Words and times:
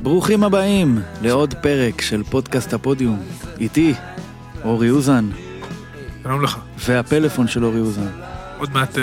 ברוכים 0.00 0.44
הבאים 0.44 0.98
לעוד 1.22 1.54
פרק 1.54 2.00
של 2.00 2.22
פודקאסט 2.22 2.72
הפודיום. 2.74 3.22
איתי, 3.60 3.94
אורי 4.64 4.90
אוזן, 4.90 5.28
שלום 6.22 6.42
לך. 6.42 6.58
והפלאפון 6.78 7.48
של 7.48 7.64
אורי 7.64 7.80
אוזן, 7.80 8.06
עוד 8.58 8.70
מעט 8.72 8.98
אה, 8.98 9.02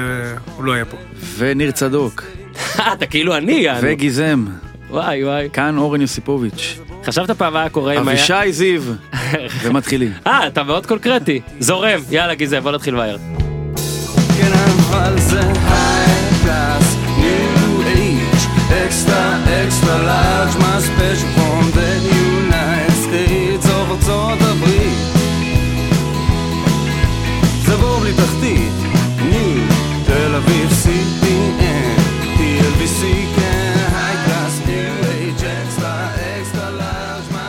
הוא 0.55 0.63
לא 0.63 0.71
יהיה 0.71 0.86
פה. 0.86 0.97
וניר 1.38 1.71
צדוק, 1.71 2.23
אתה 2.76 3.05
כאילו 3.05 3.38
אני, 3.38 3.52
יענו. 3.52 3.79
וגיזם, 3.84 4.46
וואי 4.89 5.23
וואי. 5.23 5.50
כאן 5.54 5.78
אורן 5.78 6.02
יוסיפוביץ', 6.02 6.79
חשבת 7.05 7.32
פעם 7.32 7.54
מה 7.54 7.59
היה 7.59 7.70
קורה 7.70 7.93
אם 7.93 8.07
היה... 8.07 8.18
אבישי 8.18 8.52
זיו, 8.52 8.82
ומתחילים. 9.64 10.12
אה, 10.27 10.48
אתה 10.48 10.64
מאוד 10.64 10.86
קונקרטי. 10.86 11.41
זורם, 11.59 12.00
יאללה 12.09 12.36
גיזם, 12.36 12.59
בוא 12.59 12.71
נתחיל 12.71 12.96
מהר. 12.96 13.18
כן 14.38 14.52
אבל 14.89 15.20
זה 15.20 15.41
extra 19.68 19.97
large, 19.97 20.57
מה 20.59 20.79
special 20.79 21.27
from 21.36 21.71
the 21.73 21.95
United 22.18 22.92
States 22.92 23.69
או 23.69 23.82
ארצות 23.82 24.39
הברית. 24.41 24.97
זה 27.65 27.75
בלי 27.75 28.14
תחתית, 28.14 28.74
ניו, 29.29 29.64
תל 30.05 30.36
אביב 30.36 30.69
CPN, 30.69 32.00
TLBC 32.38 33.05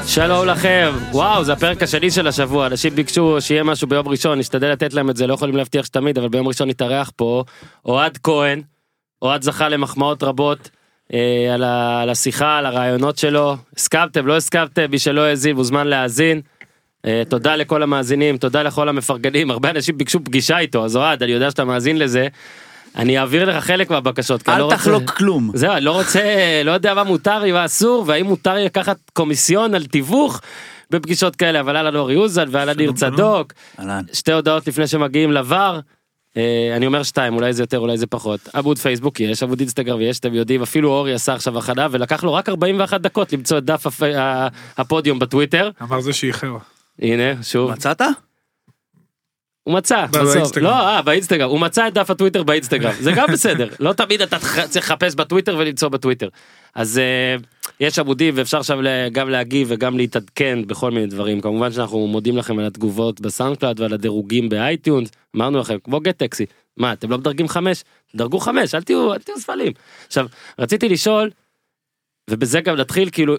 שלום 0.07 0.47
לכם. 0.47 0.93
וואו, 1.13 1.45
זה 1.45 1.53
הפרק 1.53 1.83
השני 1.83 2.11
של 2.11 2.27
השבוע. 2.27 2.67
אנשים 2.67 2.95
ביקשו 2.95 3.41
שיהיה 3.41 3.65
משהו 3.65 3.89
ביום 3.89 4.09
ראשון, 4.09 4.39
נשתדל 4.39 4.69
לתת 4.69 4.93
להם 4.93 5.11
את 5.11 5.17
זה, 5.17 5.27
לא 5.27 5.35
יכולים 5.35 5.57
להבטיח 5.57 5.85
שתמיד, 5.85 6.19
אבל 6.19 6.29
ביום 6.29 6.49
ראשון 6.49 6.69
נתארח 6.69 7.11
פה 7.17 7.45
אוהד 7.85 8.19
כהן. 8.23 8.63
אוהד 9.23 9.43
זכה 9.43 9.69
למחמאות 9.69 10.23
רבות 10.23 10.71
על, 11.55 11.63
ה, 11.65 12.01
על 12.03 12.11
השיחה, 12.11 12.59
על 12.59 12.67
הרעיונות 12.67 13.19
שלו. 13.19 13.57
הסכמתם, 13.77 14.27
לא 14.27 14.37
הסכמתם, 14.37 14.91
מי 14.91 14.99
שלא 14.99 15.21
האזין 15.21 15.57
מוזמן 15.57 15.87
להאזין. 15.87 16.41
אה, 17.07 17.23
תודה 17.29 17.57
לכל 17.57 17.83
המאזינים, 17.83 18.37
תודה 18.37 18.63
לכל 18.63 18.89
המפרגנים, 18.89 19.51
הרבה 19.51 19.71
אנשים 19.71 19.99
ביקשו 19.99 20.25
פגישה 20.25 20.59
איתו, 20.59 20.85
אז 20.85 20.97
אוהד, 20.97 21.23
אני 21.23 21.33
יודע 21.33 21.51
שאתה 21.51 21.65
מאזין 21.65 21.99
לזה. 21.99 22.29
אני 22.97 23.19
אעביר 23.19 23.45
לך 23.45 23.65
חלק 23.65 23.91
מהבקשות. 23.91 24.49
אל 24.49 24.59
לא 24.59 24.65
רוצה- 24.65 24.77
תחלוק 24.77 25.11
כלום. 25.11 25.51
זהו, 25.55 25.73
אני 25.73 25.85
לא 25.85 25.93
רוצה, 25.93 26.23
לא 26.65 26.71
יודע 26.71 26.95
מה 26.95 27.05
מותר 27.05 27.43
ומה 27.49 27.65
אסור, 27.65 28.05
והאם 28.07 28.27
מותר 28.27 28.55
לי 28.55 28.65
לקחת 28.65 28.97
קומיסיון 29.13 29.75
על 29.75 29.85
תיווך 29.87 30.41
בפגישות 30.91 31.37
כאלה, 31.37 31.61
אבל 31.61 31.77
אהלן 31.77 31.97
אורי 31.97 32.17
אוזן 32.17 32.49
ואהלן 32.51 32.77
ניר. 32.77 32.93
צדוק. 32.93 33.53
שתי 34.13 34.33
הודעות 34.33 34.67
לפני 34.67 34.87
שמגיעים 34.87 35.33
לבר. 35.33 35.81
אה, 36.37 36.73
אני 36.77 36.87
אומר 36.87 37.03
שתיים, 37.03 37.35
אולי 37.35 37.53
זה 37.53 37.63
יותר, 37.63 37.79
אולי 37.79 37.99
זה 37.99 38.07
פחות. 38.07 38.41
עמוד 38.55 38.79
פייסבוק 38.79 39.21
יש, 39.21 39.43
עמוד 39.43 39.61
אינסטגרם 39.61 40.01
יש, 40.01 40.19
אתם 40.19 40.35
יודעים, 40.35 40.63
אפילו 40.63 40.91
אורי 40.91 41.15
עשה 41.15 41.35
עכשיו 41.35 41.59
הכנה, 41.59 41.87
ולקח 41.91 42.25
לו 42.25 42.35
רק 42.35 42.49
41 42.49 43.01
דקות 43.01 43.33
למצוא 43.33 43.59
את 43.59 43.65
דף 43.65 43.87
הפ- 43.87 44.03
ה- 44.03 44.49
הפודיום 44.79 45.19
בטוויטר. 45.19 45.71
אמר 45.83 46.01
זה 46.01 46.13
שאיחר. 46.13 46.57
הנה, 47.03 47.43
שוב, 47.43 47.71
מצאת? 47.71 48.01
הוא 49.63 49.75
מצא, 49.75 50.07
ב- 50.07 50.11
בסוף, 50.11 50.35
באינסטגרם. 50.35 50.65
לא, 50.65 50.89
אה, 50.89 51.03
באינסטגרם, 51.03 51.51
הוא 51.51 51.61
מצא 51.61 51.89
את 51.89 51.95
דף 51.95 52.11
הטוויטר 52.11 52.43
באינסטגרם, 52.43 52.93
זה 53.01 53.13
גם 53.13 53.27
בסדר, 53.33 53.69
לא 53.81 53.93
תמיד 53.93 54.23
אתה 54.23 54.37
צריך 54.69 54.91
לחפש 54.91 55.15
בטוויטר 55.15 55.57
ולמצוא 55.59 55.89
בטוויטר. 55.89 56.29
אז 56.75 56.99
אה, 56.99 57.37
יש 57.81 57.99
עמודים 57.99 58.35
ואפשר 58.37 58.59
עכשיו 58.59 58.83
ל- 58.83 59.09
גם 59.13 59.31
להגיב 59.31 59.67
וגם 59.71 59.97
להתעדכן 59.97 60.59
בכל 60.67 60.91
מיני 60.91 61.07
דברים, 61.07 61.41
כמובן 61.41 61.73
שאנחנו 61.73 62.07
מודים 62.07 62.37
לכם 62.37 62.59
על 62.59 62.65
התגובות 62.65 63.21
ב 63.21 63.57
SoundCloud 63.57 63.81
ועל 63.81 63.93
הדירוגים 63.93 64.49
ב 64.49 64.56
iTunes, 64.56 65.09
אמרנו 65.37 65.59
לכם, 65.59 65.79
כמו 65.79 66.01
גט 66.01 66.19
טקסי, 66.19 66.47
מה, 66.77 66.93
אתם 66.93 67.11
לא 67.11 67.19
מדרגים 67.19 67.49
חמש? 67.49 67.85
דרגו 68.15 68.39
חמש, 68.39 68.75
אל 68.75 68.83
תהיו, 68.83 69.15
אל 69.15 69.19
תהיו 69.19 69.41
ספלים. 69.41 69.73
עכשיו, 70.07 70.27
רציתי 70.59 70.89
לשאול, 70.89 71.31
ובזה 72.31 72.61
גם 72.61 72.77
נתחיל, 72.77 73.11
כאילו, 73.11 73.35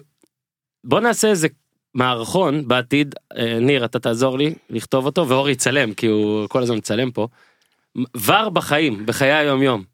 בוא 0.84 1.00
נעשה 1.00 1.28
איזה 1.28 1.48
מערכון 1.94 2.68
בעתיד, 2.68 3.14
אה, 3.36 3.58
ניר 3.60 3.84
אתה 3.84 3.98
תעזור 3.98 4.38
לי 4.38 4.54
לכתוב 4.70 5.06
אותו 5.06 5.28
ואורי 5.28 5.52
יצלם 5.52 5.94
כי 5.94 6.06
הוא 6.06 6.48
כל 6.48 6.62
הזמן 6.62 6.76
מצלם 6.76 7.10
פה. 7.10 7.28
ור 8.16 8.48
בחיים, 8.48 9.06
בחיי 9.06 9.32
היום 9.32 9.62
יום. 9.62 9.84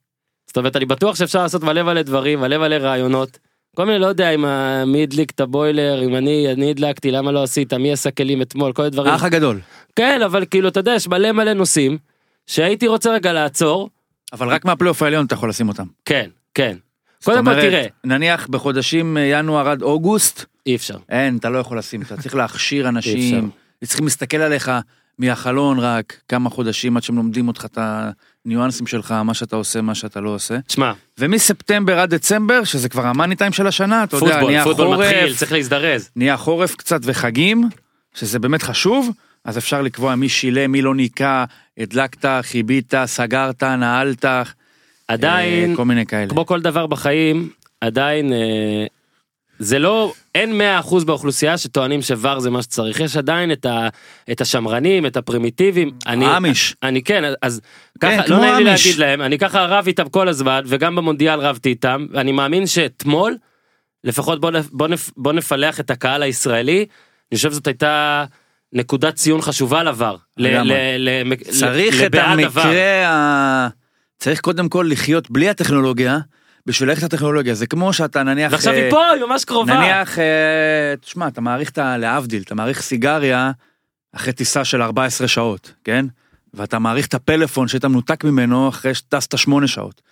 זאת 0.46 0.56
אומרת 0.56 0.76
אני 0.76 0.84
בטוח 0.84 1.16
שאפשר 1.16 1.42
לעשות 1.42 1.62
מלא 1.62 1.82
מלא 1.82 2.02
דברים, 2.02 2.40
מלא 2.40 2.58
מלא 2.58 2.74
רעיונות. 2.74 3.38
כל 3.74 3.84
מיני 3.86 3.98
לא 3.98 4.06
יודע 4.06 4.30
אם 4.30 4.44
ה- 4.44 4.84
מי 4.84 5.02
הדליק 5.02 5.30
את 5.30 5.40
הבוילר, 5.40 6.02
אם 6.04 6.16
אני, 6.16 6.52
אני 6.52 6.70
הדלקתי, 6.70 7.10
למה 7.10 7.32
לא 7.32 7.42
עשית, 7.42 7.72
מי 7.72 7.92
עשה 7.92 8.10
כלים 8.10 8.42
אתמול, 8.42 8.72
כל 8.72 8.82
הדברים. 8.82 9.12
האח 9.12 9.22
הגדול. 9.24 9.60
כן, 9.96 10.22
אבל 10.24 10.44
כאילו 10.50 10.68
אתה 10.68 10.80
יודע, 10.80 10.92
יש 10.94 11.08
מלא 11.08 11.32
מלא 11.32 11.52
נושאים 11.52 11.98
שהייתי 12.46 12.86
רוצה 12.88 13.12
רגע 13.12 13.32
לעצור. 13.32 13.90
אבל 14.32 14.48
רק 14.48 14.64
מהפלייאוף 14.64 15.02
העליון 15.02 15.26
אתה 15.26 15.34
יכול 15.34 15.48
לשים 15.48 15.68
אותם. 15.68 15.86
כן, 16.04 16.30
כן. 16.54 16.76
קודם 17.24 17.44
כל 17.44 17.54
תראה, 17.54 17.86
נניח 18.04 18.46
בחודשים 18.46 19.16
אה, 19.16 19.22
ינואר 19.22 19.68
עד 19.68 19.82
אוגוסט, 19.82 20.44
אי 20.66 20.76
אפשר. 20.76 20.96
אין, 21.08 21.36
אתה 21.36 21.50
לא 21.50 21.58
יכול 21.58 21.78
לשים, 21.78 22.02
אתה 22.02 22.16
צריך 22.16 22.34
להכשיר 22.34 22.84
אי 22.84 22.88
אנשים, 22.88 23.50
צריכים 23.84 24.04
להסתכל 24.04 24.36
עליך 24.36 24.70
מהחלון 25.18 25.78
רק 25.78 26.20
כמה 26.28 26.50
חודשים 26.50 26.96
עד 26.96 27.02
שהם 27.02 27.16
לומדים 27.16 27.48
אותך 27.48 27.64
את 27.64 27.78
הניואנסים 28.46 28.86
שלך, 28.86 29.12
מה 29.12 29.34
שאתה 29.34 29.56
עושה, 29.56 29.80
מה 29.80 29.94
שאתה 29.94 30.20
לא 30.20 30.30
עושה. 30.30 30.58
שמע, 30.68 30.92
ומספטמבר 31.18 31.98
עד 31.98 32.14
דצמבר, 32.14 32.64
שזה 32.64 32.88
כבר 32.88 33.06
המאני 33.06 33.36
טיים 33.36 33.52
של 33.52 33.66
השנה, 33.66 34.04
אתה 34.04 34.16
יודע, 34.16 34.26
פוטבול, 34.26 34.50
נהיה 34.50 34.64
פוטבול 34.64 34.96
מתחיל, 34.96 35.26
חורף, 35.26 35.38
צריך 35.38 35.52
להזדרז. 35.52 36.10
נהיה 36.16 36.36
חורף 36.36 36.74
קצת 36.74 37.00
וחגים, 37.04 37.68
שזה 38.14 38.38
באמת 38.38 38.62
חשוב, 38.62 39.10
אז 39.44 39.58
אפשר 39.58 39.82
לקבוע 39.82 40.14
מי 40.14 40.28
שילם, 40.28 40.72
מי 40.72 40.82
לא 40.82 40.94
ניקה, 40.94 41.44
הדלקת, 41.78 42.28
חיבית, 42.42 42.94
סגרת, 43.06 43.62
נעלת, 43.62 44.24
עדיין, 45.08 45.70
אה, 45.70 45.76
כל 45.76 45.84
מיני 45.84 46.06
כאלה. 46.06 46.30
כמו 46.30 46.46
כל 46.46 46.60
דבר 46.60 46.86
בחיים, 46.86 47.48
עדיין 47.80 48.32
אה, 48.32 48.86
זה 49.58 49.78
לא, 49.78 50.12
אין 50.34 50.60
100% 50.84 51.04
באוכלוסייה 51.04 51.58
שטוענים 51.58 52.02
שוואר 52.02 52.38
זה 52.38 52.50
מה 52.50 52.62
שצריך, 52.62 53.00
יש 53.00 53.16
עדיין 53.16 53.52
את, 53.52 53.66
ה, 53.66 53.88
את 54.32 54.40
השמרנים, 54.40 55.06
את 55.06 55.16
הפרימיטיבים. 55.16 55.90
אני, 56.06 56.24
האמיש. 56.26 56.76
אני 56.82 57.02
כן, 57.02 57.24
אז 57.42 57.60
ככה, 58.00 58.22
כמו 58.22 58.36
לא 58.36 58.40
נעים 58.42 58.56
לי. 58.56 58.64
להגיד 58.64 58.96
להם, 58.98 59.22
אני 59.22 59.38
ככה 59.38 59.64
רב 59.64 59.86
איתם 59.86 60.08
כל 60.08 60.28
הזמן, 60.28 60.60
וגם 60.66 60.96
במונדיאל 60.96 61.40
רבתי 61.40 61.68
איתם, 61.68 62.06
ואני 62.12 62.32
מאמין 62.32 62.66
שאתמול, 62.66 63.36
לפחות 64.04 64.40
בוא, 64.40 64.50
בוא, 64.72 64.88
נפ, 64.88 65.10
בוא 65.16 65.32
נפלח 65.32 65.80
את 65.80 65.90
הקהל 65.90 66.22
הישראלי, 66.22 66.86
אני 67.32 67.36
חושב 67.36 67.50
שזאת 67.50 67.66
הייתה 67.66 68.24
נקודת 68.72 69.14
ציון 69.14 69.40
חשובה 69.42 69.82
לבר. 69.82 70.16
ל- 70.36 70.46
לגמרי. 70.48 70.74
ל- 70.98 71.22
ל- 71.32 71.34
צריך 71.36 72.02
את. 72.02 72.14
המקרה 72.14 73.08
ה... 73.08 73.68
צריך 74.18 74.40
קודם 74.40 74.68
כל 74.68 74.86
לחיות 74.90 75.30
בלי 75.30 75.48
הטכנולוגיה, 75.48 76.18
בשביל 76.66 76.88
ללכת 76.88 77.02
לטכנולוגיה. 77.02 77.54
זה 77.54 77.66
כמו 77.66 77.92
שאתה 77.92 78.22
נניח... 78.22 78.52
ועכשיו 78.52 78.72
אה, 78.72 78.82
היא 78.82 78.90
פה, 78.90 79.10
היא 79.10 79.24
ממש 79.24 79.44
קרובה. 79.44 79.74
נניח, 79.74 80.18
אה, 80.18 80.94
תשמע, 81.00 81.28
אתה 81.28 81.40
מעריך 81.40 81.70
את. 81.70 81.78
להבדיל, 81.78 82.42
אתה 82.42 82.54
מעריך 82.54 82.82
סיגריה 82.82 83.50
אחרי 84.12 84.32
טיסה 84.32 84.64
של 84.64 84.82
14 84.82 85.28
שעות, 85.28 85.72
כן? 85.84 86.06
ואתה 86.54 86.78
מעריך 86.78 87.06
את 87.06 87.14
הפלאפון 87.14 87.68
שהיית 87.68 87.84
מנותק 87.84 88.24
ממנו 88.24 88.68
אחרי 88.68 88.94
שטסת 88.94 89.38
8 89.38 89.66
שעות. 89.66 90.02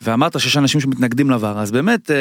ואמרת 0.00 0.40
שיש 0.40 0.56
אנשים 0.56 0.80
שמתנגדים 0.80 1.30
לעבר, 1.30 1.58
אז 1.58 1.70
באמת, 1.70 2.10
אה, 2.10 2.16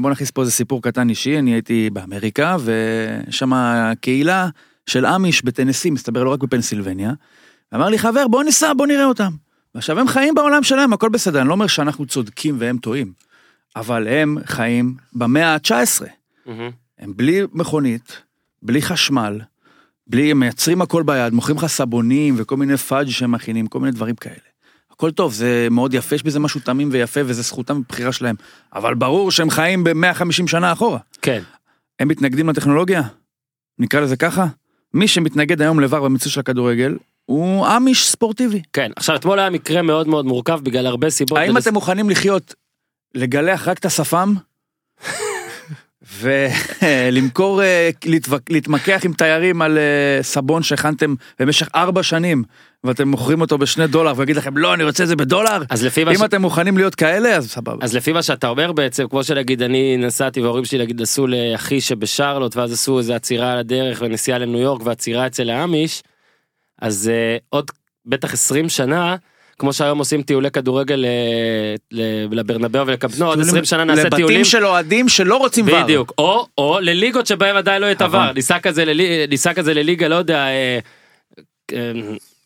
בוא 0.00 0.10
נכניס 0.10 0.30
פה 0.30 0.40
איזה 0.40 0.52
סיפור 0.52 0.82
קטן 0.82 1.08
אישי, 1.08 1.38
אני 1.38 1.50
הייתי 1.50 1.90
באמריקה, 1.92 2.56
ויש 2.60 3.38
שם 3.38 3.52
קהילה 4.00 4.48
של 4.86 5.06
אמיש 5.06 5.44
בטנסי, 5.44 5.90
מסתבר 5.90 6.24
לא 6.24 6.30
רק 6.30 6.42
בפנסילבניה. 6.42 7.12
אמר 7.74 7.88
לי 7.88 7.98
חבר 7.98 8.28
בוא 8.28 8.44
ניסע 8.44 8.72
בוא 8.76 8.86
נראה 8.86 9.04
אותם. 9.04 9.43
ועכשיו 9.74 10.00
הם 10.00 10.08
חיים 10.08 10.34
בעולם 10.34 10.62
שלהם 10.62 10.92
הכל 10.92 11.08
בסדר 11.08 11.40
אני 11.40 11.48
לא 11.48 11.52
אומר 11.52 11.66
שאנחנו 11.66 12.06
צודקים 12.06 12.56
והם 12.58 12.78
טועים. 12.78 13.12
אבל 13.76 14.08
הם 14.08 14.36
חיים 14.44 14.94
במאה 15.12 15.54
ה-19 15.54 16.04
מהמם. 16.46 16.70
הם 16.98 17.12
בלי 17.16 17.42
מכונית 17.52 18.22
בלי 18.62 18.82
חשמל 18.82 19.40
בלי 20.06 20.30
הם 20.30 20.40
מייצרים 20.40 20.82
הכל 20.82 21.02
ביד 21.02 21.32
מוכרים 21.32 21.56
לך 21.56 21.66
סבונים 21.66 22.34
וכל 22.38 22.56
מיני 22.56 22.76
פאג' 22.76 23.08
שהם 23.08 23.32
מכינים 23.32 23.66
כל 23.66 23.80
מיני 23.80 23.92
דברים 23.92 24.14
כאלה. 24.14 24.36
הכל 24.90 25.10
טוב 25.10 25.32
זה 25.32 25.68
מאוד 25.70 25.94
יפה 25.94 26.14
יש 26.14 26.22
בזה 26.22 26.40
משהו 26.40 26.60
תמים 26.60 26.88
ויפה 26.92 27.20
וזה 27.24 27.42
זכותם 27.42 27.76
ובחירה 27.76 28.12
שלהם 28.12 28.36
אבל 28.74 28.94
ברור 28.94 29.30
שהם 29.30 29.50
חיים 29.50 29.84
ב-150 29.84 30.46
שנה 30.46 30.72
אחורה. 30.72 30.98
כן. 31.22 31.42
הם 32.00 32.08
מתנגדים 32.08 32.48
לטכנולוגיה? 32.48 33.02
נקרא 33.78 34.00
לזה 34.00 34.16
ככה? 34.16 34.46
מי 34.94 35.08
שמתנגד 35.08 35.62
היום 35.62 35.80
לבר 35.80 36.04
במיצוי 36.04 36.32
של 36.32 36.40
הכדורגל 36.40 36.96
הוא 37.26 37.66
אמיש 37.76 38.08
ספורטיבי. 38.08 38.62
כן, 38.72 38.90
עכשיו 38.96 39.16
אתמול 39.16 39.38
היה 39.38 39.50
מקרה 39.50 39.82
מאוד 39.82 40.08
מאוד 40.08 40.26
מורכב 40.26 40.60
בגלל 40.62 40.86
הרבה 40.86 41.10
סיבות. 41.10 41.38
האם 41.38 41.54
ולס- 41.56 41.62
אתם 41.62 41.74
מוכנים 41.74 42.10
לחיות, 42.10 42.54
לגלח 43.14 43.68
רק 43.68 43.78
את 43.78 43.84
השפם? 43.84 44.34
ולמכור, 46.20 47.62
אה, 47.62 47.90
להתמקח 48.50 49.00
עם 49.04 49.12
תיירים 49.12 49.62
על 49.62 49.78
אה, 49.78 50.22
סבון 50.22 50.62
שהכנתם 50.62 51.14
במשך 51.38 51.68
ארבע 51.74 52.02
שנים 52.02 52.42
ואתם 52.84 53.08
מוכרים 53.08 53.40
אותו 53.40 53.58
בשני 53.58 53.86
דולר 53.86 54.12
ויגיד 54.16 54.36
לכם 54.36 54.56
לא 54.56 54.74
אני 54.74 54.84
רוצה 54.84 55.02
את 55.02 55.08
זה 55.08 55.16
בדולר 55.16 55.62
אז 55.70 55.84
לפי 55.84 56.04
מה 56.04 56.10
אם 56.10 56.16
ש... 56.18 56.22
אתם 56.22 56.42
מוכנים 56.42 56.76
להיות 56.76 56.94
כאלה 56.94 57.36
אז 57.36 57.50
סבבה. 57.50 57.84
אז 57.84 57.96
לפי 57.96 58.12
מה 58.12 58.22
שאתה 58.22 58.48
אומר 58.48 58.72
בעצם, 58.72 59.08
כמו 59.08 59.24
שנגיד 59.24 59.62
אני 59.62 59.96
נסעתי 59.96 60.40
וההורים 60.40 60.64
שלי 60.64 60.78
נגיד 60.78 61.02
נסעו 61.02 61.26
לאחי 61.26 61.80
שבשרלוט 61.80 62.56
ואז 62.56 62.72
עשו 62.72 62.98
איזה 62.98 63.14
עצירה 63.16 63.52
על 63.52 63.58
הדרך 63.58 64.02
ונסיעה 64.04 64.38
לניו 64.38 64.60
יורק 64.60 64.82
ועצירה 64.86 65.26
אצל 65.26 65.50
האמיש, 65.50 66.02
אז 66.80 67.10
uh, 67.10 67.42
עוד 67.48 67.70
בטח 68.06 68.32
20 68.32 68.68
שנה 68.68 69.16
כמו 69.58 69.72
שהיום 69.72 69.98
עושים 69.98 70.22
טיולי 70.22 70.50
כדורגל 70.50 71.04
אה, 71.04 71.74
לברנבאו 72.30 72.86
ולקמפנו, 72.86 73.26
עוד 73.26 73.40
20 73.40 73.64
שנה 73.64 73.84
נעשה 73.84 74.10
טיולים. 74.10 74.26
לבתים 74.26 74.44
של 74.44 74.66
אוהדים 74.66 75.08
שלא 75.08 75.36
רוצים 75.36 75.66
ור. 75.68 75.82
בדיוק, 75.82 76.12
או, 76.18 76.46
או 76.58 76.78
לליגות 76.80 77.26
שבהם 77.26 77.56
עדיין 77.56 77.82
לא 77.82 77.86
יהיה 77.86 77.94
את 77.94 78.02
נכון. 78.02 78.26
ניסע 79.28 79.52
כזה, 79.54 79.74
לליגה, 79.74 80.08
לא 80.08 80.14
יודע, 80.14 80.38
אה, 80.38 80.78
אה, 81.72 81.92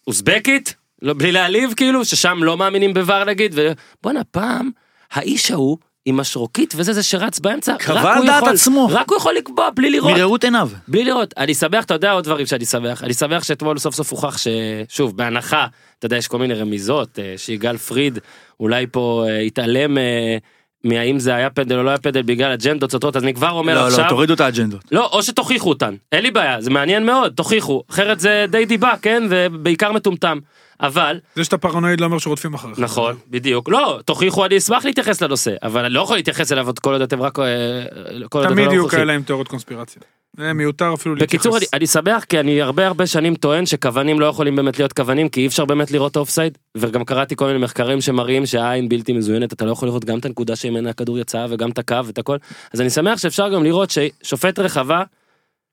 אוזבקית, 0.07 0.75
לא, 1.03 1.15
בלי 1.15 1.33
להעליב 1.33 1.73
כאילו, 1.77 2.05
ששם 2.05 2.39
לא 2.43 2.57
מאמינים 2.57 2.93
בVAR 2.97 3.25
נגיד, 3.27 3.55
ובואנה 3.57 4.25
פעם, 4.25 4.71
האיש 5.13 5.51
ההוא 5.51 5.79
עם 6.09 6.17
משרוקית 6.17 6.75
וזה 6.77 6.93
זה 6.93 7.03
שרץ 7.03 7.39
באמצע, 7.39 7.75
רק 7.89 8.17
הוא 8.17 8.27
דעת 8.27 8.43
יכול, 8.43 8.55
עצמו. 8.55 8.89
רק 8.93 9.11
הוא 9.11 9.17
יכול 9.17 9.35
לקבוע 9.35 9.71
בלי 9.71 9.91
לראות. 9.91 10.17
מראות 10.17 10.45
עיניו. 10.45 10.71
בלי 10.89 11.05
לראות, 11.05 11.35
אני 11.37 11.55
שמח, 11.55 11.85
אתה 11.85 11.95
יודע 11.95 12.13
עוד 12.13 12.25
דברים 12.25 12.47
שאני 12.47 12.65
שמח, 12.65 13.05
אני 13.05 13.15
שמח 13.15 13.45
שאתמול 13.45 13.79
סוף 13.79 13.95
סוף 13.95 14.13
הוכח 14.13 14.37
ששוב, 14.39 15.17
בהנחה, 15.17 15.67
אתה 15.99 16.07
יודע, 16.07 16.17
יש 16.17 16.29
כל 16.29 16.39
מיני 16.39 16.55
רמיזות, 16.55 17.19
אה, 17.19 17.35
שיגאל 17.37 17.77
פריד 17.77 18.19
אולי 18.61 18.87
פה 18.93 19.25
אה, 19.29 19.39
התעלם 19.39 19.99
אה, 19.99 20.37
מהאם 20.85 21.19
זה 21.19 21.35
היה 21.35 21.51
פנדל 21.51 21.77
או 21.79 21.83
לא 21.83 21.89
היה 21.91 21.99
פנדל 21.99 22.23
בגלל 22.23 22.53
אג'נדות 22.53 22.93
סותרות, 22.93 23.17
אז 23.17 23.23
אני 23.23 23.35
כבר 23.35 23.51
אומר 23.51 23.75
לא, 23.75 23.87
עכשיו, 23.87 24.05
לא, 24.05 24.09
תורידו 24.09 24.35
את 24.35 24.41
האג'נדות. 24.41 24.85
לא, 24.93 25.07
או 25.13 25.23
שתוכיחו 25.23 25.69
אותן, 25.69 25.95
אין 26.13 26.23
לי 26.23 26.31
בעיה, 26.31 26.61
זה 26.61 26.71
מעניין 26.71 27.07
מאוד, 27.07 27.33
תוכיחו, 27.33 27.83
אחרת 27.91 28.21
זה 28.21 28.47
די 28.51 28.65
דיבה, 28.65 28.93
כן, 29.03 29.23
ובעיקר 29.31 29.93
מטומטם, 29.93 30.39
אבל, 30.81 31.19
זה 31.35 31.45
שאתה 31.45 31.59
פרנואיד 31.59 32.01
לא 32.01 32.07
אומר 32.07 32.19
שרודפים 32.19 32.55
אחריך. 32.55 32.79
נכון, 32.79 33.17
בדיוק, 33.31 33.69
לא, 33.69 34.01
תוכיחו, 34.05 34.45
אני 34.45 34.59
אשמח 34.59 34.85
להתייחס 34.85 35.23
לנושא, 35.23 35.55
אבל 35.63 35.85
אני 35.85 35.95
לא 35.95 36.01
יכול 36.01 36.17
להתייחס 36.17 36.53
אליו 36.53 36.67
עוד 36.67 36.79
כל 36.79 36.93
עוד 36.93 37.03
אתם 37.03 37.23
רק, 37.23 37.39
אה, 37.39 37.45
כל 38.29 38.39
עוד 38.39 38.47
אתם 38.47 38.55
תמיד 38.55 38.67
לא 38.67 38.73
יהיו. 38.73 38.89
כאלה 38.89 39.13
עם 39.13 39.23
תיאוריות 39.23 39.49
קונספירציה. 39.49 40.03
זה 40.37 40.53
מיותר 40.53 40.95
אפילו 40.95 41.15
להתייחס. 41.15 41.35
בקיצור 41.35 41.57
אני, 41.57 41.67
אני 41.73 41.87
שמח 41.87 42.25
כי 42.25 42.41
אני 42.41 42.63
הרבה 42.63 42.87
הרבה 42.87 43.07
שנים 43.07 43.35
טוען 43.35 43.67
שכוונים 43.67 44.21
לא 44.21 44.27
יכולים 44.27 44.57
באמת 44.57 44.79
להיות 44.79 44.93
כוונים 44.93 45.29
כי 45.29 45.41
אי 45.41 45.47
אפשר 45.47 45.65
באמת 45.65 45.91
לראות 45.91 46.17
אופסייד 46.17 46.59
וגם 46.77 47.05
קראתי 47.05 47.37
כל 47.37 47.47
מיני 47.47 47.59
מחקרים 47.59 48.01
שמראים 48.01 48.47
שהעין 48.47 48.89
בלתי 48.89 49.13
מזוינת 49.13 49.53
אתה 49.53 49.65
לא 49.65 49.73
יכול 49.73 49.89
לראות 49.89 50.05
גם 50.05 50.19
את 50.19 50.25
הנקודה 50.25 50.57
שממנה 50.57 50.91
הכדור 50.91 51.19
יצא 51.19 51.47
וגם 51.51 51.71
את 51.71 51.79
הקו 51.79 52.07
ואת 52.07 52.19
הכל 52.19 52.37
אז 52.73 52.81
אני 52.81 52.91
שמח 52.91 53.19
שאפשר 53.19 53.49
גם 53.49 53.65
לראות 53.65 53.91
ששופט 53.91 54.59
רחבה 54.59 55.03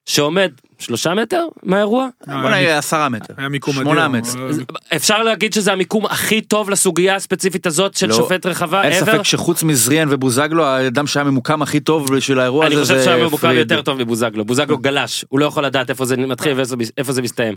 שעומד 0.05 0.51
שלושה 0.79 1.13
מטר 1.13 1.47
מהאירוע 1.63 2.07
אה, 2.29 2.41
בוא 2.41 2.49
נגיד 2.49 2.69
עשרה 2.69 3.09
מטר. 3.09 3.33
היה 3.37 3.49
מיקום 3.49 3.73
שמונה 3.73 4.05
אדיר. 4.05 4.21
מטר. 4.21 4.29
אבל- 4.49 4.63
אפשר 4.95 5.23
להגיד 5.23 5.53
שזה 5.53 5.71
המיקום 5.73 6.05
הכי 6.05 6.41
טוב 6.41 6.69
לסוגיה 6.69 7.15
הספציפית 7.15 7.67
הזאת 7.67 7.95
של 7.95 8.07
לא, 8.07 8.15
שופט 8.15 8.45
רחבה 8.45 8.83
אין. 8.83 9.05
ספק 9.05 9.23
שחוץ 9.23 9.63
מזריאן 9.63 10.07
ובוזגלו 10.11 10.65
האדם 10.65 11.07
שהיה 11.07 11.23
ממוקם 11.23 11.61
הכי 11.61 11.79
טוב 11.79 12.15
בשביל 12.15 12.39
האירוע 12.39 12.65
אני 12.65 12.75
הזה 12.75 12.83
חושב 12.83 12.97
זה 12.97 13.03
שהיה 13.03 13.23
ממוקם. 13.27 13.51
יותר 13.51 13.81
טוב 13.81 13.97
מבוזגלו 14.01 14.45
בוזגלו 14.45 14.77
גלש 14.77 15.25
הוא 15.29 15.39
לא 15.39 15.45
יכול 15.45 15.65
לדעת 15.65 15.89
איפה 15.89 16.05
זה 16.05 16.17
מתחיל 16.17 16.53
ואיפה 16.97 17.11
זה 17.13 17.21
מסתיים. 17.21 17.55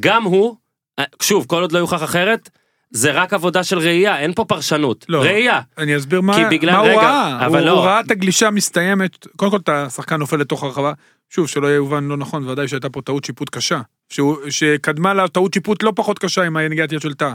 גם 0.00 0.22
הוא 0.24 0.56
אה, 0.98 1.04
שוב 1.22 1.44
כל 1.48 1.62
עוד 1.62 1.72
לא 1.72 1.78
יוכח 1.78 2.02
אחרת 2.04 2.50
זה 2.90 3.10
רק 3.12 3.32
עבודה 3.34 3.64
של 3.64 3.78
ראייה 3.78 4.18
אין 4.18 4.32
פה 4.34 4.44
פרשנות 4.44 5.06
לא. 5.08 5.22
ראייה 5.22 5.60
אני 5.78 5.96
אסביר 5.96 6.20
מה, 6.20 6.48
בגלל- 6.50 6.72
מה 6.72 6.78
הוא 6.78 6.88
רגע, 6.88 7.00
ראה. 7.00 7.46
אבל 7.46 7.58
הוא, 7.58 7.66
לא. 7.66 7.70
הוא 7.72 7.80
ראה 7.80 8.00
את 8.00 8.10
הגלישה 8.10 8.50
מסתיימת, 8.50 9.26
קודם 9.36 9.50
כל 9.50 9.56
את 9.56 9.68
השחקן 9.68 10.16
נופל 10.16 10.36
לתוך 10.36 10.62
הרחבה. 10.62 10.92
שוב, 11.30 11.48
שלא 11.48 11.66
יובן 11.66 12.04
לא 12.04 12.16
נכון, 12.16 12.48
ודאי 12.48 12.68
שהייתה 12.68 12.88
פה 12.90 13.00
טעות 13.02 13.24
שיפוט 13.24 13.50
קשה. 13.50 13.80
שהוא, 14.10 14.36
שקדמה 14.50 15.14
לה 15.14 15.28
טעות 15.28 15.54
שיפוט 15.54 15.82
לא 15.82 15.92
פחות 15.96 16.18
קשה 16.18 16.42
עם 16.42 16.56
הנגיעת 16.56 16.92
יד 16.92 17.00
של 17.00 17.14
טאה. 17.14 17.32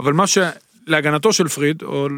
אבל 0.00 0.12
מה 0.12 0.24
שלהגנתו 0.26 1.32
של 1.32 1.48
פריד, 1.48 1.82
או, 1.82 2.08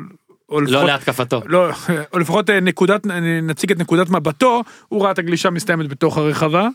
או 0.48 0.60
לפחות... 0.60 0.74
לא 0.80 0.84
להתקפתו 0.86 1.40
לא, 1.46 1.68
או 2.12 2.18
לפחות 2.18 2.50
אה, 2.50 2.60
נקודת, 2.60 3.06
נציג 3.42 3.72
את 3.72 3.78
נקודת 3.78 4.10
מבטו, 4.10 4.62
הוא 4.88 5.02
ראה 5.02 5.10
את 5.10 5.18
הגלישה 5.18 5.50
מסתיימת 5.50 5.88
בתוך 5.88 6.18
הרחבה. 6.18 6.68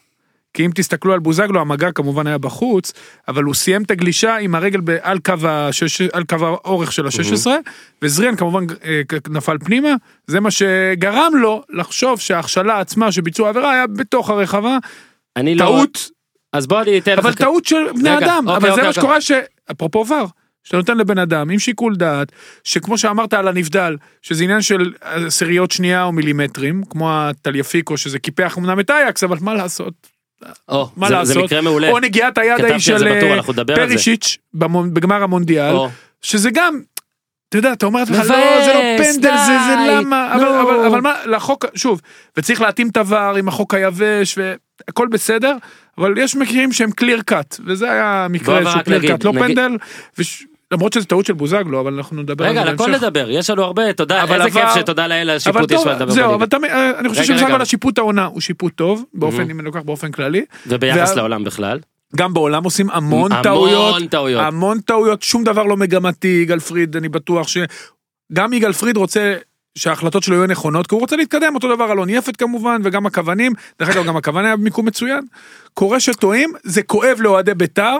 כי 0.53 0.65
אם 0.65 0.71
תסתכלו 0.75 1.13
על 1.13 1.19
בוזגלו, 1.19 1.61
המגע 1.61 1.91
כמובן 1.91 2.27
היה 2.27 2.37
בחוץ, 2.37 2.93
אבל 3.27 3.43
הוא 3.43 3.53
סיים 3.53 3.83
את 3.83 3.91
הגלישה 3.91 4.37
עם 4.37 4.55
הרגל 4.55 4.81
ב- 4.83 4.97
על 5.01 5.19
קו, 5.19 5.33
השש, 5.47 6.01
על 6.01 6.23
קו 6.23 6.35
האורך 6.45 6.91
של 6.91 7.05
ה-16, 7.05 7.47
וזריאן 8.01 8.35
כמובן 8.35 8.65
אה, 8.83 9.01
נפל 9.29 9.57
פנימה, 9.57 9.89
זה 10.27 10.39
מה 10.39 10.51
שגרם 10.51 11.31
לו 11.35 11.63
לחשוב 11.69 12.19
שההכשלה 12.19 12.79
עצמה 12.79 13.11
שביצעו 13.11 13.45
העבירה 13.45 13.71
היה 13.71 13.87
בתוך 13.87 14.29
הרחבה, 14.29 14.77
אני 15.35 15.55
לא 15.55 15.65
טעות, 15.65 16.09
אז 16.53 16.67
בוא 16.67 16.81
אני 16.81 16.99
אתן 16.99 17.13
לך 17.13 17.19
אבל 17.19 17.33
טעות 17.33 17.65
של 17.65 17.91
בני 17.95 18.09
רגע, 18.09 18.25
אדם, 18.25 18.47
אוקיי, 18.47 18.57
אבל 18.57 18.61
זה 18.61 18.69
אוקיי, 18.69 18.83
מה 18.83 18.89
אוקיי. 18.89 19.01
שקורה 19.01 19.21
ש... 19.21 19.31
אפרופו 19.71 20.05
ור, 20.09 20.27
שאתה 20.63 20.77
נותן 20.77 20.97
לבן 20.97 21.17
אדם 21.17 21.49
עם 21.49 21.59
שיקול 21.59 21.95
דעת, 21.95 22.31
שכמו 22.63 22.97
שאמרת 22.97 23.33
על 23.33 23.47
הנבדל, 23.47 23.97
שזה 24.21 24.43
עניין 24.43 24.61
של 24.61 24.93
עשיריות 25.01 25.71
שנייה 25.71 26.03
או 26.03 26.11
מילימטרים, 26.11 26.83
כמו 26.89 27.11
הטליאפיקו 27.11 27.97
שזה 27.97 28.19
קיפח 28.19 28.57
אמנם 28.57 28.79
את 28.79 28.89
אייקס, 28.89 29.23
אבל 29.23 29.37
מה 29.41 29.53
לעשות, 29.53 29.93
או, 30.69 30.89
מה 30.97 31.07
זה, 31.07 31.13
לעשות, 31.13 31.33
זה 31.33 31.39
מקרה 31.39 31.61
מעולה 31.61 31.89
או 31.89 31.99
נגיעת 31.99 32.37
היד 32.37 32.65
ההיא 32.65 32.79
של. 32.79 33.21
פרישיץ' 33.75 34.37
בגמר 34.93 35.23
המונדיאל, 35.23 35.73
או, 35.73 35.89
שזה 36.21 36.49
גם, 36.53 36.79
אתה 37.49 37.57
יודע, 37.57 37.73
אתה 37.73 37.85
אומר 37.85 37.99
לעצמך, 37.99 38.15
מבאס, 38.15 38.29
לא, 38.29 38.65
זה 38.65 38.73
לא 38.73 38.79
פנדל, 39.03 39.35
זה, 39.37 39.57
זה 39.67 39.91
למה, 39.91 40.35
אבל. 40.35 40.45
אבל, 40.45 40.85
אבל 40.85 41.01
מה, 41.01 41.15
לחוק, 41.25 41.65
שוב, 41.75 42.01
וצריך 42.37 42.61
להתאים 42.61 42.89
את 42.89 42.97
הוואר 42.97 43.35
עם 43.35 43.47
החוק 43.47 43.73
היבש, 43.73 44.37
והכל 44.37 45.07
בסדר, 45.07 45.55
אבל 45.97 46.13
יש 46.17 46.35
מקרים 46.35 46.73
שהם 46.73 46.91
קליר 46.91 47.21
קאט, 47.21 47.57
וזה 47.65 47.91
היה 47.91 48.27
מקרה 48.29 48.71
שהוא 48.71 48.81
קליר 48.81 49.01
קאט, 49.07 49.23
לא 49.23 49.31
נגיד- 49.31 49.45
פנדל, 49.45 49.77
וש... 50.17 50.43
למרות 50.71 50.93
שזו 50.93 51.05
טעות 51.05 51.25
של 51.25 51.33
בוזגלו, 51.33 51.79
אבל 51.81 51.93
אנחנו 51.93 52.21
נדבר 52.21 52.45
רגע 52.45 52.61
על 52.61 52.67
על 52.67 52.77
זה 52.77 52.83
הכל 52.83 52.91
בהמשך. 52.91 53.03
לדבר 53.03 53.29
יש 53.29 53.49
לנו 53.49 53.63
הרבה 53.63 53.93
תודה 53.93 54.23
איזה 54.23 54.43
כיף 54.43 54.55
עבר- 54.57 54.75
שתודה 54.79 55.07
לאל 55.07 55.29
על 55.29 55.29
השיפוט 55.29 55.71
יש 55.71 55.85
מה 55.85 55.93
לדבר 55.93 56.11
זהו. 56.11 56.35
אבל 56.35 56.45
תמיד, 56.45 56.71
אה, 56.71 56.99
אני 56.99 57.09
חושב 57.09 57.21
רגע, 57.21 57.27
שבסך 57.27 57.43
רגע. 57.43 57.53
הכל 57.53 57.61
השיפוט 57.61 57.97
העונה 57.97 58.25
הוא 58.25 58.41
שיפוט 58.41 58.75
טוב, 58.75 59.05
באופן, 59.13 59.37
Mhm. 59.47 59.51
אם 59.51 59.59
אני 59.59 59.65
לוקח 59.65 59.79
באופן 59.85 60.11
כללי, 60.11 60.45
וביחס 60.67 61.15
לעולם 61.15 61.43
בכלל 61.43 61.79
גם 62.15 62.33
בעולם 62.33 62.63
עושים 62.63 62.89
המון 62.89 63.31
המון 63.31 63.43
טעויות, 63.43 64.03
טעויות 64.11 64.43
המון 64.45 64.79
טעויות, 64.79 65.21
שום 65.23 65.43
דבר 65.43 65.63
לא 65.63 65.77
מגמתי, 65.77 66.39
יגאל 66.43 66.59
פריד, 66.59 66.95
אני 66.97 67.09
בטוח 67.09 67.47
שגם 67.47 68.53
יגאל 68.53 68.73
פריד 68.73 68.97
רוצה 68.97 69.35
שההחלטות 69.77 70.23
שלו 70.23 70.35
יהיו 70.35 70.47
נכונות, 70.47 70.87
כי 70.87 70.95
הוא 70.95 71.01
רוצה 71.01 71.15
להתקדם, 71.15 71.55
אותו 71.55 71.75
דבר 71.75 71.91
אלון 71.91 72.09
יפת 72.09 72.35
כמובן, 72.35 72.81
וגם 72.83 73.05
הכוונים, 73.05 73.51
דרך 73.79 73.89
אגב 73.89 74.05
גם 74.05 74.17
הכוון 74.17 74.45
היה 74.45 74.55
במיקום 74.55 74.85
מצוין. 74.85 75.21
קורה 75.73 75.99
שטועים, 75.99 76.53
זה 76.63 76.83
כואב 76.83 77.17
לאוהדי 77.19 77.53
בית"ר, 77.53 77.97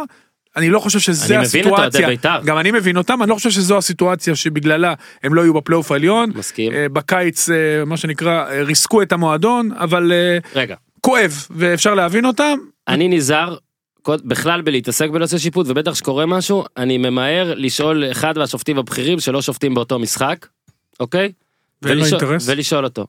אני 0.58 0.70
לא 0.70 0.80
חושב 0.80 1.00
שזה 1.00 1.36
אני 1.40 1.44
מבין 1.48 1.62
את 1.68 1.72
אוהדי 1.72 1.86
הסיטואציה, 1.88 2.08
בית"ר. 2.08 2.40
גם 2.46 2.58
אני 2.58 2.72
מבין 2.72 2.98
אותם, 2.98 3.24
אני 3.24 3.30
לא 3.30 3.36
חושב 3.36 3.50
שזו 3.50 3.78
הסיטואציה 3.78 4.36
שבגללה 4.36 4.94
הם 5.24 5.34
לא 5.34 5.42
יהיו 5.42 5.54
בפלייאוף 5.54 5.92
העליון. 5.92 6.32
מסכים 6.36 6.72
אה, 6.74 6.90
בקיץ, 6.94 7.50
אה, 7.50 7.56
מה 7.86 7.98
שנקרא, 7.98 8.46
אה, 8.50 8.64
ריסקו 8.64 9.02
את 9.02 9.12
המועדון, 9.12 9.70
אבל 9.72 10.12
אה, 10.12 10.38
רגע 10.56 10.76
כואב, 11.02 11.46
ואפשר 11.50 11.94
להבין 11.96 12.26
אותם. 12.26 12.58
אני 12.88 13.08
נזהר 13.08 13.58
בכלל 14.08 14.62
בלהתעסק 14.62 15.10
בנושא 15.10 15.38
שיפוט 15.38 15.68
ובטח 15.70 15.94
שקורה 15.94 16.26
משהו 16.26 16.64
אני 16.78 16.98
ממהר 16.98 17.54
לשאול 17.56 18.04
אחד 18.12 18.38
מהשופטים 18.38 18.78
הבכירים 18.78 19.20
שלא 19.20 19.42
שופטים 19.42 19.74
באותו 19.74 20.00
משחק 20.00 20.48
אוקיי. 21.00 21.32
ואין 21.82 21.98
לו 21.98 22.04
ולשאול- 22.04 22.22
אינטרס? 22.22 22.50
ולשאול 22.50 22.84
אותו. 22.84 23.06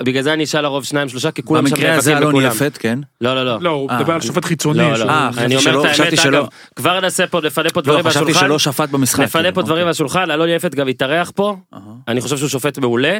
בגלל 0.00 0.22
זה 0.22 0.32
אני 0.32 0.44
אשאל 0.44 0.60
לרוב 0.60 0.84
שניים 0.84 1.08
שלושה 1.08 1.30
כי 1.30 1.42
כולם 1.42 1.66
שם 1.66 1.74
במקרה 1.74 1.94
הזה 1.94 2.10
נאבקים 2.10 2.28
אלון 2.30 2.44
בכולם. 2.44 2.56
יפת, 2.66 2.78
כן. 2.78 2.98
לא 3.20 3.34
לא 3.34 3.44
לא. 3.44 3.58
לא, 3.60 3.70
הוא 3.70 3.90
אה, 3.90 3.98
מדבר 3.98 4.12
על 4.12 4.18
אני- 4.18 4.26
שופט 4.26 4.44
חיצוני. 4.44 4.78
לא, 4.78 4.96
שהוא- 4.96 5.06
לא, 5.06 5.12
אה, 5.12 5.28
חשבתי 5.32 5.44
אני 5.44 5.54
אומר 5.56 5.64
שלא, 5.64 5.84
את 5.84 5.90
חשבתי 5.90 6.08
האמת, 6.08 6.18
שלא. 6.20 6.38
אגב, 6.40 6.46
כבר 6.76 7.00
נעשה 7.00 7.26
פה, 7.26 7.40
נפנה 7.44 7.70
פה 7.70 7.80
לא, 7.80 7.84
דברים 7.84 8.04
חשבתי 8.04 8.24
מהשולחן, 8.24 8.46
שלא 8.46 8.58
שפט 8.58 8.88
במשחק. 8.88 9.20
נפנה 9.20 9.42
כאילו, 9.42 9.54
פה 9.54 9.62
דברים 9.62 9.78
אוקיי. 9.80 9.84
מהשולחן, 9.84 10.30
אלון 10.30 10.48
יפת 10.48 10.74
גם 10.74 10.88
התארח 10.88 11.30
פה, 11.34 11.56
אהה, 11.74 11.80
אני 12.08 12.20
חושב 12.20 12.36
שהוא 12.36 12.48
שופט 12.48 12.78
מעולה, 12.78 13.18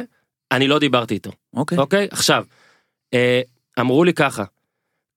אני 0.51 0.67
לא 0.67 0.79
דיברתי 0.79 1.13
איתו, 1.13 1.31
אוקיי. 1.55 1.77
אוקיי? 1.77 2.07
עכשיו, 2.11 2.43
אה, 3.13 3.41
אמרו 3.79 4.03
לי 4.03 4.13
ככה, 4.13 4.43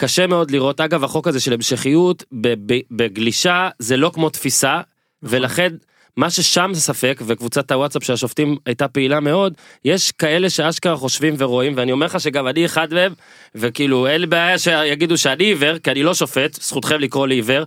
קשה 0.03 0.27
מאוד 0.27 0.51
לראות, 0.51 0.81
אגב 0.81 1.05
החוק 1.05 1.29
הזה 1.29 1.41
של 1.41 1.53
המשכיות 1.53 2.25
ב- 2.33 2.55
ב- 2.73 2.81
בגלישה 2.91 3.69
זה 3.79 3.97
לא 3.97 4.11
כמו 4.15 4.31
תפיסה, 4.31 4.75
נכון. 5.23 5.39
ולכן 5.39 5.73
מה 6.17 6.31
ששם 6.31 6.71
זה 6.75 6.81
ספק, 6.81 7.21
וקבוצת 7.27 7.73
הוואטסאפ 7.73 8.05
של 8.05 8.13
השופטים 8.13 8.57
הייתה 8.67 8.89
פעילה 8.89 9.21
מאוד, 9.21 9.55
יש 9.85 10.13
כאלה 10.13 10.51
שאשכרה 10.51 10.97
חושבים 10.97 11.35
ורואים, 11.39 11.73
ואני 11.77 11.93
אומר 11.93 12.07
לך 12.07 12.21
שגם 12.21 12.49
אני 12.49 12.65
אחד 12.65 12.95
מהם, 12.95 13.13
וכאילו 13.55 14.07
אין 14.07 14.21
לי 14.21 14.27
בעיה 14.27 14.59
שיגידו 14.59 15.19
שאני 15.19 15.45
עיוור, 15.45 15.79
כי 15.79 15.91
אני 15.91 16.03
לא 16.03 16.15
שופט, 16.15 16.55
זכותכם 16.55 17.01
לקרוא 17.01 17.27
לי 17.27 17.35
עיוור. 17.35 17.65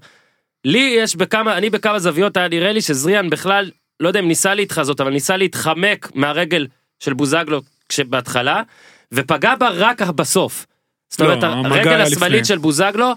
לי 0.65 0.95
יש 0.97 1.15
בכמה, 1.15 1.57
אני 1.57 1.69
בכמה 1.69 1.99
זוויות 1.99 2.37
היה 2.37 2.47
נראה 2.47 2.71
לי 2.71 2.81
שזריאן 2.81 3.29
בכלל, 3.29 3.71
לא 3.99 4.07
יודע 4.07 4.19
אם 4.19 4.27
ניסה 4.27 4.53
להתחזות, 4.53 5.01
אבל 5.01 5.11
ניסה 5.11 5.37
להתחמק 5.37 6.11
מהרגל 6.15 6.67
של 6.99 7.13
בוזגלו 7.13 7.61
כשבהתחלה, 7.89 8.61
ופגע 9.13 9.55
בה 9.55 9.69
רק 9.69 10.01
בסוף. 10.01 10.65
זאת 11.09 11.21
לא, 11.21 11.25
אומרת, 11.25 11.43
המגע 11.43 11.75
הרגל 11.75 12.01
השמאלית. 12.01 12.45
של 12.45 12.57
בוזגלו 12.57 13.11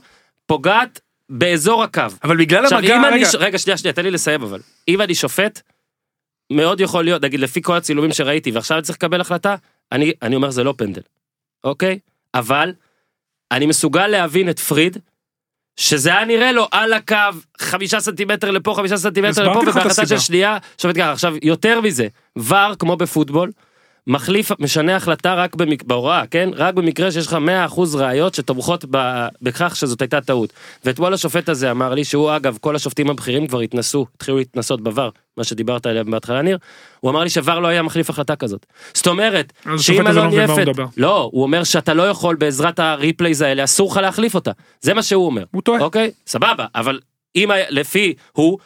פוגעת 0.47 1.01
באזור 1.33 1.83
הקו. 1.83 2.03
אבל 2.25 2.37
בגלל 2.37 2.65
עכשיו 2.65 2.79
המגע, 2.79 2.97
אם 2.97 3.05
אני, 3.05 3.17
רגע, 3.17 3.39
רגע 3.39 3.59
שנייה 3.59 3.77
שנייה 3.77 3.93
תן 3.93 4.03
לי 4.03 4.11
לסיים 4.11 4.43
אבל 4.43 4.61
אם 4.89 5.01
אני 5.01 5.15
שופט 5.15 5.61
מאוד 6.53 6.81
יכול 6.81 7.05
להיות 7.05 7.25
נגיד 7.25 7.41
לפי 7.41 7.63
כל 7.63 7.77
הצילומים 7.77 8.13
שראיתי 8.13 8.51
ועכשיו 8.51 8.77
אני 8.77 8.85
צריך 8.85 8.99
לקבל 8.99 9.21
החלטה 9.21 9.55
אני 9.93 10.13
אני 10.23 10.37
אומר 10.37 10.51
זה 10.51 10.65
לא 10.65 10.75
פנדל 10.77 11.03
אוקיי 11.65 11.99
אבל 12.35 12.73
אני 13.53 13.67
מסוגל 13.67 14.07
להבין 14.07 14.51
את 14.51 14.59
פריד. 14.59 14.99
שזה 15.77 16.11
היה 16.11 16.25
נראה 16.25 16.53
לו 16.53 16.69
על 16.71 16.93
הקו 16.93 17.17
חמישה 17.59 18.01
סנטימטר 18.01 18.51
לפה 18.51 18.75
חמישה 18.77 18.97
סנטימטר 18.97 19.49
לפה 19.49 19.59
ובהחלטה 19.59 20.07
של. 20.07 20.19
שנייה 20.19 20.59
שופט 20.79 20.97
ככה 20.97 21.13
עכשיו 21.13 21.35
יותר 21.43 21.81
מזה 21.81 22.09
VAR 22.37 22.75
כמו 22.79 22.97
בפוטבול 22.97 23.51
מחליף, 24.07 24.51
משנה 24.59 24.97
החלטה 24.97 25.35
רק 25.35 25.55
במק... 25.55 25.83
בהוראה, 25.83 26.27
כן? 26.27 26.49
רק 26.55 26.75
במקרה 26.75 27.13
שיש 27.13 27.27
לך 27.27 27.37
100% 27.69 27.81
ראיות 27.97 28.35
שתומכות 28.35 28.85
ב... 28.91 29.27
בכך 29.43 29.77
שזאת 29.77 30.01
הייתה 30.03 30.21
טעות. 30.21 30.53
ואתמול 30.85 31.15
השופט 31.15 31.49
הזה 31.49 31.71
אמר 31.71 31.95
לי 31.95 32.05
שהוא 32.05 32.37
אגב, 32.37 32.59
כל 32.61 32.77
השופטים 32.77 33.11
הבכירים 33.11 33.47
כבר 33.47 33.61
התנסו, 33.61 34.07
התחילו 34.17 34.37
להתנסות 34.39 34.81
ב 34.81 34.87
VAR, 34.87 35.11
מה 35.37 35.45
שדיברת 35.45 35.87
עליהם 35.87 36.11
בהתחלה 36.11 36.43
ניר, 36.43 36.59
הוא 37.01 37.11
אמר 37.11 37.23
לי 37.23 37.31
ש 37.31 37.42
VAR 37.42 37.59
לא 37.61 37.69
היה 37.69 37.83
מחליף 37.83 38.11
החלטה 38.11 38.37
כזאת. 38.37 38.67
זאת 38.95 39.07
אומרת, 39.07 39.53
שאם 39.79 40.01
לא 40.01 40.11
אלון 40.11 40.27
הוא 40.27 40.41
יפת. 40.41 40.67
לא, 40.97 41.29
הוא 41.33 41.43
אומר 41.43 41.65
שאתה 41.65 41.95
לא 41.95 42.03
יכול 42.09 42.37
בעזרת 42.37 42.79
ה 42.79 42.87
replays 42.87 43.43
האלה, 43.43 43.65
אסור 43.65 43.91
לך 43.91 43.97
להחליף 43.97 44.35
אותה. 44.35 44.51
זה 44.81 44.95
מה 44.95 45.03
שהוא 45.03 45.27
אומר. 45.27 45.45
הוא 45.51 45.63
טועה. 45.63 45.81
אוקיי? 45.81 46.11
סבבה, 46.27 46.67
אבל 46.75 47.01
אם 47.37 47.51
היה- 47.51 47.67
לפי 47.71 48.15
הוא, 48.33 48.59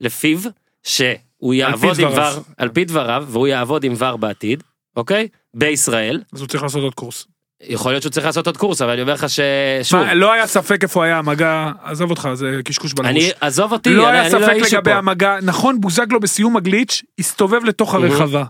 לפיו, 0.00 0.38
שהוא 0.82 1.54
יעבוד 1.54 1.98
עם. 2.00 2.08
ור, 2.12 2.42
על 2.56 2.68
פי 2.68 2.84
דבריו, 2.84 3.24
והוא 3.28 3.46
יעבוד 3.46 3.84
עם 3.84 3.94
ור 3.98 4.16
בעתיד, 4.16 4.62
אוקיי? 4.96 5.28
בישראל, 5.54 6.22
אז 6.32 6.40
הוא 6.40 6.48
צריך 6.48 6.62
לעשות 6.62 6.82
עוד 6.82 6.94
קורס. 6.94 7.26
יכול 7.62 7.92
להיות 7.92 8.02
שהוא 8.02 8.10
צריך 8.10 8.26
לעשות 8.26 8.46
עוד 8.46 8.56
קורס, 8.56 8.82
אבל 8.82 8.90
אני 8.90 9.02
אומר 9.02 9.12
לך 9.14 9.30
ש... 9.30 9.40
שוב, 9.82 10.00
מה, 10.00 10.14
לא 10.14 10.32
היה 10.32 10.46
ספק 10.46 10.82
איפה 10.82 11.04
היה 11.04 11.18
המגע, 11.18 11.72
עזוב 11.82 12.10
אותך, 12.10 12.28
זה 12.34 12.60
קשקוש 12.64 12.92
בלבוש. 12.92 13.10
אני, 13.10 13.30
עזוב 13.40 13.72
אותי, 13.72 13.90
לא 13.90 14.08
אני, 14.08 14.18
היה 14.18 14.26
אני 14.26 14.34
לא 14.34 14.38
ספק 14.38 14.48
האישו 14.48 14.76
לגבי 14.76 14.90
פה. 14.90 14.96
המגע, 14.96 15.36
נכון 15.42 15.80
בוזגלו 15.80 16.20
בסיום 16.20 16.56
הגליץ' 16.56 17.02
הסתובב 17.18 17.64
לתוך. 17.64 17.94
הרחבה. 17.94 18.44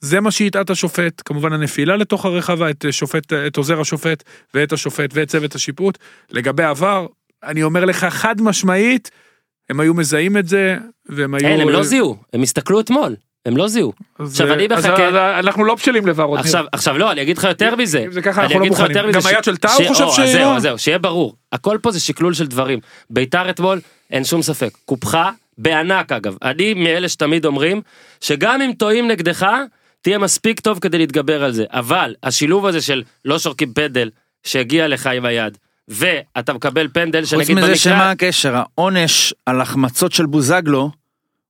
זה 0.00 0.20
מה 0.20 0.30
שהטעה 0.30 0.62
את 0.62 0.70
השופט, 0.70 1.22
כמובן 1.24 1.52
הנפילה 1.52 1.96
לתוך 1.96 2.24
הרחבה, 2.24 2.70
את 2.70 2.84
שופט, 2.90 3.32
את 3.32 3.56
עוזר 3.56 3.80
השופט 3.80 4.22
ואת 4.54 4.72
השופט 4.72 5.10
ואת 5.12 5.28
צוות 5.28 5.54
השיפוט. 5.54 5.98
לגבי 6.30 6.64
עבר, 6.64 7.06
אני 7.42 7.62
אומר 7.62 7.84
לך 7.84 8.04
חד 8.04 8.40
משמעית, 8.40 9.10
הם 9.70 9.80
היו 9.80 9.94
מזהים 9.94 10.36
את 10.36 10.48
זה, 10.48 10.76
והם 11.06 11.34
היו... 11.34 11.46
אין, 11.46 11.60
הם 11.60 11.68
לא 11.68 11.82
זיהו, 11.82 12.16
הם 12.32 12.42
הסתכלו 12.42 12.80
אתמול, 12.80 13.16
הם 13.46 13.56
לא 13.56 13.68
זיהו. 13.68 13.92
עכשיו, 14.18 14.52
אני 14.52 14.66
אז- 14.70 14.86
מחכה- 14.86 15.08
אז 15.08 15.14
אנחנו 15.44 15.64
לא 15.64 15.74
בשלים 15.74 16.06
לבר 16.06 16.34
עכשיו, 16.38 16.64
עכשיו 16.72 16.98
לא, 16.98 17.12
אני 17.12 17.22
אגיד 17.22 17.38
לך 17.38 17.44
יותר 17.44 17.76
מזה. 17.76 18.04
אם 18.06 18.12
זה 18.12 18.22
ככה, 18.22 18.40
אני 18.40 18.46
אנחנו 18.54 18.60
לא 18.60 18.66
מוכנים. 18.66 19.10
גם 19.12 19.20
ש- 19.20 19.26
היד 19.26 19.44
של 19.44 19.56
טאו 19.56 19.70
ש- 19.70 19.88
חושב 19.88 20.04
אז 20.22 20.30
זהו, 20.32 20.52
לא? 20.54 20.58
זהו, 20.60 20.78
שיהיה 20.78 20.98
ברור. 20.98 21.34
הכל 21.52 21.78
פה 21.82 21.90
זה 21.90 22.00
שקלול 22.00 22.34
של 22.34 22.46
דברים. 22.46 22.78
ביתר 23.10 23.50
אתמול, 23.50 23.80
אין 24.10 24.24
שום 24.24 24.42
ספק. 24.42 24.70
קופחה, 24.84 25.30
בענק 25.58 26.12
אגב. 26.12 26.36
אני 26.42 26.74
מאלה 26.74 27.08
שתמיד 27.08 27.44
אומרים, 27.46 27.82
שגם 28.20 28.62
אם 28.62 28.72
טועים 28.78 29.08
נגדך, 29.08 29.46
תהיה 30.02 30.18
מספיק 30.18 30.60
טוב 30.60 30.78
כדי 30.78 30.98
להתגבר 30.98 31.44
על 31.44 31.52
זה. 31.52 31.64
אבל, 31.70 32.14
השילוב 32.22 32.66
הזה 32.66 32.80
של 32.82 33.02
לא 33.24 33.38
שורקים 33.38 33.72
פנדל, 33.72 34.10
שהגיע 34.44 34.88
לך 34.88 35.06
עם 35.06 35.24
היד, 35.24 35.58
ואתה 35.88 36.52
מקבל 36.52 36.88
פנדל 36.92 37.20
חוץ 37.20 37.28
שנגיד 37.30 37.56
מזה 37.56 37.76
שמה 37.76 37.92
במקרה... 37.94 38.10
הקשר, 38.10 38.54
העונש 38.56 39.34
על 39.46 39.60
החמצות 39.60 40.12
של 40.12 40.26
בוזגלו, 40.26 40.90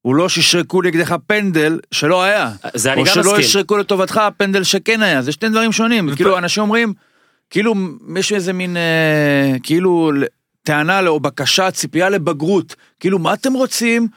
הוא 0.03 0.15
לא 0.15 0.29
שישרקו 0.29 0.83
נגדך 0.83 1.17
פנדל 1.27 1.79
שלא 1.91 2.23
היה. 2.23 2.51
זה 2.75 2.93
אני 2.93 3.01
או 3.01 3.07
גם 3.07 3.13
שלא 3.15 3.23
מסכים. 3.23 3.41
ישרקו 3.41 3.77
לטובתך 3.77 4.21
פנדל 4.37 4.63
שכן 4.63 5.03
היה, 5.03 5.23
זה 5.23 5.33
שני 5.33 5.49
דברים 5.49 5.73
שונים. 5.73 6.15
כאילו 6.17 6.39
אנשים 6.39 6.63
אומרים, 6.63 6.95
כאילו 7.51 7.75
יש 8.17 8.33
איזה 8.33 8.53
מין, 8.53 8.77
אה, 8.77 9.59
כאילו 9.63 10.13
טענה 10.63 11.09
או 11.09 11.21
בקשה, 11.21 11.71
ציפייה 11.71 12.09
לבגרות. 12.09 12.75
כאילו 13.01 13.19
מה 13.19 13.35
אתם 13.35 13.53
רוצים? 13.53 14.09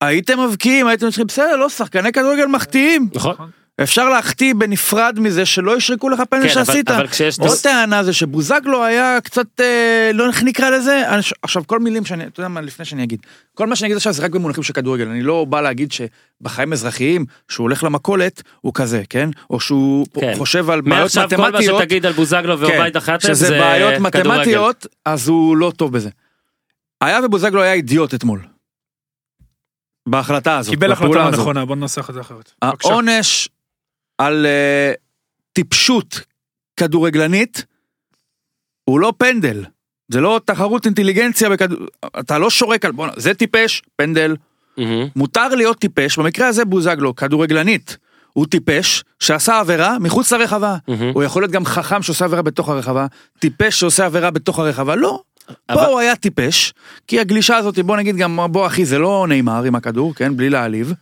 הייתם 0.00 0.40
מבקיעים, 0.40 0.86
הייתם 0.86 1.06
צריכים, 1.06 1.26
בסדר, 1.26 1.56
לא, 1.56 1.68
שחקני 1.68 2.12
כדורגל 2.12 2.46
מחטיאים. 2.46 3.08
נכון. 3.14 3.34
אפשר 3.82 4.08
להחטיא 4.08 4.54
בנפרד 4.54 5.18
מזה 5.20 5.46
שלא 5.46 5.76
ישרקו 5.76 6.08
לך 6.08 6.20
פנדל 6.30 6.48
כן, 6.48 6.54
אבל- 6.58 6.64
שעשית. 6.64 6.90
אבל 6.90 7.06
כשיש... 7.06 7.38
עוד 7.38 7.58
טענה 7.62 8.04
זה 8.04 8.12
שבוזגלו 8.12 8.84
היה 8.84 9.18
קצת, 9.24 9.60
אה, 9.60 10.10
לא 10.14 10.26
איך 10.28 10.42
נקרא 10.42 10.70
לזה, 10.70 11.08
אני- 11.14 11.22
עכשיו 11.42 11.66
כל 11.66 11.78
מילים 11.78 12.04
שאני, 12.04 12.26
אתה 12.26 12.40
יודע 12.40 12.48
מה, 12.48 12.60
לפני 12.60 12.84
שאני 12.84 13.02
אגיד, 13.04 13.20
כל 13.54 13.66
מה 13.66 13.76
שאני 13.76 13.86
אגיד 13.86 13.96
עכשיו 13.96 14.12
זה 14.12 14.24
רק 14.24 14.30
במונחים 14.30 14.62
של 14.62 14.72
כדורגל, 14.72 15.08
אני 15.08 15.22
לא 15.22 15.44
בא 15.44 15.60
להגיד 15.60 15.92
שבחיים 15.92 16.72
אזרחיים, 16.72 17.24
שהוא 17.48 17.64
הולך 17.64 17.84
למכולת, 17.84 18.42
הוא 18.60 18.74
כזה, 18.74 19.02
כן? 19.10 19.30
או 19.50 19.60
שהוא 19.60 20.06
כן. 20.20 20.32
חושב 20.38 20.70
על 20.70 20.80
בעיות 20.80 21.00
מעכשיו 21.02 21.28
כל 21.30 21.36
מה 21.36 21.48
מתמטיות, 21.48 21.82
שתגיד 21.82 22.06
על 22.06 22.12
בוזגלו 22.12 22.56
כן, 22.58 22.62
ועובייד 22.64 22.94
זה 23.20 23.34
שזה 23.34 23.50
בעיות 23.50 23.94
כדורגל. 24.12 24.30
מתמטיות, 24.32 24.86
אז 25.04 25.28
הוא 25.28 25.56
לא 25.56 25.72
טוב 25.76 25.92
בזה. 25.92 26.10
היה 27.00 27.20
ובוזגלו 27.24 27.62
היה 27.62 27.72
אידיוט 27.72 28.14
אתמול. 28.14 28.40
בהחלטה 30.08 30.58
הזאת, 30.58 30.70
קיבל 30.74 30.92
החלטה 30.92 31.26
הזאת. 31.26 31.40
נכונה, 31.40 31.64
בוא 31.64 31.76
ננסח 31.76 32.10
את 32.10 32.14
זה 32.14 32.20
אחרת. 32.20 32.52
בבקשה. 32.64 32.88
העונש 32.88 33.48
על 34.18 34.46
אה, 34.46 34.92
טיפשות 35.52 36.20
כדורגלנית 36.76 37.64
הוא 38.84 39.00
לא 39.00 39.12
פנדל. 39.18 39.64
זה 40.08 40.20
לא 40.20 40.40
תחרות 40.44 40.86
אינטליגנציה 40.86 41.50
בכדור... 41.50 41.78
אתה 42.20 42.38
לא 42.38 42.50
שורק 42.50 42.84
על... 42.84 42.92
בוא'נה, 42.92 43.12
זה 43.16 43.34
טיפש, 43.34 43.82
פנדל. 43.96 44.36
מהמם. 44.76 45.08
מותר 45.16 45.48
להיות 45.48 45.78
טיפש, 45.78 46.18
במקרה 46.18 46.48
הזה 46.48 46.64
בוזגלו, 46.64 47.16
כדורגלנית. 47.16 47.96
הוא 48.32 48.46
טיפש 48.46 49.04
שעשה 49.20 49.58
עבירה 49.60 49.98
מחוץ 49.98 50.32
לרחבה. 50.32 50.76
מהמם. 50.88 51.10
הוא 51.14 51.22
יכול 51.22 51.42
להיות 51.42 51.52
גם 51.52 51.64
חכם 51.64 52.02
שעושה 52.02 52.24
עבירה 52.24 52.42
בתוך 52.42 52.68
הרחבה, 52.68 53.06
טיפש 53.38 53.80
שעושה 53.80 54.06
עבירה 54.06 54.30
בתוך 54.30 54.58
הרחבה, 54.58 54.94
לא. 54.96 55.20
אבל- 55.68 55.80
פה 55.80 55.86
הוא 55.86 55.98
היה 56.00 56.16
טיפש, 56.16 56.72
כי 57.06 57.20
הגלישה 57.20 57.56
הזאת, 57.56 57.78
בוא 57.78 57.96
נגיד 57.96 58.16
גם, 58.16 58.38
בוא 58.50 58.66
אחי, 58.66 58.84
זה 58.84 58.98
לא 58.98 59.26
נאמר 59.28 59.62
עם 59.64 59.74
הכדור, 59.74 60.14
כן? 60.14 60.36
בלי 60.36 60.50
להעליב. 60.50 60.92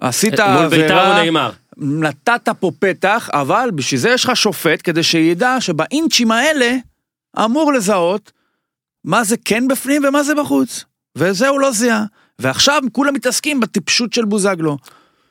עשית 0.00 0.40
מול 0.40 0.68
ביתר 0.68 0.94
הוא 0.94 1.02
עבירה, 1.02 1.24
נאמר. 1.24 1.50
נתת 1.78 2.48
פה 2.60 2.70
פתח, 2.78 3.28
אבל 3.32 3.70
בשביל 3.74 4.00
זה 4.00 4.10
יש 4.10 4.24
לך 4.24 4.36
שופט, 4.36 4.80
כדי 4.84 5.02
שידע 5.02 5.56
שבאינצ'ים 5.60 6.30
האלה 6.30 6.76
אמור 7.44 7.72
לזהות 7.72 8.32
מה 9.04 9.24
זה 9.24 9.36
כן 9.44 9.68
בפנים 9.68 10.02
ומה 10.04 10.22
זה 10.22 10.34
בחוץ. 10.34 10.84
וזה 11.18 11.48
הוא 11.48 11.60
לא 11.60 11.70
זיהה. 11.72 12.04
ועכשיו 12.38 12.82
כולם 12.92 13.14
מתעסקים 13.14 13.60
בטיפשות 13.60 14.12
של 14.12 14.24
בוזגלו. 14.24 14.76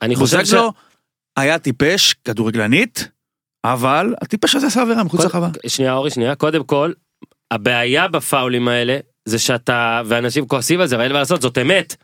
אני 0.02 0.16
חושב 0.16 0.36
ש... 0.36 0.40
בוזגלו 0.40 0.72
היה 1.36 1.58
טיפש, 1.58 2.14
כדורגלנית, 2.24 3.08
אבל 3.64 4.14
הטיפש 4.22 4.54
הזה 4.54 4.66
עשה 4.66 4.82
עבירה 4.82 5.04
מחוץ 5.04 5.20
קוד- 5.20 5.24
לרחבה. 5.24 5.48
שנייה 5.66 5.92
אורי 5.94 6.10
שנייה 6.10 6.34
קודם 6.34 6.64
כל 6.64 6.92
הבעיה 7.50 8.08
בפאולים 8.08 8.68
האלה 8.68 8.98
זה 9.24 9.38
שאתה 9.38 10.02
ואנשים 10.06 10.46
כועסים 10.48 10.80
על 10.80 10.86
זה 10.86 10.96
אבל 10.96 11.04
אין 11.04 11.12
מה 11.12 11.18
לעשות 11.18 11.42
זאת 11.42 11.58
אמת. 11.58 11.96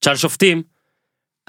תשאל 0.00 0.16
שופטים. 0.16 0.62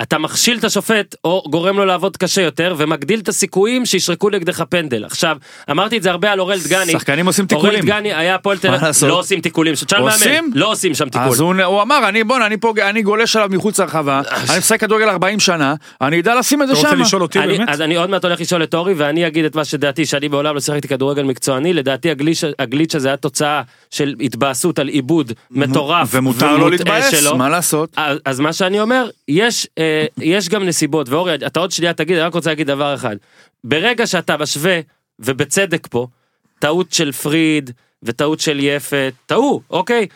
אתה 0.02 0.18
מכשיל 0.18 0.58
את 0.58 0.64
השופט 0.64 1.16
או 1.24 1.44
גורם 1.50 1.78
לו 1.78 1.86
לעבוד 1.86 2.18
קשה 2.18 2.42
יותר 2.42 2.76
ומגדיל 2.78 3.20
את 3.20 3.30
הסיכויים 3.30 3.86
שישרקו 3.86 4.30
נגדך 4.30 4.64
פנדל 4.70 5.06
עכשיו 5.06 5.38
אמרתי 5.72 5.98
את 5.98 6.04
זה 6.04 6.12
הרבה 6.12 6.32
על 6.32 6.40
אורל 6.40 6.60
דגני. 6.66 6.92
שחקנים 6.92 7.26
עושים 7.26 7.46
אורל 7.52 7.62
תיקולים. 7.62 7.86
דגני 7.86 8.14
היה 8.14 8.36
הפועל 8.36 8.58
תל 8.58 8.74
אביב? 8.74 9.10
לא 9.10 9.20
עושים 9.20 9.42
תיקולים 9.42 9.74
עושים? 10.00 10.34
מאמן 10.36 10.50
לא 10.54 10.72
עושים 10.72 10.94
שם 10.94 11.10
תיקול. 11.10 11.28
אז 11.28 11.40
הוא, 11.40 11.54
הוא 11.64 11.82
אמר, 11.82 12.10
אני 12.10 12.24
בואנה, 12.24 12.46
אני 12.46 12.58
פה, 12.58 12.74
אני 12.82 13.02
גולש 13.02 13.36
עליו 13.36 13.50
מחוץ 13.52 13.80
לרחבה, 13.80 14.22
אני 14.50 14.58
משחק 14.58 14.80
כדורגל 14.80 15.10
40 15.10 15.40
שנה, 15.40 15.76
אני 16.02 16.20
אדע 16.20 16.36
לשים 16.36 16.62
את 16.62 16.68
זה 16.68 16.74
אתה 16.74 16.82
רוצה 16.82 16.92
שם. 16.92 17.02
לשאול 17.02 17.22
אותי 17.22 17.40
אני, 17.40 17.58
באמת? 17.58 17.70
אז 17.70 17.82
אני 17.82 17.96
עוד 17.96 18.10
מעט 18.10 18.26
הולך 18.26 18.42
לשאול 18.42 18.64
את 18.64 18.74
אורי 18.74 18.94
ואני 18.98 19.28
אגיד 19.28 19.46
את 19.46 19.56
מה 19.56 19.66
שדעתי 19.66 20.06
שאני 20.06 20.28
מעולם 20.28 20.56
לא 20.56 20.60
שיחקתי 20.60 20.88
כדורגל 20.88 21.24
מקצועני 21.24 21.74
לדעתי 21.74 22.12
הגליץ', 22.12 22.44
הגליץ' 22.60 22.96
הזה 22.96 23.08
היה 23.08 23.18
תוצאה 23.18 23.62
של 23.92 24.16
התבאסות 24.22 24.80
על 24.80 24.88
עיבוד 24.88 25.32
מטורף 25.52 26.08
ומותר 26.12 26.58
לו 26.58 26.66
ומוטעה 26.66 26.70
להתבאס, 26.70 27.12
שלו. 27.12 27.38
מה 27.38 27.50
לעשות? 27.50 27.94
אז, 27.98 28.18
אז 28.26 28.40
מה 28.40 28.54
שאני 28.54 28.80
אומר 28.80 29.10
יש 29.28 29.68
אה, 29.80 29.83
יש 30.22 30.50
גם 30.50 30.63
נסיבות 30.63 31.10
ואורי 31.10 31.36
אתה 31.36 31.60
עוד 31.60 31.72
שנייה 31.72 31.94
תגיד 31.94 32.18
אני 32.18 32.25
רק 32.25 32.34
רוצה 32.34 32.50
להגיד 32.50 32.68
דבר 32.68 32.96
אחד. 32.96 33.16
ברגע 33.63 34.08
שאתה 34.08 34.38
משווה 34.38 34.80
ובצדק 35.20 35.88
פה 35.88 36.08
טעות 36.60 36.94
של 36.94 37.12
פריד 37.12 37.72
וטעות 38.04 38.40
של 38.40 38.60
יפת 38.60 39.13
טעו 39.25 39.62
אוקיי. 39.70 40.08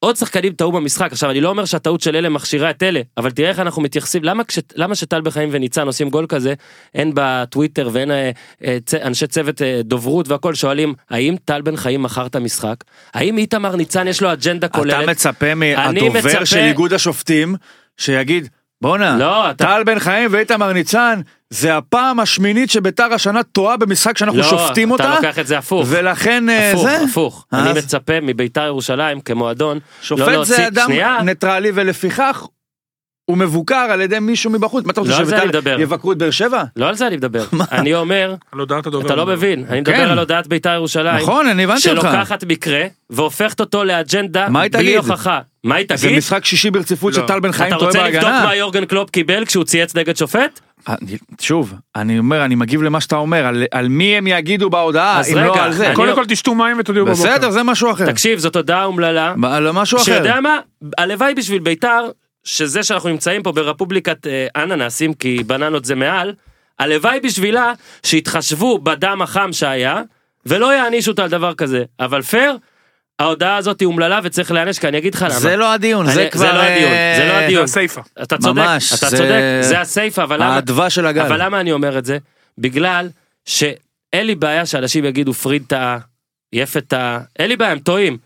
עוד 0.00 0.16
שחקנים 0.16 0.52
טעו 0.52 0.72
במשחק. 0.72 1.12
עכשיו 1.12 1.30
אני 1.30 1.40
לא 1.40 1.48
אומר 1.48 1.64
שהטעות 1.64 2.00
של 2.00 2.16
אלה 2.16 2.28
מכשירה 2.28 2.70
את 2.70 2.82
אלה 2.82 3.00
אבל 3.16 3.30
תראה 3.30 3.48
איך 3.48 3.58
אנחנו 3.58 3.82
מתייחסים. 3.82 4.24
למה 4.24 4.44
כש, 4.44 4.58
למה 4.74 4.94
שטל 4.94 5.20
בחיים 5.20 5.48
וניצן 5.52 5.86
עושים 5.86 6.10
גול 6.10 6.26
כזה? 6.28 6.54
אין 6.94 7.12
בטוויטר 7.14 7.88
ואין 7.92 8.10
אה, 8.10 8.30
אה, 8.64 8.78
צ, 8.86 8.94
אנשי 8.94 9.26
צוות 9.26 9.62
אה, 9.62 9.80
דוברות 9.84 10.28
והכל 10.28 10.54
שואלים 10.54 10.94
האם 11.10 11.36
טל 11.44 11.62
בן 11.62 11.76
חיים 11.76 12.02
מכר 12.02 12.26
את 12.26 12.34
המשחק? 12.34 12.84
האם 13.14 13.38
איתמר 13.38 13.76
ניצן 13.76 14.08
יש 14.08 14.22
לו 14.22 14.32
אג'נדה 14.32 14.68
כוללת. 14.68 15.02
אתה 15.02 15.10
מצפה 15.10 15.54
מהדובר 15.54 16.18
מצפה- 16.20 16.46
של 16.46 16.58
איגוד 16.58 16.92
השופטים, 16.92 17.54
שיגיד, 17.96 18.48
בואנה, 18.82 19.16
לא, 19.18 19.50
אתה- 19.50 19.64
טל 19.64 19.82
בן 19.84 19.98
חיים 19.98 20.28
ואיתמר 20.32 20.72
ניצן, 20.72 21.20
זה 21.50 21.76
הפעם 21.76 22.20
השמינית 22.20 22.70
שביתר 22.70 23.14
השנה 23.14 23.42
טועה 23.42 23.76
במשחק 23.76 24.18
שאנחנו 24.18 24.38
לא, 24.38 24.44
שופטים 24.44 24.90
אותה, 24.90 25.04
אתה 25.04 25.14
לוקח 25.14 25.38
את 25.38 25.46
זה 25.46 25.58
הפוך. 25.58 25.86
ולכן 25.90 26.48
אה, 26.48 26.70
הפוך, 26.72 26.82
זה, 26.88 26.98
הפוך. 27.10 27.46
אז- 27.52 27.66
אני 27.66 27.78
מצפה 27.78 28.20
מביתר 28.22 28.64
ירושלים 28.66 29.20
כמועדון, 29.20 29.76
לא 29.76 29.82
שופט 30.02 30.28
להוציא, 30.28 30.56
זה 30.56 30.66
אדם 30.66 30.84
שנייה, 30.86 31.16
ניטרלי 31.22 31.70
ולפיכך 31.74 32.46
הוא 33.30 33.38
מבוקר 33.38 33.74
על 33.74 34.00
ידי 34.00 34.18
מישהו 34.18 34.50
מבחוץ, 34.50 34.84
מה 34.84 34.92
אתה 34.92 35.00
רוצה 35.00 35.12
לא 35.12 35.18
על 35.18 35.24
זה 35.24 35.36
אני 35.36 35.42
שביתר 35.42 35.58
מדבר. 35.58 35.80
יבקרו 35.80 36.12
את 36.12 36.18
באר 36.18 36.30
שבע? 36.30 36.62
לא 36.76 36.88
על 36.88 36.94
זה 36.94 37.06
אני 37.06 37.16
מדבר. 37.16 37.44
אני 37.72 37.94
אומר. 37.94 38.34
אתה 39.06 39.14
לא 39.16 39.26
מבין, 39.26 39.64
אני 39.68 39.80
מדבר 39.80 39.94
כן. 39.96 40.08
על 40.08 40.18
הודעת 40.18 40.46
ביתר 40.46 40.70
ירושלים, 40.74 41.16
נכון, 41.22 41.46
אני 41.46 41.64
הבנתי 41.64 41.90
אותך. 41.90 42.02
שלוקחת 42.02 42.44
מקרה 42.44 42.82
והופכת 43.10 43.60
אותו 43.60 43.84
לאג'נדה 43.84 44.46
בלי? 44.72 44.96
הוכחה. 44.96 45.40
מה 45.64 45.74
היא 45.74 45.86
זה 45.94 46.06
תגיד? 46.06 46.18
משחק 46.18 46.44
שישי 46.44 46.70
ברציפות 46.70 47.14
לא. 47.16 47.22
שטל 47.22 47.40
בן 47.40 47.52
חיים 47.52 47.68
אתה 47.68 47.78
טועה 47.78 47.86
רוצה 47.90 48.08
לבדוק 48.08 48.22
בהגנה. 48.22 48.44
מה 48.44 48.54
יורגן 48.54 48.84
קלופ 48.84 49.10
קיבל 49.10 49.44
כשהוא 49.44 49.64
צייץ 49.64 49.96
נגד 49.96 50.16
שופט? 50.16 50.60
אני- 50.88 51.16
שוב, 51.40 51.74
אני 51.96 52.18
אומר, 52.18 52.44
אני 52.44 52.54
מגיב 52.54 52.82
למה 52.82 53.00
שאתה 53.00 53.16
אומר, 53.16 53.46
על- 53.46 53.64
על 53.72 53.88
מי 53.88 54.16
הם 54.16 54.26
יגידו 54.26 54.70
בהודעה, 54.70 55.22
אם 55.32 55.36
לא 55.38 55.62
על 55.64 55.72
זה. 55.72 55.92
קודם 55.94 56.14
כל 56.14 56.24
תשתו 56.28 56.54
מים 56.54 56.76
ותודיעו 56.80 57.06
בבוקר. 57.06 57.22
בסדר, 57.22 57.50
זה 57.50 57.62
משהו 57.62 57.90
אחר. 57.92 58.06
תקשיב, 58.06 58.38
זאת 58.38 58.56
הודעה 58.56 58.84
אומללה. 58.84 59.32
מה- 59.36 59.56
על 59.56 59.70
משהו 59.72 59.96
אחר. 59.96 60.04
שיודע 60.04 60.40
מה? 60.40 60.58
הלוואי 60.98 61.34
בשביל 61.34 61.58
ביתר, 61.58 62.00
שזה 62.44 62.82
שאנחנו 62.82 63.08
נמצאים 63.08 63.42
פה 63.42 63.52
ברפובליקת 63.52 64.26
אה, 64.26 64.46
אננסים, 64.62 65.14
כי 65.14 65.42
בננות 65.46 65.84
זה 65.84 65.94
מעל, 65.94 66.34
הלוואי 66.78 67.20
בשבילה 67.20 67.72
שיתחשבו 68.02 68.78
בדם 68.78 69.22
החם 69.22 69.52
שהיה, 69.52 70.02
ולא 70.46 70.74
יענישו 70.74 71.10
אותה 71.10 71.22
על 71.22 71.28
דבר 71.30 71.54
כזה. 71.54 71.84
אבל 72.00 72.22
פייר, 72.22 72.56
ההודעה 73.18 73.56
הזאת 73.56 73.80
היא 73.80 73.86
אומללה 73.86 74.20
וצריך 74.22 74.52
להיענש, 74.52 74.78
כי 74.78 74.88
אני 74.88 74.98
אגיד 74.98 75.14
לך 75.14 75.22
למה. 75.22 75.30
זה 75.40 75.56
לא 75.56 75.72
הדיון, 75.72 76.06
אני- 76.06 76.14
זה 76.14 76.22
זה 76.22 76.28
כבר... 76.30 76.54
לא 76.54 76.62
הדיון, 76.62 76.90
זה 76.90 77.24
לא 77.24 77.32
אה, 77.32 77.38
זה 77.38 77.44
הדיון. 77.44 77.64
הסיפה. 77.64 78.00
אתה 78.22 78.38
צודק, 78.38 78.60
ממש, 78.62 78.92
אתה 78.92 79.08
זה- 79.10 79.16
צודק, 79.16 79.40
זה 79.60 79.80
הסייפה, 79.80 80.22
אבל 80.22 80.36
למה... 80.36 80.54
האדווה 80.54 80.90
של 80.90 81.06
הגל. 81.06 81.20
אבל 81.20 81.42
למה 81.44 81.60
אני 81.60 81.72
אומר 81.72 81.98
את 81.98 82.04
זה? 82.04 82.18
בגלל 82.58 83.08
שאין 83.44 83.76
לי 84.26 84.34
בעיה 84.34 84.66
שאנשים 84.66 85.04
יגידו 85.04 85.32
פריד 85.34 85.62
טעה, 85.68 85.98
יפת 86.52 86.84
טעה, 86.88 87.18
אין 87.38 87.48
לי 87.48 87.56
בעיה, 87.56 87.72
הם 87.72 87.78
טועים. 87.78 88.18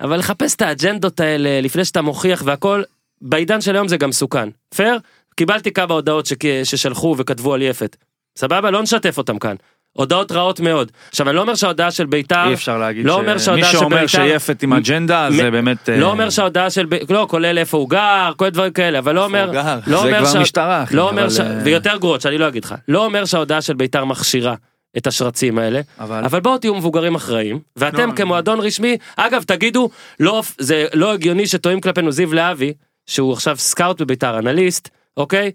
אבל 0.00 0.18
לחפש 0.18 0.54
את 0.54 0.62
האג'נדות 0.62 1.20
האלה 1.20 1.60
לפני 1.60 1.84
שאתה 1.84 2.02
מוכיח 2.02 2.42
והכל, 2.46 2.82
בעידן 3.28 3.60
של 3.60 3.74
היום 3.76 3.88
זה 3.88 3.96
גם 3.96 4.08
מסוכן. 4.08 4.48
פייר? 4.74 4.98
קיבלתי 5.36 5.72
כמה 5.72 5.94
הודעות 5.94 6.26
שכ- 6.26 6.34
ששלחו 6.64 7.14
וכתבו 7.18 7.54
על 7.54 7.62
יפת. 7.62 7.96
סבבה? 8.38 8.70
לא 8.70 8.82
נשתף 8.82 9.18
אותם 9.18 9.38
כאן. 9.38 9.54
הודעות 9.92 10.32
רעות 10.32 10.60
מאוד. 10.60 10.92
עכשיו 11.10 11.28
אני 11.28 11.36
לא 11.36 11.40
אומר 11.40 11.54
שההודעה 11.54 11.90
של 11.90 12.06
ביתר, 12.06 12.48
אי 12.48 12.54
אפשר 12.54 12.78
להגיד 12.78 13.06
לא 13.06 13.12
ש- 13.12 13.16
אומר 13.16 13.32
מי 13.34 13.38
שההודעה 13.38 13.72
שאומר 13.72 14.06
שביתר- 14.06 14.28
שיפת 14.38 14.62
עם 14.62 14.72
אג'נדה 14.72 15.28
זה 15.30 15.48
מ- 15.48 15.52
באמת... 15.52 15.88
אה, 15.88 15.96
לא 15.96 16.10
אומר 16.10 16.30
שההודעה 16.30 16.70
של, 16.70 16.86
לא, 17.10 17.26
כולל 17.30 17.58
איפה 17.58 17.76
הוא 17.76 17.90
גר, 17.90 18.32
כל 18.36 18.48
דברים 18.48 18.72
כאלה, 18.72 18.98
אבל 18.98 19.14
לא 19.14 19.24
אומר, 19.24 19.44
הוא 19.44 19.52
גר? 19.52 19.78
לא 19.86 20.00
זה 20.00 20.06
אומר 20.06 20.18
כבר 20.18 20.32
שה- 20.32 20.40
משטרה, 20.40 20.82
אחי, 20.82 20.96
לא 20.96 21.08
אומר, 21.10 21.22
אבל, 21.22 21.30
ש... 21.30 21.40
אה, 21.40 21.58
ויותר 21.64 21.96
גרועות 21.96 22.20
שאני 22.20 22.38
לא 22.38 22.48
אגיד 22.48 22.64
לך, 22.64 22.74
לא 22.88 23.04
אומר 23.04 23.24
שההודעה 23.24 23.60
של 23.62 23.74
ביתר 23.74 24.04
מכשירה 24.04 24.54
את 24.96 25.06
השרצים 25.06 25.58
האלה, 25.58 25.80
אבל... 26.00 26.24
אבל 26.24 26.40
בואו 26.40 26.58
תהיו 26.58 26.74
מבוגרים 26.74 27.14
אחראים, 27.14 27.58
ואתם 27.76 28.08
לא, 28.10 28.14
כמועדון 28.16 28.60
רשמי, 28.60 28.96
אגב 29.16 29.42
תגידו, 29.42 29.90
לא, 30.20 30.42
זה 30.58 30.86
לא 30.94 31.12
הגיוני 31.12 31.46
שטועים 31.46 31.80
כלפינו 31.80 32.12
זיו 32.12 32.32
להבי, 32.34 32.72
שהוא 33.06 33.32
עכשיו 33.32 33.56
סקאוט 33.56 34.00
בביתר, 34.00 34.38
אנליסט, 34.38 34.88
אוקיי? 35.16 35.52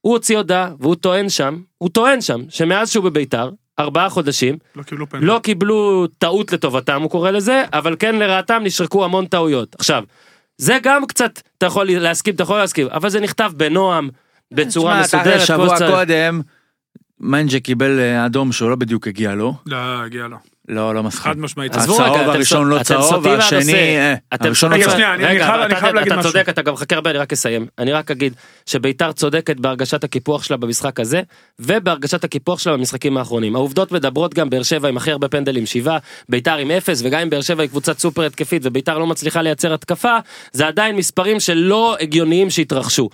הוא 0.00 0.12
הוציא 0.12 0.36
הודעה, 0.36 0.70
והוא 0.80 0.94
טוען 0.94 1.28
שם, 1.28 1.60
הוא 1.78 1.88
טוען 1.88 2.20
שם, 2.20 2.40
שמאז 2.48 2.90
שהוא 2.90 3.04
בביתר, 3.04 3.50
ארבעה 3.78 4.08
חודשים, 4.08 4.58
לא 4.76 4.82
קיבלו 4.82 5.08
פנדל. 5.08 5.26
לא 5.26 5.40
קיבלו 5.42 6.06
טעות 6.06 6.52
לטובתם 6.52 7.02
הוא 7.02 7.10
קורא 7.10 7.30
לזה 7.30 7.64
אבל 7.72 7.96
כן 7.98 8.16
לרעתם 8.16 8.60
נשרקו 8.64 9.04
המון 9.04 9.26
טעויות 9.26 9.74
עכשיו 9.78 10.04
זה 10.58 10.78
גם 10.82 11.06
קצת 11.06 11.40
אתה 11.58 11.66
יכול 11.66 11.90
להסכים 11.90 12.34
אתה 12.34 12.42
יכול 12.42 12.58
להסכים 12.58 12.86
אבל 12.86 13.08
זה 13.08 13.20
נכתב 13.20 13.52
בנועם 13.56 14.08
בצורה 14.52 15.02
תשמע, 15.02 15.20
מסודרת 15.20 15.46
שבוע. 15.46 15.78
קודם, 15.90 16.40
מנג'ה 17.20 17.60
קיבל 17.60 18.00
אה, 18.00 18.26
אדום 18.26 18.52
שהוא 18.52 18.70
לא 18.70 18.76
בדיוק 18.76 19.06
הגיע 19.08 19.34
לו. 19.34 19.54
לא, 19.66 19.76
הגיע 19.76 20.26
לו. 20.26 20.36
לא, 20.68 20.94
לא 20.94 21.02
מסכים. 21.02 21.22
חד 21.32 21.38
משמעית. 21.38 21.74
עזבו 21.74 21.94
רגע, 21.94 22.04
הצהוב 22.04 22.28
הראשון 22.28 22.68
לא 22.68 22.82
צהוב, 22.82 23.26
והשני... 23.26 23.72
אה, 23.98 24.14
הראשון 24.40 24.72
לא 24.72 24.84
צהוב. 24.84 24.94
רגע, 25.18 25.66
אתה- 25.66 25.76
חייב 25.76 25.94
להגיד 25.94 26.12
אתה 26.12 26.20
משהו. 26.20 26.32
צודק 26.32 26.48
אתה 26.48 26.62
גם 26.62 26.72
מחכה 26.74 26.94
הרבה 26.94 27.10
אני 27.10 27.18
רק 27.18 27.32
אסיים 27.32 27.66
אני 27.78 27.92
רק 27.92 28.10
אגיד 28.10 28.32
שביתר 28.66 29.12
צודקת 29.12 29.56
בהרגשת 29.56 30.04
הקיפוח 30.04 30.42
שלה 30.42 30.56
במשחק 30.56 31.00
הזה 31.00 31.22
ובהרגשת 31.58 32.24
הקיפוח 32.24 32.58
שלה 32.58 32.72
במשחקים 32.72 33.16
האחרונים 33.16 33.56
העובדות 33.56 33.92
מדברות 33.92 34.34
גם 34.34 34.50
באר 34.50 34.62
שבע 34.62 34.88
עם 34.88 34.96
הכי 34.96 35.10
הרבה 35.12 35.28
פנדלים 35.28 35.66
שבעה 35.66 35.98
ביתר 36.28 36.56
עם 36.56 36.70
אפס 36.70 37.00
וגם 37.04 37.20
אם 37.20 37.30
באר 37.30 37.40
שבע 37.40 37.62
היא 37.62 37.70
קבוצת 37.70 37.98
סופר 37.98 38.22
התקפית 38.24 38.62
וביתר 38.64 38.98
לא 38.98 39.06
מצליחה 39.06 39.42
לייצר 39.42 39.74
התקפה 39.74 40.16
זה 40.52 40.66
עדיין 40.66 40.96
מספרים 40.96 41.40
שלא 41.40 41.96
הגיוניים 42.00 42.50
שהתרחשו. 42.50 43.08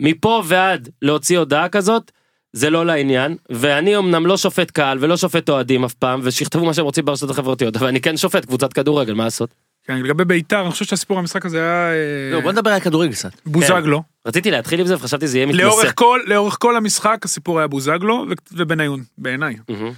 מפה 0.00 0.42
ועד 0.44 0.88
להוציא 1.02 1.38
הודעה 1.38 1.68
כזאת 1.68 2.10
זה 2.54 2.70
לא 2.70 2.86
לעניין 2.86 3.36
ואני 3.50 3.96
אמנם 3.96 4.26
לא 4.26 4.36
שופט 4.36 4.70
קהל 4.70 4.98
ולא 5.00 5.16
שופט 5.16 5.48
אוהדים 5.48 5.84
אף 5.84 5.94
פעם 5.94 6.20
ושיכתבו 6.22 6.64
מה 6.64 6.74
שהם 6.74 6.84
רוצים 6.84 7.04
ברשתות 7.04 7.30
החברתיות 7.30 7.76
אבל 7.76 7.86
אני 7.86 8.00
כן 8.00 8.16
שופט 8.16 8.44
קבוצת 8.44 8.72
כדורגל 8.72 9.14
מה 9.14 9.24
לעשות. 9.24 9.50
כן, 9.86 9.96
לגבי 9.96 10.24
ביתר, 10.24 10.60
אני 10.60 10.70
חושב 10.70 10.84
שהסיפור 10.84 11.18
המשחק 11.18 11.46
הזה 11.46 11.58
היה 11.58 11.90
אה, 11.92 12.32
לא, 12.32 12.40
בוא 12.40 12.52
נדבר 12.52 12.70
על 12.70 12.80
כדורגל 12.80 13.12
קצת. 13.12 13.30
בוזגלו. 13.46 14.02
רציתי 14.26 14.50
להתחיל 14.50 14.80
עם 14.80 14.86
זה 14.86 14.94
וחשבתי 14.94 15.26
זה 15.26 15.38
יהיה 15.38 15.46
מתנשא. 15.46 15.62
לאורך 15.62 15.92
כל, 15.94 16.20
לאורך 16.26 16.56
כל 16.60 16.76
המשחק 16.76 17.20
הסיפור 17.24 17.58
היה 17.58 17.66
בוזגלו 17.66 18.26
ובניון, 18.52 19.02
בעיניי. 19.18 19.56
מהמם. 19.68 19.92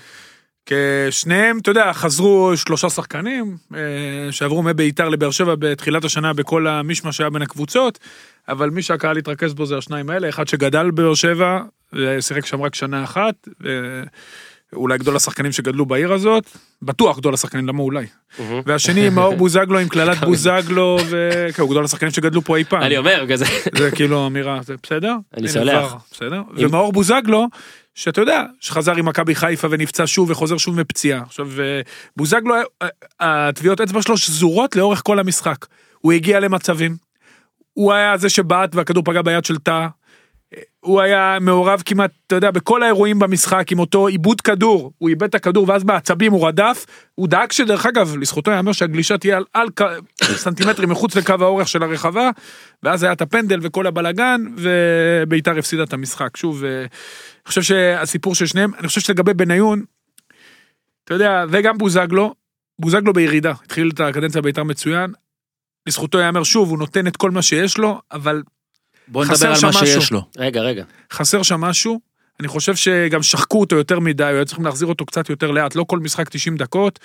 כשניהם, 0.66 1.58
אתה 1.58 1.70
יודע, 1.70 1.92
חזרו 1.92 2.52
שלושה 2.56 2.90
שחקנים 2.90 3.56
אה, 3.74 3.80
שעברו 4.30 4.62
מביתר 4.62 5.08
לבאר 5.08 5.30
שבע 5.30 5.54
בתחילת 5.58 6.04
השנה 6.04 6.32
בכל 6.32 6.66
המישמש 6.66 7.16
שהיה 7.16 7.30
בין 7.30 7.42
הקבוצות, 7.42 7.98
אבל 8.48 8.70
מי 8.70 8.82
שהקהל 8.82 9.16
התרכז 9.16 9.54
בו 9.54 9.66
זה 9.66 9.78
השניים 9.78 10.10
האלה, 10.10 10.28
אחד 10.28 10.48
שגדל 10.48 10.90
בבאר 10.90 11.14
שבע, 11.14 11.60
ושיחק 11.96 12.46
שם 12.46 12.62
רק 12.62 12.74
שנה 12.74 13.04
אחת, 13.04 13.48
אולי 14.72 14.98
גדול 14.98 15.16
השחקנים 15.16 15.52
שגדלו 15.52 15.86
בעיר 15.86 16.12
הזאת, 16.12 16.44
בטוח 16.82 17.18
גדול 17.18 17.34
השחקנים, 17.34 17.68
למה 17.68 17.82
אולי? 17.82 18.06
והשני 18.66 19.08
מאור 19.08 19.36
בוזגלו 19.40 19.78
עם 19.78 19.88
קללת 19.88 20.18
בוזגלו, 20.18 20.98
וכן, 21.08 21.62
הוא 21.62 21.70
גדול 21.70 21.84
השחקנים 21.84 22.12
שגדלו 22.12 22.42
פה 22.42 22.56
אי 22.56 22.64
פעם. 22.64 22.82
אני 22.82 22.98
אומר 22.98 23.24
כזה. 23.28 23.44
זה 23.78 23.90
כאילו 23.90 24.26
אמירה, 24.26 24.60
זה 24.62 24.74
בסדר? 24.82 25.16
אני 25.36 25.48
סולח. 25.48 25.94
בסדר? 26.12 26.42
ומאור 26.56 26.92
בוזגלו, 26.92 27.46
שאתה 27.94 28.20
יודע, 28.20 28.42
שחזר 28.60 28.96
עם 28.96 29.04
מכבי 29.04 29.34
חיפה 29.34 29.68
ונפצע 29.70 30.06
שוב 30.06 30.30
וחוזר 30.30 30.56
שוב 30.56 30.80
מפציעה. 30.80 31.22
עכשיו, 31.22 31.48
אה, 31.60 31.80
בוזגלו, 32.16 32.54
אה, 32.82 32.88
הטביעות 33.20 33.80
אצבע 33.80 34.02
שלו 34.02 34.16
שזורות 34.16 34.76
לאורך 34.76 35.02
כל 35.04 35.18
המשחק. 35.18 35.66
הוא 36.00 36.12
הגיע 36.12 36.40
למצבים, 36.40 36.96
הוא 37.72 37.92
היה 37.92 38.16
זה 38.16 38.28
שבעט 38.28 38.74
והכדור 38.74 39.04
פגע 39.04 39.22
ביד 39.22 39.44
של 39.44 39.58
טאה. 39.58 39.88
הוא 40.80 41.00
היה 41.00 41.38
מעורב 41.40 41.82
כמעט, 41.86 42.10
אתה 42.26 42.34
יודע, 42.34 42.50
בכל 42.50 42.82
האירועים 42.82 43.18
במשחק 43.18 43.72
עם 43.72 43.78
אותו 43.78 44.06
עיבוד 44.06 44.40
כדור, 44.40 44.92
הוא 44.98 45.08
איבד 45.08 45.22
את 45.28 45.34
הכדור 45.34 45.68
ואז 45.68 45.84
בעצבים 45.84 46.32
הוא 46.32 46.48
רדף, 46.48 46.86
הוא 47.14 47.28
דאג 47.28 47.52
שדרך 47.52 47.86
אגב, 47.86 48.16
לזכותו 48.16 48.50
יאמר 48.50 48.72
שהגלישה 48.72 49.18
תהיה 49.18 49.36
על, 49.36 49.44
על 49.52 49.68
סנטימטרים 50.44 50.88
מחוץ 50.88 51.16
לקו 51.16 51.34
האורך 51.40 51.68
של 51.68 51.82
הרחבה, 51.82 52.30
ואז 52.82 53.02
היה 53.02 53.12
את 53.12 53.20
הפנדל 53.20 53.58
וכל 53.62 53.86
הבלגן, 53.86 54.40
וביתר 54.56 55.58
הפסידה 55.58 55.82
את 55.82 55.92
המשחק. 55.92 56.36
שוב, 56.36 56.64
אה, 56.64 56.80
אני 56.80 56.88
חושב 57.48 57.62
שהסיפור 57.62 58.34
של 58.34 58.46
שניהם, 58.46 58.74
אני 58.78 58.88
חושב 58.88 59.00
שלגבי 59.00 59.34
בניון, 59.34 59.84
אתה 61.04 61.14
יודע, 61.14 61.44
וגם 61.48 61.78
בוזגלו, 61.78 62.34
בוזגלו 62.78 63.12
בירידה, 63.12 63.52
התחיל 63.64 63.90
את 63.94 64.00
הקדנציה 64.00 64.42
ביתר 64.42 64.64
מצוין, 64.64 65.12
לזכותו 65.86 66.18
יאמר 66.18 66.42
שוב, 66.42 66.70
הוא 66.70 66.78
נותן 66.78 67.06
את 67.06 67.16
כל 67.16 67.30
מה 67.30 67.42
שיש 67.42 67.78
לו, 67.78 68.00
אבל 68.12 68.42
בוא 69.08 69.24
חסר 69.24 69.52
נדבר 69.52 69.66
על 69.66 69.72
מה 69.74 69.86
שיש 69.86 69.96
משהו. 69.96 70.16
לו. 70.16 70.22
רגע 70.38 70.60
רגע. 70.60 70.84
חסר 71.12 71.42
שם 71.42 71.60
משהו. 71.60 72.00
אני 72.40 72.48
חושב 72.48 72.76
שגם 72.76 73.22
שחקו 73.22 73.60
אותו 73.60 73.76
יותר 73.76 74.00
מדי, 74.00 74.24
היו 74.24 74.44
צריכים 74.44 74.64
להחזיר 74.64 74.88
אותו 74.88 75.06
קצת 75.06 75.30
יותר 75.30 75.50
לאט, 75.50 75.74
לא 75.74 75.84
כל 75.88 75.98
משחק 75.98 76.28
90 76.28 76.56
דקות. 76.56 76.98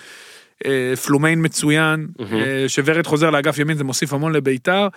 אה, 0.66 0.94
פלומיין 1.06 1.46
מצוין. 1.46 2.08
אה, 2.20 2.64
שוורד 2.68 3.08
חוזר 3.08 3.30
לאגף 3.30 3.58
ימין, 3.58 3.78
זה 3.78 3.84
מוסיף 3.84 4.14
המון 4.14 4.34
לביתר. 4.34 4.88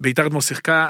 ביתר 0.00 0.26
אתמול 0.26 0.40
שיחקה, 0.40 0.88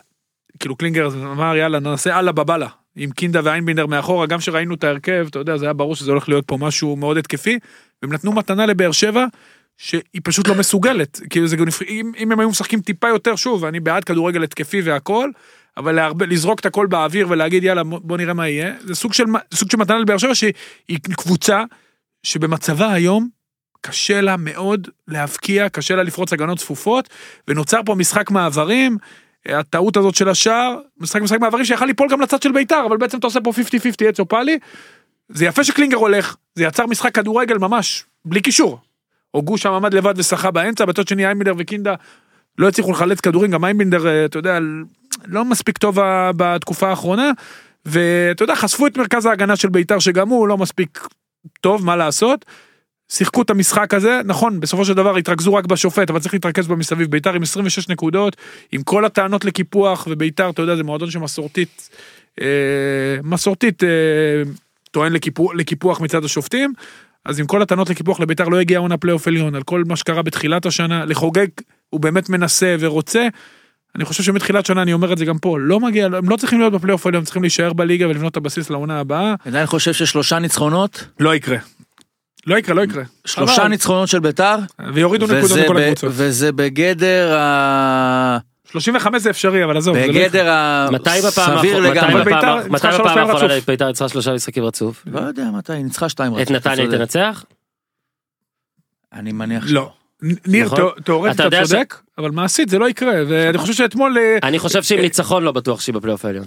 כאילו 0.58 0.76
קלינגר 0.76 1.06
אמר 1.06 1.56
יאללה 1.56 1.78
נעשה 1.78 2.18
אללה 2.18 2.32
בבאללה, 2.32 2.68
עם 2.96 3.10
קינדה 3.10 3.40
ואיינבינדר 3.44 3.86
מאחורה, 3.86 4.26
גם 4.26 4.40
שראינו 4.40 4.74
את 4.74 4.84
ההרכב, 4.84 5.26
אתה 5.30 5.38
יודע, 5.38 5.56
זה 5.56 5.64
היה 5.64 5.72
ברור 5.72 5.96
שזה 5.96 6.10
הולך 6.10 6.28
להיות 6.28 6.44
פה 6.46 6.56
משהו 6.56 6.96
מאוד 6.96 7.16
התקפי, 7.16 7.58
והם 8.02 8.12
נתנו 8.12 8.32
מתנה 8.32 8.66
לבאר 8.66 8.92
שבע, 8.92 9.24
שהיא 9.82 10.20
פשוט 10.24 10.48
לא 10.48 10.54
מסוגלת, 10.54 11.20
כאילו 11.30 11.46
זה 11.46 11.56
גם, 11.56 11.64
אם, 11.88 12.12
אם 12.18 12.32
הם 12.32 12.40
היו 12.40 12.50
משחקים 12.50 12.80
טיפה 12.80 13.08
יותר, 13.08 13.36
שוב, 13.36 13.64
אני 13.64 13.80
בעד 13.80 14.04
כדורגל 14.04 14.42
התקפי 14.42 14.80
והכל, 14.80 15.30
אבל 15.76 15.92
להרבה, 15.92 16.26
לזרוק 16.26 16.60
את 16.60 16.66
הכל 16.66 16.86
באוויר 16.86 17.26
ולהגיד 17.30 17.64
יאללה 17.64 17.84
בוא 17.84 18.16
נראה 18.16 18.34
מה 18.34 18.48
יהיה, 18.48 18.74
זה 18.80 18.94
סוג 18.94 19.12
של, 19.12 19.24
סוג 19.54 19.70
של 19.70 19.76
מתנה 19.76 19.98
לבאר 19.98 20.18
שבע 20.18 20.34
שהיא 20.34 20.98
קבוצה 21.16 21.64
שבמצבה 22.22 22.92
היום 22.92 23.28
קשה 23.80 24.20
לה 24.20 24.36
מאוד 24.38 24.88
להבקיע, 25.08 25.68
קשה 25.68 25.96
לה 25.96 26.02
לפרוץ 26.02 26.32
הגנות 26.32 26.58
צפופות, 26.58 27.08
ונוצר 27.48 27.80
פה 27.86 27.94
משחק 27.94 28.30
מעברים, 28.30 28.96
הטעות 29.46 29.96
הזאת 29.96 30.14
של 30.14 30.28
השער, 30.28 30.78
משחק 30.98 31.20
משחק 31.22 31.40
מעברים 31.40 31.64
שיכל 31.64 31.86
ליפול 31.86 32.08
גם 32.10 32.20
לצד 32.20 32.42
של 32.42 32.52
ביתר, 32.52 32.86
אבל 32.86 32.96
בעצם 32.96 33.18
אתה 33.18 33.26
עושה 33.26 33.40
פה 33.40 33.50
50-50 33.50 34.08
עץ 34.08 34.20
או 34.20 34.28
פאלי. 34.28 34.58
זה 35.28 35.44
יפה 35.44 35.64
שקלינגר 35.64 35.96
הולך, 35.96 36.36
זה 36.54 36.64
יצר 36.64 36.86
משחק 36.86 37.14
כדורגל 37.14 37.58
ממש, 37.58 38.04
בלי 38.24 38.40
קישור. 38.40 38.89
הוגו 39.30 39.58
שם 39.58 39.72
עמד 39.72 39.94
לבד 39.94 40.14
ושחה 40.16 40.50
באמצע, 40.50 40.84
בצד 40.84 41.08
שני 41.08 41.26
איימבינדר 41.26 41.54
וקינדה 41.58 41.94
לא 42.58 42.68
הצליחו 42.68 42.92
לחלץ 42.92 43.20
כדורים, 43.20 43.50
גם 43.50 43.64
איימבינדר, 43.64 44.06
אה, 44.06 44.24
אתה 44.24 44.38
יודע, 44.38 44.58
לא 45.26 45.44
מספיק 45.44 45.78
טוב 45.78 45.98
בתקופה 46.36 46.88
האחרונה, 46.88 47.30
ואתה 47.86 48.42
יודע, 48.42 48.54
חשפו 48.56 48.86
את 48.86 48.98
מרכז 48.98 49.26
ההגנה 49.26 49.56
של 49.56 49.68
ביתר, 49.68 49.98
שגם 49.98 50.28
הוא 50.28 50.48
לא 50.48 50.58
מספיק 50.58 51.06
טוב, 51.60 51.84
מה 51.84 51.96
לעשות. 51.96 52.44
שיחקו 53.12 53.42
את 53.42 53.50
המשחק 53.50 53.94
הזה, 53.94 54.20
נכון, 54.24 54.60
בסופו 54.60 54.84
של 54.84 54.94
דבר 54.94 55.16
התרכזו 55.16 55.54
רק 55.54 55.66
בשופט, 55.66 56.10
אבל 56.10 56.20
צריך 56.20 56.34
להתרכז 56.34 56.66
במסביב. 56.66 57.10
ביתר 57.10 57.34
עם 57.34 57.42
26 57.42 57.88
נקודות, 57.88 58.36
עם 58.72 58.82
כל 58.82 59.04
הטענות 59.04 59.44
לקיפוח, 59.44 60.06
וביתר, 60.10 60.50
אתה 60.50 60.62
יודע, 60.62 60.76
זה 60.76 60.82
מועדון 60.82 61.10
שמסורתית, 61.10 61.90
אה, 62.40 62.46
מסורתית, 63.22 63.84
אה, 63.84 63.88
טוען 64.90 65.12
לקיפוח, 65.12 65.52
לקיפוח 65.54 66.00
מצד 66.00 66.24
השופטים. 66.24 66.72
אז 67.24 67.40
עם 67.40 67.46
כל 67.46 67.62
הטענות 67.62 67.90
לקיפוח 67.90 68.20
לביתר 68.20 68.48
לא 68.48 68.60
הגיע 68.60 68.78
עונה 68.78 68.96
פלייאוף 68.96 69.26
עליון, 69.26 69.54
על 69.54 69.62
כל 69.62 69.82
מה 69.86 69.96
שקרה 69.96 70.22
בתחילת 70.22 70.66
השנה, 70.66 71.04
לחוגג, 71.04 71.46
הוא 71.90 72.00
באמת 72.00 72.28
מנסה 72.28 72.76
ורוצה. 72.80 73.28
אני 73.96 74.04
חושב 74.04 74.22
שמתחילת 74.22 74.66
שנה, 74.66 74.82
אני 74.82 74.92
אומר 74.92 75.12
את 75.12 75.18
זה 75.18 75.24
גם 75.24 75.38
פה, 75.38 75.58
לא 75.60 75.80
מגיע, 75.80 76.06
הם 76.06 76.28
לא 76.28 76.36
צריכים 76.36 76.60
להיות 76.60 76.72
בפלייאוף 76.72 77.06
העליון, 77.06 77.20
הם 77.20 77.24
צריכים 77.24 77.42
להישאר 77.42 77.72
בליגה 77.72 78.08
ולבנות 78.08 78.32
את 78.32 78.36
הבסיס 78.36 78.70
לעונה 78.70 79.00
הבאה. 79.00 79.34
עדיין 79.44 79.66
חושב 79.66 79.92
ששלושה 79.92 80.38
ניצחונות, 80.38 81.06
לא 81.20 81.34
יקרה. 81.34 81.56
לא 82.46 82.58
יקרה, 82.58 82.74
לא 82.74 82.82
יקרה. 82.82 83.02
שלושה 83.24 83.54
חבל. 83.54 83.68
ניצחונות 83.68 84.08
של 84.08 84.20
ביתר, 84.20 84.56
ויורידו 84.94 85.26
נקודות 85.26 85.58
מכל 85.58 85.78
הקבוצות. 85.78 86.10
וזה 86.14 86.52
בגדר 86.52 87.36
ה... 87.38 88.38
35 88.72 89.22
זה 89.22 89.30
אפשרי, 89.30 89.64
אבל 89.64 89.76
עזוב. 89.76 89.96
לא- 89.96 90.06
בגדר 90.08 90.52
מתי 90.92 91.10
בפעם 91.26 91.56
הסביר 91.56 91.76
האחרונה- 91.76 91.90
מתי 91.90 92.00
לגמרי. 92.00 92.24
בית"ר 92.24 92.38
בפעם- 92.38 92.72
ניצחה 92.72 92.88
מתי 92.88 92.98
בפעם 93.02 93.30
האחרונה. 93.30 93.54
בית"ר 93.66 93.86
ניצחה 93.86 94.08
שלושה 94.08 94.32
משחקים 94.34 94.64
רצוף? 94.64 95.02
לא 95.06 95.20
יודע 95.20 95.44
מתי, 95.58 95.72
היא 95.72 95.84
ניצחה 95.84 96.08
שתיים 96.08 96.32
את 96.34 96.38
רצוף, 96.40 96.50
נתניה 96.56 96.74
היא 96.74 96.82
אתה 96.84 96.90
צודק. 96.90 96.98
תנצח? 96.98 97.44
אני 99.12 99.32
מניח 99.32 99.64
לא. 99.68 99.92
ניר, 100.46 100.66
נכון? 100.66 100.78
תא- 100.78 101.00
תיאורטית 101.00 101.40
אתה 101.40 101.64
צודק, 101.64 101.96
אבל 102.18 102.30
מעשית 102.30 102.68
זה 102.68 102.78
לא 102.78 102.88
יקרה, 102.88 103.12
ואני 103.28 103.58
חושב 103.58 103.72
שאתמול... 103.72 104.18
אה, 104.18 104.38
אני 104.42 104.58
חושב 104.58 104.82
שעם 104.82 105.00
ניצחון 105.00 105.42
לא 105.42 105.52
בטוח 105.52 105.80
שהיא 105.80 105.94
בפלייאוף 105.94 106.24
העליון. 106.24 106.44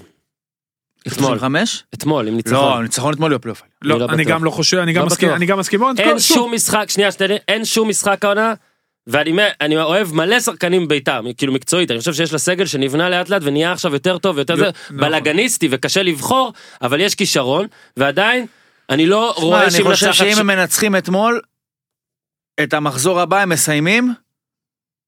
אתמול, 1.07 1.27
35? 1.38 1.83
אתמול 1.93 2.27
עם 2.27 2.31
לא, 2.33 2.38
ניצחון. 2.38 2.81
ניצחון 2.83 3.13
אתמול 3.13 3.33
בפלייאוף. 3.38 3.62
לא, 3.81 3.99
לא 3.99 4.05
אני 4.09 4.23
בטוח. 4.23 4.33
גם 4.33 4.43
לא 4.43 4.49
חושב, 4.51 4.77
אני 4.77 4.93
גם 4.93 5.01
לא 5.01 5.05
מסכים. 5.07 5.29
אני 5.29 5.45
גם 5.45 5.59
מסכים. 5.59 5.81
אין 5.99 6.19
שום 6.19 6.53
משחק, 6.53 6.86
שנייה, 6.89 7.12
שתדע, 7.12 7.36
אין 7.47 7.65
שום 7.65 7.89
משחק 7.89 8.25
העונה. 8.25 8.53
ואני 9.08 9.34
אני 9.62 9.78
אוהב 9.78 10.13
מלא 10.13 10.39
שחקנים 10.39 10.88
בביתר, 10.88 11.22
כאילו 11.38 11.54
מקצועית, 11.54 11.92
אני 11.92 12.00
חושב 12.00 12.13
שיש 12.13 12.34
לה 12.34 12.39
סגל 12.39 12.66
שנבנה 12.66 13.10
לאט 13.10 13.30
לאט 13.30 13.42
ונהיה 13.46 13.72
עכשיו 13.72 13.94
יותר 13.94 14.18
טוב 14.18 14.36
ויותר 14.38 14.56
זה, 14.56 14.70
נכון. 14.86 14.98
בלאגניסטי 14.98 15.68
וקשה 15.72 16.04
לבחור, 16.04 16.54
אבל 16.82 17.00
יש 17.02 17.16
כישרון, 17.16 17.68
ועדיין, 17.98 18.46
אני 18.89 19.06
לא 19.06 19.34
רואה 19.38 19.63
אני 19.63 19.72
שהיא 19.72 19.84
חושב 19.86 20.06
מנצחת... 20.06 20.26
שאם 20.26 20.36
ש- 20.36 20.38
הם 20.39 20.48
מנצחים 20.48 20.96
אתמול, 20.96 21.42
את 22.63 22.74
המחזור 22.74 23.20
הבא 23.20 23.42
הם 23.42 23.50
מסיימים 23.50 24.13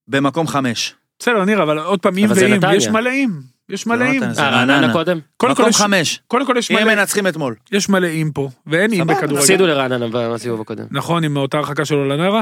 במקום 0.07 0.47
חמש. 0.47 0.93
בסדר, 1.19 1.45
ניר, 1.45 1.63
אבל 1.63 1.79
עוד 1.79 1.99
פעם, 1.99 2.17
אם 2.17 2.27
ואם. 2.35 2.59
יש 2.75 2.87
מלא 2.87 3.09
אם. 3.09 3.54
יש 3.69 3.87
מלא 3.87 4.05
לא 4.05 4.11
אם. 4.11 4.33
זה 4.33 4.41
אה, 4.41 4.49
רעננה. 4.49 4.93
קודם? 4.93 5.19
מקום 5.43 5.69
יש- 5.69 5.75
חמש. 5.77 6.19
קודם 6.27 6.45
כל 6.45 6.55
יש 6.57 6.71
אם 6.71 6.77
הם 6.77 6.83
מלא, 6.87 6.95
מנצחים 6.95 7.27
אתמול. 7.27 7.55
יש 7.71 7.89
מלא 7.89 8.07
אם 8.07 8.31
פה, 8.33 8.49
ואין 8.67 8.93
אם 8.93 9.07
בכדורגל. 9.07 9.37
הפסידו 9.37 9.67
לרעננה 9.67 10.05
בסיבוב 10.11 10.61
הקודם. 10.61 10.85
נכון, 10.91 11.23
עם 11.23 11.37
אותה 11.37 11.57
הרחקה 11.57 11.85
של 11.85 11.95
אולנרה. 11.95 12.41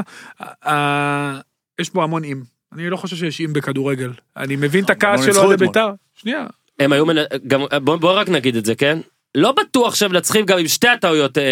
אה, 0.66 1.38
יש 1.80 1.90
פה 1.90 2.04
המון 2.04 2.24
אם. 2.24 2.42
אני 2.72 2.90
לא 2.90 2.96
חושב 2.96 3.16
שיש 3.16 3.40
אם 3.40 3.52
בכדורגל. 3.52 4.10
אני 4.36 4.56
מבין 4.56 4.84
את 4.84 4.90
הכעס 4.90 5.20
לא 5.26 5.32
שלו 5.32 5.42
אתמול. 5.42 5.56
בית"ר. 5.56 5.90
שנייה. 6.14 6.46
הם 6.80 6.92
היו, 6.92 7.06
מנ... 7.06 7.16
גם, 7.46 7.60
בוא 7.84 8.12
רק 8.12 8.28
נגיד 8.28 8.56
את 8.56 8.64
זה, 8.64 8.74
כן? 8.74 8.98
לא 9.34 9.52
בטוח 9.52 9.94
שהם 9.94 10.12
מנצחים 10.12 10.46
גם 10.46 10.58
אם 10.58 10.68
שתי 10.68 10.88
הטעויות 10.88 11.38
אה, 11.38 11.42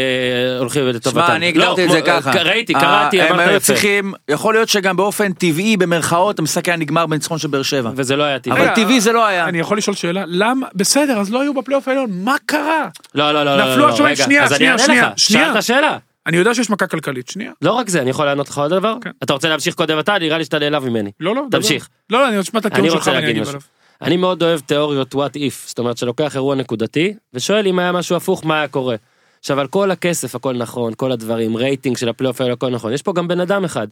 הולכים 0.58 0.86
לטובתם. 0.86 1.10
שמע, 1.26 1.36
אני 1.36 1.48
הגדרתי 1.48 1.84
את 1.84 1.88
לא, 1.88 1.94
זה 1.94 2.00
כמו- 2.02 2.20
ככה. 2.22 2.42
ראיתי, 2.42 2.74
אה, 2.74 2.80
קראתי, 2.80 3.20
הם 3.22 3.32
אמרת 3.34 3.48
היו 3.48 3.56
יפה. 3.56 3.66
צריכים, 3.66 4.12
יכול 4.30 4.54
להיות 4.54 4.68
שגם 4.68 4.96
באופן 4.96 5.32
טבעי, 5.32 5.76
במרכאות, 5.76 6.38
המשחק 6.38 6.68
היה 6.68 6.76
נגמר 6.76 7.06
בניצחון 7.06 7.38
של 7.38 7.48
באר 7.48 7.62
שבע. 7.62 7.90
וזה 7.96 8.16
לא 8.16 8.22
היה 8.22 8.38
טבעי. 8.38 8.58
אבל 8.64 8.74
טבעי 8.74 9.00
זה 9.00 9.12
לא 9.12 9.26
היה. 9.26 9.44
אני 9.48 9.58
יכול 9.58 9.78
לשאול 9.78 9.96
שאלה? 9.96 10.24
למה? 10.26 10.66
בסדר, 10.74 11.18
אז 11.18 11.32
לא 11.32 11.40
היו 11.40 11.54
בפלייאוף 11.54 11.88
העליון, 11.88 12.10
מה 12.12 12.36
קרה? 12.46 12.88
לא, 13.14 13.32
לא, 13.32 13.44
לא, 13.44 13.56
לא, 13.56 13.62
נפלו 13.64 13.76
לא, 13.76 13.88
לא, 13.88 13.92
השוערים, 13.94 14.14
רגע, 14.16 14.24
שנייה, 14.24 14.48
שנייה, 14.48 14.78
שנייה, 14.78 15.06
לך. 15.08 15.12
שנייה. 15.16 15.62
שאלת. 15.62 16.00
אני 16.26 16.36
יודע 16.36 16.54
שיש 16.54 16.70
מכה 16.70 16.86
כלכלית, 16.86 17.28
שנייה. 17.28 17.52
לא 17.62 17.72
רק 17.72 17.88
זה, 17.88 18.00
אני 18.02 18.10
יכול 18.10 18.26
לענות 18.26 18.48
לך 18.48 18.58
עוד 18.58 18.70
דבר? 18.70 18.94
כן. 19.00 19.10
אתה 19.22 19.32
רוצה 19.32 19.48
להמשיך 19.48 19.74
קודם 19.74 19.98
אתה? 19.98 20.18
נראה 20.18 20.38
לי 20.38 20.44
שאתה 20.44 20.58
נעלב 20.58 20.84
ממני. 20.88 21.10
לא, 21.20 21.34
לא. 21.34 21.42
תמשיך. 21.50 21.88
לא, 22.10 22.18
לא, 22.20 22.28
אני 22.28 22.40
אשמע 22.40 22.60
את 22.60 22.66
הטיעון 22.66 22.88
שלך 22.90 22.98
רוצה 22.98 23.10
ואני 23.10 23.20
להגיד 23.20 23.30
אגיב 23.36 23.42
משהו. 23.42 23.50
עליו. 23.50 23.81
אני 24.02 24.16
מאוד 24.16 24.42
אוהב 24.42 24.60
תיאוריות 24.60 25.14
what 25.14 25.36
if, 25.36 25.66
זאת 25.66 25.78
אומרת 25.78 25.98
שלוקח 25.98 26.34
אירוע 26.34 26.54
נקודתי, 26.54 27.14
ושואל 27.34 27.66
אם 27.66 27.78
היה 27.78 27.92
משהו 27.92 28.16
הפוך, 28.16 28.44
מה 28.46 28.54
היה 28.58 28.68
קורה. 28.68 28.96
עכשיו 29.40 29.60
על 29.60 29.66
כל 29.66 29.90
הכסף 29.90 30.34
הכל 30.34 30.54
נכון, 30.56 30.92
כל 30.96 31.12
הדברים, 31.12 31.56
רייטינג 31.56 31.96
של 31.96 32.08
הפלייאוף 32.08 32.40
האלה 32.40 32.52
הכל 32.52 32.70
נכון, 32.70 32.92
יש 32.92 33.02
פה 33.02 33.12
גם 33.12 33.28
בן 33.28 33.40
אדם 33.40 33.64
אחד, 33.64 33.86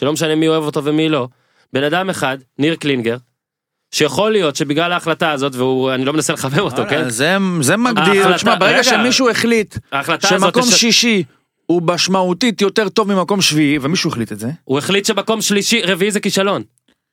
שלא 0.00 0.12
משנה 0.12 0.34
מי 0.34 0.48
אוהב 0.48 0.64
אותו 0.64 0.84
ומי 0.84 1.08
לא, 1.08 1.28
בן 1.72 1.82
אדם 1.84 2.10
אחד, 2.10 2.38
ניר 2.58 2.74
קלינגר, 2.74 3.16
שיכול 3.94 4.32
להיות 4.32 4.56
שבגלל 4.56 4.92
ההחלטה 4.92 5.30
הזאת, 5.32 5.54
ואני 5.54 6.04
לא 6.04 6.12
מנסה 6.12 6.32
לחמם 6.32 6.58
אותו, 6.58 6.82
כן? 6.90 7.08
זה 7.10 7.36
זה 7.60 7.76
מגדיר, 7.76 8.02
ההחלטה- 8.22 8.34
תשמע, 8.36 8.54
ברגע 8.54 8.72
רגע. 8.72 8.82
שמישהו 8.82 9.30
החליט 9.30 9.76
הזאת, 9.92 10.22
שמקום 10.22 10.62
יש- 10.68 10.74
שישי 10.80 11.24
הוא 11.66 11.82
משמעותית 11.84 12.60
יותר 12.60 12.88
טוב 12.88 13.12
ממקום 13.12 13.40
שביעי, 13.42 13.78
ומישהו 13.82 14.10
החליט 14.10 14.32
את 14.32 14.38
זה. 14.38 14.48
הוא 14.64 14.78
החליט 14.78 15.04
שמקום 15.04 15.42
שלישי, 15.42 15.82
רביעי 15.82 16.10
זה 16.10 16.20
כישלון. 16.20 16.62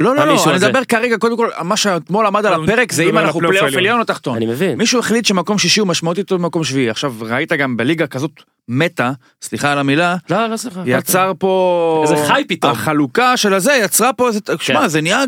לא, 0.03 0.15
לא, 0.15 0.25
לא, 0.25 0.43
אני. 0.47 0.55
מדבר 0.55 0.83
כרגע, 0.83 1.17
קודם 1.17 1.37
כל, 1.37 1.49
מה 1.63 1.77
שאתמול 1.77 2.25
עמד 2.25 2.45
על 2.45 2.63
הפרק 2.63 2.91
זה 2.91 3.03
אם 3.03 3.17
אנחנו 3.17 3.39
פלייאוף. 3.39 3.73
עליון 3.75 3.99
או 3.99 4.05
תחתון. 4.05 4.35
אני 4.35 4.45
מבין. 4.45 4.77
מישהו 4.77 4.99
החליט 4.99 5.25
שמקום 5.25 5.57
שישי 5.57 5.79
הוא 5.79 5.87
משמעותית 5.87 6.31
יותר 6.31 6.37
ממקום 6.37 6.63
שביעי. 6.63 6.89
עכשיו, 6.89 7.13
ראית 7.21 7.53
גם 7.53 7.77
בליגה 7.77 8.07
כזאת 8.07 8.31
מתה, 8.67 9.11
סליחה 9.41 9.71
על 9.71 9.77
המילה, 9.77 10.15
לא, 10.29 10.47
לא 10.47 10.57
סליחה. 10.57 10.81
יצר 10.85 11.31
פה... 11.39 12.05
איזה 12.11 12.27
חי 12.27 12.43
פתאום. 12.47 12.71
החלוקה 12.71 13.37
של 13.37 13.53
הזה 13.53 13.73
יצרה 13.83 14.13
פה 14.13 14.27
איזה... 14.27 14.39
שמע, 14.59 14.87
זה 14.87 15.01
נהיה 15.01 15.23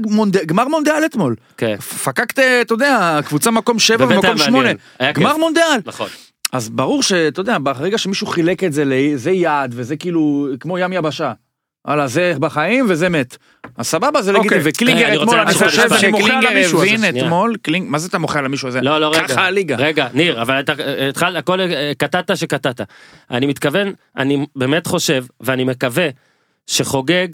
גמר 0.46 0.68
מונדיאל 0.68 1.06
אתמול. 1.06 1.36
כן, 1.58 1.78
פקקת, 1.78 2.40
אתה 2.40 2.74
יודע, 2.74 3.20
קבוצה 3.26 3.52
מקום 3.52 3.80
שבע 3.80 4.06
ומקום 4.10 4.38
שמונה. 4.38 4.70
גמר 5.14 5.38
מונדיאל. 5.38 5.80
נכון. 5.86 6.08
אז 6.52 6.70
ברור 6.70 7.04
שאתה 7.04 7.40
יודע, 7.40 7.58
ברגע 7.64 7.98
שמישהו 7.98 8.28
חילק 8.28 8.64
את 8.64 8.74
זה 8.74 8.84
לזה 8.86 9.32
יעד 9.32 9.74
וזה 9.76 9.96
כאילו 9.96 10.48
כמו 10.60 10.78
ים 10.78 10.94
יבשה. 10.94 11.34
וואלה, 11.88 12.08
זה 12.08 12.34
בחיים 12.40 12.86
וזה 12.90 13.10
מת. 13.10 13.38
אז 13.78 13.88
סבבה, 13.88 14.22
זה 14.22 14.32
אוקיי. 14.32 14.50
לגיטימי. 14.50 14.70
וקלינגר 14.70 14.98
רגע, 14.98 15.08
אני 15.08 15.18
רוצה 15.18 15.42
אתמול, 15.42 15.48
אני 15.48 15.70
חושב 15.70 15.90
שקלינגר 15.98 16.48
הבין. 16.78 17.18
אתמול, 17.18 17.56
מה 17.82 18.00
זה 18.00 18.08
אתה 18.08 18.18
מוחה 18.18 18.40
על 18.40 18.46
המישהו 18.46 18.68
הזה? 18.68 18.82
לא, 18.82 19.00
לא, 19.00 19.10
רגע. 19.10 19.28
ככה 19.28 19.46
הליגה. 19.46 19.76
רגע, 19.76 20.08
ניר, 20.14 20.42
אבל 20.42 20.60
אתה 20.60 20.74
התחל, 21.10 21.38
הכל 21.38 21.62
אה, 21.62 21.92
קטעת 21.98 22.38
שקטעת. 22.38 22.82
אני 23.32 23.46
מתכוון, 23.46 23.94
אני 24.18 24.46
באמת 24.56 24.88
חושב, 24.88 25.26
ואני 25.42 25.64
מקווה, 25.64 26.10
שחוגג, 26.68 27.28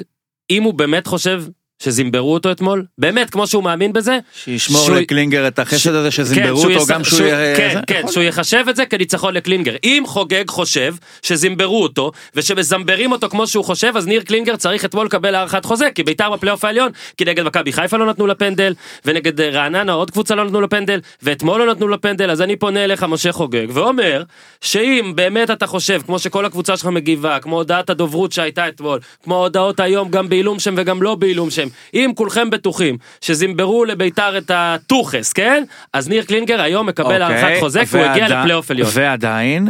אם 0.49 0.63
הוא 0.63 0.73
באמת 0.73 1.07
חושב 1.07 1.43
שזימברו 1.83 2.33
אותו 2.33 2.51
אתמול, 2.51 2.85
באמת, 2.97 3.29
כמו 3.29 3.47
שהוא 3.47 3.63
מאמין 3.63 3.93
בזה, 3.93 4.19
שישמור 4.43 4.85
שהוא- 4.85 4.95
לקלינגר 4.95 5.47
את 5.47 5.59
החשד 5.59 5.93
הזה 5.95 6.07
כן, 6.07 6.11
שזימברו 6.11 6.57
שהוא 6.61 6.71
אותו 6.71 6.83
יס- 6.83 6.89
גם 6.89 7.03
שהוא 7.03 7.17
שהוא- 7.17 7.27
יהיה... 7.29 7.55
כן, 7.57 7.69
זה? 7.73 7.79
כן, 7.87 7.99
יכול 7.99 8.11
שהוא 8.11 8.23
יחשב 8.23 8.65
את 8.69 8.75
זה 8.75 8.85
כניצחון 8.85 9.33
לקלינגר. 9.33 9.75
אם 9.83 10.03
חוגג 10.07 10.43
חושב 10.49 10.95
שזימברו 11.21 11.83
אותו, 11.83 12.11
ושמזמברים 12.35 13.11
אותו 13.11 13.29
כמו 13.29 13.47
שהוא 13.47 13.65
חושב, 13.65 13.93
אז 13.97 14.07
ניר 14.07 14.21
קלינגר 14.21 14.55
צריך 14.55 14.85
אתמול 14.85 15.05
לקבל 15.05 15.35
הארכת 15.35 15.65
חוזה, 15.65 15.87
כי 15.95 16.03
ביתר 16.03 16.29
בפלייאוף 16.29 16.65
העליון, 16.65 16.89
כי 17.17 17.25
נגד 17.25 17.43
מכבי 17.45 17.73
חיפה 17.73 17.97
לא 17.97 18.05
נתנו 18.05 18.27
לה 18.27 18.35
פנדל, 18.35 18.73
ונגד 19.05 19.41
אה, 19.41 19.49
רעננה 19.49 19.91
עוד 19.93 20.11
קבוצה 20.11 20.35
לא 20.35 20.45
נתנו 20.45 20.61
לה 20.61 20.67
פנדל, 20.67 20.99
ואתמול 21.23 21.59
לא 21.65 21.71
נתנו 21.71 21.87
לה 21.87 21.97
פנדל, 21.97 22.31
אז 22.31 22.41
אני 22.41 22.55
פונה 22.55 22.83
אליך 22.83 23.03
משה 23.03 23.31
חוגג, 23.31 23.67
ואומר, 23.69 24.23
שאם 24.61 25.11
באמת 25.15 25.51
אתה 25.51 25.67
חושב, 25.67 26.01
כמו 26.05 26.19
שכל 26.19 26.45
הקבוצה 26.45 26.77
שלך 26.77 26.85
מגיבה, 26.87 27.39
כמו 27.39 27.55
הודעת 27.55 27.89
הדוברות 27.89 28.31
שהייתה 28.31 28.67
אתמול, 28.67 28.99
כמו 29.23 29.35
הודעות 29.43 29.79
היום 29.79 30.09
גם 30.09 30.29
בעילום 30.29 30.59
שם 30.59 30.73
וגם 30.77 31.01
לא 31.03 31.15
בעילום 31.15 31.49
שם, 31.49 31.67
אם 31.93 32.11
כולכם 32.15 32.49
בטוחים 32.49 32.97
שזימברו 33.21 33.85
לביתר 33.85 34.37
את 34.37 34.51
הטוחס, 34.53 35.33
כן? 35.33 35.63
אז 35.93 36.09
ניר 36.09 36.23
קלינגר 36.23 36.61
היום 36.61 36.87
מקבל 36.87 37.21
הארכת 37.21 37.43
אוקיי, 37.43 37.59
חוזה, 37.59 37.85
כי 37.85 37.97
הוא 37.97 38.05
הגיע 38.05 38.27
לפלייאוף 38.27 38.71
עליון. 38.71 38.89
ועדיין, 38.93 39.67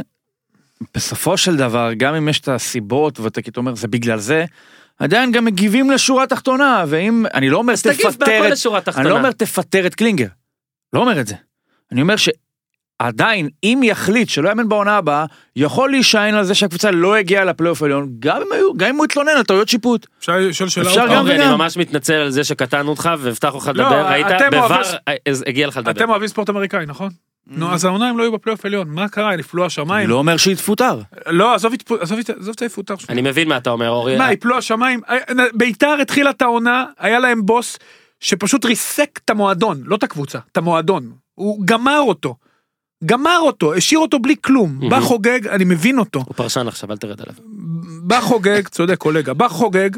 בסופו 0.96 1.38
של 1.38 1.58
דבר, 1.58 1.90
גם 1.98 2.16
אם 2.16 2.30
יש 2.30 2.40
את 2.40 2.48
הסיבות, 2.48 3.20
ואתה 3.20 3.42
כאילו 3.42 3.58
אומר, 3.58 3.76
זה 3.76 3.88
בגלל 3.88 4.20
זה, 4.20 4.46
עדיין 5.00 5.32
גם 5.32 5.46
מגיבים 5.46 5.92
לשורה 5.92 6.24
התחתונה, 6.24 6.86
ואם, 6.88 7.26
אני 7.34 7.50
לא 7.50 7.58
אומר 7.58 7.74
תפטר 7.76 8.54
את, 8.54 8.88
אני 8.98 9.10
לא. 9.10 9.18
אומר 9.18 9.32
תפטר 9.32 9.88
את 9.88 9.96
קלינגר, 9.96 10.28
לא 10.94 11.00
אומר 11.00 11.22
את 11.22 11.28
זה. 11.28 11.36
אני 11.92 12.02
אומר 12.02 12.16
שעדיין, 13.06 13.50
אם 13.64 13.82
יחליט 13.84 14.30
שלא 14.30 14.50
יאמן 14.50 14.70
בעונה 14.70 14.98
הבאה, 14.98 15.26
יכול 15.56 15.90
להישען 15.92 16.34
על 16.34 16.44
זה 16.44 16.56
שהקבוצה 16.56 16.92
לא 16.92 17.16
הגיעה 17.16 17.46
לפלייאוף 17.46 17.82
העליון, 17.82 18.10
גם 18.20 18.38
אם 18.38 18.54
היו- 18.54 18.74
גם 18.78 18.90
אם 18.90 18.96
הוא 18.96 19.06
יתלונן 19.06 19.32
על 19.38 19.44
טעויות 19.44 19.70
שיפוט. 19.70 20.08
אפשר 20.20 20.38
לשאול 20.38 20.70
שאלה 20.70 20.90
אפשר 20.90 21.02
גם 21.02 21.08
פעם? 21.08 21.18
אורי, 21.18 21.36
אני 21.36 21.44
וגם. 21.46 21.54
ממש 21.58 21.78
מתנצל 21.78 22.14
על 22.14 22.30
זה 22.30 22.44
שקטענו 22.44 22.90
אותך 22.90 23.10
והבטחנו 23.20 23.58
לך 23.58 23.68
לא, 23.68 23.74
לדבר, 23.74 24.08
היית 24.08 24.28
אתם 24.28 24.50
בבר, 24.52 24.82
אז 25.30 25.44
הגיע 25.48 25.68
לך 25.68 25.78
לדבר. 25.78 25.92
אתם 25.92 26.10
אוהבים 26.10 26.28
ספורט 26.28 26.50
אמריקאי, 26.50 26.86
נכון? 26.86 27.10
נו, 27.48 27.74
אז 27.74 27.86
העונה 27.86 28.10
הם 28.10 28.18
לא 28.18 28.24
היו 28.24 28.32
בפלייאוף 28.32 28.66
עליון, 28.66 28.88
מה 28.90 29.10
קרה? 29.10 29.36
נפלו 29.36 29.62
אני 29.62 29.68
השמיים? 29.68 30.10
לא 30.10 30.16
אומר 30.16 30.38
שיתפוטר. 30.38 31.00
לא, 31.28 31.54
עזוב 31.56 31.74
את 32.52 32.62
היפוטר 32.62 32.96
שלו. 32.98 33.08
אני 33.14 33.22
מבין 33.22 33.50
מה 33.50 33.58
אתה 33.58 33.70
אומר, 33.70 33.90
אורי. 33.90 34.18
מה, 34.18 34.34
יפלו 34.34 34.58
השמיים? 34.58 35.02
אה, 35.10 35.18
ביתר 35.54 35.96
התחילה 36.02 36.30
את 36.30 36.42
העונה, 36.42 36.86
היה 37.00 37.20
להם 37.20 37.46
בוס 37.46 37.78
שפשוט 38.20 38.66
ריסק 38.66 39.20
את 39.26 39.30
המועדון, 39.30 39.82
לא 39.86 39.96
את 39.96 40.04
הקבוצה, 40.04 40.40
את 40.52 40.58
המועדון. 40.58 41.12
הוא 41.36 41.62
גמר 41.66 42.00
אותו. 42.00 42.36
גמר 43.06 43.40
אותו, 43.40 43.74
השאיר 43.74 44.00
אותו 44.00 44.20
בלי 44.20 44.36
כלום. 44.42 44.90
בא. 44.90 45.00
חוגג, 45.00 45.48
אני 45.48 45.64
מבין 45.64 46.00
אותו. 46.00 46.20
הוא 46.20 46.36
פרשן 46.36 46.68
עכשיו, 46.68 46.92
אל 46.92 46.98
תרד 46.98 47.22
עליו. 47.22 47.36
בא 48.04 48.22
חוגג, 48.22 48.68
צודק 48.68 48.98
קולגה, 48.98 49.34
בא 49.34 49.48
חוגג, 49.48 49.90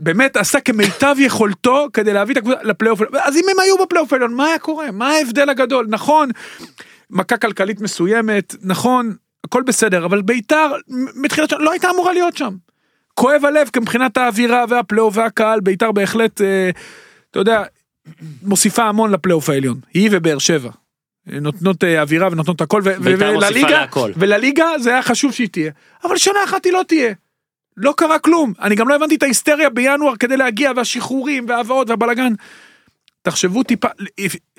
באמת 0.00 0.36
עשה 0.36 0.60
כמיטב 0.60 1.14
יכולתו 1.18 1.86
כדי 1.92 2.12
להביא 2.12 2.32
את 2.32 2.38
הקבוצה 2.38 2.62
לפלייאוף. 2.62 3.00
אז 3.22 3.36
אם 3.36 3.44
הם 3.50 3.60
היו 3.60 3.78
בפלייאוף 3.78 4.12
העליון, 4.12 4.34
מה 4.34 4.46
היה 4.46 4.58
קורה? 4.58 4.90
מה 4.90 5.08
ההבדל 5.08 5.50
הגדול? 5.50 5.86
נכון, 5.88 6.30
מכה 7.10 7.36
כלכלית 7.36 7.80
מסוימת, 7.80 8.54
נכון, 8.62 9.14
הכל 9.44 9.62
בסדר, 9.62 10.04
אבל 10.04 10.22
ביתר, 10.22 10.72
מתחילת 11.14 11.50
שנה, 11.50 11.58
לא 11.58 11.70
הייתה 11.70 11.90
אמורה 11.90 12.12
להיות 12.12 12.36
שם. 12.36 12.54
כואב 13.14 13.44
הלב, 13.44 13.68
כי 13.72 13.80
מבחינת 13.80 14.16
האווירה 14.16 14.64
והפלייאוף 14.68 15.16
והקהל, 15.16 15.60
ביתר 15.60 15.92
בהחלט, 15.92 16.40
אה, 16.40 16.70
אתה 17.30 17.38
יודע, 17.38 17.62
מוסיפה 18.42 18.82
המון 18.82 19.10
לפלייאוף 19.10 19.50
העליון. 19.50 19.80
היא 19.94 20.08
ובאר 20.12 20.38
שבע. 20.38 20.70
נותנות 21.26 21.84
אה, 21.84 22.02
אווירה 22.02 22.28
ונותנות 22.32 22.60
הכל, 22.60 22.82
ו- 22.84 22.94
ולליגה-. 23.00 23.84
ולליגה 24.16 24.66
זה 24.78 24.90
היה 24.90 25.02
חשוב 25.02 25.32
שהיא 25.32 25.48
תהיה. 25.48 25.70
אבל 26.04 26.16
שנה 26.16 26.38
אחת 26.44 26.64
היא 26.64 26.72
לא 26.72 26.82
תהיה. 26.88 27.12
לא 27.76 27.94
קרה 27.96 28.18
כלום. 28.18 28.52
אני 28.62 28.74
גם 28.74 28.88
לא 28.88 28.94
הבנתי 28.94 29.14
את 29.14 29.22
ההיסטריה 29.22 29.70
בינואר 29.70 30.16
כדי 30.16 30.36
להגיע, 30.36 30.72
והשחרורים, 30.76 31.46
וההבאות, 31.48 31.90
והבלאגן. 31.90 32.32
תחשבו 33.22 33.62
טיפה, 33.62 33.88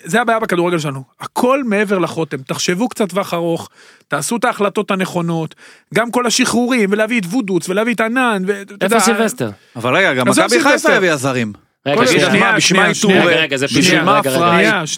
זה 0.03 0.21
הבעיה 0.21 0.39
בכדורגל 0.39 0.79
שלנו, 0.79 1.03
הכל 1.19 1.63
מעבר 1.63 1.97
לחוטם, 1.97 2.37
תחשבו 2.37 2.89
קצת 2.89 3.09
טווח 3.09 3.33
ארוך, 3.33 3.69
תעשו 4.07 4.37
את 4.37 4.45
ההחלטות 4.45 4.91
הנכונות, 4.91 5.55
גם 5.93 6.11
כל 6.11 6.25
השחרורים, 6.25 6.89
ולהביא 6.91 7.19
את 7.19 7.25
וודוץ, 7.25 7.69
ולהביא 7.69 7.93
את 7.93 8.01
ענן, 8.01 8.43
יודע, 8.47 8.85
איפה 8.85 8.99
סילבסטר? 8.99 9.49
אבל 9.75 9.95
רגע, 9.95 10.13
גם 10.13 10.27
מכבי. 10.27 10.63
חיפה 10.63 10.93
הביאה 10.93 11.17
זרים. 11.17 11.53
רגע, 11.85 12.07
שנייה, 12.07 12.29
שנייה, 12.31 12.55
בשביל 12.55 12.93
שנייה? 12.93 13.25
רגע, 13.25 13.57
זה 13.57 13.65
בשביל 13.65 14.01
מה 14.01 14.21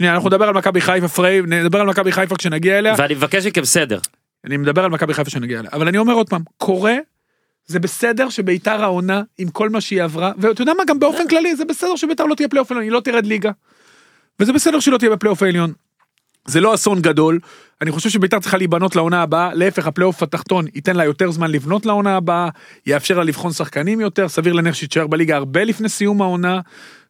אנחנו 0.04 0.30
נדבר 0.30 0.46
על 0.46 0.54
מכבי 0.54 0.82
חיפה 0.82 1.08
פריי, 1.08 1.42
נדבר 1.42 1.80
על 1.82 1.88
מכבי 1.88 2.12
חיפה 2.12 2.36
כשנגיע 2.36 2.78
אליה. 2.80 2.96
ואני 2.98 3.14
מבקש 3.14 3.46
מכם 3.46 3.66
סדר. 3.66 4.00
אני 4.46 4.58
מדבר 4.58 4.84
על 4.84 4.90
מכבי 4.90 5.14
חיפה 5.14 5.30
שנגיע 5.30 5.60
אליה. 5.60 5.70
אבל 5.74 5.88
אני 5.88 5.98
אומר 5.98 6.14
עוד 6.14 6.30
פעם, 6.30 6.42
קורה, 6.58 6.96
זה 7.66 7.80
בסדר 7.80 8.30
שביתר 8.30 8.84
העונה, 8.84 9.22
עם 9.38 9.50
כל 9.50 9.70
מה 9.70 9.82
שהיא 9.82 10.04
עברה, 10.04 10.32
ואתה 10.38 10.62
יודע 10.62 10.74
מה, 10.74 10.84
גם 10.88 11.00
באופן 11.00 11.28
כללי, 11.28 11.56
זה 11.56 11.66
בסדר 11.66 11.96
שביתר 11.96 12.26
לא 12.26 12.36
תהיה 12.36 12.48
פלייאוף 12.48 12.72
עליון, 12.72 12.84
היא 12.84 12.92
לא 12.92 13.00
תרד 13.00 13.26
ליגה. 13.26 13.52
וזה 14.40 14.54
בסדר 14.54 14.80
שהיא 14.80 14.92
לא 14.92 14.98
תהיה 14.98 15.12
בפלייאוף 15.12 15.44
העליון. 15.44 15.74
זה 16.46 16.62
לא 16.62 16.74
אסון 16.74 17.02
גדול, 17.02 17.40
אני 17.82 17.92
חושב 17.92 18.10
שביתר 18.10 18.40
צריכה 18.40 18.58
להיבנות 18.58 18.96
לעונה 18.96 19.22
הבאה, 19.22 19.54
להפך 19.54 19.88
הפלייאוף 19.88 20.24
התחתון 20.24 20.66
ייתן 20.76 20.96
לה 20.96 21.06
יותר 21.06 21.32
זמן 21.32 21.52
לבנות 21.52 21.86
לעונה 21.86 22.18
הבאה, 22.18 22.50
יאפשר 22.86 23.18
לה 23.18 23.24
לבחון 23.24 23.54
שחקנים 23.54 24.02
יותר, 24.02 24.30
סביר 24.30 24.54
להניח 24.54 24.76
שהיא 24.76 24.90
תישאר 24.90 25.08
בליגה 25.08 25.36
הרבה 25.36 25.64
לפני 25.64 25.90
סיום 25.90 26.22
העונה, 26.22 26.60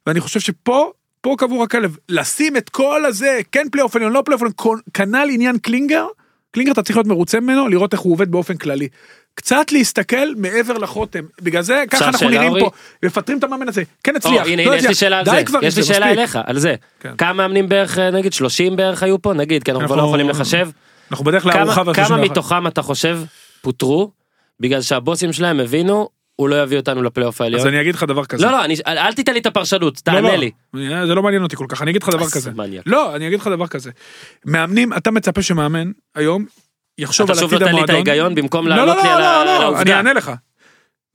ואני 0.08 0.20
חושב 0.20 0.40
שפה, 0.40 0.92
פה 1.22 1.36
קבור 1.38 1.64
הכלב, 1.64 1.98
לשים 2.10 2.58
את 2.58 2.70
כל 2.70 3.06
הזה, 3.06 3.40
כן 3.52 3.68
פלייאוף 3.72 3.96
עליון, 3.96 4.14
לא 4.14 4.22
פלייאוף 4.26 4.42
עליון, 4.42 4.80
כנ"ל 4.94 5.30
עניין 5.32 5.58
קלינגר, 5.58 6.08
קלינגר 6.52 6.72
אתה 6.72 6.84
צריך 6.84 6.98
להיות 6.98 7.08
מרוצה 7.08 7.40
ממנו, 7.40 7.68
לראות 7.68 7.94
איך 7.94 8.02
הוא 8.02 8.14
עובד 8.14 8.32
באופן 8.32 8.58
כללי. 8.58 8.88
קצת 9.36 9.72
להסתכל 9.72 10.36
מעבר 10.38 10.78
לחוטם, 10.78 11.20
בגלל 11.42 11.62
זה 11.62 11.84
ככה 11.90 12.06
אנחנו 12.08 12.30
נראים 12.30 12.50
אורי? 12.50 12.62
פה, 12.62 12.70
מפטרים 13.06 13.38
את 13.38 13.44
המאמן 13.44 13.68
הזה, 13.68 13.84
כן 14.04 14.16
הצליח, 14.16 14.48
הנה, 14.48 14.66
לא 14.66 14.70
הנה, 14.72 14.76
יש 14.78 14.84
לי 14.84 14.90
הצליח. 14.90 15.00
שאלה 15.00 15.20
על 15.20 15.26
די 15.26 15.32
זה. 15.32 15.44
כבר, 15.44 15.60
יש 15.64 15.78
לי 15.78 15.84
שאלה 15.84 16.06
מספיק. 16.06 16.20
אליך, 16.20 16.40
על 16.46 16.60
זה. 16.60 16.76
כן. 17.00 17.14
כמה 17.18 17.34
מאמנים 17.34 17.70
בערך, 17.70 18.00
אה, 18.00 18.12
נגיד 18.12 18.34
30 18.34 18.76
בערך 18.76 19.04
היו 19.04 19.22
פה? 19.22 19.34
נגיד, 19.34 19.64
כי 19.64 19.72
אנחנו 19.72 19.88
כבר 19.88 19.96
לא 19.96 20.02
יכולים 20.02 20.30
לחשב. 20.30 20.70
אנחנו 21.12 21.26
בדרך 21.26 21.44
כמה- 21.44 21.56
לארוחה 21.56 21.94
כמה 21.94 22.16
וה-31. 22.16 22.22
מתוכם 22.32 22.68
אתה 22.68 22.82
חושב 22.82 23.20
פוטרו 23.62 24.12
בגלל 24.60 24.82
שהבוסים 24.82 25.34
שלהם 25.34 25.60
הבינו 25.60 26.10
הוא 26.36 26.50
לא 26.50 26.64
יביא 26.64 26.78
אותנו 26.78 27.04
לפלייאוף 27.04 27.42
העליון? 27.42 27.62
אז 27.62 27.68
אני 27.68 27.82
אגיד 27.82 27.96
לך 27.96 28.04
דבר 28.04 28.26
כזה. 28.26 28.46
לא 28.46 28.52
לא 28.52 28.66
אני- 28.66 28.76
אל 28.88 28.98
אל 28.98 29.14
תיתן 29.14 29.34
לי 29.34 29.40
את 29.40 29.46
הפרשנות 29.46 29.94
לא, 29.98 30.02
תענה 30.14 30.22
לא. 30.22 30.36
לי. 30.36 30.52
זה 31.08 31.16
לא 31.16 31.24
מעניין 31.24 31.44
אותי 31.44 31.56
כל 31.56 31.66
כך, 31.70 31.82
אני 31.82 31.92
אגיד 31.92 32.04
לך 32.04 32.10
דבר 32.10 32.30
כזה. 32.30 32.52
מניאק. 32.52 32.84
לא, 32.86 33.16
אני 33.16 33.28
אגיד 33.28 33.40
לך 33.40 33.48
דבר 33.48 33.68
כזה. 33.68 33.92
מאמנים, 34.46 34.94
אתה 34.94 35.12
מצפה 35.12 35.42
שמאמן 35.42 35.92
היום 36.16 36.46
יחשוב 36.98 37.24
אתה 37.32 37.34
על 37.34 37.40
שוב 37.40 37.54
עתיד 37.54 37.62
נותן 37.68 37.76
לי 37.76 37.84
את 37.84 37.90
המועדון. 37.90 38.08
ההיגיון 38.08 38.36
במקום 38.36 38.68
לא, 38.68 38.76
לא, 38.76 38.86
לענות 38.86 38.98
לי 39.04 39.10
לא, 39.10 39.16
על 39.16 39.22
ה- 39.24 39.24
לא, 39.24 39.40
על 39.42 39.46
לא, 39.46 39.56
אני 39.58 39.64
העובדה. 39.64 39.98
אענה 39.98 40.14
לך. 40.14 40.32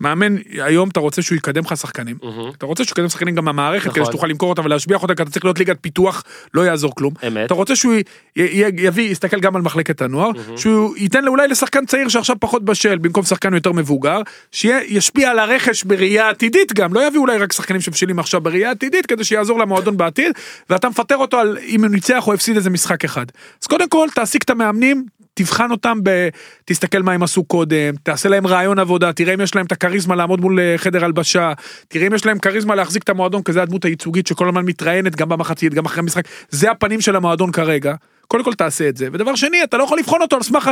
מאמן, 0.00 0.36
היום 0.62 0.88
אתה 0.88 1.00
רוצה 1.00 1.22
שהוא 1.22 1.36
יקדם 1.36 1.62
לך 1.64 1.76
שחקנים. 1.76 2.16
מהמם. 2.22 2.50
אתה 2.58 2.66
רוצה 2.66 2.84
שהוא 2.84 2.92
יקדם 2.92 3.08
שחקנים 3.08 3.34
גם 3.34 3.44
מהמערכת, 3.44 3.90
כדי 3.90 4.00
נכון. 4.00 4.12
שתוכל 4.12 4.26
למכור 4.26 4.48
אותם 4.50 4.64
ולהשביח 4.64 5.02
אותם, 5.02 5.14
כי 5.14 5.22
אתה 5.22 5.30
צריך 5.30 5.44
להיות 5.44 5.58
ליגת 5.58 5.76
פיתוח, 5.80 6.22
לא 6.54 6.62
יעזור 6.66 6.94
כלום. 6.94 7.12
אמת. 7.26 7.46
אתה 7.46 7.54
רוצה 7.54 7.76
שהוא 7.76 7.94
יביא, 8.36 9.10
יסתכל 9.10 9.40
גם 9.40 9.56
על 9.56 9.62
מחלקת 9.62 10.02
הנוער, 10.02 10.30
שהוא 10.56 10.96
ייתן 10.96 11.26
אולי 11.26 11.48
לשחקן 11.48 11.86
צעיר 11.86 12.08
שעכשיו 12.08 12.36
פחות 12.40 12.64
בשל, 12.64 12.98
במקום 12.98 13.24
שחקן 13.24 13.54
יותר 13.54 13.72
מבוגר, 13.72 14.20
שישפיע 14.52 15.30
על 15.30 15.38
הרכש 15.38 15.84
בראייה 15.84 16.28
עתידית 16.28 16.72
גם, 16.72 16.94
לא 16.94 17.06
יביא 17.06 17.20
אולי 17.20 17.38
רק 17.38 17.52
שחקנים 17.52 17.80
שבשלים 17.80 18.18
עכשיו 18.18 18.40
בראייה 18.40 18.70
עתידית, 18.70 19.06
כדי 19.06 19.24
שיעזור 19.24 19.58
למועדון 19.58 19.96
בעתיד, 19.96 20.32
ואתה 20.70 20.88
מפטר 20.88 21.16
אותו 21.16 21.38
על 21.38 21.58
אם 21.66 21.84
הוא 21.84 21.90
ניצח 21.90 22.26
או 22.28 22.32
הפסיד 22.32 22.56
איזה 22.56 22.70
משחק 22.70 23.04
אחד. 23.04 23.26
אז 23.62 23.66
קודם 23.66 23.88
כל, 23.88 24.08
תעסיק 24.14 24.42
את 24.42 24.50
המאמנים, 24.50 25.04
תבחן 25.38 25.70
אותם, 25.70 25.99
ב... 26.03 26.29
תסתכל 26.64 27.03
מה 27.03 27.12
הם 27.12 27.22
עשו 27.22 27.44
קודם, 27.44 27.94
תעשה 28.03 28.29
להם 28.29 28.46
רעיון 28.46 28.79
עבודה, 28.79 29.12
תראה 29.12 29.35
אם 29.35 29.40
יש 29.40 29.55
להם 29.55 29.66
את 29.66 29.72
הכריזמה 29.72 30.14
לעמוד 30.14 30.40
מול 30.40 30.61
אה, 30.61 30.75
חדר 30.77 31.05
הלבשה, 31.05 31.53
תראה 31.88 32.07
אם 32.07 32.14
יש 32.14 32.27
להם 32.27 32.38
כריזמה 32.38 32.75
להחזיק 32.75 33.03
את 33.03 33.09
המועדון, 33.09 33.42
כי 33.42 33.53
זה 33.53 33.62
הדמות 33.62 33.85
הייצוגית 33.85 34.27
שכל 34.27 34.49
הזמן 34.49 34.64
מתראיינת 34.64 35.16
גם 35.16 35.29
במחצית, 35.29 35.75
גם 35.75 35.85
אחרי 35.85 36.01
המשחק, 36.01 36.25
זה 36.51 36.70
הפנים 36.70 37.01
של 37.01 37.16
המועדון 37.16 37.53
כרגע. 37.53 37.94
קודם 38.29 38.44
כל 38.44 38.55
תעשה 38.55 38.88
את 38.88 38.96
זה. 38.96 39.09
ודבר 39.12 39.35
שני, 39.35 39.64
אתה 39.64 39.77
לא 39.77 39.85
יכול 39.85 39.99
לבחון 39.99 40.22
אותו 40.22 40.37
על 40.37 40.42
סמך 40.42 40.70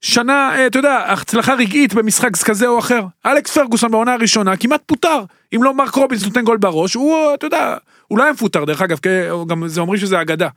שנה, 0.00 0.50
אה, 0.56 0.66
אתה 0.66 0.78
יודע, 0.78 1.04
הצלחה 1.06 1.54
רגעית 1.54 1.94
במשחק 1.94 2.36
כזה 2.36 2.66
או 2.66 2.78
אחר. 2.78 3.02
אלכס 3.26 3.58
פרגוסון 3.58 3.90
בעונה 3.90 4.12
הראשונה 4.12 4.56
כמעט 4.56 4.82
פוטר. 4.86 5.22
אם 5.56 5.62
לא 5.62 5.74
מרק 5.74 5.94
רובינס 5.94 6.24
נותן 6.24 6.44
גול 6.44 6.56
בראש, 6.56 6.94
הוא, 6.94 7.14
אה, 7.14 7.34
אתה 7.34 7.46
יודע, 7.46 7.76
הוא 8.08 8.18
לא 8.18 8.22
היה 8.22 8.32
מפוטר 8.32 8.64
דרך 8.64 8.82
אגב, 8.82 8.98
גם 9.48 9.68
זה 9.68 9.80
אומרים 9.80 10.00
שזה 10.00 10.20
אגדה. 10.20 10.48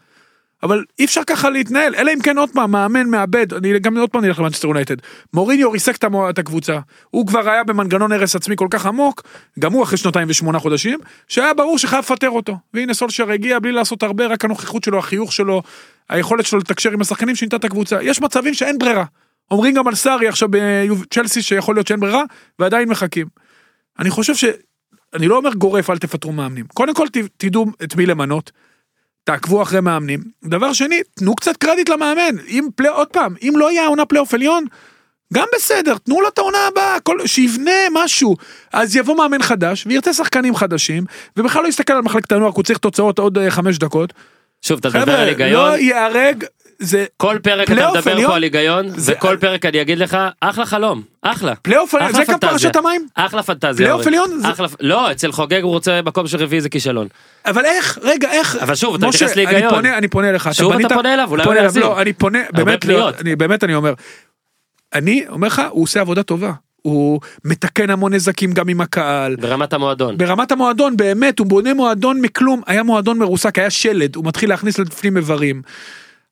אבל 0.63 0.83
אי 0.99 1.05
אפשר 1.05 1.21
ככה 1.27 1.49
להתנהל, 1.49 1.95
אלא 1.95 2.11
אם 2.13 2.19
כן 2.19 2.37
עוד 2.37 2.49
פעם, 2.53 2.71
מאמן 2.71 3.09
מאבד, 3.09 3.53
אני 3.53 3.79
גם 3.79 3.97
עוד 3.97 4.09
פעם 4.09 4.25
נלך 4.25 4.39
למנצ'סטר 4.39 4.67
יונייטד. 4.67 4.95
מוריניו 5.33 5.71
ריסק 5.71 6.05
את 6.29 6.39
הקבוצה, 6.39 6.79
הוא 7.09 7.27
כבר 7.27 7.49
היה 7.49 7.63
במנגנון 7.63 8.11
הרס 8.11 8.35
עצמי 8.35 8.55
כל 8.55 8.67
כך 8.69 8.85
עמוק, 8.85 9.21
גם 9.59 9.73
הוא 9.73 9.83
אחרי 9.83 9.97
שנתיים 9.97 10.27
ושמונה 10.29 10.59
חודשים, 10.59 10.99
שהיה 11.27 11.53
ברור 11.53 11.77
שחייב 11.77 11.99
לפטר 11.99 12.29
אותו. 12.29 12.57
והנה 12.73 12.93
סולשר 12.93 13.31
הגיע 13.31 13.59
בלי 13.59 13.71
לעשות 13.71 14.03
הרבה, 14.03 14.27
רק 14.27 14.45
הנוכחות 14.45 14.83
שלו, 14.83 14.99
החיוך 14.99 15.33
שלו, 15.33 15.61
היכולת 16.09 16.45
שלו 16.45 16.59
לתקשר 16.59 16.91
עם 16.91 17.01
השחקנים 17.01 17.35
שינתה 17.35 17.55
את 17.55 17.63
הקבוצה. 17.63 18.03
יש 18.03 18.21
מצבים 18.21 18.53
שאין 18.53 18.77
ברירה. 18.77 19.05
אומרים 19.51 19.73
גם 19.73 19.87
על 19.87 19.95
סארי 19.95 20.27
עכשיו 20.27 20.49
בצ'לסי 20.51 21.41
שיכול 21.41 21.75
להיות 21.75 21.87
שאין 21.87 21.99
ברירה, 21.99 22.23
ועדיין 22.59 22.89
מחכים. 22.89 23.27
אני 23.99 24.09
חושב 24.09 24.35
ש... 24.35 24.45
אני 25.13 25.27
לא 25.27 25.37
אומר 25.37 25.53
גורף 25.53 25.89
אל 25.89 25.97
תפטרו 25.97 26.31
מאמנים. 26.31 26.65
קודם 26.73 26.93
כל 26.93 27.07
תדעו 27.37 27.65
את 27.83 27.95
מי 27.95 28.05
למנות. 28.05 28.51
תעקבו 29.23 29.61
אחרי 29.61 29.81
מאמנים. 29.81 30.23
דבר 30.43 30.73
שני, 30.73 31.01
תנו 31.15 31.35
קצת 31.35 31.57
קרדיט 31.57 31.89
למאמן. 31.89 32.39
אם 32.47 32.67
פלי... 32.75 32.87
עוד 32.87 33.07
פעם, 33.07 33.35
אם 33.41 33.53
לא 33.55 33.71
יהיה 33.71 33.83
העונה 33.83 34.05
פלייאוף 34.05 34.33
עליון, 34.33 34.65
גם 35.33 35.47
בסדר, 35.55 35.97
תנו 35.97 36.21
לו 36.21 36.27
את 36.27 36.37
העונה 36.37 36.67
הבאה, 36.67 36.99
כל... 36.99 37.27
שיבנה 37.27 37.71
משהו. 37.93 38.35
אז 38.73 38.95
יבוא 38.95 39.17
מאמן 39.17 39.41
חדש, 39.41 39.83
וירצה 39.87 40.13
שחקנים 40.13 40.55
חדשים, 40.55 41.03
ובכלל 41.37 41.63
לא 41.63 41.67
יסתכל 41.67 41.93
על 41.93 42.01
מחלקת 42.01 42.31
הנוער, 42.31 42.51
כי 42.51 42.55
הוא 42.55 42.63
צריך 42.63 42.79
תוצאות 42.79 43.19
עוד 43.19 43.37
אה, 43.37 43.51
חמש 43.51 43.77
דקות. 43.77 44.13
שוב 44.61 44.79
אתה 44.79 44.89
מדבר 44.89 45.01
על 45.01 45.05
חבר'ה, 45.07 45.23
היגיון. 45.23 45.51
לא 45.51 45.77
ייהרג, 45.77 46.43
זה 46.79 47.05
כל 47.17 47.37
פרק 47.43 47.71
אתה 47.71 47.89
מדבר 47.91 48.11
עליון? 48.11 48.29
פה 48.29 48.35
על 48.35 48.43
היגיון 48.43 48.89
זה- 48.89 49.13
וכל 49.17 49.37
פרק 49.39 49.65
אני 49.65 49.81
אגיד 49.81 49.97
לך 49.97 50.17
אחלה 50.41 50.65
חלום 50.65 51.01
אחלה. 51.21 51.55
פלייאוף 51.55 51.95
עליון, 51.95 52.13
זה 52.13 52.23
גם. 52.27 52.39
פרשת 52.39 52.75
המים. 52.75 53.07
אחלה 53.15 53.43
פנטזיה. 53.43 53.73
פלייאוף. 53.75 54.07
עליון 54.07 54.39
זה- 54.39 54.51
אחלה- 54.51 54.67
לא 54.79 55.11
אצל 55.11 55.31
חוגג 55.31 55.61
הוא 55.63 55.71
רוצה 55.71 55.99
מקום 56.05 56.27
של 56.27 56.37
רביעי 56.37 56.61
זה 56.61 56.69
כישלון. 56.69 57.07
אבל 57.45 57.65
איך, 57.65 57.97
רגע, 58.01 58.31
איך, 58.31 58.55
אבל 58.61 58.75
שוב, 58.75 58.95
אתה 58.95 59.07
מתייחס 59.07 59.35
להיגיון. 59.35 59.61
אני 59.63 59.69
פונה, 59.69 59.97
אני 59.97 60.07
פונה 60.07 60.29
אליך, 60.29 60.49
שוב 60.53 60.71
אתה 60.71 60.77
בנית- 60.77 60.93
פונה 60.93 61.13
אליו, 61.13 61.27
אולי 61.31 61.43
הוא 61.43 61.53
יחזיר. 61.53 61.83
לא, 61.83 62.01
אני 62.01 62.13
פונה, 62.13 62.39
באמת, 62.53 62.85
לא. 62.85 63.09
אני 63.21 63.35
באמת, 63.35 63.63
אני 63.63 63.75
אומר, 63.75 63.93
אני 64.93 65.23
אומר 65.29 65.47
לך, 65.47 65.61
הוא 65.69 65.83
עושה 65.83 66.01
עבודה 66.01 66.23
טובה, 66.23 66.51
הוא 66.81 67.19
מתקן 67.45 67.89
המון 67.89 68.13
נזקים 68.13 68.51
גם 68.51 68.69
עם 68.69 68.81
הקהל, 68.81 69.35
ברמת 69.35 69.73
המועדון. 69.73 70.17
ברמת 70.17 70.51
המועדון 70.51 70.97
באמת, 70.97 71.39
הוא 71.39 71.47
בונה 71.47 71.73
מועדון 71.73 72.21
מכלום, 72.21 72.61
היה 72.67 72.83
מועדון 72.83 73.19
מרוסק, 73.19 73.59
היה 73.59 73.69
שלד, 73.69 74.15
הוא 74.15 74.25
מתחיל 74.25 74.49
להכניס 74.49 74.79
לפנים 74.79 75.17
איברים. 75.17 75.61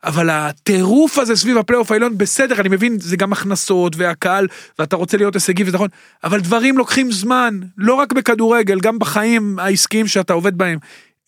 אבל 0.04 0.30
הטירוף 0.30 1.18
הזה 1.18 1.36
סביב 1.36 1.58
הפלייאוף 1.58 1.92
העליון 1.92 2.18
בסדר 2.18 2.62
אני 2.62 2.70
מבין 2.70 3.00
זה 3.00 3.18
גם 3.18 3.34
הכנסות 3.34 3.96
והקהל 3.96 4.48
ואתה 4.80 4.96
רוצה 4.96 5.18
להיות 5.18 5.34
הישגי 5.34 5.64
וזה 5.64 5.76
נכון 5.76 5.88
אבל 6.24 6.40
דברים 6.40 6.78
לוקחים 6.78 7.12
זמן 7.12 7.60
לא 7.78 7.94
רק 7.94 8.14
בכדורגל 8.14 8.80
גם 8.80 9.00
בחיים 9.00 9.60
העסקיים 9.60 10.08
שאתה 10.08 10.34
עובד 10.34 10.58
בהם. 10.58 10.80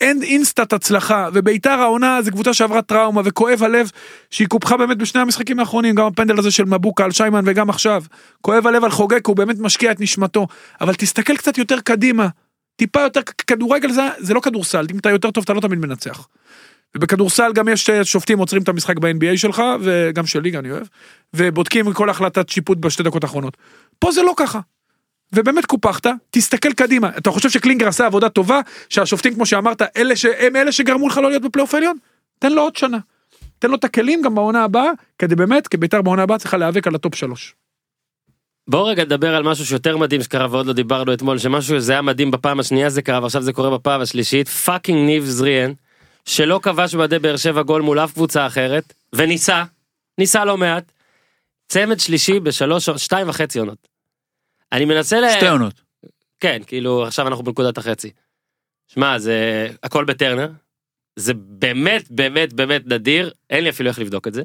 אין 0.02 0.24
אינסטאט 0.24 0.74
הצלחה 0.74 1.30
וביתר 1.34 1.70
העונה 1.70 2.22
זה 2.22 2.32
קבוצה 2.32 2.54
שעברה 2.54 2.82
טראומה 2.82 3.22
וכואב 3.26 3.64
הלב 3.64 3.92
שהיא 4.30 4.48
קופחה 4.48 4.78
באמת 4.78 4.98
בשני 4.98 5.22
המשחקים 5.22 5.60
האחרונים 5.60 5.96
גם 5.96 6.06
הפנדל 6.06 6.40
הזה 6.40 6.52
של 6.52 6.66
מבוקה 6.66 7.04
על 7.04 7.12
שיימן 7.12 7.44
וגם 7.46 7.70
עכשיו 7.70 8.04
כואב 8.42 8.68
הלב 8.68 8.84
על 8.84 8.92
חוגג 8.92 9.28
הוא 9.28 9.36
באמת 9.36 9.60
משקיע 9.60 9.92
את 9.92 10.02
נשמתו 10.02 10.48
אבל 10.82 10.94
תסתכל 10.94 11.38
קצת 11.38 11.58
יותר 11.58 11.80
קדימה 11.80 12.28
טיפה 12.76 13.02
יותר 13.02 13.22
כדורגל 13.48 13.92
זה, 13.92 14.02
זה 14.18 14.34
לא 14.34 14.40
כדורסל 14.40 14.86
אם 14.92 14.98
אתה 14.98 15.10
יותר 15.10 15.32
טוב 15.32 15.44
אתה 15.44 15.54
לא 15.54 15.62
תמיד 15.62 15.80
מנצח. 15.80 16.28
ובכדורסל 16.98 17.54
גם 17.54 17.68
יש 17.68 17.90
אה, 17.90 18.06
שופטים 18.06 18.40
עוצרים 18.40 18.64
את 18.64 18.70
המשחק 18.70 18.98
ב-NBA 18.98 19.38
שלך 19.38 19.64
וגם 19.82 20.26
של 20.26 20.42
ליגה 20.42 20.60
אני 20.60 20.72
אוהב 20.72 20.84
ובודקים 21.34 21.94
כל 21.94 22.10
החלטת 22.10 22.50
שיפוט 22.50 22.78
בשתי 22.78 23.04
דקות 23.04 23.24
האחרונות. 23.24 23.58
פה 24.00 24.12
זה 24.12 24.24
לא 24.24 24.34
ככה. 24.38 24.60
ובאמת 25.34 25.66
קופחת 25.66 26.08
תסתכל 26.30 26.74
קדימה 26.74 27.10
אתה 27.18 27.32
חושב 27.32 27.50
שקלינגר 27.50 27.88
עשה 27.88 28.06
עבודה 28.06 28.30
טובה 28.30 28.62
שהשופטים 28.90 29.34
כמו 29.34 29.46
שאמרת 29.46 29.82
אלה 29.98 30.16
שהם 30.16 30.56
אלה 30.56 30.72
שגרמו 30.72 31.08
לך 31.08 31.18
לא 31.18 31.30
להיות 31.30 31.44
בפלייאוף 31.44 31.74
העליון 31.74 31.98
תן 32.40 32.52
לו 32.52 32.62
עוד 32.62 32.76
שנה. 32.76 32.98
תן 33.60 33.70
לו 33.70 33.76
את 33.76 33.84
הכלים 33.84 34.22
גם 34.22 34.36
בעונה 34.36 34.64
הבאה 34.64 34.92
כדי 35.20 35.36
באמת 35.36 35.68
כי 35.68 35.78
ביתר 35.78 36.02
בעונה 36.02 36.24
הבאה 36.24 36.38
צריכה 36.38 36.58
להיאבק 36.58 36.88
על 36.88 36.96
ה 36.96 37.01
top 37.01 37.16
שלוש. 37.16 37.56
בואו 38.68 38.86
רגע 38.86 39.04
נדבר 39.04 39.36
על 39.36 39.44
משהו 39.44 39.66
שיותר 39.66 39.98
מדהים 39.98 40.22
שקרה 40.22 40.48
ועוד 40.52 40.66
לא 40.66 40.74
דיברנו 40.74 41.14
אתמול 41.14 41.38
שמשהו 41.38 41.80
זה 41.80 41.92
היה 41.92 42.02
מדהים 42.02 42.32
בפעם 42.32 42.60
השנייה 42.60 42.90
זה 42.90 43.02
קרה 43.02 43.22
ועכשיו 43.22 43.42
זה 43.42 43.54
קורה 43.54 43.78
בפעם 43.78 44.02
השלישית 44.02 44.48
fucking 44.48 45.06
ניב 45.06 45.26
זריאן 45.26 45.72
שלא 46.26 46.60
כבש 46.64 46.96
במדי 46.96 47.20
באר 47.20 47.38
שבע 47.38 47.62
גול 47.62 47.82
מול 47.82 48.00
אף 48.00 48.14
קבוצה 48.14 48.48
אחרת 48.48 48.94
וניסה 49.16 49.64
ניסה 50.18 50.46
לא 50.46 50.58
מעט. 50.58 50.92
צמד 51.68 52.00
שלישי 52.00 52.40
בשלוש 52.40 52.90
שתיים 52.90 53.30
וחצי 53.30 53.60
עונות. 53.60 53.88
אני 54.72 54.86
מנסה 54.86 55.20
ל... 55.20 55.30
שתי 55.30 55.48
עונות. 55.48 55.82
כן 56.40 56.62
כאילו 56.68 57.06
עכשיו 57.06 57.28
אנחנו 57.28 57.44
בנקודת 57.44 57.78
החצי. 57.78 58.12
שמע 58.88 59.20
זה 59.20 59.68
הכל 59.84 60.06
בטרנר. 60.06 60.50
זה 61.16 61.34
באמת 61.34 62.12
באמת 62.12 62.54
באמת 62.54 62.82
נדיר 62.86 63.32
אין 63.50 63.64
לי 63.64 63.70
אפילו 63.70 63.90
איך 63.90 64.00
לבדוק 64.00 64.28
את 64.28 64.34
זה. 64.34 64.44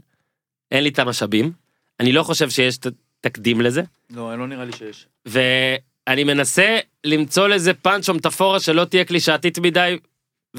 אין 0.70 0.82
לי 0.82 0.88
את 0.88 0.98
המשאבים. 0.98 1.52
אני 2.00 2.12
לא 2.12 2.22
חושב 2.22 2.50
שיש 2.50 2.78
תקדים 3.20 3.60
לזה. 3.60 3.82
לא, 4.10 4.38
לא 4.38 4.46
נראה 4.46 4.64
לי 4.64 4.72
שיש. 4.72 5.06
ואני 5.26 6.24
מנסה 6.24 6.78
למצוא 7.04 7.48
לזה 7.48 7.74
פאנץ' 7.74 8.08
או 8.08 8.14
מטאפורה 8.14 8.60
שלא 8.60 8.84
תהיה 8.84 9.04
קלישאתית 9.04 9.58
מדי 9.58 9.98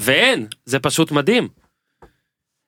ואין 0.00 0.46
זה 0.64 0.78
פשוט 0.78 1.12
מדהים. 1.12 1.48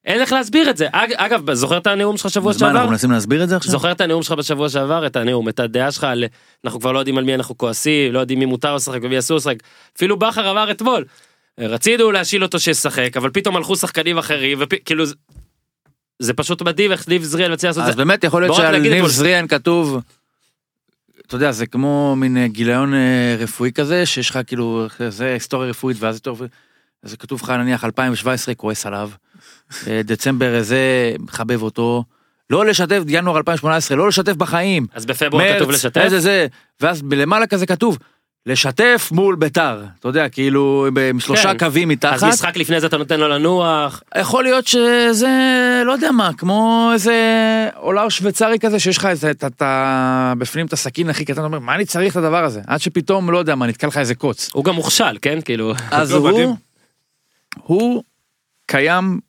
אין 0.04 0.20
איך 0.20 0.32
להסביר 0.32 0.70
את 0.70 0.76
זה. 0.76 0.86
אג- 0.92 1.12
אגב, 1.16 1.52
זוכר 1.52 1.78
את 1.78 1.86
הנאום 1.86 2.16
שלך 2.16 2.30
שבוע 2.30 2.50
אז 2.50 2.62
מה, 2.62 2.68
שעבר? 2.68 2.78
אנחנו 2.78 2.90
מנסים 2.90 3.10
להסביר 3.10 3.44
את 3.44 3.48
זה 3.48 3.56
עכשיו? 3.56 3.72
זוכר 3.72 3.92
את 3.92 4.00
הנאום 4.00 4.22
שלך 4.22 4.32
בשבוע 4.32 4.68
שעבר, 4.68 5.06
את 5.06 5.16
הנאום, 5.16 5.48
את 5.48 5.60
הדעה 5.60 5.92
שלך 5.92 6.04
על 6.04 6.24
אנחנו 6.64 6.80
כבר 6.80 6.92
לא 6.92 6.98
יודעים 6.98 7.18
על 7.18 7.24
מי 7.24 7.34
אנחנו 7.34 7.58
כועסים, 7.58 8.12
לא 8.12 8.18
יודעים 8.18 8.38
מי 8.38 8.44
מותר 8.46 8.74
לשחק 8.74 8.98
ומי 9.02 9.18
אסור 9.18 9.36
לשחק. 9.36 9.56
אפילו 9.96 10.16
בכר 10.18 10.50
אמר 10.50 10.70
אתמול, 10.70 11.04
רצינו 11.58 12.12
להשיל 12.12 12.42
אותו 12.42 12.60
שישחק, 12.60 13.16
אבל 13.16 13.30
פתאום 13.30 13.56
הלכו 13.56 13.76
שחקנים 13.76 14.18
אחרים, 14.18 14.58
וכאילו 14.60 15.06
זה- 15.06 15.14
זה 16.18 16.32
פשוט 16.34 16.62
מדהים 16.62 16.92
איך 16.92 17.08
ניב 17.08 17.22
זריאל 17.22 17.52
מציע 17.52 17.70
לעשות 17.70 17.82
את 17.82 17.88
אז 17.88 17.94
זה. 17.94 17.98
באמת 18.04 18.24
יכול 18.24 18.42
להיות 18.42 18.58
לא 18.58 18.64
רק 18.64 18.70
שעל 18.70 18.80
ניב 18.80 19.06
זריאן 19.06 19.48
כתוב, 19.48 20.00
אתה 21.26 21.36
יודע, 21.36 21.52
זה 21.52 21.66
כמו 21.66 22.14
מין 22.16 22.36
אה, 22.36 22.48
גיליון 22.48 22.94
אה, 22.94 23.36
רפואי 23.38 23.72
כזה, 23.72 24.06
שיש 24.06 24.30
לך 24.30 24.38
כאילו, 24.46 24.86
זה 25.08 25.32
היסטוריה 25.32 25.70
רפואית 25.70 25.96
ואז 26.00 26.14
היסטוריה 26.14 26.34
רפואית, 26.36 26.52
אז 27.02 27.10
זה 27.10 27.16
כתוב 27.16 27.40
לך 27.42 27.50
נניח 27.50 27.84
2017 27.84 28.54
כועס 28.54 28.86
עליו, 28.86 29.10
אה, 29.86 30.00
דצמבר 30.04 30.62
זה 30.62 31.14
מחבב 31.18 31.62
אותו, 31.62 32.04
לא 32.50 32.66
לשתף, 32.66 33.02
ינואר 33.08 33.36
2018, 33.36 33.96
לא 33.96 34.08
לשתף 34.08 34.32
בחיים, 34.32 34.86
אז 34.94 35.06
בפברואר 35.06 35.54
כתוב 35.56 35.68
מרץ, 35.68 35.76
לשתף? 35.76 36.00
איזה 36.00 36.20
זה, 36.20 36.46
ואז 36.80 37.02
למעלה 37.10 37.46
כזה 37.46 37.66
כתוב, 37.66 37.98
לשתף 38.46 39.08
מול 39.12 39.34
ביתר, 39.34 39.84
אתה 40.00 40.08
יודע, 40.08 40.28
כאילו, 40.28 40.86
עם 41.10 41.20
שלושה 41.20 41.52
כן. 41.52 41.58
קווים 41.58 41.88
מתחת. 41.88 42.14
אז 42.14 42.24
משחק 42.24 42.56
לפני 42.56 42.80
זה 42.80 42.86
אתה 42.86 42.96
נותן 42.96 43.20
לו 43.20 43.28
לנוח, 43.28 44.02
יכול 44.18 44.44
להיות 44.44 44.66
שזה 44.66 45.28
לא 45.86 45.92
יודע 45.92 46.12
מה 46.12 46.30
כמו 46.38 46.90
איזה 46.92 47.14
עולר 47.74 48.08
שוויצרי 48.08 48.58
כזה 48.58 48.78
שיש 48.78 48.98
לך 48.98 49.06
איזה 49.06 49.30
אתה, 49.30 49.46
אתה 49.46 50.32
בפנים 50.38 50.66
את 50.66 50.72
הסכין 50.72 51.10
הכי 51.10 51.24
קטן 51.24 51.32
אתה 51.32 51.42
אומר 51.42 51.58
מה 51.58 51.74
אני 51.74 51.84
צריך 51.84 52.12
את 52.12 52.16
הדבר 52.16 52.44
הזה 52.44 52.60
עד 52.66 52.80
שפתאום 52.80 53.30
לא 53.30 53.38
יודע 53.38 53.54
מה 53.54 53.66
נתקע 53.66 53.86
לך 53.86 53.98
איזה 53.98 54.14
קוץ 54.14 54.50
הוא 54.52 54.64
גם 54.64 54.74
מוכשל, 54.74 55.18
כן? 55.22 55.38
כאילו, 55.40 55.74
אז 55.90 56.12
לא. 56.12 56.18
הוא 56.18 56.56
הוא 57.62 58.02
קיים 58.66 59.20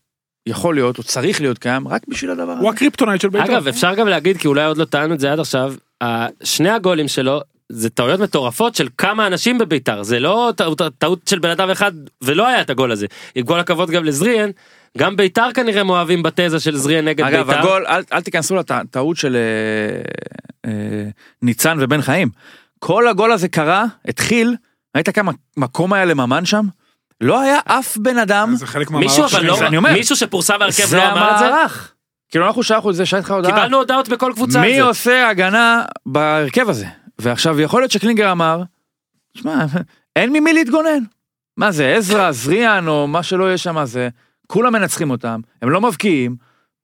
יכול 0.48 0.76
להיות 0.76 0.98
הוא 0.98 1.04
צריך 1.04 1.42
להיות 1.42 1.58
קיים 1.58 1.88
רק 1.88 2.02
בשביל 2.08 2.32
הדבר 2.32 2.52
הזה. 2.52 2.62
הוא 2.62 2.70
הקריפטונייט 2.70 3.22
של 3.22 3.30
בית"ר. 3.30 3.46
אגב, 3.46 3.68
אפשר 3.68 3.96
גם 3.96 4.08
להגיד, 4.08 4.38
כי 4.38 4.48
אולי 4.48 4.66
עוד 4.66 4.78
לא 4.78 4.86
טענו 4.86 5.14
את 5.14 5.20
זה 5.20 5.32
עד 5.32 5.40
עכשיו, 5.40 5.74
שני 6.44 6.70
הגולים 6.70 7.08
שלו, 7.08 7.42
זה 7.70 7.90
טעויות 7.90 8.20
מטורפות 8.20 8.76
של 8.76 8.88
כמה 8.98 9.28
אנשים 9.28 9.58
בביתר, 9.58 10.04
זה 10.04 10.20
לא 10.20 10.54
טעות, 10.56 10.82
טעות 10.98 11.28
של 11.30 11.40
בן 11.40 11.50
אדם 11.50 11.70
אחד, 11.70 11.92
ולא 12.22 12.48
היה 12.48 12.62
את 12.62 12.70
הגול 12.70 12.92
הזה. 12.92 13.06
עם 13.36 13.46
כל 13.46 13.60
הכבוד 13.60 13.90
גם 13.90 14.06
לזריאן, 14.06 14.50
גם 14.98 15.16
ביתר 15.16 15.52
כנראה 15.54 15.84
מאוהבים 15.84 16.24
בתזה 16.24 16.60
של 16.60 16.76
זריאן 16.76 17.06
נגד 17.08 17.26
אגב 17.26 17.48
ביתר. 17.48 17.60
הגול 17.60 17.86
אל, 17.88 18.04
אל 18.14 18.22
תיכנסו 18.22 18.56
לטעות 18.56 19.18
של 19.18 19.36
אה, 19.36 20.72
אה, 20.72 21.10
ניצן 21.42 21.78
ובן 21.80 22.02
חיים 22.02 22.30
כל 22.80 23.08
הגול 23.08 23.32
הזה 23.32 23.48
קרה 23.48 23.86
התחיל 24.08 24.56
ראית 24.96 25.10
כמה 25.10 25.32
מקום 25.58 25.94
היה 25.94 26.06
לממן 26.06 26.46
שם 26.46 26.66
לא 27.24 27.40
היה 27.40 27.60
אף 27.66 27.98
בן 27.98 28.18
אדם 28.18 28.56
זה 28.56 28.68
חלק 28.68 28.92
מישהו 28.92 29.26
אבל. 29.26 29.46
לא, 29.46 29.58
זה 29.58 29.68
אני 29.68 29.78
אומר. 29.78 29.94
מישהו 29.94 30.16
שפורסם 30.16 30.60
בהרכב 30.60 30.86
זה 30.86 30.98
לא 30.98 31.12
אמר 31.12 31.34
את 31.34 31.40
זה? 31.40 31.46
המערך. 31.46 31.94
כאילו 32.30 32.48
אנחנו 32.48 32.64
שלחנו 32.64 32.90
את 32.90 32.96
זה, 32.96 33.06
שלחתי 33.06 33.26
לך 33.26 33.32
הודעה. 33.32 33.52
קיבלנו 33.52 33.78
הודעות 33.78 34.10
בכל 34.10 34.32
קבוצה 34.36 34.62
מי 34.62 34.76
זה. 34.76 34.84
עושה 34.84 35.30
הגנה 35.30 35.84
בהרכב 36.06 36.70
הזה? 36.70 36.86
ועכשיו 37.20 37.60
יכול 37.60 37.82
להיות 37.82 37.92
שקלינגר 37.92 38.32
אמר, 38.32 38.62
שמע, 39.38 39.66
אין 40.16 40.34
ממי 40.34 40.54
להתגונן. 40.54 41.04
מה 41.58 41.72
זה, 41.72 41.96
עזרא, 41.96 42.32
זריאן 42.32 42.88
או 42.88 43.08
מה 43.08 43.24
שלא 43.24 43.44
יהיה 43.44 43.58
שם, 43.58 43.86
זה, 43.86 44.10
כולם 44.48 44.74
מנצחים 44.74 45.10
אותם, 45.10 45.40
הם 45.62 45.70
לא 45.70 45.82
מבקיעים, 45.82 46.36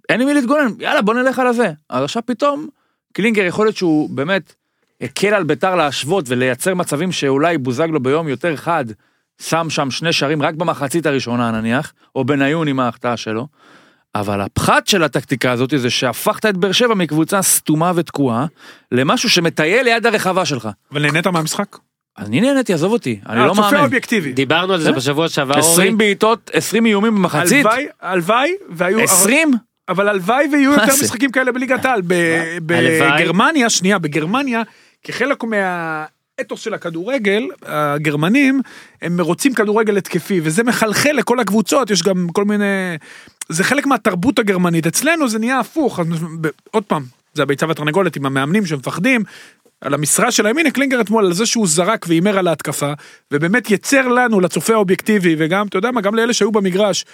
אין 0.10 0.22
ממי 0.22 0.34
להתגונן, 0.34 0.72
יאללה 0.80 1.02
בוא 1.02 1.14
נלך 1.14 1.40
על 1.40 1.48
הזה. 1.48 1.72
אז 1.90 2.04
עכשיו 2.04 2.24
פתאום, 2.26 2.68
קלינגר 3.14 3.44
יכול 3.44 3.66
להיות 3.66 3.78
שהוא 3.78 4.10
באמת 4.10 4.54
הקל 5.02 5.34
על 5.34 5.44
ביתר 5.44 5.76
להשוות 5.76 6.26
ולייצר 6.28 6.76
מצבים 6.76 7.12
שאולי 7.12 7.58
בוזגלו 7.58 8.00
ביום 8.00 8.28
יותר 8.28 8.56
חד, 8.56 8.86
שם 9.42 9.70
שם 9.70 9.92
שני 9.92 10.14
שערים 10.14 10.42
רק 10.42 10.56
במחצית 10.56 11.06
הראשונה 11.06 11.52
נניח, 11.52 11.94
או 12.16 12.26
בניון 12.26 12.68
עם 12.68 12.80
ההחטאה 12.80 13.18
שלו. 13.18 13.48
אבל 14.16 14.42
הפחת 14.42 14.88
של 14.88 15.04
הטקטיקה 15.04 15.52
הזאת 15.52 15.74
זה 15.78 15.90
שהפכת 15.90 16.46
את 16.46 16.58
באר 16.58 16.72
שבע 16.72 16.94
מקבוצה 16.94 17.42
סתומה 17.42 17.92
ותקועה 17.96 18.46
למשהו 18.92 19.30
שמטייל 19.30 19.84
ליד 19.84 20.06
הרחבה 20.06 20.46
שלך. 20.46 20.70
אבל 20.92 21.02
נהנית 21.02 21.28
מהמשחק? 21.28 21.78
אני 22.18 22.42
נהניתי, 22.42 22.74
עזוב 22.74 22.92
אותי, 22.92 23.20
אני 23.30 23.40
לא 23.40 23.46
הצופה 23.46 23.62
מאמין. 23.62 23.80
אובייקטיבי. 23.80 24.34
דיברנו 24.34 24.74
על 24.74 24.82
זה 24.82 24.90
כן. 24.90 24.96
בשבוע 24.96 25.30
שעבר, 25.30 25.54
אורי. 25.54 25.72
20 25.72 25.98
בעיטות, 25.98 26.52
20 26.54 26.86
איומים 26.86 27.16
במחצית, 27.16 27.66
הלוואי, 27.66 27.88
הלוואי, 28.02 28.52
והיו... 28.70 29.04
20? 29.04 29.52
אבל 29.90 30.08
הלוואי 30.10 30.48
ויהיו 30.52 30.72
מה 30.72 30.82
יותר? 30.82 30.94
משחקים 31.04 31.32
כאלה 31.32 31.52
בליגת 31.52 31.86
העל. 31.86 32.02
בגרמניה, 32.66 33.70
שנייה, 33.70 34.00
בגרמניה, 34.00 34.62
כחלק 35.04 35.44
מהאתוס 36.40 36.62
של 36.62 36.74
הכדורגל, 36.74 37.48
הגרמנים, 37.66 38.62
הם 39.02 39.22
רוצים 39.22 39.54
כדורגל 39.54 39.98
התקפי, 39.98 40.40
וזה 40.44 40.64
מחלחל 40.64 41.12
לכל 41.12 41.40
הקבוצות, 41.40 41.92
יש 41.92 42.04
גם 42.04 42.28
כל 42.34 42.46
מיני... 42.46 42.96
זה 43.50 43.64
חלק 43.64 43.86
מהתרבות 43.86 44.40
הגרמנית. 44.40 44.88
אצלנו 44.88 45.30
זה 45.30 45.40
נהיה 45.40 45.60
הפוך, 45.60 46.00
אז 46.00 46.08
עוד 46.72 46.84
פעם, 46.84 47.04
זה 47.34 47.44
הביצה 47.44 47.68
והתרנגולת 47.68 48.16
עם 48.16 48.26
המאמנים 48.26 48.66
שמפחדים. 48.66 49.24
על 49.82 49.94
המשרה 49.94 50.32
שלהם, 50.32 50.58
הנה 50.58 50.72
קלינגר 50.72 51.02
אתמול 51.02 51.26
על 51.26 51.34
זה 51.34 51.46
שהוא 51.46 51.68
זרק 51.68 52.06
והימר 52.08 52.38
על 52.38 52.48
ההתקפה, 52.48 52.94
ובאמת 53.32 53.72
ייצר 53.72 54.08
לנו, 54.08 54.40
לצופה 54.40 54.74
האובייקטיבי, 54.74 55.36
וגם, 55.38 55.68
אתה 55.68 55.78
יודע 55.78 55.92
מה, 55.92 56.02
גם 56.02 56.16
לאלה 56.16 56.34
שהיו 56.34 56.52
במגרש, 56.52 57.06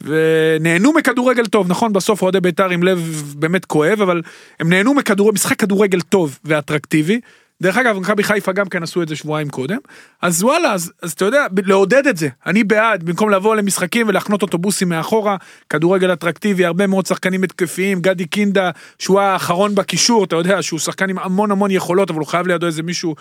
ונהנו 0.00 0.92
מכדורגל 0.92 1.46
טוב, 1.46 1.68
נכון, 1.68 1.92
בסוף 1.92 2.22
אוהדי 2.22 2.40
בית"ר 2.40 2.70
עם 2.70 2.82
לב 2.82 3.24
באמת 3.36 3.64
כואב, 3.64 4.02
אבל 4.02 4.22
הם 4.60 4.70
נהנו 4.70 4.94
מכדורגל, 4.94 5.34
משחק 5.34 5.58
כדורגל 5.58 6.00
טוב 6.00 6.38
ואטרקטיבי. 6.44 7.20
דרך 7.62 7.76
אגב, 7.76 7.98
מכבי 7.98 8.22
חיפה 8.22 8.52
גם 8.52 8.68
כן 8.68 8.82
עשו 8.82 9.02
את 9.02 9.08
זה 9.08 9.16
שבועיים 9.16 9.48
קודם. 9.48 9.78
אז 10.22 10.42
וואלה, 10.42 10.72
אז, 10.72 10.92
אז 11.02 11.12
אתה 11.12 11.24
יודע, 11.24 11.46
לעודד 11.64 12.06
את 12.06 12.16
זה. 12.16 12.28
אני 12.46 12.64
בעד, 12.64 13.02
במקום 13.02 13.30
לבוא 13.30 13.56
למשחקים 13.56 14.08
ולהחנות 14.08 14.42
אוטובוסים 14.42 14.88
מאחורה, 14.88 15.36
כדורגל 15.70 16.12
אטרקטיבי, 16.12 16.64
הרבה 16.64 16.86
מאוד 16.86 17.06
שחקנים 17.06 17.42
התקפיים, 17.42 18.00
גדי 18.00 18.26
קינדה, 18.26 18.70
שהוא 18.98 19.20
האחרון 19.20 19.74
בקישור, 19.74 20.24
אתה 20.24 20.36
יודע, 20.36 20.62
שהוא 20.62 20.80
שחקן 20.80 21.10
עם 21.10 21.18
המון 21.18 21.50
המון 21.50 21.70
יכולות, 21.70 22.10
אבל 22.10 22.18
הוא 22.18 22.26
חייב 22.26 22.46
לידו 22.46 22.66
איזה 22.66 22.82
מישהו, 22.82 23.14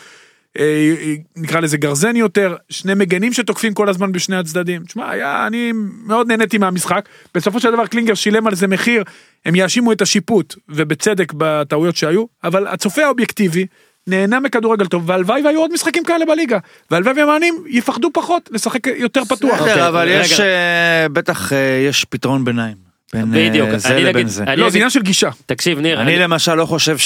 אה, 0.60 0.64
אה, 1.02 1.16
נקרא 1.36 1.60
לזה 1.60 1.78
גרזני 1.78 2.20
יותר, 2.20 2.56
שני 2.70 2.94
מגנים 2.94 3.34
שתוקפים 3.34 3.74
כל 3.74 3.90
הזמן 3.90 4.12
בשני 4.12 4.36
הצדדים. 4.36 4.84
תשמע, 4.84 5.10
היה, 5.10 5.48
אני 5.48 5.72
מאוד 6.06 6.28
נהניתי 6.28 6.58
מהמשחק. 6.58 7.10
בסופו 7.36 7.60
של 7.60 7.72
דבר 7.72 7.88
קלינגר 7.88 8.14
שילם 8.14 8.48
על 8.48 8.56
זה 8.56 8.68
מחיר, 8.68 9.04
הם 9.46 9.56
יאשימו 9.56 9.92
את 9.92 10.02
השיפוט, 10.02 10.56
ובצדק 10.70 11.34
בטעויות 11.38 11.96
שהיו, 11.96 12.26
אבל 12.44 12.68
הצופה 12.68 13.06
האובייקטיבי, 13.06 13.66
נהנה 14.10 14.40
מכדורגל 14.40 14.86
טוב, 14.86 15.10
והלוואי 15.10 15.42
והיו 15.42 15.60
עוד 15.60 15.74
משחקים 15.74 16.04
כאלה 16.04 16.26
בליגה. 16.26 16.58
והלוואי 16.92 17.14
והמאמנים 17.14 17.56
יפחדו 17.68 18.10
פחות, 18.14 18.50
לשחק 18.52 18.88
יותר 18.88 19.26
פתוח. 19.26 19.60
אוקיי, 19.60 19.74
בסדר, 19.74 19.88
אבל 19.88 20.08
רגע. 20.08 20.22
יש, 20.22 20.40
אה, 20.40 21.10
בטח 21.14 21.54
אה, 21.54 21.86
יש 21.90 22.06
פתרון 22.06 22.46
ביניים. 22.46 22.89
בין 23.14 23.36
אה, 23.36 23.50
בדיוק, 23.50 23.70
זה 23.78 23.90
אני 23.90 24.02
לבין 24.04 24.16
נגיד- 24.16 24.28
זה. 24.28 24.44
אני 24.44 24.56
לא, 24.56 24.62
אגיד- 24.64 24.72
זה 24.72 24.78
עניין 24.78 24.90
של 24.90 25.02
גישה. 25.02 25.30
תקשיב, 25.46 25.80
ניר, 25.80 26.02
אני 26.02 26.16
אני- 26.16 26.24
למשל 26.24 26.54
לא 26.56 26.66
חושב 26.66 26.98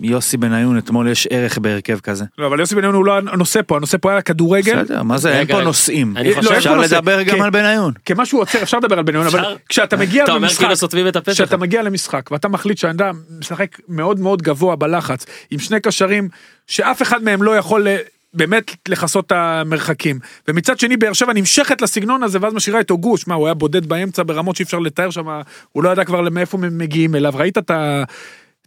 שליוסי 0.00 0.36
בניון 0.36 0.78
אתמול 0.78 1.08
יש 1.08 1.28
ערך 1.30 1.58
בהרכב 1.58 1.98
כזה. 2.00 2.24
לא, 2.38 2.46
אבל 2.46 2.60
יוסי 2.60 2.74
בניון 2.74 2.94
הוא 2.94 3.04
לא 3.04 3.16
הנושא 3.18 3.60
פה, 3.66 3.76
הנושא 3.76 3.96
פה 4.00 4.10
היה 4.10 4.18
הכדורגל. 4.18 4.82
בסדר, 4.82 5.02
מה 5.02 5.18
זה, 5.18 5.38
אין 5.38 5.46
פה 5.46 5.54
רגע. 5.54 5.64
נושאים. 5.64 6.16
אני 6.16 6.34
חושב- 6.34 6.50
לא, 6.52 6.56
אפשר. 6.56 6.76
לדבר 6.76 7.22
גם. 7.22 7.42
על 7.42 7.50
בניון. 7.50 7.92
כמה 8.06 8.26
שהוא 8.26 8.40
עוצר, 8.40 8.62
אפשר 8.62 8.78
לדבר 8.78 8.98
על 8.98 9.04
בניון, 9.04 9.26
אבל? 9.26 9.56
כשאתה 9.68 9.96
מגיע 9.96 10.24
למשחק, 10.34 10.58
כאילו. 10.58 10.74
כשאתה 11.34 11.56
מגיע 11.56 11.82
למשחק 11.82 12.30
ואתה 12.32 12.48
מחליט 12.48 12.78
שהאדם 12.78 13.14
משחק 13.38 13.78
מאוד 13.88 14.20
מאוד 14.20 14.42
גבוה 14.42 14.76
בלחץ, 14.76 15.26
עם 15.50 15.58
שני 15.58 15.80
קשרים 15.80 16.28
שאף 16.66 17.02
אחד 17.02 17.22
מהם 17.22 17.42
לא 17.42 17.56
יכול 17.56 17.86
באמת 18.34 18.70
לכסות 18.88 19.26
את 19.26 19.32
המרחקים. 19.32 20.18
ומצד 20.48 20.78
שני 20.78 20.96
באר 20.96 21.12
שבע 21.12 21.32
נמשכת 21.32 21.82
לסגנון 21.82 22.22
הזה 22.22 22.38
ואז 22.40 22.54
משאירה 22.54 22.80
את 22.80 22.90
הוגוש, 22.90 23.26
מה 23.26 23.34
הוא 23.34 23.46
היה 23.46 23.54
בודד 23.54 23.86
באמצע 23.86 24.22
ברמות 24.26 24.56
שאי 24.56 24.64
אפשר 24.64 24.78
לתאר 24.78 25.10
שם, 25.10 25.26
הוא 25.72 25.82
לא 25.84 25.90
ידע 25.90 26.04
כבר 26.04 26.20
מאיפה 26.30 26.58
הם 26.62 26.78
מגיעים 26.78 27.14
אליו, 27.14 27.32
ראית 27.36 27.58
את 27.58 27.70
ה... 27.70 28.02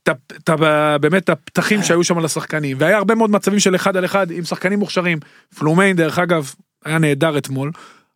את 0.04 0.10
את 0.44 0.50
ה- 0.50 0.98
באמת 0.98 1.30
הפתחים 1.30 1.84
שהיו 1.84 2.04
שם 2.04 2.20
לשחקנים 2.20 2.78
והיה 2.80 2.98
הרבה 2.98 3.16
מאוד 3.16 3.32
מצבים 3.32 3.60
של 3.60 3.76
אחד 3.76 3.98
על 3.98 4.06
אחד 4.06 4.32
עם 4.32 4.44
שחקנים 4.44 4.80
מוכשרים 4.80 5.20
פלומיין 5.60 5.96
דרך 5.96 6.20
אגב 6.20 6.54
היה 6.86 6.98
נהדר 6.98 7.38
אתמול. 7.38 7.72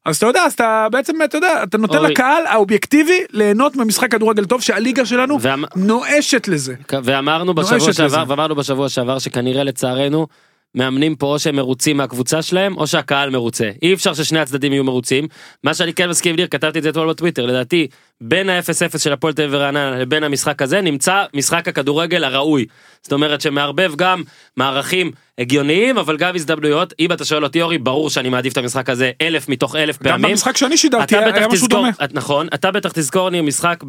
אז 0.05 0.17
אתה 0.17 0.25
יודע 0.25 0.41
אז 0.43 0.53
אתה 0.53 0.87
בעצם 0.91 1.13
אתה 1.23 1.37
יודע 1.37 1.63
אתה 1.63 1.77
נותן 1.77 1.97
אוי. 1.97 2.11
לקהל 2.11 2.45
האובייקטיבי 2.47 3.19
ליהנות 3.31 3.75
ממשחק 3.75 4.11
כדורגל 4.11 4.45
טוב 4.45 4.61
שהליגה 4.61 5.05
שלנו 5.05 5.37
ואמ- 5.41 5.65
נואשת 5.75 6.47
לזה. 6.47 6.75
ואמרנו 7.03 7.53
בשבוע 7.53 7.93
שעבר, 7.93 8.05
לזה. 8.05 8.17
ואמרנו 8.27 8.55
בשבוע 8.55 8.89
שעבר 8.89 9.19
שכנראה 9.19 9.63
לצערנו, 9.63 10.27
מאמנים 10.75 11.15
פה 11.15 11.27
או 11.27 11.39
שהם 11.39 11.55
מרוצים 11.55 11.97
מהקבוצה 11.97 12.41
שלהם, 12.41 12.77
או 12.77 12.87
שהקהל 12.87 13.29
מרוצה. 13.29 13.71
אי 13.81 13.93
אפשר 13.93 14.13
ששני 14.13 14.39
הצדדים 14.39 14.73
יהיו 14.73 14.83
מרוצים. 14.83 15.27
מה 15.63 15.73
שאני 15.73 15.93
כן 15.93 16.09
מסכים 16.09 16.29
עם 16.29 16.35
ניר, 16.35 16.47
כתבתי 16.47 16.77
את 16.77 16.83
זה 16.83 16.89
אתמול 16.89 17.09
בטוויטר, 17.09 17.45
לדעתי, 17.45 17.87
בין 18.21 18.49
ה-0-0 18.49 18.97
של 18.97 19.13
הפועל 19.13 19.33
תל 19.33 19.41
אביב 19.41 19.53
ורעננה 19.53 19.99
לבין 19.99 20.23
המשחק 20.23 20.61
הזה, 20.61 20.81
נמצא 20.81 21.25
משחק 21.33 21.67
הכדורגל 21.67 22.23
הראוי. 22.23 22.65
זאת 23.01 23.13
אומרת 23.13 23.41
שמערבב 23.41 23.93
גם 23.95 24.23
מערכים 24.57 25.11
הגיוניים, 25.37 25.97
אבל 25.97 26.17
גם 26.17 26.35
הזדמנויות. 26.35 26.93
אם 26.99 27.11
אתה 27.11 27.25
שואל 27.25 27.43
אותי, 27.43 27.61
אורי, 27.61 27.77
ברור 27.77 28.09
שאני 28.09 28.29
מעדיף 28.29 28.53
את 28.53 28.57
המשחק 28.57 28.89
הזה 28.89 29.11
אלף 29.21 29.49
מתוך 29.49 29.75
אלף 29.75 30.03
גם 30.03 30.11
פעמים. 30.11 30.31
במשחק 30.31 30.57
שאני 30.57 30.77
שידרתי 30.77 31.17
היה 31.17 31.35
היה 31.35 31.47
משהו 31.47 31.51
תזכור, 31.51 31.69
דומה. 31.69 31.89
את, 32.03 32.13
נכון, 32.13 32.47
אתה 32.53 32.71
בטח 32.71 32.91
תזכור 32.91 33.29
ניר 33.29 33.43
משחק 33.43 33.83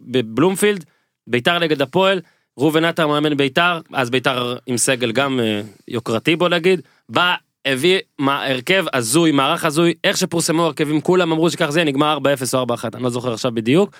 בבלומפילד, 0.00 0.84
ביתר 1.26 1.58
נגד 1.58 1.82
הפועל, 1.82 2.20
ראובן 2.58 2.84
עטר 2.84 3.06
מאמן 3.06 3.36
ביתר, 3.36 3.80
אז 3.92 4.10
ביתר 4.10 4.56
עם 4.66 4.76
סגל 4.76 5.12
גם 5.12 5.40
אה, 5.40 5.60
יוקרתי 5.88 6.36
בוא 6.36 6.48
נגיד, 6.48 6.80
בא 7.08 7.34
הביא 7.64 7.98
מה- 8.18 8.46
הרכב 8.46 8.84
הזוי, 8.92 9.32
מערך 9.32 9.64
הזוי, 9.64 9.94
איך 10.04 10.16
שפורסמו 10.16 10.64
הרכבים, 10.64 11.00
כולם 11.00 11.32
אמרו 11.32 11.50
שכך 11.50 11.70
זה, 11.70 11.84
נגמר 11.84 12.18
4-0 12.18 12.20
או 12.54 12.66
4-1, 12.74 12.84
אני 12.94 13.02
לא 13.02 13.10
זוכר 13.10 13.32
עכשיו 13.32 13.52
בדיוק. 13.54 13.90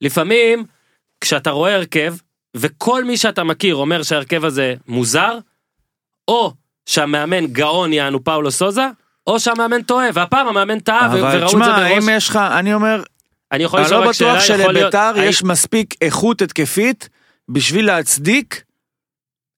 לפעמים, 0.00 0.64
כשאתה 1.20 1.50
רואה 1.50 1.74
הרכב, 1.74 2.14
וכל 2.56 3.04
מי 3.04 3.16
שאתה 3.16 3.44
מכיר 3.44 3.74
אומר 3.76 4.02
שההרכב 4.02 4.44
הזה 4.44 4.74
מוזר, 4.88 5.38
או 6.28 6.52
שהמאמן 6.86 7.46
גאון 7.46 7.92
יענו 7.92 8.24
פאולו 8.24 8.50
סוזה, 8.50 8.86
או 9.26 9.40
שהמאמן 9.40 9.82
טועה, 9.82 10.08
והפעם 10.14 10.48
המאמן 10.48 10.78
טעה, 10.80 11.06
אבל 11.06 11.18
וראו 11.20 11.28
את 11.34 11.40
זה 11.40 11.46
תשמע, 11.46 11.76
בראש. 11.78 12.04
אם 12.04 12.16
יש 12.16 12.28
לך, 12.28 12.36
אני 12.36 12.74
אומר, 12.74 13.02
אני 13.52 13.64
יכול 13.64 13.80
אני 13.80 13.86
לשאול 13.86 14.04
לא 14.04 14.08
רק 14.08 14.14
שאלה, 14.14 14.32
בטוח 14.32 14.60
יכול 14.60 14.72
להיות... 14.72 14.92
שלביתר 14.92 15.22
יש 15.22 15.42
מספיק 15.42 15.94
איכות 16.00 16.42
התקפית 16.42 17.08
בשביל 17.48 17.86
להצדיק, 17.86 18.62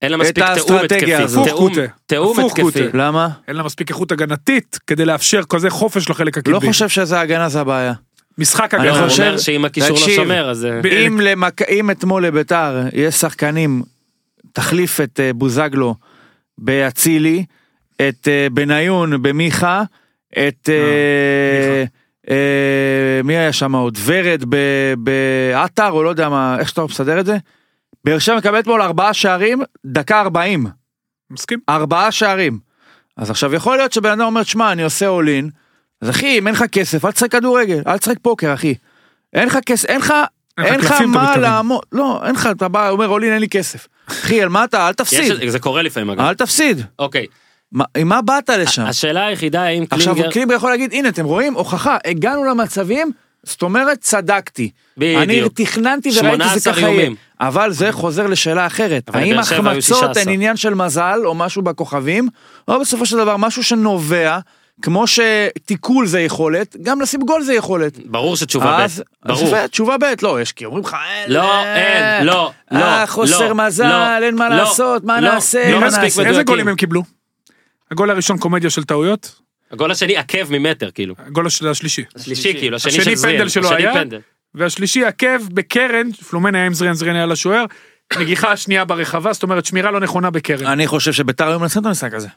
אין 0.03 0.11
לה 0.13 0.17
מספיק 0.17 0.35
תיאום 0.45 0.51
האסטרטגיה 0.51 0.99
התקפי. 0.99 1.15
הזאת. 1.15 1.45
תיאום-. 1.49 1.73
תיאום 2.07 2.39
הפוך 2.39 2.53
התקפי. 2.59 2.63
קוטה. 2.83 2.97
למה? 2.99 3.29
אין 3.49 3.57
לה 3.57 3.63
מספיק 3.63 3.91
איכות 3.91 4.13
הגנתית 4.13 4.79
כדי 4.87 5.05
לאפשר 5.05 5.43
כזה 5.49 5.71
חופש 5.71 6.11
לחלק 6.11 6.39
הקדמי. 6.39 6.55
לא 6.55 6.61
חושב 6.61 6.89
שזה 6.89 7.21
הגנה 7.21 7.49
זה 7.49 7.61
הבעיה. 7.61 7.93
משחק 8.39 8.75
אני 8.75 8.85
לא, 8.85 8.89
הגנה. 8.91 9.01
הוא 9.03 9.09
חושב- 9.11 9.23
אומר 9.23 9.39
שאם 9.39 9.65
הקישור 9.65 9.91
לא 10.01 10.09
שומר, 10.15 10.51
אז... 10.51 10.65
אה, 10.65 10.81
ב- 10.83 10.87
אם, 10.87 11.21
למק... 11.21 11.63
אם 11.63 11.91
אתמול 11.91 12.27
לביתר 12.27 12.83
יש 12.93 13.15
שחקנים, 13.15 13.83
תחליף 14.53 15.01
את 15.01 15.21
אה, 15.21 15.33
בוזגלו 15.33 15.95
באצילי, 16.59 17.45
את 18.09 18.29
אה, 18.29 18.47
בניון 18.53 19.23
במיכה, 19.23 19.83
את... 20.47 20.69
מי 23.25 23.37
היה 23.37 23.53
שם 23.53 23.75
עוד? 23.75 23.99
ורד 24.05 24.45
בעטר 24.99 25.91
או 25.91 26.03
לא 26.03 26.09
יודע 26.09 26.29
מה, 26.29 26.57
איך 26.59 26.69
שאתה 26.69 26.85
מסדר 26.85 27.21
את 27.21 27.27
זה? 27.27 27.37
באר 28.05 28.19
שבע 28.19 28.37
מקבל 28.37 28.59
אתמול 28.61 28.83
ארבעה 28.83 29.15
שערים, 29.15 29.63
דקה 29.87 30.21
ארבעים. 30.21 30.67
מסכים? 31.31 31.59
ארבעה 31.69 32.13
שערים. 32.13 32.59
אז 33.17 33.31
עכשיו 33.31 33.55
יכול 33.55 33.77
להיות 33.77 33.93
שבן 33.93 34.11
אדם 34.11 34.21
אומר, 34.21 34.43
שמע, 34.43 34.73
אני 34.73 34.83
עושה 34.83 35.07
אולין, 35.09 35.51
אז 36.03 36.11
אחי, 36.11 36.39
אם 36.39 36.47
אין 36.47 36.55
לך 36.55 36.65
כסף, 36.73 37.05
אל 37.05 37.13
תשחק 37.13 37.33
כדורגל, 37.33 37.83
אל 37.87 37.99
תשחק 37.99 38.17
פוקר, 38.23 38.55
אחי. 38.55 38.75
אין 39.33 39.49
לך 39.49 39.59
כסף, 39.67 39.89
אין 39.89 40.01
לך, 40.01 40.15
אין 40.59 40.81
לך 40.81 40.93
מה. 41.07 41.37
לעמוד, 41.37 41.83
לא, 41.93 42.21
אין 42.27 42.35
לך, 42.35 42.49
אתה 42.57 42.69
בא, 42.69 42.89
אומר 42.91 43.09
אולין, 43.09 43.33
אין 43.33 43.41
לי 43.41 43.49
כסף. 43.49 43.89
אחי, 44.09 44.43
על 44.43 44.49
מה 44.49 44.65
אתה, 44.65 44.89
אל 44.89 44.93
תפסיד, 44.93 45.33
זה 45.49 45.59
קורה 45.59 45.83
לפעמים 45.83 46.11
אגב. 46.11 46.21
אל 46.21 46.35
תפסיד. 46.35 46.81
אוקיי. 46.99 47.27
מה- 47.73 47.85
עם 47.97 48.09
מה 48.09 48.23
באת 48.23 48.51
לשם? 48.51 48.83
השאלה 48.83 49.27
היחידה 49.27 49.63
האם 49.63 49.85
עכשיו 49.91 50.15
קלינגר... 50.33 50.55
יכול 50.55 50.71
להגיד, 50.71 50.93
הנה, 50.93 51.09
אתם 51.09 51.25
רואים, 51.25 51.55
הוכחה, 51.55 51.97
הגענו 52.05 52.45
למצבים, 52.45 53.13
זאת 53.43 53.63
אומרת, 53.63 53.99
צדקתי. 54.01 54.71
אני 54.99 55.27
בדיוק. 55.27 55.53
תכננתי 55.61 56.09
וראיתי 56.09 56.45
שזה 56.45 56.61
18 56.61 56.73
ככה 56.73 56.81
יהיה. 56.81 57.11
אבל 57.41 57.73
זה 57.73 57.93
חוזר 57.93 58.27
לשאלה 58.27 58.67
אחרת. 58.67 59.11
האם 59.15 59.39
החמצות 59.39 59.83
16. 59.83 60.23
הן 60.23 60.29
עניין 60.29 60.57
של 60.57 60.75
מזל 60.75 61.21
או 61.25 61.35
משהו 61.35 61.63
בכוכבים, 61.63 62.29
או 62.69 62.81
בסופו 62.81 63.07
של 63.07 63.17
דבר 63.17 63.37
משהו 63.37 63.65
שנובע, 63.65 64.39
כמו 64.83 65.05
שתיקול 65.07 66.07
זה 66.07 66.21
יכולת, 66.21 66.77
גם 66.83 67.01
לשים 67.01 67.21
גול 67.21 67.43
זה 67.43 67.55
יכולת. 67.55 67.99
ברור 68.07 68.37
שתשובה 68.37 68.85
אז, 68.85 69.03
ב', 69.27 69.31
אז 69.31 69.43
ברור. 69.43 69.67
תשובה 69.67 69.97
ב', 69.99 70.05
לא, 70.23 70.41
יש 70.41 70.53
כי 70.53 70.65
אומרים 70.65 70.85
לך, 70.85 70.97
אין, 71.15 71.33
לא, 71.33 71.65
אין, 71.65 72.27
לא, 72.27 72.53
לא, 72.71 72.79
אה, 72.79 73.07
חוסר 73.07 73.53
לא, 73.53 73.67
מזל, 73.67 73.89
לא, 73.89 74.27
אין 74.27 74.35
מה 74.35 74.49
לא, 74.49 74.57
לעשות, 74.57 75.05
מה 75.05 75.21
לא, 75.21 75.35
נעשה, 75.35 75.73
לא 75.73 75.81
מה 75.81 75.87
נעשה. 75.87 76.27
איזה 76.27 76.43
גולים 76.43 76.69
הם 76.69 76.77
קיבלו? 76.77 77.03
הגול 77.91 78.11
הראשון 78.11 78.39
קומדיה 78.39 78.71
של 78.71 78.85
טעויות, 78.85 79.40
הגול 79.71 79.91
השני 79.91 80.17
עקב 80.17 80.51
ממטר 80.59 80.91
כאילו. 80.91 81.15
הגול 81.19 81.47
הש- 81.47 81.63
השלישי. 81.63 82.05
השלישי 82.17 82.55
כאילו, 82.55 82.77
השני 82.77 82.93
השני 82.93 83.05
של 83.05 83.15
זריאן. 83.15 83.37
פנדל 83.39 83.49
שלו 83.49 83.67
השני 83.67 83.87
היה? 83.87 84.03
והשלישי 84.55 85.05
עקב 85.05 85.49
בקרן, 85.55 86.13
פלומן 86.13 86.55
היה 86.55 86.67
עם 86.67 86.75
זריאן, 86.75 86.95
זריאן 86.95 87.17
היה 87.17 87.27
לשוער, 87.27 87.65
נגיחה 88.19 88.57
שנייה 88.57 88.85
ברחבה, 88.85 89.33
זאת 89.33 89.43
אומרת 89.43 89.67
שמירה 89.67 89.91
לא 89.91 90.01
נכונה 90.01 90.31
בקרן. 90.31 90.67
אני 90.67 90.87
חושב 90.87 91.13
שביתר 91.13 91.49
היו 91.49 91.61
מנצחים 91.61 91.83
את 91.83 91.87
המשחק 91.87 92.15
הזה. 92.15 92.29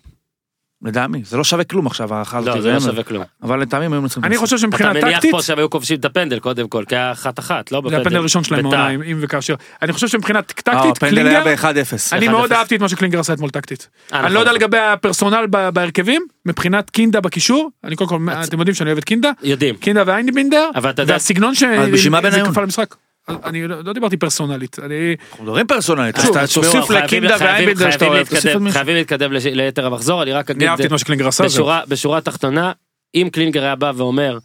לטעמי, 0.84 1.22
זה 1.26 1.38
לא 1.38 1.44
שווה 1.44 1.64
כלום 1.64 1.88
עכשיו 1.88 2.14
ההערכה 2.14 2.38
הזאת. 2.38 2.56
לא, 2.56 2.62
זה 2.62 2.74
לא. 2.74 2.80
שווה 2.80 3.04
כלום. 3.04 3.24
אבל 3.44 3.62
לטעמי 3.62 3.86
הם 3.86 3.94
היו 3.94 4.02
מנצחים 4.02 4.24
אני. 4.26 4.38
חושב 4.38 4.56
אתה 4.56 4.62
שמבחינה 4.62 4.94
מניח 4.94 5.16
טקטית, 5.16 5.32
פה 5.32 5.42
שהם 5.42 5.58
היו 5.58 5.70
כובשים 5.70 6.00
את 6.00 6.06
הפנדל 6.06 6.40
קודם 6.40 6.68
כל, 6.68 6.84
כי 6.88 6.96
היה 6.96 7.12
אחת 7.12 7.40
אחת, 7.40 7.72
לא 7.72 7.78
זה 7.82 7.88
בפנדל. 7.88 8.02
הפנדל 8.02 8.16
הראשון 8.18 8.44
שלהם 8.44 8.64
ביתר. 8.64 8.78
העונה, 8.78 9.04
אם- 9.06 9.18
וכאשר. 9.22 9.56
אני 9.82 9.94
חושב 9.94 10.08
שמבחינה 10.08 10.40
אה, 10.40 10.44
טקטית, 10.44 10.68
הפנדל 10.68 11.28
היה 11.28 11.42
קלינגר, 11.44 11.56
ב-1-0. 11.72 11.94
אני 12.16 12.28
1-0. 12.28 12.32
מאוד 12.32 12.54
אהבתי 12.54 12.76
את 12.76 12.82
מה 12.82 12.90
שקלינגר 12.90 13.20
עשה 13.20 13.34
אתמול 13.34 13.50
טקטית. 13.50 13.88
אה, 14.14 14.20
אני 14.26 14.34
לא 14.34 14.40
יודע 14.40 14.52
נכון. 14.52 14.62
לגבי 14.62 14.78
הפרסונל 14.78 15.46
ב- 15.50 15.70
בהרכבים, 15.70 16.26
מבחינת 16.46 16.90
קינדה 16.90 17.22
בקישור, 17.22 17.70
אני 17.84 17.96
קודם 17.96 18.10
כל, 18.10 18.18
אתם 18.44 18.60
יודעים 18.60 18.76
שאני 18.76 18.90
אוהב 18.90 18.98
את 18.98 19.04
קינדה, 19.04 19.32
יודעים. 19.44 19.76
קינדה 19.76 20.04
ואיינבינדר, 20.06 20.70
אתה 20.78 21.02
יודע- 21.02 21.14
והסגנון 21.14 21.56
ש... 21.56 21.64
אז 21.64 21.90
בשביל 21.90 22.12
מה 22.12 22.22
זה 22.22 22.30
בניון? 22.32 22.54
למשחק. 22.62 22.96
אני 23.30 23.68
לא 23.68 23.84
לא 23.84 23.94
דיברתי 23.94 24.18
פרסונלית, 24.18 24.80
אני... 24.80 25.16
אנחנו 25.32 25.44
מדברים 25.44 25.68
פרסונלית. 25.68 26.20
אז 26.20 26.54
תוסיף 26.54 26.90
לקינדה 26.90 27.36
ואיינבינדר 27.40 27.92
שאתה 27.92 28.06
אוהב, 28.06 28.28
תוסיף 28.28 28.46
עוד 28.46 28.46
להתקדם- 28.46 28.64
מישהו. 28.64 28.74
חייבים 28.74 28.96
להתקדם 28.96 29.32
ליתר 29.54 29.86
המחזור, 29.86 30.24
אני 30.24 30.32
רק 30.34 30.52
אגיד, 30.52 30.68
אהבתי 30.68 30.86
את 30.86 30.92
מה 30.92 30.98
שקלינגר 30.98 31.28
עשה. 31.28 31.44
בשורה, 31.44 31.82
בשורה 31.88 32.18
התחתונה, 32.18 32.72
אם 33.16 33.30
קלינגר 33.32 33.64
היה 33.64 33.76
בא 33.76 33.92
ואומר, 33.96 34.38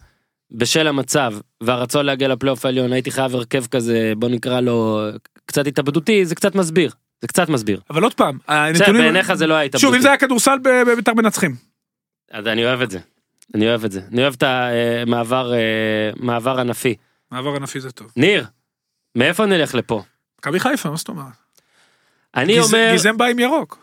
בשל 0.51 0.87
המצב 0.87 1.33
והרצון 1.63 2.05
להגיע 2.05 2.27
לפלייאוף 2.27 2.65
העליון, 2.65 2.93
הייתי 2.93 3.11
חייב 3.11 3.35
הרכב 3.35 3.65
כזה, 3.65 4.13
בוא 4.17 4.29
נקרא 4.29 4.59
לו, 4.61 5.01
קצת 5.45 5.67
התאבדותי, 5.67 6.25
זה 6.25 6.35
קצת 6.35 6.55
מסביר. 6.55 6.91
זה 7.21 7.27
קצת 7.27 7.49
מסביר. 7.49 7.79
אבל 7.89 8.03
עוד 8.03 8.13
פעם, 8.13 8.37
הנתונים... 8.47 9.01
בעיניך 9.01 9.33
זה 9.33 9.47
לא 9.47 9.53
היה 9.53 9.63
התאבדותי. 9.63 9.81
שוב, 9.81 9.93
אם 9.93 10.01
זה 10.01 10.07
היה 10.07 10.17
כדורסל 10.17 10.57
בביתר 10.63 11.13
מנצחים. 11.13 11.55
אז 12.31 12.47
אני 12.47 12.65
אוהב 12.65 12.81
את 12.81 12.91
זה. 12.91 12.99
אני 13.55 13.67
אוהב 13.69 13.85
את 13.85 13.91
זה. 13.91 14.01
אני 14.11 14.21
אוהב 14.21 14.33
את 14.33 14.43
המעבר 14.43 15.53
אה, 15.53 15.59
מעבר 16.15 16.59
ענפי. 16.59 16.95
מעבר 17.31 17.55
ענפי 17.55 17.79
זה 17.79 17.91
טוב. 17.91 18.11
ניר, 18.15 18.45
מאיפה 19.15 19.45
נלך 19.45 19.75
לפה? 19.75 20.01
מכבי 20.39 20.59
חיפה, 20.59 20.89
מה 20.89 20.95
זאת 20.97 21.07
אומרת? 21.09 21.25
אני 22.35 22.53
גיז- 22.53 22.73
אומר, 22.73 22.89
גיזם 22.91 23.17
בא 23.17 23.25
עם 23.25 23.39
ירוק. 23.39 23.77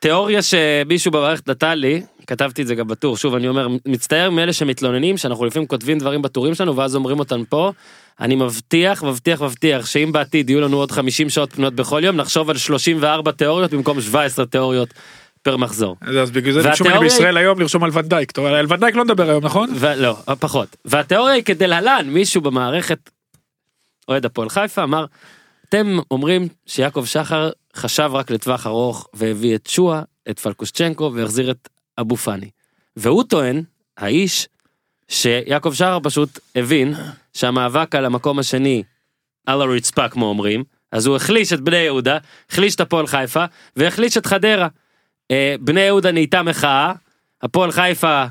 תיאוריה 0.00 0.40
שמישהו 0.42 1.10
במערכת 1.12 1.48
נתן 1.48 1.78
לי, 1.78 2.02
כתבתי 2.26 2.62
את 2.62 2.66
זה 2.66 2.74
גם 2.74 2.88
בטור, 2.88 3.16
שוב 3.16 3.34
אני 3.34 3.48
אומר, 3.48 3.68
מצטער 3.86 4.30
מאלה 4.30 4.52
שמתלוננים 4.52 5.16
שאנחנו 5.16 5.44
לפעמים 5.44 5.68
כותבים 5.68 5.98
דברים 5.98 6.22
בטורים 6.22 6.54
שלנו 6.54 6.76
ואז 6.76 6.96
אומרים 6.96 7.18
אותם 7.18 7.44
פה. 7.44 7.72
אני 8.20 8.36
מבטיח, 8.36 9.02
מבטיח, 9.04 9.42
מבטיח 9.42 9.86
שאם 9.86 10.12
בעתיד 10.12 10.50
יהיו 10.50 10.60
לנו 10.60 10.76
עוד 10.76 10.90
50 10.90 11.30
שעות 11.30 11.52
פנויות 11.52 11.74
בכל 11.74 12.00
יום, 12.04 12.16
נחשוב 12.16 12.50
על 12.50 12.56
34 12.56 13.32
תיאוריות 13.32 13.70
במקום 13.74 14.00
17 14.00 14.46
תיאוריות 14.46 14.94
פר 15.42 15.56
מחזור. 15.56 15.96
אז 16.20 16.30
בגלל 16.30 16.52
זה 16.52 16.62
ביקשו 16.62 16.84
ממני 16.84 16.94
והתיאוריה 16.94 17.00
בישראל 17.00 17.36
היום 17.36 17.60
לרשום 17.60 17.84
על 17.84 17.90
ונדייק. 17.92 18.38
על 18.38 18.66
ונדייק 18.68 18.94
לא 18.94 19.04
נדבר 19.04 19.30
היום, 19.30 19.44
נכון? 19.44 19.70
ולא, 19.74 20.16
פחות. 20.40 20.76
והתיאוריה 20.84 21.34
היא 21.34 21.42
כדלהלן, 21.42 22.06
מישהו 22.06 22.40
במערכת, 22.40 23.10
אוהד 24.08 24.24
הפועל 24.24 24.48
חיפה, 24.48 24.82
אמר, 24.82 25.04
אתם 25.68 25.98
אומרים 26.10 26.48
שיעקב 26.66 27.04
שחר 27.04 27.50
חשב 27.76 28.10
רק 28.12 28.30
לטווח 28.30 28.66
ארוך 28.66 29.08
והביא 29.14 29.54
את 29.54 29.66
שואה, 29.66 30.02
את 30.30 30.38
פלקושצ'נקו 30.38 31.12
והחזיר 31.14 31.50
את 31.50 31.68
אבו 32.00 32.16
פאני. 32.16 32.50
והוא 32.96 33.24
טוען, 33.24 33.62
האיש, 33.96 34.48
שיעקב 35.08 35.72
שחר 35.72 35.98
פשוט 36.02 36.38
הבין 36.54 36.94
שהמאבק 37.32 37.94
על 37.94 38.04
המקום 38.04 38.38
השני 38.38 38.82
על 39.46 39.62
הרצפה 39.62 40.08
כמו 40.08 40.26
אומרים, 40.26 40.64
אז 40.92 41.06
הוא 41.06 41.16
החליש 41.16 41.52
את 41.52 41.60
בני 41.60 41.76
יהודה, 41.76 42.18
החליש 42.50 42.74
את 42.74 42.80
הפועל 42.80 43.06
חיפה 43.06 43.44
והחליש 43.76 44.16
את 44.16 44.26
חדרה. 44.26 44.68
אה, 45.30 45.54
בני 45.60 45.80
יהודה 45.80 46.12
נהייתה 46.12 46.42
מחאה, 46.42 46.92
הפועל 47.42 47.72
חיפה 47.72 48.24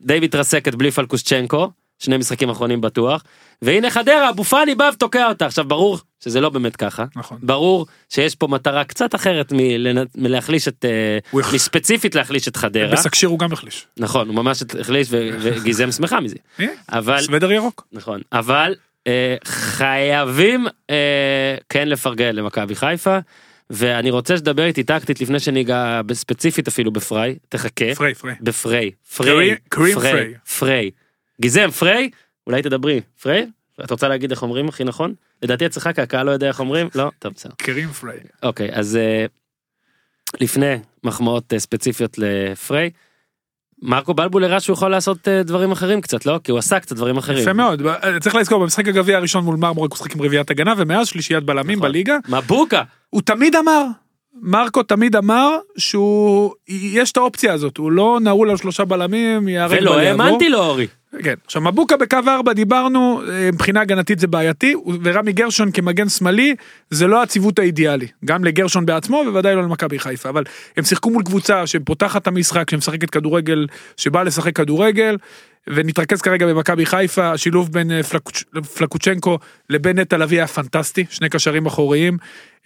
די 0.00 0.20
מתרסקת 0.20 0.74
בלי 0.74 0.90
פלקושצ'נקו, 0.90 1.70
שני 2.00 2.16
משחקים 2.16 2.50
אחרונים 2.50 2.80
בטוח, 2.80 3.22
והנה 3.62 3.90
חדרה, 3.90 4.30
אבו 4.30 4.44
פאני 4.44 4.74
בא 4.74 4.90
ותוקע 4.94 5.28
אותה. 5.28 5.46
עכשיו 5.46 5.64
ברור 5.64 5.98
שזה 6.24 6.40
לא 6.40 6.48
באמת 6.48 6.76
ככה, 6.76 7.04
נכון. 7.16 7.38
ברור 7.42 7.86
שיש 8.08 8.34
פה 8.34 8.46
מטרה 8.46 8.84
קצת 8.84 9.14
אחרת 9.14 9.52
מלנ- 9.52 10.06
מלהחליש 10.14 10.68
את, 10.68 10.84
אה, 10.84 11.18
הוא 11.30 11.40
החליש. 11.40 11.54
מספציפית 11.62 12.14
להחליש 12.14 12.48
את 12.48 12.56
חדרה, 12.56 12.92
בסקשיר 12.92 13.28
הוא 13.28 13.38
גם 13.38 13.52
החליש. 13.52 13.86
נכון, 13.96 14.28
הוא 14.28 14.36
ממש 14.36 14.62
החליש 14.80 15.08
ו- 15.10 15.28
וגיזם 15.42 15.90
שמחה 15.92 16.20
מזה, 16.20 16.36
אה, 16.60 16.66
אבל, 16.88 17.20
סוודר 17.20 17.52
ירוק. 17.52 17.86
נכון, 17.92 18.20
אבל 18.32 18.74
אה, 19.06 19.36
חייבים 19.44 20.66
אה, 20.90 20.96
כן 21.68 21.88
לפרגן 21.88 22.34
למכבי 22.36 22.74
חיפה. 22.74 23.18
ואני 23.72 24.10
רוצה 24.10 24.36
שתדבר 24.36 24.64
איתי 24.64 24.82
טקטית 24.82 25.20
לפני 25.20 25.40
שניגע 25.40 26.00
ספציפית 26.12 26.68
אפילו 26.68 26.90
בפריי, 26.90 27.36
תחכה. 27.48 27.94
פריי, 27.94 28.14
פריי. 28.14 28.34
בפריי, 28.40 28.90
פריי. 29.16 29.56
פריי, 29.94 30.34
פריי. 30.58 30.90
גיזם 31.40 31.70
פריי, 31.70 32.10
אולי 32.46 32.62
תדברי, 32.62 33.00
פריי? 33.22 33.46
את 33.84 33.90
רוצה 33.90 34.08
להגיד 34.08 34.30
איך 34.30 34.42
אומרים 34.42 34.68
הכי 34.68 34.84
נכון? 34.84 35.14
לדעתי 35.42 35.66
אצלך 35.66 35.90
כי 35.94 36.00
הקהל 36.00 36.26
לא 36.26 36.30
יודע 36.30 36.48
איך 36.48 36.60
אומרים? 36.60 36.88
לא? 36.94 37.10
טוב 37.18 37.32
בסדר. 37.36 37.52
קרים 37.56 37.88
פריי. 37.88 38.18
אוקיי, 38.42 38.70
אז 38.72 38.96
אה, 38.96 39.26
לפני 40.40 40.74
מחמאות 41.04 41.52
אה, 41.52 41.58
ספציפיות 41.58 42.18
לפריי, 42.18 42.90
מרקו 43.82 44.14
בלבול 44.14 44.44
הראה 44.44 44.60
שהוא 44.60 44.74
יכול 44.74 44.90
לעשות 44.90 45.28
אה, 45.28 45.42
דברים 45.42 45.72
אחרים 45.72 46.00
קצת, 46.00 46.26
לא? 46.26 46.40
כי 46.44 46.50
הוא 46.50 46.58
עשה 46.58 46.80
קצת 46.80 46.96
דברים 46.96 47.16
אחרים. 47.16 47.42
יפה 47.42 47.52
מאוד. 47.52 47.82
צריך 48.20 48.34
לזכור, 48.34 48.60
במשחק 48.60 48.88
הגביע 48.88 49.16
הראשון 49.16 49.44
מול 49.44 49.56
מרמורק 49.56 49.90
הוא 49.90 49.96
שיחק 49.96 50.14
עם 50.14 50.22
רביעיית 50.22 50.50
הגנה, 50.50 50.74
ומאז 50.76 51.08
שלישיית 51.08 51.44
בלמים 51.44 51.78
נכון. 51.78 51.88
בליגה. 51.88 52.16
מבוקה! 52.28 52.82
הוא 53.10 53.22
תמיד 53.22 53.56
אמר, 53.56 53.84
מרקו 54.42 54.82
תמיד 54.82 55.16
אמר 55.16 55.58
שהוא, 55.76 56.54
יש 56.68 57.12
את 57.12 57.16
האופציה 57.16 57.52
הזאת, 57.52 57.76
הוא 57.76 57.92
לא 57.92 58.18
נעול 58.22 58.50
על 58.50 58.56
שלושה 58.56 58.84
בלמים, 58.84 59.48
ייהרג 59.48 59.78
ולא. 59.80 59.98
האמנתי 59.98 60.48
לו 60.48 60.58
אורי. 60.58 60.86
כן. 61.22 61.34
עכשיו 61.46 61.62
מבוקה 61.62 61.96
בקו 61.96 62.16
4 62.28 62.52
דיברנו, 62.52 63.22
אה, 63.28 63.50
מבחינה 63.52 63.80
הגנתית 63.80 64.18
זה 64.18 64.26
בעייתי, 64.26 64.74
ורמי 65.02 65.32
גרשון 65.32 65.70
כמגן 65.70 66.08
שמאלי 66.08 66.54
זה 66.90 67.06
לא 67.06 67.22
הציוות 67.22 67.58
האידיאלי. 67.58 68.06
גם 68.24 68.44
לגרשון 68.44 68.86
בעצמו 68.86 69.16
ובוודאי 69.16 69.54
לא 69.54 69.62
למכבי 69.62 69.98
חיפה, 69.98 70.28
אבל 70.28 70.44
הם 70.76 70.84
שיחקו 70.84 71.10
מול 71.10 71.22
קבוצה 71.22 71.66
שפותחת 71.66 72.22
את 72.22 72.26
המשחק, 72.26 72.70
שמשחקת 72.70 73.10
כדורגל, 73.10 73.66
שבאה 73.96 74.24
לשחק 74.24 74.56
כדורגל, 74.56 75.16
ונתרכז 75.68 76.22
כרגע 76.22 76.46
במכבי 76.46 76.86
חיפה, 76.86 77.32
השילוב 77.32 77.72
בין 77.72 77.90
אה, 77.90 78.00
פלקוצ'- 78.02 78.44
פלקוצ'נקו 78.76 79.38
לבין 79.70 79.98
נטע 79.98 80.16
לביא 80.18 80.38
היה 80.38 80.46
פנטסטי, 80.46 81.04
שני 81.10 81.28
קשרים 81.28 81.66
אחוריים. 81.66 82.18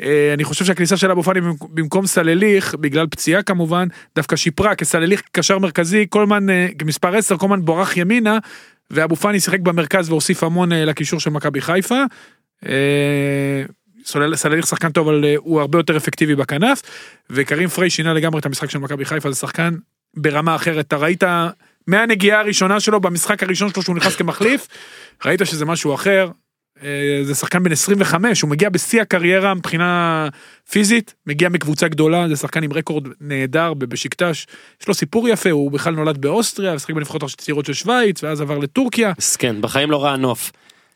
אה, 0.02 0.30
אני 0.34 0.44
חושב 0.44 0.64
שהכניסה 0.64 0.96
של 0.96 1.10
אבו 1.10 1.22
פאני 1.22 1.40
במק- 1.40 1.68
במקום 1.70 2.06
סלליך, 2.06 2.74
בגלל 2.74 3.06
פציעה 3.06 3.42
כמובן, 3.42 3.88
דווקא 4.16 4.36
שיפרה, 4.36 4.74
כסלליך 4.74 5.22
קשר 5.32 5.58
מרכזי, 5.58 6.06
קולמן 6.06 6.50
אה, 6.50 6.68
כמספר 6.78 7.16
10, 7.16 7.36
קולמן 7.36 7.64
בורח 7.64 7.96
ימינה, 7.96 8.38
ואבו 8.90 9.16
פאני 9.16 9.40
שיחק 9.40 9.60
במרכז 9.60 10.10
והוסיף 10.10 10.42
המון 10.44 10.72
אה, 10.72 10.84
לקישור 10.84 11.20
של 11.20 11.30
מכבי 11.30 11.60
חיפה. 11.60 12.02
אה, 12.68 13.62
סלליך 14.34 14.66
שחקן 14.66 14.90
טוב 14.92 15.08
אבל 15.08 15.24
אה, 15.24 15.34
הוא 15.38 15.60
הרבה 15.60 15.78
יותר 15.78 15.96
אפקטיבי 15.96 16.34
בכנף 16.34 16.82
וקרים 17.30 17.68
פריי 17.68 17.90
שינה 17.90 18.14
לגמרי 18.14 18.40
את 18.40 18.46
המשחק 18.46 18.70
של 18.70 18.78
מכבי 18.78 19.04
חיפה 19.04 19.30
זה 19.30 19.36
שחקן 19.38 19.74
ברמה 20.16 20.54
אחרת 20.56 20.86
אתה 20.86 20.96
ראית 20.96 21.22
מהנגיעה 21.86 22.40
הראשונה 22.40 22.80
שלו 22.80 23.00
במשחק 23.00 23.42
הראשון 23.42 23.70
שלו 23.70 23.82
שהוא 23.82 23.96
נכנס 23.96 24.16
כמחליף 24.16 24.68
ראית 25.24 25.40
שזה 25.44 25.64
משהו 25.64 25.94
אחר. 25.94 26.30
אה, 26.82 27.20
זה 27.22 27.34
שחקן 27.34 27.62
בן 27.62 27.72
25 27.72 28.42
הוא 28.42 28.50
מגיע 28.50 28.68
בשיא 28.68 29.02
הקריירה 29.02 29.54
מבחינה 29.54 30.28
פיזית 30.70 31.14
מגיע 31.26 31.48
מקבוצה 31.48 31.88
גדולה 31.88 32.28
זה 32.28 32.36
שחקן 32.36 32.62
עם 32.62 32.72
רקורד 32.72 33.08
נהדר 33.20 33.74
בבשיקטש 33.74 34.46
יש 34.80 34.88
לו 34.88 34.94
סיפור 34.94 35.28
יפה 35.28 35.50
הוא 35.50 35.70
בכלל 35.70 35.94
נולד 35.94 36.18
באוסטריה 36.18 36.74
משחק 36.74 36.94
בנבחרות 36.94 37.22
הצעירות 37.22 37.66
של 37.66 37.72
שווייץ 37.72 38.22
ואז 38.22 38.40
עבר 38.40 38.58
לטורקיה 38.58 39.12
מסכן, 39.18 39.60
בחיים 39.60 39.90
לא 39.90 40.04
ראה 40.04 40.16
נוף. 40.16 40.52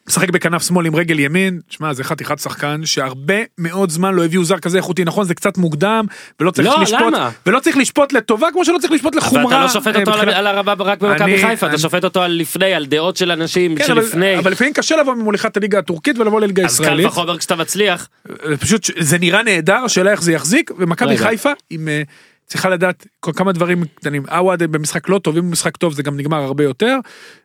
משחק 0.08 0.30
בכנף 0.30 0.62
שמאל 0.62 0.86
עם 0.86 0.96
רגל 0.96 1.18
ימין, 1.18 1.60
שמע 1.70 1.92
זה 1.92 2.04
חתיכת 2.04 2.38
שחקן 2.38 2.80
שהרבה 2.84 3.34
מאוד 3.58 3.90
זמן 3.90 4.14
לא 4.14 4.24
הביאו 4.24 4.44
זר 4.44 4.58
כזה 4.58 4.76
איכותי, 4.76 5.04
נכון 5.04 5.24
זה 5.24 5.34
קצת 5.34 5.58
מוקדם 5.58 6.04
ולא 6.40 6.50
צריך 6.50 6.68
לא, 6.68 6.82
לשפוט, 6.82 7.00
למה? 7.00 7.30
ולא 7.46 7.60
צריך 7.60 7.76
לשפוט 7.76 8.12
לטובה 8.12 8.48
כמו 8.52 8.64
שלא 8.64 8.78
צריך 8.80 8.92
לשפוט 8.92 9.12
אבל 9.16 9.22
לחומרה. 9.22 9.44
אתה 9.56 9.62
לא 9.62 9.68
שופט 9.68 9.96
אותו 9.96 10.10
על- 10.12 10.18
מבחינת- 10.18 10.34
על 10.36 10.46
הרבה 10.46 10.72
רק 10.78 11.00
במכבי 11.00 11.24
אני- 11.24 11.42
חיפה, 11.42 11.66
אתה 11.66 11.74
אני- 11.74 11.78
שופט 11.78 12.04
אותו 12.04 12.22
על 12.22 12.32
לפני, 12.32 12.74
על 12.74 12.86
דעות 12.86 13.16
של 13.16 13.30
אנשים 13.30 13.76
כן, 13.76 13.92
אבל, 13.92 14.02
שלפני. 14.02 14.38
אבל 14.38 14.52
לפעמים 14.52 14.72
קשה 14.72 14.96
לבוא 14.96 15.14
ממוליכת 15.14 15.56
הליגה 15.56 15.78
הטורקית 15.78 16.18
ולבוא 16.18 16.40
לליגה 16.40 16.64
אז 16.64 16.76
קל 16.76 16.82
הישראלית, 16.84 17.06
וחומר 17.06 17.38
כשאתה 17.38 17.56
מצליח. 17.56 18.08
אה, 18.46 18.56
פשוט 18.56 18.90
זה 18.98 19.18
נראה 19.18 19.42
נהדר, 19.42 19.78
השאלה 19.84 20.10
איך 20.10 20.22
זה 20.22 20.32
יחזיק, 20.32 20.70
ומכבי 20.78 21.10
רגע. 21.14 21.24
חיפה 21.28 21.50
עם, 21.70 21.88
אה, 21.88 22.02
צריכה 22.48 22.68
לדעת 22.68 23.06
כמה 23.22 23.52
דברים 23.52 23.84
קטנים, 23.94 24.22
עווד 24.28 24.62
במשחק 24.62 25.08
לא 25.08 25.18
טוב, 25.18 25.36
אם 25.36 25.44
הוא 25.44 25.52
משחק 25.52 25.76
טוב 25.76 25.92
זה 25.92 26.02
גם 26.02 26.16
נגמר 26.16 26.42
הרבה 26.42 26.64
יותר, 26.64 26.96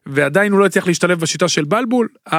ועדיין 0.06 0.51
הוא 0.51 0.60
לא 0.60 0.66
הצליח 0.66 0.88
להשתלב 0.88 1.20
בשיטה 1.20 1.47
של 1.47 1.64
בלבול, 1.64 2.08
4-3-3 2.30 2.34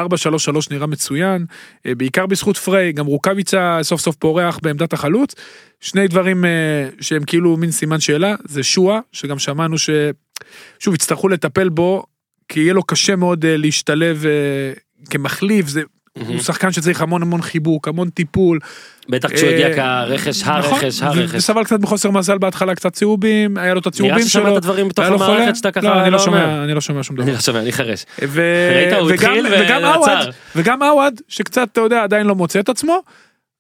נראה 0.71 0.87
מצוין, 0.87 1.47
אה, 1.87 1.95
בעיקר 1.95 2.27
בזכות 2.27 2.57
פריי, 2.57 2.93
גם 2.93 3.07
רוקאביצה 3.07 3.79
סוף 3.83 4.01
סוף 4.01 4.17
פורח 4.17 4.59
בעמדת 4.63 4.93
החלוץ, 4.93 5.35
שני 5.81 6.09
דברים 6.09 6.45
אה, 6.45 6.89
שהם 7.01 7.25
כאילו 7.25 7.57
מין 7.57 7.71
סימן 7.71 8.01
שאלה, 8.01 8.35
זה 8.45 8.63
שואה, 8.63 9.01
שגם 9.13 9.39
שמענו 9.39 9.79
ש... 9.79 9.91
שוב, 10.79 10.95
יצטרכו 10.95 11.29
לטפל 11.29 11.69
בו, 11.69 12.05
כי 12.49 12.61
יהיה 12.61 12.73
לו 12.73 12.83
קשה 12.83 13.17
מאוד 13.17 13.45
אה, 13.45 13.57
להשתלב 13.57 14.25
כמחליף, 15.11 15.69
זה... 15.69 15.83
הוא 16.19 16.41
שחקן 16.41 16.73
שצריך 16.73 17.01
המון 17.03 17.23
המון 17.23 17.43
חיבוק, 17.43 17.89
המון 17.89 18.11
טיפול. 18.11 18.59
בטח 19.09 19.33
כשהוא 19.33 19.51
הגיע 19.51 19.67
אה, 19.69 19.75
כרכש, 20.07 20.43
נכון, 20.43 20.55
הרכש, 20.55 21.03
הרכש. 21.03 21.35
וסבל 21.35 21.65
קצת 21.65 21.81
בחוסר 21.81 22.11
מזל 22.11 22.39
בהתחלה 22.39 22.75
קצת 22.75 22.93
צהובים, 22.93 23.57
היה 23.57 23.75
לו 23.75 23.81
את 23.81 23.87
הצהובים 23.87 24.15
נראה 24.15 24.29
שלו. 24.29 24.47
ששמעת 24.47 24.63
דברים 24.63 24.89
בתוך. 24.89 25.05
המערכת 25.05 25.57
שאתה 25.57 25.71
ככה 25.71 25.87
לא, 25.87 25.93
אני 25.93 26.11
לא 26.11 26.19
לא 26.19 26.25
אומר. 26.25 26.39
שומע, 26.41 26.65
אני 26.65 26.75
לא 26.75 26.81
שומע 26.81 27.03
שום 27.03 27.17
דבר. 27.17 27.25
אני 27.25 27.33
לא 27.33 27.41
שומע, 27.41 27.61
אני 27.61 27.73
חירש. 27.73 28.05
ו... 28.23 28.43
ראית, 28.75 28.93
הוא 28.93 29.11
התחיל 29.11 29.47
ועצר. 29.47 30.31
וגם 30.57 30.83
עווד, 30.83 31.21
שקצת, 31.29 31.69
אתה 31.73 31.81
יודע, 31.81 32.03
עדיין 32.03 32.27
לא 32.27 32.35
מוצא 32.35 32.61
את 32.61 32.69
עצמו. 32.69 33.03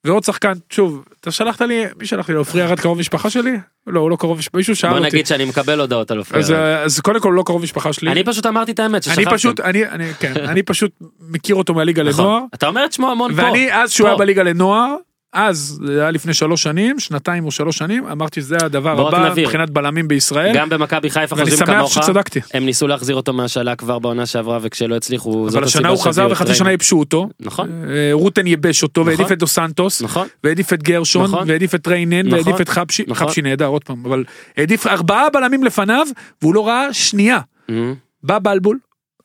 ועוד 0.05 0.24
שחקן, 0.24 0.52
שוב, 0.70 1.05
אתה 1.20 1.30
שלחת 1.30 1.61
לי, 1.61 1.84
מי 1.98 2.07
שלח 2.07 2.28
לי, 2.30 2.34
עופרי 2.36 2.62
ארד 2.62 2.80
קרוב 2.80 2.98
משפחה 2.98 3.30
שלי? 3.30 3.52
לא, 3.86 4.00
הוא 4.00 4.11
לא 4.11 4.16
קרוב 4.16 4.38
משפחה, 4.38 4.59
מישהו 4.59 4.76
שאל 4.76 4.90
בוא 4.90 4.98
אותי. 4.98 5.09
נגיד 5.09 5.26
שאני 5.26 5.44
מקבל 5.44 5.80
הודעות 5.80 6.11
על 6.11 6.18
אופיר. 6.18 6.38
אז, 6.38 6.50
אה, 6.50 6.82
אז 6.82 7.00
קודם 7.00 7.20
כל 7.20 7.32
לא 7.36 7.42
קרוב 7.46 7.62
משפחה 7.62 7.92
שלי. 7.92 8.12
אני 8.12 8.24
פשוט 8.24 8.46
אמרתי 8.46 8.72
את 8.72 8.78
האמת 8.78 9.07
אני 9.07 9.14
ששכחתם. 9.14 9.36
פשוט, 9.36 9.61
אני, 9.61 9.88
אני, 9.88 10.14
כן, 10.20 10.32
אני 10.36 10.62
פשוט 10.62 10.92
מכיר 11.20 11.55
אותו 11.57 11.74
מהליגה 11.74 12.02
נכון. 12.02 12.24
לנוער. 12.24 12.40
אתה 12.55 12.66
אומר 12.66 12.84
את 12.84 12.92
שמו 12.92 13.11
המון 13.11 13.34
פה. 13.34 13.42
ואני 13.42 13.72
אז 13.72 13.90
שהוא. 13.90 14.09
היה 14.09 14.16
בליגה 14.16 14.42
לנוער, 14.42 14.96
אז, 15.35 15.78
זה 15.87 16.01
היה 16.01 16.11
לפני 16.11 16.35
שלוש 16.35 16.62
שנים, 16.62 17.01
שנתיים 17.01 17.45
או 17.45 17.51
שלוש 17.51 17.78
שנים, 17.78 18.07
אמרתי 18.07 18.41
שזה 18.41 18.57
הדבר 18.62 19.09
הבא 19.09 19.30
נבהיר. 19.30 19.47
מבחינת 19.47 19.70
בלמים 19.70 20.09
בישראל. 20.09 20.55
גם 20.57 20.68
במכבי 20.68 21.11
חיפה 21.11 21.37
ואני 21.37 21.51
חושבים 21.51 21.66
שמח 21.66 21.78
כמוך. 21.78 21.93
שצדקתי. 21.93 22.41
הם 22.55 22.64
ניסו 22.64 22.87
להחזיר 22.87 23.16
אותו 23.16 23.32
מהשאלה 23.32 23.76
כבר 23.76 23.99
בעונה 23.99 24.26
שעברה 24.26 24.59
וכשלא 24.62 24.97
הצליחו. 24.97 25.47
זאת 25.51 25.57
אבל 25.57 25.64
השנה 25.64 25.80
הסיבה 25.80 25.89
הוא 25.89 26.05
חזר 26.05 26.28
וחצי. 26.30 26.55
שנה 26.55 26.70
ייבשו 26.70 26.99
אותו. 26.99 27.28
נכון. 27.41 27.68
אה, 27.89 28.11
רוטן 28.12 28.47
ייבש 28.47 28.82
אותו 28.82 29.01
נכון. 29.01 29.12
והעדיף 29.12 29.32
את 29.32 29.39
דו 29.39 29.47
סנטוס. 29.47 30.03
נכון. 30.03 30.28
והעדיף 30.45 30.72
את 30.72 30.82
גרשון, 30.82 31.24
נכון. 31.24 31.49
והעדיף 31.49 31.74
את 31.74 31.87
ריינן, 31.89 32.26
נכון. 32.26 32.32
והעדיף 32.32 32.61
את 32.61 32.68
חבשי, 32.68 33.05
נכון. 33.09 33.26
חבשי 33.26 33.43
נהדר 33.43 33.66
עוד 33.66 33.85
פעם, 33.85 34.07
אבל 34.07 34.24
העדיף 34.57 34.87
ארבעה 34.87 35.30
בלמים 35.30 35.64
לפניו, 35.64 36.07
והוא 36.43 36.55
לא 36.55 36.66
ראה 36.68 36.93
שנייה. 36.93 37.39
אמ, 37.68 37.95
בא 38.22 38.39
בלבול, 38.39 38.78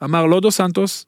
אמר 0.03 0.25
לא 0.25 0.39
דו 0.39 0.51
סנטוס, 0.51 1.05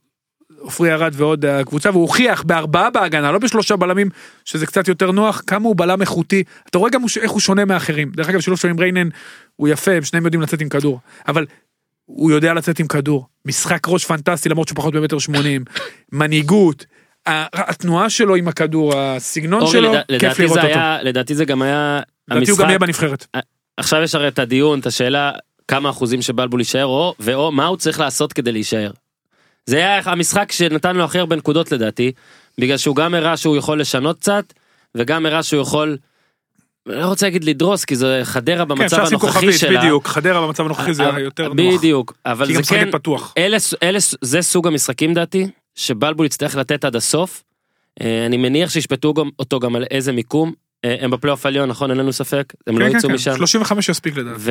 עופרי 0.60 0.89
ירד 0.89 1.12
ועוד 1.16 1.45
הקבוצה, 1.45 1.89
והוא 1.89 2.02
הוכיח 2.02 2.43
בארבעה 2.43 2.89
בהגנה, 2.89 3.32
לא 3.32 3.39
בשלושה 3.39 3.76
בלמים, 3.76 4.10
שזה 4.45 4.66
קצת 4.66 4.88
יותר 4.88 5.12
נוח, 5.12 5.41
כמה 5.47 5.68
הוא 5.68 5.76
בלם 5.78 6.02
איכותי. 6.02 6.43
אתה 6.70 6.78
רואה 6.78 6.89
גם 6.91 7.02
איך 7.22 7.32
הוא 7.32 7.39
שונה 7.39 7.66
מאחרים. 7.66 8.12
דרך 8.16 8.30
אגב, 8.30 8.39
שילוב 8.39 8.60
שלו 8.60 8.70
עם 8.70 8.80
ריינן 8.80 9.10
הוא 9.56 9.68
יפה, 9.68 9.91
הם 9.91 10.04
שניהם 10.04 10.26
יודעים 10.26 10.41
לצאת 10.41 10.62
עם 10.62 10.70
כדור. 10.70 10.99
אבל 11.28 11.45
הוא 12.06 12.32
יודע 12.32 12.54
לצאת 12.54 12.80
עם 12.80 12.88
כדור. 12.88 13.28
משחק 13.45 13.88
ראש 13.88 14.06
פנטסטי 14.06 14.49
למרות 14.49 14.68
שהוא 14.68 14.76
פחות 14.76 14.93
במטר 14.93 15.20
שמונים. 15.20 15.64
מנהיגות. 16.12 16.86
התנועה 17.26 18.10
שלו 18.10 18.36
עם 18.36 18.47
הכדור, 18.47 18.93
הסגנון 18.97 19.62
אורי, 19.62 19.72
שלו, 19.72 19.93
לדע- 20.10 20.30
כיף 20.30 20.39
לראות 20.39 20.58
אותו. 20.58 20.68
היה, 20.68 20.97
לדעתי 21.04 21.36
זה 21.36 21.45
גם 21.45 21.62
היה 21.62 21.99
לדעתי 22.28 22.52
הוא 22.52 22.60
גם 22.60 22.68
יהיה 22.70 22.80
בנבחרת. 22.80 23.28
עכשיו 23.78 24.02
יש 24.02 24.16
הרי 24.16 24.28
את 24.28 24.39
הדיון, 24.39 24.80
את 24.80 24.86
השאלה 24.86 25.32
כמה 25.68 25.89
אחוזים 25.89 26.22
שבלבול 26.22 26.60
יישאר 26.60 26.86
או, 26.86 27.16
ואו 27.20 27.52
מה 27.52 27.66
הוא 27.66 27.78
צריך 27.78 27.99
לעשות 27.99 28.34
כדי 28.34 28.52
להישאר. 28.52 28.91
זה 29.72 29.78
היה 29.78 30.01
המשחק 30.05 30.51
שנתן 30.51 30.95
לו 30.95 31.03
הכי 31.03 31.19
הרבה 31.19 31.36
נקודות 31.36 31.72
לדעתי, 31.72 32.11
בגלל 32.57 32.78
שהוא 32.78 32.95
גם 32.95 33.13
הראה 33.13 33.38
שהוא 33.38 33.57
יכול 33.57 33.82
לשנות 33.82 34.19
קצת, 34.19 34.53
וגם 34.95 35.26
הראה 35.26 35.43
שהוא 35.43 35.61
יכול, 35.61 35.97
לא 36.86 37.05
רוצה 37.05 37.26
להגיד 37.26 37.43
לדרוס, 37.43 37.86
כי 37.86 37.95
זה 37.95 38.22
חדרה 38.24 38.57
כן, 38.57 38.67
במצב 38.67 38.99
לשים 38.99 39.17
הנוכחי 39.17 39.32
כוכבית, 39.39 39.59
שלה. 39.59 39.80
בדיוק. 39.80 40.07
חדרה 40.07 40.47
במצב 40.47 40.65
הנוכחי 40.65 40.93
זה 40.93 41.09
אבל- 41.09 41.22
יותר 41.22 41.53
נוח. 41.53 41.74
בדיוק, 41.78 42.13
אבל 42.26 42.53
זה 42.53 42.63
כן, 42.63 42.91
פתוח. 42.91 43.34
אלה, 43.38 43.57
אלה, 43.84 43.99
זה 44.22 44.41
סוג 44.41 44.67
המשחקים 44.67 45.13
דעתי, 45.13 45.47
שבלבול 45.76 46.26
יצטרך 46.26 46.55
לתת 46.55 46.86
עד 46.86 46.95
הסוף. 46.95 47.43
אה, 48.01 48.26
אני 48.26 48.38
מניח 48.38 48.69
שישפטו 48.69 49.13
גם, 49.13 49.30
אותו 49.39 49.59
גם 49.59 49.76
על 49.76 49.84
איזה 49.91 50.11
מיקום. 50.11 50.53
אה, 50.86 50.95
הם 50.99 51.11
בפלייאוף 51.11 51.45
העליון, 51.45 51.69
נכון? 51.69 51.89
אין 51.89 51.99
לנו 51.99 52.13
ספק. 52.13 52.53
הם 52.67 52.79
לא 52.79 52.86
כן, 52.86 52.91
כן, 52.91 52.97
יצאו 52.97 53.09
כן, 53.09 53.15
משם. 53.15 53.36
35 53.36 53.89
יספיק 53.89 54.17
לדעתי. 54.17 54.41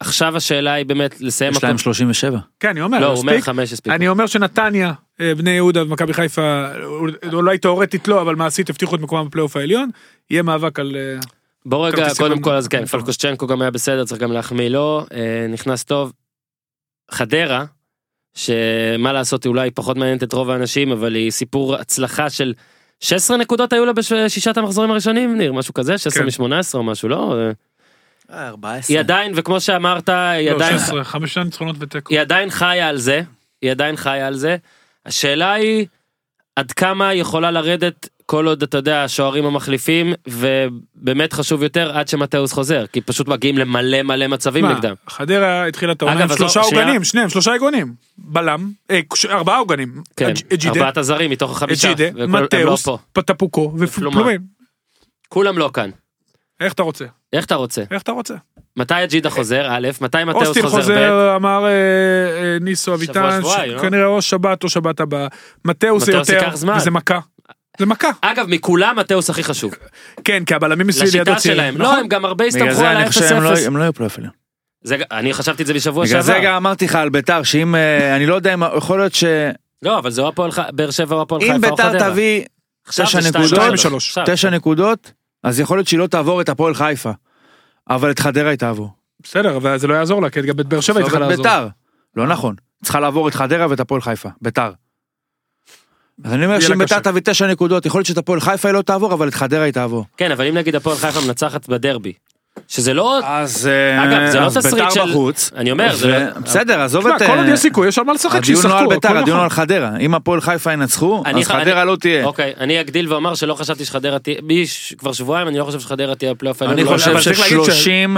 ועכשיו 0.00 0.36
השאלה 0.36 0.72
היא 0.72 0.86
באמת 0.86 1.20
לסיים 1.20 1.52
יש 1.52 1.64
להם 1.64 1.78
37. 1.78 2.38
כן, 2.60 2.68
אני 2.68 2.80
אומר, 2.82 3.00
לא, 3.00 3.06
הוא 3.06 3.18
אומר 3.18 3.32
יספיק. 3.32 3.44
חמש 3.44 3.72
הספיק. 3.72 3.92
אני 3.92 4.08
אומר 4.08 4.26
שנתניה, 4.26 4.92
אה, 5.20 5.34
בני 5.34 5.50
יהודה 5.50 5.82
ומכבי 5.82 6.12
חיפה, 6.12 6.66
אולי 7.32 7.58
תאורטית 7.58 8.08
לא, 8.08 8.22
אבל 8.22 8.34
מעשית 8.34 8.70
הבטיחו 8.70 8.96
את 8.96 9.00
מקומם 9.00 9.26
בפלייאוף 9.26 9.56
העליון, 9.56 9.90
יהיה 10.30 10.42
מאבק 10.42 10.78
על... 10.78 10.96
אה, 10.96 11.20
בוא 11.66 11.86
רגע, 11.86 12.08
קודם 12.18 12.40
כל 12.40 12.54
אז 12.54 12.68
כן. 12.68 12.86
פלקושצ'נקו 12.86 13.46
גם 13.46 13.62
היה 13.62 13.70
בסדר, 13.70 14.04
צריך 14.04 14.20
גם 14.20 14.32
להחמיא 14.32 14.68
לו, 14.68 15.06
נכנס 15.48 15.84
טוב. 15.84 16.12
חדרה, 17.10 17.64
שמה 18.34 19.12
לעשות, 19.12 19.46
אולי 19.46 19.70
פחות 19.70 19.96
מעניינת 19.96 20.22
את 20.22 20.32
רוב 20.32 20.50
האנשים, 20.50 20.92
אבל 20.92 21.14
היא 21.14 21.30
סיפור 21.30 21.74
הצלחה 21.74 22.30
של 22.30 22.54
16 23.00 23.36
נקודות 23.36 23.72
היו 23.72 23.84
לה 23.84 23.92
בשישת 23.92 24.56
המחזורים 24.56 24.90
הראשונים, 24.90 25.38
ניר, 25.38 25.52
משהו 25.52 25.74
כזה, 25.74 25.98
16 25.98 26.30
כן. 26.30 26.42
מ-18 26.42 26.74
או 26.74 26.82
משהו, 26.82 27.08
לא? 27.08 27.36
אה, 28.30 28.48
14. 28.48 28.94
היא 28.94 29.00
עדיין, 29.00 29.32
וכמו 29.36 29.60
שאמרת, 29.60 30.08
היא 30.08 30.50
לא, 30.50 30.56
עדיין... 30.56 30.78
16, 30.78 31.04
חמישה 31.04 31.44
ניצחונות 31.44 31.76
ותיקו. 31.78 32.14
היא 32.14 32.20
עדיין 32.20 32.50
חיה 32.50 32.88
על 32.88 32.98
זה, 32.98 33.22
היא 33.62 33.70
עדיין 33.70 33.96
חיה 33.96 34.26
על 34.26 34.34
זה. 34.34 34.56
השאלה 35.06 35.52
היא 35.52 35.86
עד 36.56 36.72
כמה 36.72 37.14
יכולה 37.14 37.50
לרדת 37.50 38.08
כל 38.26 38.46
עוד 38.46 38.62
אתה 38.62 38.78
יודע 38.78 39.04
השוערים 39.04 39.44
המחליפים 39.46 40.12
ובאמת 40.28 41.32
חשוב 41.32 41.62
יותר 41.62 41.96
עד 41.96 42.08
שמטאוס 42.08 42.52
חוזר 42.52 42.86
כי 42.86 43.00
פשוט 43.00 43.28
מגיעים 43.28 43.58
למלא 43.58 44.02
מלא 44.02 44.26
מצבים 44.26 44.64
מה, 44.64 44.74
נגדם. 44.74 44.94
חדרה 45.08 45.66
התחילה 45.66 45.92
את 45.92 46.02
העונה 46.02 46.22
עם 46.22 46.36
שלושה 46.36 46.60
לא. 46.60 46.66
עוגנים, 46.66 47.04
שניהם, 47.04 47.28
שלושה 47.28 47.52
עוגנים. 47.52 47.94
בלם, 48.18 48.70
אה, 48.90 49.00
ארבעה 49.30 49.58
עוגנים. 49.58 50.02
כן, 50.16 50.32
ארבעת 50.66 50.96
הזרים 50.96 51.30
מתוך 51.30 51.50
החמישה. 51.50 51.92
אג'ידה, 51.92 52.20
לא 52.20 52.26
מטאוס. 52.26 52.88
פטפוקו 53.12 53.72
ופלומים. 53.78 54.40
כולם 55.28 55.58
לא 55.58 55.70
כאן. 55.74 55.90
איך 56.60 56.72
אתה 56.72 56.82
רוצה? 56.82 57.04
איך 57.32 57.44
אתה 57.44 57.54
רוצה? 57.54 57.82
איך 57.90 58.02
אתה 58.02 58.12
רוצה? 58.12 58.34
מתי 58.76 59.04
אג'ידה 59.04 59.30
חוזר? 59.30 59.66
א', 59.68 59.88
מתי 60.00 60.24
מטאוס 60.24 60.48
אוסטין 60.48 60.62
חוזר? 60.62 60.78
ב'? 60.78 60.84
חוזר, 60.84 61.36
אמר 61.36 61.64
אה, 61.64 61.70
אה, 61.70 62.58
ניסו 62.60 62.94
אביטן, 62.94 63.40
לא? 63.42 63.78
כנראה 63.80 64.06
או 64.06 64.22
שבת 64.22 64.64
או 64.64 64.68
שבת 64.68 65.00
הבאה. 65.00 65.26
מתאוס 65.64 66.04
זה 66.04 66.12
מתאוס 66.12 66.28
יותר. 66.28 66.76
וזה 66.76 66.90
מכה. 66.90 67.18
זה 67.78 67.86
מכה. 67.86 68.08
אגב 68.20 68.46
מכולם 68.48 68.96
מטאוס 68.98 69.30
הכי 69.30 69.44
חשוב. 69.44 69.72
כן, 70.24 70.44
כי 70.44 70.54
הבלמים 70.54 70.86
מסביב 70.86 71.04
לידו 71.04 71.18
לשיטה 71.18 71.34
צעירים. 71.40 71.60
שלהם. 71.60 71.74
נכון. 71.74 71.94
לא 71.94 72.00
הם 72.00 72.08
גם 72.08 72.24
הרבה 72.24 72.44
בגלל 72.44 72.62
הסתמכו 72.62 72.74
זה 72.74 72.90
על 72.90 72.96
אני 72.96 73.08
חושב 73.08 73.28
שהם 73.28 73.42
לא- 73.42 73.48
ה-0-0. 73.50 73.66
הם 73.66 73.76
לא 73.76 73.82
יהיו 73.82 73.92
פלייאוף 73.92 74.18
עליון. 74.18 74.32
זה, 74.84 74.96
אני 75.10 75.34
חשבתי 75.34 75.62
את 75.62 75.66
זה 75.66 75.74
בשבוע 75.74 76.04
בגלל 76.04 76.22
שעבר. 76.22 76.38
זה 76.38 76.44
גם 76.44 76.54
אמרתי 76.54 76.84
לך 76.84 76.94
על 76.94 77.08
ביתר, 77.08 77.42
שאם, 77.42 77.74
אה, 77.74 78.16
אני 78.16 78.26
לא 78.26 78.34
יודע 78.34 78.54
אם, 78.54 78.62
יכול 78.76 78.98
להיות 78.98 79.14
שאם 79.14 79.50
לא, 79.82 79.98
אבל 79.98 80.10
זה 80.10 80.22
או 80.22 80.28
הפועל 80.28 80.50
ח- 80.52 80.70
באר 80.72 80.90
שבע 80.90 81.16
או 81.16 81.22
הפועל 81.22 81.40
חיפה 81.40 81.54
או 81.54 81.60
ביתר 81.60 81.88
חדרה. 81.88 82.10
תביא 82.10 82.44
תשע 82.90 83.18
נקודות. 83.20 83.70
תשע 84.26 84.50
אז 85.42 85.60
יכול 85.60 85.78
להיות 85.78 85.88
שהיא 85.88 85.98
לא 85.98 86.06
תעבור 86.06 86.40
את 86.40 86.48
הפועל 86.48 86.74
חיפה. 86.74 87.10
אבל 87.90 88.10
את 88.10 88.18
חדרה 88.18 88.50
היא 88.50 88.58
תעבור. 88.58 88.90
בסדר, 89.22 89.56
אבל 89.56 89.78
זה 89.78 89.86
לא 89.86 89.94
יעזור 89.94 90.22
לה, 90.22 90.30
כי 90.30 90.42
גם 90.42 90.60
את 90.60 90.66
באר 90.66 90.80
שבע 90.80 90.98
היא 90.98 91.04
צריכה 91.04 91.18
לעזור. 91.18 91.36
ביתר, 91.44 91.68
לא 92.16 92.26
נכון. 92.26 92.54
צריכה 92.84 93.00
לעבור 93.00 93.28
את 93.28 93.34
חדרה 93.34 93.66
ואת 93.70 93.80
הפועל 93.80 94.00
חיפה, 94.00 94.28
ביתר. 94.42 94.70
אז 96.24 96.32
אני 96.32 96.44
אומר 96.44 96.60
שאם 96.60 96.78
ביתר. 96.78 96.98
תביא 96.98 97.20
תשע 97.24 97.46
נקודות, 97.46 97.86
יכול 97.86 97.98
להיות 97.98 98.06
שאת 98.06 98.18
הפועל 98.18 98.40
חיפה 98.40 98.68
היא 98.68 98.74
לא 98.74 98.82
תעבור, 98.82 99.12
אבל 99.14 99.28
את 99.28 99.34
חדרה 99.34 99.62
היא 99.64 99.72
תעבור. 99.72 100.04
כן, 100.16 100.30
אבל 100.32 100.46
אם 100.46 100.54
נגיד 100.54 100.74
הפועל 100.76 100.96
חיפה 100.96 101.20
מנצחת 101.26 101.68
בדרבי, 101.68 102.12
שזה 102.68 102.94
לא... 102.94 103.20
אז 103.24 103.68
אגב, 104.04 104.30
זה 104.30 104.40
לא 104.40 104.48
תסריט 104.48 104.74
ביתר 104.74 104.90
של- 104.90 105.10
בחוץ. 105.10 105.50
אני 105.56 105.70
אומר, 105.70 105.96
זה 105.96 106.08
לא- 106.08 106.40
בסדר, 106.40 106.80
עזוב 106.80 107.06
את... 107.06 107.22
כל 107.22 107.38
עוד 107.38 107.46
אה, 107.46 107.52
יש 107.54 107.60
סיכוי, 107.60 107.88
יש 107.88 107.98
על 107.98 108.04
מה 108.04 108.12
לשחק, 108.12 108.34
הדיון 108.34 108.56
שישחקו, 108.56 108.74
לא 108.74 108.78
על 108.80 108.86
ביתר, 108.88 109.08
הדיון 109.08 109.22
נכון. 109.28 109.40
על 109.40 109.50
חדרה. 109.50 109.96
אם 110.00 110.14
הפועל 110.14 110.40
חיפה 110.40 110.72
ינצחו, 110.72 111.22
אני- 111.26 111.40
אז 111.40 111.48
חדרה 111.48 111.84
לא 111.84 111.96
תהיה. 111.96 112.24
אוקיי, 112.24 112.52
אני 112.60 112.80
אגדיל 112.80 113.12
ואומר 113.12 113.34
שלא 113.34 113.54
חשבתי 113.54 113.84
שחדרה 113.84 114.18
תהיה... 114.18 114.36
כבר 114.98 115.12
שבועיים, 115.12 115.48
אני 115.48 115.58
לא 115.58 115.64
חושב 115.64 115.80
שחדרה 115.80 116.14
תהיה 116.14 116.34
בפלייאוף 116.34 116.62
העליון. 116.62 116.78
אני 116.78 116.98
חושב 116.98 117.20
ששלושים 117.20 118.16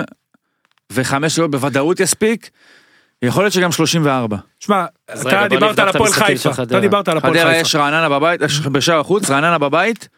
וחמש 0.93 1.39
לא 1.39 1.47
בוודאות 1.47 2.01
יספיק. 2.01 2.51
יכול 3.23 3.43
להיות 3.45 3.53
שגם 3.53 3.73
34. 3.73 4.37
שמע, 4.61 4.85
אתה 5.23 5.47
דיברת 5.49 5.79
על 5.79 5.89
הפועל 5.89 6.13
חיפה, 6.13 6.49
אתה 6.51 6.57
חדרה. 6.57 6.81
דיברת 6.81 7.09
על 7.09 7.17
הפועל 7.19 7.33
חדרה 7.35 7.47
חיפה. 7.53 7.61
יש 7.61 7.75
רעננה 7.75 8.09
בבית, 8.09 8.41
בשער 8.73 9.01
החוץ, 9.01 9.31
רעננה 9.31 9.59
בבית. 9.59 10.09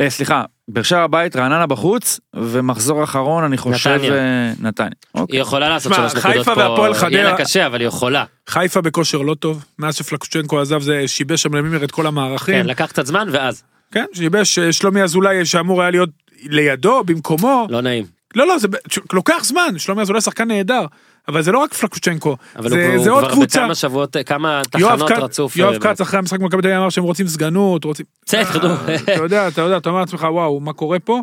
אה, 0.00 0.10
סליחה, 0.10 0.44
באר 0.68 0.82
שבע 0.82 1.06
בבית, 1.06 1.36
רעננה 1.36 1.66
בחוץ, 1.66 2.20
ומחזור 2.36 3.04
אחרון 3.04 3.44
אני 3.44 3.56
חושב 3.56 3.90
נתניה. 3.90 4.14
אה, 4.14 4.52
נתניה. 4.60 4.90
אוקיי. 5.14 5.36
היא 5.36 5.42
יכולה 5.42 5.68
לעשות 5.68 5.94
שמע, 5.94 6.08
שלוש 6.08 6.24
נקודות 6.24 6.46
חיפה 6.46 6.54
פה, 6.54 6.86
יהיה 7.10 7.24
לה 7.24 7.30
חדרה- 7.30 7.36
קשה, 7.38 7.66
אבל 7.66 7.80
היא 7.80 7.88
יכולה. 7.88 8.24
חיפה 8.48 8.80
בכושר 8.80 9.18
לא 9.18 9.34
טוב, 9.34 9.64
מאז 9.78 9.94
שפלקושצ'נקו 9.96 10.60
עזב 10.60 10.80
זה 10.80 11.02
שיבש 11.06 11.42
שם 11.42 11.54
למימר 11.54 11.84
את 11.84 11.90
כל 11.90 12.02
כן, 12.02 12.08
המערכים. 12.08 12.66
לקח 12.66 12.86
קצת 12.86 13.06
זמן 13.06 13.28
ואז. 13.32 13.62
כן, 13.92 14.04
שיבש 14.14 14.58
אה, 14.58 14.72
שלומי 14.72 15.02
אזולאי 15.02 15.46
שאמור 15.46 15.82
היה 15.82 15.90
להיות 15.90 16.10
לידו, 16.42 17.04
במקומו. 17.04 17.66
לא 17.70 17.80
נעים. 17.80 18.04
לא, 18.34 18.46
לא, 18.46 18.58
זה 18.58 18.68
לוקח 19.12 19.44
זמן, 19.44 19.74
שלומי 19.78 20.02
אזולאי 20.02 20.20
שחקן 20.20 20.48
נהדר, 20.48 20.84
אבל 21.28 21.42
זה 21.42 21.52
לא 21.52 21.58
רק 21.58 21.74
פלקושצ'נקו, 21.74 22.36
אבל 22.56 22.68
זה 22.68 22.94
הוא 22.94 23.04
זה 23.04 23.10
עוד 23.10 23.24
כבר 23.24 23.32
קבוצה. 23.32 23.60
בכמה 23.60 23.74
שבועות, 23.74 24.16
כמה 24.26 24.62
יואב 24.78 24.98
תחנות 24.98 25.22
רצוף. 25.22 25.56
יואב 25.56 25.74
אה, 25.74 25.80
כץ 25.80 26.00
אחרי 26.00 26.18
המשחק 26.18 26.40
במכבי 26.40 26.62
תל 26.62 26.68
אביב 26.68 26.80
אמר 26.80 26.90
שהם 26.90 27.04
רוצים 27.04 27.26
סגנות, 27.26 27.84
רוצים... 27.84 28.06
בסדר, 28.26 28.68
נו. 28.68 28.74
אה, 28.88 28.94
אתה 28.94 29.12
יודע, 29.22 29.48
אתה 29.48 29.60
יודע, 29.60 29.76
אתה 29.76 29.88
אומר 29.88 30.00
לעצמך 30.00 30.26
וואו, 30.30 30.60
מה 30.60 30.72
קורה 30.72 30.98
פה? 30.98 31.20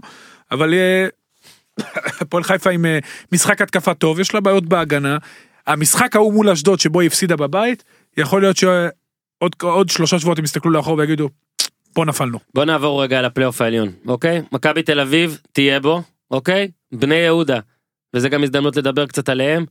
אבל 0.51 0.73
אה, 0.73 1.07
הפועל 2.21 2.43
חיפה 2.43 2.69
עם 2.69 2.85
אה, 2.85 2.99
משחק 3.31 3.61
התקפה 3.61 3.93
טוב, 3.93 4.19
יש 4.19 4.33
לה 4.33 4.39
בעיות 4.39 4.65
בהגנה. 4.65 5.17
המשחק 5.67 6.15
ההוא 6.15 6.33
מול 6.33 6.49
אשדוד 6.49 6.79
שבו 6.79 6.99
היא 6.99 7.07
הפסידה 7.07 7.35
בבית, 7.35 7.83
יכול 8.17 8.41
להיות 8.41 8.57
שעוד 8.57 9.51
עוד 9.61 9.89
שלושה 9.89 10.19
שבועות 10.19 10.37
הם 10.37 10.45
יסתכלו 10.45 10.71
לאחור 10.71 10.97
ויגידו, 10.97 11.29
פה 11.93 12.05
נפלנו. 12.05 12.39
בוא 12.53 12.65
נעבור 12.65 13.03
רגע 13.03 13.21
לפלייאוף 13.21 13.61
העליון, 13.61 13.89
אוקיי? 14.07 14.41
מכבי 14.51 14.83
תל 14.83 14.99
אביב 14.99 15.39
תהיה 15.51 15.79
בו, 15.79 16.01
אוקיי? 16.31 16.71
בני 16.91 17.15
יהודה, 17.15 17.59
וזה 18.13 18.29
גם 18.29 18.43
הזדמנות 18.43 18.75
לדבר 18.75 19.05
קצת 19.05 19.29
עליהם. 19.29 19.65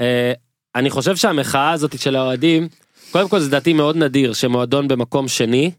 אה, 0.00 0.32
אני 0.74 0.90
חושב 0.90 1.16
שהמחאה 1.16 1.70
הזאת 1.70 1.98
של 1.98 2.16
האוהדים, 2.16 2.68
קודם 3.10 3.28
כל 3.28 3.40
זה 3.40 3.50
דעתי 3.50 3.72
מאוד 3.72 3.96
נדיר 3.96 4.32
שמועדון 4.32 4.88
במקום 4.88 5.28
שני 5.28 5.70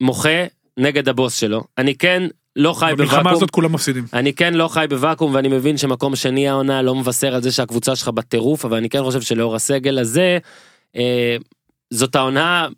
מוחה 0.00 0.44
נגד 0.76 1.08
הבוס 1.08 1.36
שלו. 1.36 1.64
אני 1.78 1.94
כן 1.94 2.22
לא 2.56 2.72
חי 2.72 2.92
במלחמה 2.96 3.18
בוואקום, 3.18 3.36
הזאת 3.36 3.50
כולם 3.50 3.72
מפסידים. 3.72 4.06
אני 4.12 4.32
כן 4.32 4.54
לא 4.54 4.68
חי 4.68 4.86
בוואקום 4.88 5.34
ואני 5.34 5.48
מבין 5.48 5.76
שמקום 5.76 6.16
שני 6.16 6.48
העונה 6.48 6.82
לא 6.82 6.94
מבשר 6.94 7.34
על 7.34 7.42
זה 7.42 7.52
שהקבוצה 7.52 7.96
שלך 7.96 8.08
בטירוף, 8.08 8.64
אבל 8.64 8.76
אני 8.76 8.88
כן 8.88 9.02
חושב 9.02 9.20
שלאור 9.20 9.54
הסגל 9.54 9.98
הזה, 9.98 10.38
אה, 10.96 11.36
זאת 11.90 12.16
העונה, 12.16 12.68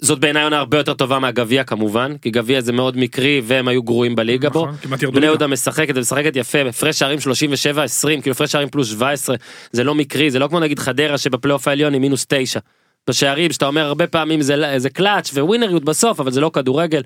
זאת 0.00 0.18
בעיניי 0.20 0.42
עונה 0.42 0.58
הרבה 0.58 0.76
יותר 0.76 0.94
טובה 0.94 1.18
מהגביע 1.18 1.64
כמובן, 1.64 2.16
כי 2.22 2.30
גביע 2.30 2.60
זה 2.60 2.72
מאוד 2.72 2.96
מקרי 2.96 3.40
והם 3.44 3.68
היו 3.68 3.82
גרועים 3.82 4.16
בליגה 4.16 4.50
בו. 4.50 4.66
נכון, 4.66 4.98
ירדו 5.02 5.12
בני. 5.12 5.26
יהודה 5.26 5.46
משחקת 5.46 5.96
ומשחקת 5.96 6.36
יפה, 6.36 6.60
הפרש 6.68 6.98
שערים 6.98 7.20
37 7.20 7.82
20 7.82 8.20
כאילו 8.20 8.32
הפרש 8.32 8.52
שערים 8.52 8.68
פלוס 8.68 8.88
17 8.88 9.36
זה 9.72 9.84
לא 9.84 9.94
מקרי 9.94 10.30
זה 10.30 10.38
לא 10.38 10.48
כמו 10.48 10.60
נגיד 10.60 10.78
חדרה 10.78 11.18
שבפלייאוף 11.18 11.68
העליון 11.68 11.92
היא 11.92 12.00
מינוס 12.00 12.26
9. 12.28 12.60
בשערים 13.08 13.52
שאתה 13.52 13.66
אומר 13.66 13.84
הרבה 13.84 14.06
פעמים 14.06 14.42
זה 14.42 14.78
זה 14.78 14.90
קלאץ' 14.90 15.30
וווינריות 15.34 15.84
בסוף 15.84 16.20
אבל 16.20 16.30
זה 16.30 16.40
לא 16.40 16.50
כדורגל. 16.54 17.02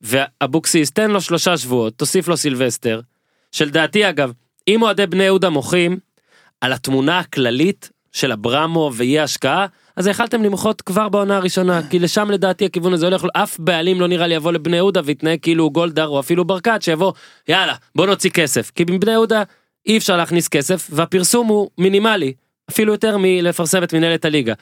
ואבוקסיס 0.00 0.90
תן 0.90 1.10
לו 1.10 1.20
שלושה 1.20 1.56
שבועות 1.56 1.94
תוסיף 1.96 2.28
לו 2.28 2.36
סילבסטר. 2.36 3.00
שלדעתי 3.52 4.08
אגב 4.08 4.32
אם 4.68 4.82
אוהדי 4.82 5.06
בני 5.06 5.24
יהודה 5.24 5.50
מוחים 5.50 5.98
על 6.60 6.72
התמונה 6.72 7.18
הכללית 7.18 7.90
של 8.12 8.32
אברמו 8.32 8.90
ואי 8.94 9.20
השקעה 9.20 9.66
אז 9.96 10.06
יכלתם 10.06 10.42
למחות 10.42 10.82
כבר 10.82 11.08
בעונה 11.08 11.36
הראשונה 11.36 11.80
כי 11.90 11.98
לשם 11.98 12.30
לדעתי 12.30 12.64
הכיוון 12.64 12.92
הזה 12.92 13.06
הולך 13.06 13.24
אף 13.34 13.58
בעלים 13.58 14.00
לא 14.00 14.08
נראה 14.08 14.26
לי 14.26 14.34
יבוא 14.34 14.52
לבני 14.52 14.76
יהודה 14.76 15.00
ויתנהג 15.04 15.38
כאילו 15.42 15.70
גולדהר 15.70 16.08
או 16.08 16.20
אפילו 16.20 16.44
ברקת 16.44 16.82
שיבוא 16.82 17.12
יאללה 17.48 17.74
בוא 17.94 18.06
נוציא 18.06 18.30
כסף 18.30 18.70
כי 18.74 18.84
בבני 18.84 19.12
יהודה 19.12 19.42
אי 19.86 19.96
אפשר 19.96 20.16
להכניס 20.16 20.48
כסף 20.48 20.88
והפרסום 20.92 21.46
הוא 21.46 21.70
מינימלי 21.78 22.32
אפילו 22.70 22.92
יותר 22.92 23.16
מלפרסם 23.18 23.82
את 23.82 23.94
מנהלת 23.94 24.24
הליגה. 24.24 24.54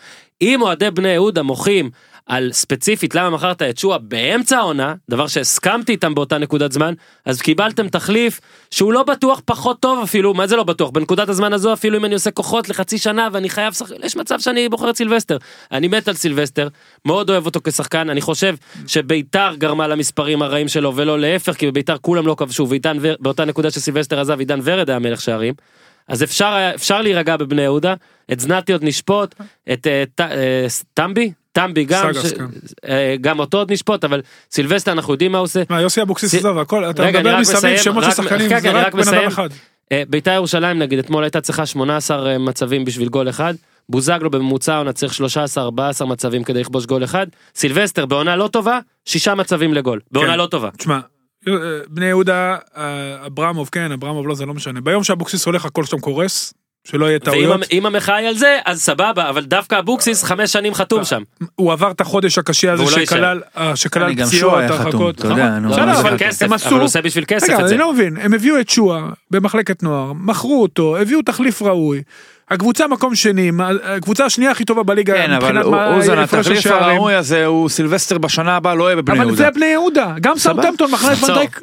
אם 0.43 0.63
אוהדי 0.63 0.91
בני 0.91 1.09
יהודה 1.09 1.43
מוחים 1.43 1.91
על 2.27 2.53
ספציפית 2.53 3.15
למה 3.15 3.31
מכרת 3.31 3.63
את 3.63 3.79
שועה 3.79 3.99
באמצע 3.99 4.59
העונה 4.59 4.95
דבר 5.11 5.27
שהסכמתי 5.27 5.93
איתם 5.93 6.15
באותה 6.15 6.39
נקודת 6.39 6.73
זמן 6.73 6.95
אז 7.25 7.43
קיבלתם 7.43 7.89
תחליף 7.89 8.41
שהוא 8.71 8.93
לא 8.93 9.03
בטוח 9.03 9.43
פחות 9.45 9.81
טוב 9.81 10.03
אפילו 10.03 10.35
מה 10.35 10.47
זה 10.47 10.57
לא 10.57 10.63
בטוח? 10.63 10.91
בנקודת 10.91 11.29
הזמן 11.29 11.53
הזו 11.53 11.73
אפילו 11.73 11.99
אם 11.99 12.05
אני 12.05 12.15
עושה 12.15 12.31
כוחות 12.31 12.69
לחצי 12.69 12.99
שנה 12.99 13.29
ואני 13.33 13.49
חייב 13.49 13.73
שחק... 13.73 13.97
יש 14.03 14.17
מצב 14.17 14.41
שאני 14.41 14.69
בוחר 14.69 14.91
את 14.91 14.97
סילבסטר. 14.97 15.37
אני 15.73 15.89
מת 15.89 16.09
על 16.09 16.15
סילבסטר 16.15 16.69
מאוד 17.05 17.31
אוהב 17.31 17.47
אותו 17.47 17.61
כשחקן 17.65 18.11
אני 18.11 18.21
חושב 18.21 18.55
שביתר 18.87 19.55
גרמה 19.59 19.89
למספרים 19.89 20.43
הרעים 20.43 20.69
שלו 20.69 20.97
ולא 20.97 21.21
להפך 21.21 21.53
כי 21.53 21.67
בביתר 21.67 21.97
כולם 22.01 22.27
לא 22.27 22.35
כבשו 22.39 22.69
ועידן 22.69 22.97
ור... 23.01 23.15
באותה 23.21 23.45
נקודה 23.45 23.71
שסילבסטר 23.71 24.21
עזב 24.21 24.39
עידן 24.39 24.61
ורד 24.65 24.91
היה 24.91 24.99
מלך 24.99 25.21
שערים. 25.21 25.55
אז 26.09 26.23
אפשר 26.23 26.71
אפשר 26.75 27.03
להירגע 27.03 27.37
בבני 27.37 27.63
יהודה 27.63 27.95
את 28.33 28.41
זנתי 28.41 28.73
עוד 28.73 28.85
נשפוט 28.85 29.35
את 29.73 29.87
אה, 29.87 30.05
אה, 30.21 30.67
טמבי 30.95 31.33
טמבי 31.53 31.85
גם 31.85 32.13
סגס, 32.13 32.31
ש- 32.31 32.33
כן. 32.33 32.45
אה, 32.89 33.17
גם 33.21 33.39
אותו 33.39 33.59
עוד 33.59 33.73
נשפוט 33.73 34.05
אבל 34.05 34.21
סילבסטר 34.51 34.93
אנחנו 34.93 35.13
יודעים 35.13 35.33
מה 35.33 35.39
הוא 35.39 35.45
עושה 35.45 35.63
מה, 35.71 35.81
יוסי 35.81 36.03
אבוקסיס 36.03 36.31
סי- 36.31 36.39
עזב 36.39 36.59
הכל, 36.59 36.91
אתה 36.91 37.07
מדבר 37.11 37.41
מסביב 37.41 37.77
שמות 37.77 38.05
של 38.05 38.11
שחקנים, 38.11 38.49
כן, 38.49 38.61
זה 38.61 38.69
כן, 38.69 38.77
רק 38.77 38.95
בן 38.95 39.09
אדם. 39.09 39.27
אחד. 39.27 39.49
אה, 39.93 40.03
בית"ר 40.09 40.31
ירושלים 40.31 40.79
נגיד 40.79 40.99
אתמול 40.99 41.25
הייתה 41.25 41.41
צריכה 41.41 41.67
18 41.67 42.39
מצבים 42.39 42.85
בשביל 42.85 43.09
גול 43.09 43.29
אחד 43.29 43.55
בוזגלו 43.89 44.31
בממוצע 44.31 44.75
העונה 44.75 44.93
צריך 44.93 45.13
13-14 45.59 46.05
מצבים 46.07 46.45
כדי 46.45 46.61
לכבוש 46.61 46.87
גול 46.87 47.05
אחד 47.05 47.27
סילבסטר 47.55 48.07
בעונה 48.07 48.37
לא 48.37 48.49
טובה 48.49 48.79
שישה 49.05 49.35
מצבים 49.35 49.75
לגול 49.75 50.01
בעונה 50.11 50.33
כן. 50.33 50.39
לא 50.39 50.47
טובה. 50.47 50.71
תשמע, 50.79 50.99
אה, 51.49 51.53
בני 51.89 52.07
יהודה, 52.07 52.57
אה, 52.77 53.27
אברמוב, 53.27 53.69
כן, 53.73 53.93
אברמוב 53.93 54.29
לא, 54.29 54.35
זה 54.35 54.47
לא 54.47 54.55
משנה. 54.55 54.81
ביום 54.81 55.05
שאבוקסיס 55.05 55.47
הולך 55.47 55.65
הכל 55.65 55.85
שם 55.85 55.99
קורס, 56.01 56.55
שלא 56.85 57.07
יהיה 57.07 57.19
ואם 57.25 57.33
טעויות. 57.33 57.55
המ- 57.55 57.63
אם 57.73 57.87
המחאה 57.87 58.17
היא 58.17 58.29
על 58.29 58.35
זה 58.35 58.59
אז 58.65 58.83
סבבה 58.83 59.29
אבל 59.29 59.45
דווקא 59.45 59.79
אבוקסיס 59.79 60.25
חמש 60.25 60.53
שנים 60.53 60.75
חתום 60.75 61.05
שם. 61.05 61.23
הוא 61.55 61.73
עבר 61.73 61.91
את 61.91 62.01
החודש 62.01 62.39
הקשה 62.39 62.73
הזה 62.73 62.83
לא 62.83 62.89
שכלל 62.91 63.41
אה, 63.57 63.77
שכלל 63.77 64.03
אני 64.03 64.15
גם 64.15 64.27
פציעות, 64.27 64.41
שועה 64.53 64.61
היה 64.61 64.69
חתום, 64.69 64.85
הרחקות. 64.87 65.19
אתה 65.19 65.27
יודע, 65.29 65.49
נו, 65.49 65.69
לא, 65.69 65.75
בסדר, 65.77 66.01
אבל 66.01 66.09
אבל 66.11 66.17
אבל 66.47 66.75
הוא 66.77 66.83
עושה 66.83 67.03
בשביל 67.03 67.25
כסף 67.29 67.49
רגע, 67.51 67.61
את 67.61 67.69
זה. 67.69 67.75
אני 67.75 67.81
לא 67.81 67.93
מבין, 67.93 68.17
הם 68.21 68.35
הביאו 68.35 68.61
את 68.61 68.69
שועה 68.69 69.01
במחלקת 69.31 69.83
נוער, 69.83 70.13
מכרו 70.13 70.63
אותו, 70.63 70.97
הביאו 70.97 71.23
תחליף 71.23 71.63
ראוי. 71.63 72.03
הקבוצה 72.51 72.87
מקום 72.87 73.15
שני, 73.15 73.51
הקבוצה 73.83 74.25
השנייה 74.25 74.51
הכי 74.51 74.65
טובה 74.65 74.83
בליגה 74.83 75.15
כן, 75.15 75.33
אבל 75.33 75.63
אוזן, 75.63 76.19
התחליף. 76.19 76.67
הראוי 76.67 77.15
הזה 77.15 77.47
הוא 77.47 77.69
סילבסטר 77.69 78.19
בשנה 78.19 78.57
הבאה 78.57 78.75
לא 78.75 78.85
יהיה 78.85 78.97
בבני 78.97 79.17
אבל 79.19 79.27
יהודה. 79.27 79.45
זה 79.45 79.51
בני 79.51 79.67
יהודה, 79.67 80.15
גם 80.21 80.39
סבבה. 80.39 80.63
סאות'המפטון 80.63 80.91
מכרה 80.91 81.13
את 81.13 81.19
ונדייק. 81.29 81.61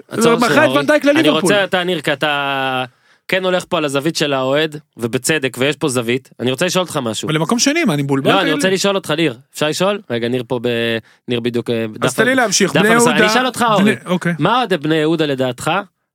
ונדייק 0.76 1.05
אני 1.05 1.13
לליברפול. 1.13 1.41
רוצה 1.41 1.63
אתה 1.63 1.84
ניר 1.84 2.01
כי 2.01 2.13
אתה 2.13 2.84
כן 3.30 3.45
הולך 3.45 3.65
פה 3.69 3.77
על 3.77 3.86
הזווית 3.86 4.15
של 4.15 4.34
האוהד 4.34 4.75
ובצדק 4.97 5.55
ויש 5.59 5.75
פה 5.75 5.88
זווית 5.88 6.30
אני 6.39 6.51
רוצה 6.51 6.65
לשאול 6.65 6.82
אותך 6.82 6.97
משהו. 7.03 7.25
אבל 7.27 7.36
למקום 7.36 7.59
שני, 7.59 7.84
מה, 7.84 7.93
אני 7.93 8.01
מבולבל? 8.01 8.32
לא 8.34 8.41
אני? 8.41 8.53
רוצה 8.53 8.69
לשאול 8.69 8.95
אותך 8.95 9.11
ניר 9.11 9.38
אפשר 9.53 9.67
לשאול 9.69 10.01
רגע 10.09 10.27
ניר 10.27 10.43
פה 10.47 10.59
ב... 10.63 10.67
ניר 11.27 11.39
בדיוק 11.39 11.69
אה, 11.69 11.86
אז 12.01 12.15
תן 12.15 12.25
לי 12.25 12.36
להמשיך, 12.36 12.73
בני. 12.73 12.88
יהודה... 12.89 13.11
אני 13.17 13.27
אשאל 13.27 13.45
אותך 13.45 13.61
בני- 13.61 13.73
אורי 13.80 13.95
אוקיי. 14.05 14.34
מה 14.39 14.57
אוהדי 14.57 14.77
בני 14.77 14.95
יהודה 14.95 15.25
לדעתך 15.25 15.71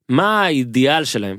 מה 0.08 0.42
האידיאל 0.42 1.04
שלהם. 1.04 1.36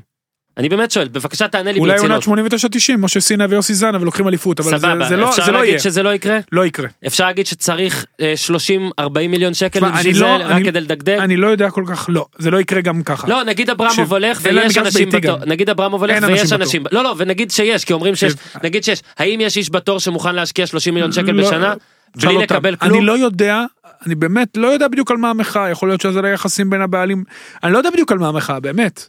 אני 0.58 0.68
באמת 0.68 0.90
שואל 0.90 1.08
בבקשה 1.08 1.48
תענה 1.48 1.72
לי 1.72 1.78
אולי 1.78 1.98
עונת 1.98 2.10
ברצינות. 2.10 2.74
89-90, 2.74 2.96
משה 2.98 3.20
סינה 3.20 3.46
ויוסי 3.50 3.74
זנה 3.74 3.98
ולוקחים 4.00 4.28
אליפות, 4.28 4.60
אבל 4.60 4.70
זה- 4.70 4.78
סבבה 4.78 5.08
זה 5.08 5.16
לא- 5.16 5.28
אפשר 5.30 5.44
זה 5.44 5.52
לא 5.52 5.58
להגיד 5.58 5.70
יהיה, 5.70 5.78
שזה 5.80 6.02
לא 6.02 6.14
יקרה 6.14 6.38
לא 6.52 6.66
יקרה. 6.66 6.88
אפשר 7.06 7.26
להגיד 7.26 7.46
שצריך 7.46 8.04
30-40 8.36 9.00
מיליון 9.30 9.54
שקל 9.54 9.80
בשביל 9.90 10.14
זה 10.14 10.20
לא- 10.20 10.36
רק 10.40 10.50
אני- 10.50 10.64
כדי 10.64 10.80
לדגדג. 10.80 11.18
אני 11.18 11.36
לא 11.36 11.46
יודע 11.46 11.70
כל 11.70 11.84
כך, 11.88 12.06
לא, 12.12 12.26
זה 12.38 12.50
לא 12.50 12.60
יקרה 12.60 12.80
גם 12.80 13.02
ככה. 13.02 13.28
לא 13.28 13.44
נגיד 13.44 13.70
אברמוב 13.70 13.90
תקשיב, 13.92 14.12
הולך 14.12 14.40
ויש 14.42 14.78
אנשים 14.78 15.10
בתור. 15.10 15.38
נגיד 15.46 15.70
אברמוב 15.70 16.00
הולך 16.00 16.24
ויש 16.28 16.52
אנשים 16.52 16.84
לא 16.92 17.04
לא 17.04 17.14
ונגיד 17.18 17.50
שיש 17.50 17.84
כי 17.84 17.92
אומרים 17.92 18.14
שיש 18.16 18.32
נגיד 18.64 18.84
שיש 18.84 19.02
האם 19.18 19.40
יש 19.40 19.56
איש 19.56 19.70
בתור 19.70 20.00
שמוכן 20.00 20.34
להשקיע 20.34 20.66
30 20.66 20.94
מיליון 20.94 21.12
שקל 21.12 21.32
לא, 21.32 21.46
בשנה 21.46 21.74
בלי. 22.16 22.38
לקבל 22.38 22.76
כלום 22.76 22.92
אני 22.98 23.06
לא 23.06 23.18
יודע, 23.18 23.62
אני 24.06 24.14
באמת 24.14 24.48
לא 24.56 24.66
יודע 24.66 24.88
בדיוק 24.88 25.10
על 25.10 25.16
מה 25.16 25.30
המחאה, 25.30 25.70
יכול 25.70 25.88
להיות 25.88 26.00
שזה 26.00 26.22
ליחסים 26.22 26.70
בין 26.70 26.80
הבעלים, 26.82 27.24
אני 27.64 27.72
לא 27.72 27.78
יודע 27.78 27.90
בדיוק 27.90 28.12
על 28.12 28.18
מה 28.18 28.28
המחאה, 28.28 28.60
באמת. 28.60 29.08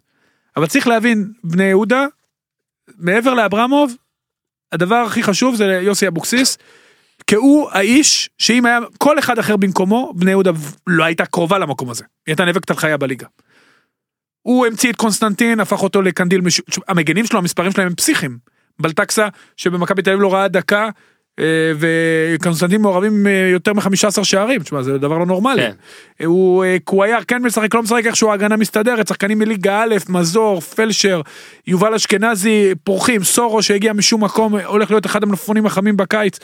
אבל 0.58 0.68
צריך 0.68 0.88
להבין, 0.88 1.32
בני 1.44 1.64
יהודה, 1.64 2.06
מעבר 2.98 3.34
לאברמוב, 3.34 3.96
הדבר 4.72 4.96
הכי 4.96 5.24
חשוב 5.24 5.56
זה 5.56 5.66
יוסי 5.66 6.08
אבוקסיס, 6.08 6.58
כי 7.28 7.36
הוא 7.36 7.70
האיש 7.72 8.30
שאם 8.38 8.66
היה 8.66 8.80
כל 8.98 9.20
אחד 9.20 9.40
אחר 9.40 9.58
במקומו, 9.58 10.14
בני 10.16 10.32
יהודה 10.32 10.52
לא 10.88 11.04
הייתה 11.04 11.26
קרובה 11.26 11.58
למקום 11.58 11.90
הזה. 11.90 12.04
היא 12.04 12.34
הייתה 12.34 12.46
נאבקת 12.46 12.70
על 12.70 12.76
חייה 12.76 12.98
בליגה. 12.98 13.28
הוא 14.42 14.66
המציא 14.66 14.92
את 14.92 14.96
קונסטנטין, 14.96 15.60
הפך 15.60 15.84
אותו 15.84 16.02
לקנדיל 16.02 16.42
מש... 16.42 16.62
המגנים 16.88 17.26
שלו, 17.26 17.40
המספרים 17.40 17.72
שלהם 17.72 17.88
הם 17.88 17.96
פסיכיים. 17.96 18.38
בלטקסה, 18.80 19.28
שבמכבי 19.58 20.02
תל 20.02 20.10
אביב 20.10 20.22
לא 20.22 20.34
ראה 20.34 20.48
דקה, 20.48 20.90
וקונסטנטין 21.80 22.82
מעורבים 22.82 23.28
אה, 23.28 23.50
יותר 23.52 23.74
מ-15 23.74 23.84
שערים, 24.24 24.62
תשמע, 24.62 24.84
זה 24.84 24.98
דבר 24.98 25.18
לא 25.18 25.26
נורמלי. 25.26 25.62
כן. 25.62 25.72
הוא 26.26 26.64
אה, 26.66 26.78
קוויאר 26.84 27.20
כן 27.28 27.42
משחק, 27.46 27.76
לא 27.76 27.84
משחק, 27.84 28.02
איכשהו 28.06 28.30
ההגנה 28.32 28.58
מסתדרת, 28.58 29.08
שחקנים 29.08 29.40
מליגה 29.40 29.84
א', 29.84 29.96
מזור, 30.10 30.62
פלשר, 30.62 31.22
יובל 31.68 31.94
אשכנזי, 31.94 32.74
פורחים, 32.84 33.24
סורו 33.24 33.64
שהגיע 33.64 33.94
משום 33.94 34.24
מקום, 34.24 34.56
הולך 34.56 34.92
להיות 34.92 35.06
אחד 35.06 35.24
המלפפונים 35.24 35.66
החמים 35.66 35.98
בקיץ. 35.98 36.40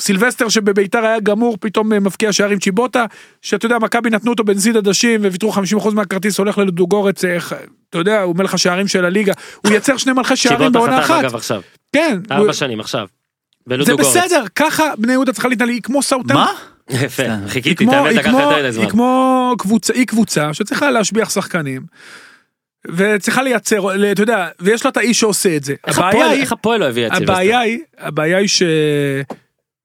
סילבסטר 0.00 0.48
שבביתר 0.48 1.04
היה 1.04 1.20
גמור, 1.20 1.56
פתאום 1.60 1.92
אה, 1.92 2.00
מבקיע 2.00 2.32
שערים 2.32 2.58
צ'יבוטה, 2.58 3.04
שאתה 3.42 3.66
יודע, 3.66 3.78
מכבי 3.78 4.10
נתנו 4.10 4.30
אותו 4.30 4.44
בנזיד 4.44 4.76
עדשים 4.76 5.20
וויתרו 5.20 5.52
50% 5.52 5.58
מהכרטיס, 5.94 6.38
הולך 6.38 6.58
ללודוגורץ, 6.58 7.24
אה, 7.24 7.40
ח- 7.40 7.52
אתה 7.90 7.98
יודע, 7.98 8.22
הוא 8.22 8.36
מלך 8.36 8.54
השערים 8.54 8.88
של 8.88 9.04
הליגה, 9.04 9.32
הוא 9.66 9.72
ייצר 9.74 9.96
שני 9.96 10.12
מלכי 10.12 10.36
שערים 10.36 10.58
צ'יבוטה 10.58 10.78
בעונה 10.78 11.02
חתם 11.02 11.14
אחת. 11.14 11.24
אגב 11.24 11.34
עכשיו. 11.34 11.60
כן, 11.92 12.18
הוא- 12.30 12.36
ארבע 12.36 12.52
שנים 12.52 12.80
עכשיו. 12.80 13.06
זה. 13.68 13.96
בסדר, 13.96 14.44
ככה 14.54 14.84
בני 14.98 15.12
יהודה 15.12 15.32
צריכה 15.32 15.48
להתנהל, 15.48 15.68
היא 15.68 15.82
כמו 15.82 16.02
סאות'המפטון. 16.02 16.34
מה? 16.34 16.52
יפה, 16.90 17.22
חיכיתי, 17.48 17.84
כמו, 17.84 17.92
את 17.92 17.96
האמת 17.96 18.10
היא 18.10 18.18
לקח 18.18 18.28
כמו, 18.30 18.40
יותר 18.40 18.70
זמן. 18.70 18.82
היא 18.82 18.90
כמו 18.90 19.54
קבוצה, 19.58 19.92
היא 19.94 20.06
קבוצה 20.06 20.54
שצריכה 20.54 20.90
להשביח 20.90 21.30
שחקנים. 21.30 21.82
וצריכה 22.88 23.42
לייצר, 23.42 24.10
אתה 24.12 24.22
יודע, 24.22 24.48
ויש 24.60 24.84
לה 24.84 24.90
את 24.90 24.96
האיש 24.96 25.20
שעושה 25.20 25.56
את 25.56 25.64
זה. 25.64 25.74
איך 25.86 25.98
הפועל- 26.52 26.78
לא 26.80 26.84
הביאה 26.84 27.06
את 27.06 27.12
סילבסטר? 27.14 27.32
הבעיה 27.32 27.60
היא, 27.60 27.78
הבעיה 27.98 28.38
היא 28.38 28.48
ש... 28.48 28.62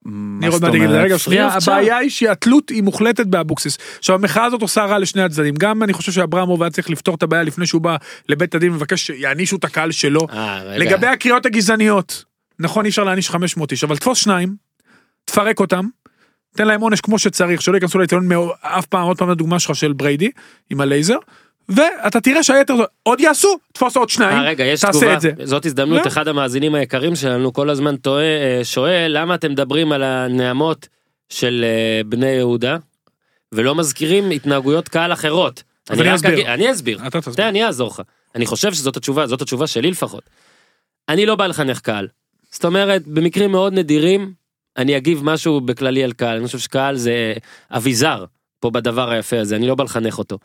מה 0.06 0.40
ניר 0.40 0.52
עוד 0.52 0.62
זאת 0.62 0.70
מעט 0.70 0.76
יגיד? 0.76 0.90
רגע 0.90 1.18
שנייה, 1.18 1.50
הבעיה 1.54 1.98
היא 1.98 2.10
שהתלות 2.10 2.70
היא 2.70 2.84
מוחלטת 2.84 3.26
באבוקסיס. 3.26 3.78
עכשיו 3.98 4.16
המחאה 4.16 4.46
הזאת 4.46 4.62
עושה 4.62 4.86
רע 4.86 5.00
לשני 5.00 5.22
הצדדים, 5.22 5.56
גם 5.56 5.84
אני 5.84 5.94
חושב 5.94 6.12
שאברמוב 6.12 6.64
היה 6.64 6.70
צריך 6.70 6.90
לפתור 6.90 7.16
את 7.16 7.24
הבעיה 7.24 7.44
לפני 7.44 7.66
שהוא 7.68 7.82
בא 7.82 7.96
לבית 8.30 8.56
הדין 8.56 8.72
ומבקש 8.72 9.08
שיענישו 9.08 9.56
את 9.56 9.64
הקהל 9.64 9.92
שלו. 9.92 10.22
אה. 10.34 10.64
לגבי 10.78 11.08
הקריאות 11.08 11.46
הגזעניות, 11.46 12.24
נכון 12.60 12.86
אי 12.86 12.90
אפשר 12.90 13.04
להעניש 13.04 13.30
500 13.30 13.72
איש, 13.72 13.84
אבל 13.84 13.98
תפוס 13.98 14.18
שניים, 14.20 14.56
תפרק 15.26 15.60
אותם, 15.60 15.86
תן 16.56 16.68
להם 16.68 16.82
עונש 16.82 17.02
כמו 17.02 17.20
שצריך, 17.20 17.62
שלא 17.62 17.76
ייכנסו 17.76 18.00
מאו- 18.22 18.52
אף 18.62 18.86
פעם, 18.86 19.04
עוד 19.08 19.18
פעם 19.18 19.30
לדוגמה 19.30 19.60
שלך 19.60 19.76
של 19.76 19.94
בריידי, 19.94 20.32
עם 20.70 20.82
הלייזר, 20.82 21.18
ואתה 21.70 22.22
תראה 22.22 22.44
שהיתר 22.44 22.74
עוד 23.04 23.20
יעשו, 23.20 23.58
תפוס 23.74 23.98
עוד 23.98 24.10
שניים, 24.10 24.38
אה, 24.38 24.44
רגע, 24.44 24.64
יש 24.66 24.82
תעשה 24.82 24.92
תגובה, 25.00 25.14
את 25.16 25.22
זה. 25.22 25.32
זאת 25.44 25.66
הזדמנות, 25.66 26.02
לא. 26.06 26.08
אחד 26.08 26.28
המאזינים 26.28 26.76
היקרים 26.76 27.16
שלנו 27.16 27.54
כל 27.54 27.70
הזמן 27.70 27.96
טועה, 27.98 28.24
אה, 28.24 28.60
שואל 28.64 29.12
למה 29.18 29.36
אתם 29.36 29.52
מדברים 29.52 29.92
על 29.92 30.04
הנעמות 30.04 30.88
של 31.30 31.66
אה, 31.68 32.02
בני 32.04 32.30
יהודה, 32.30 32.78
ולא 33.52 33.76
מזכירים 33.76 34.30
התנהגויות 34.30 34.90
קהל 34.90 35.14
אחרות. 35.14 35.64
אני 35.90 36.02
רק 36.04 36.08
אסביר. 36.16 36.34
אגיד- 36.34 36.46
אני 36.46 36.72
אסביר. 36.72 37.08
אתה 37.08 37.20
תסביר. 37.22 37.36
תראה, 37.36 37.50
אני 37.50 37.66
אעזור 37.66 37.88
לך. 37.90 38.02
אני 38.36 38.46
חושב 38.46 38.74
שזאת 38.74 38.98
התשובה, 38.98 39.28
זאת 39.28 39.42
התשובה 39.42 39.68
שלי 39.68 39.92
לפחות. 39.92 40.24
אני 41.10 41.26
לא 41.26 41.36
בא 41.36 41.48
לחנך 41.48 41.80
קהל. 41.80 42.08
זאת 42.52 42.66
אומרת, 42.66 43.08
במקרים 43.08 43.52
מאוד 43.52 43.74
נדירים, 43.74 44.34
אני 44.78 44.98
אגיב 44.98 45.24
משהו 45.24 45.62
בכללי 45.62 46.04
על 46.04 46.14
קהל. 46.14 46.38
אני 46.38 46.46
חושב 46.46 46.60
שקהל 46.60 46.96
זה 46.96 47.34
אביזר 47.72 48.26
פה 48.60 48.70
בדבר 48.70 49.10
היפה 49.10 49.40
הזה, 49.40 49.56
אני 49.56 49.68
לא 49.68 49.76
בא 49.76 49.84
לחנך 49.84 50.18
אותו. 50.18 50.38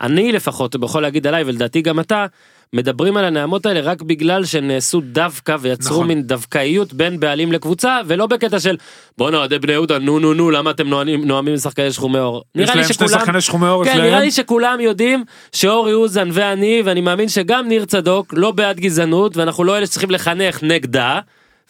אני 0.00 0.32
לפחות, 0.32 0.76
יכול 0.82 1.02
להגיד 1.02 1.26
עליי, 1.26 1.42
ולדעתי 1.46 1.82
גם 1.82 2.00
אתה, 2.00 2.26
מדברים 2.72 3.16
על 3.16 3.24
הנעמות 3.24 3.66
האלה 3.66 3.80
רק 3.80 4.02
בגלל 4.02 4.44
שהם 4.44 4.68
נעשו 4.68 5.00
דווקא 5.00 5.56
ויצרו 5.60 5.94
נכון. 5.94 6.08
מין 6.08 6.22
דווקאיות 6.22 6.92
בין 6.92 7.20
בעלים 7.20 7.52
לקבוצה, 7.52 8.00
ולא 8.06 8.26
בקטע 8.26 8.60
של 8.60 8.76
בואנה 9.18 9.36
אוהדי 9.36 9.58
בני 9.58 9.72
יהודה, 9.72 9.98
נו 9.98 10.18
נו 10.18 10.34
נו, 10.34 10.50
למה 10.50 10.70
אתם 10.70 10.88
נואמים 10.88 11.24
נואמים 11.24 11.54
לשחקני 11.54 11.92
שחומי. 11.92 12.18
יש 12.18 12.68
נראה 12.70 12.74
לי 12.74 12.84
שכולם... 12.84 13.40
שחומי 13.40 13.66
עור 13.66 13.84
כן. 13.84 14.00
נראה 14.00 14.20
לי 14.20 14.30
שכולם 14.30 14.80
יודעים 14.80 15.24
שאורי 15.52 15.92
אוזן 15.92 16.28
ואני, 16.32 16.82
ואני 16.84 17.00
מאמין 17.00 17.28
שגם 17.28 17.68
ניר 17.68 17.84
צדוק, 17.84 18.34
לא 18.36 18.50
בעד 18.50 18.80
גזענות, 18.80 19.36
ואנחנו 19.36 19.64
לא 19.64 19.78
אלה 19.78 19.86
שצריכים 19.86 20.10
לחנך 20.10 20.62
נגדה, 20.62 21.20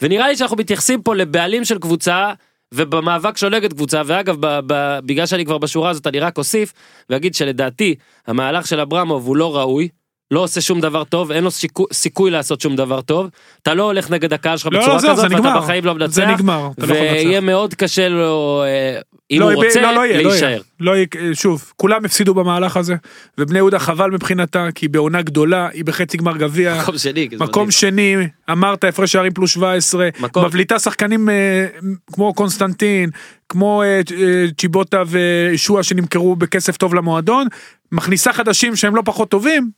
ונראה 0.03 0.29
לי 0.29 0.37
שאנחנו 0.37 0.57
מתייחסים 0.57 1.03
פה 1.03 1.15
לבעלים 1.15 1.65
של 1.65 1.79
קבוצה, 1.79 2.33
ובמאבק 2.75 3.37
שהולגת 3.37 3.73
קבוצה, 3.73 4.03
ואגב, 4.07 4.37
ב- 4.41 4.61
ב- 4.67 4.99
בגלל 5.07 5.27
שאני 5.27 5.45
כבר 5.45 5.59
בשורה 5.59 5.91
הזאת, 5.91 6.07
אני 6.07 6.21
רק 6.21 6.39
אוסיף, 6.39 6.73
ואגיד 7.11 7.35
שלדעתי, 7.35 7.95
המהלך 8.27 8.67
של 8.67 8.81
אברמוב 8.81 9.27
הוא 9.27 9.37
לא 9.37 9.57
ראוי. 9.57 9.89
לא 10.31 10.41
עושה 10.41 10.61
שום 10.61 10.81
דבר 10.81 11.05
טוב, 11.05 11.31
אין 11.31 11.45
לו 11.45 11.51
סיכוי, 11.51 11.87
סיכוי 11.93 12.31
לעשות 12.31 12.61
שום 12.61 12.77
דבר 12.77 13.01
טוב. 13.01 13.31
אתה 13.63 13.75
לא 13.75 13.83
הולך 13.83 14.11
נגד 14.11 14.33
הקהל 14.33 14.57
שלך 14.57 14.73
לא, 14.73 14.81
בצורה 14.81 14.95
לא, 14.97 15.01
כזאת, 15.01 15.19
ואתה 15.19 15.29
נגמר. 15.35 15.61
בחיים 15.61 15.85
לא 15.85 15.95
מנצח. 15.95 16.13
זה 16.15 16.27
נגמר, 16.27 16.69
אתה 16.79 16.87
לא 16.87 16.95
יכול 16.95 17.07
לנצח. 17.07 17.13
ויהיה 17.25 17.41
מאוד 17.41 17.75
קשה 17.75 18.09
לו, 18.09 18.63
אה, 18.67 19.01
אם 19.31 19.41
לא, 19.41 19.45
הוא 19.45 19.63
ב- 19.63 19.65
רוצה, 19.65 19.81
לא, 19.81 19.95
לא 19.95 20.07
יהיה, 20.07 20.23
לא 20.23 20.31
להישאר. 20.31 20.49
יהיה. 20.49 20.61
לא 20.81 20.93
יהיה, 20.97 21.07
שוב, 21.35 21.73
כולם 21.77 22.05
הפסידו 22.05 22.35
במהלך 22.35 22.77
הזה, 22.77 22.95
ובני 23.39 23.59
יהודה 23.59 23.79
חבל 23.79 24.11
מבחינתה, 24.11 24.69
כי 24.75 24.85
היא 24.87 24.91
בעונה 24.91 25.23
גדולה, 25.23 25.69
היא 25.73 25.85
בחצי 25.85 26.17
גמר 26.17 26.37
גביע, 26.37 26.83
מקום 26.83 26.99
שני. 26.99 27.29
מקום. 27.41 27.71
שני, 27.71 28.17
אמרת 28.51 28.85
הפרש 28.85 29.13
שערים 29.13 29.33
פלוס 29.33 29.51
17, 29.51 30.09
מקום- 30.21 30.45
מבליטה 30.45 30.79
שחקנים 30.79 31.29
אה, 31.29 31.67
כמו 32.13 32.35
קונסטנטין, 32.35 33.11
כמו 33.49 33.83
אה, 33.83 34.01
אה, 34.17 34.45
צ'יבוטה 34.59 35.03
ושועה 35.09 35.83
שנמכרו 35.83 36.37
בכסף 36.37 36.77
טוב 36.77 36.95
למועדון, 36.95 37.47
מכניסה 37.93 38.33
חדשים 38.33 38.77
שהם 38.77 38.97
לא 38.97 39.03
פחות 39.05 39.29
טובים, 39.31 39.71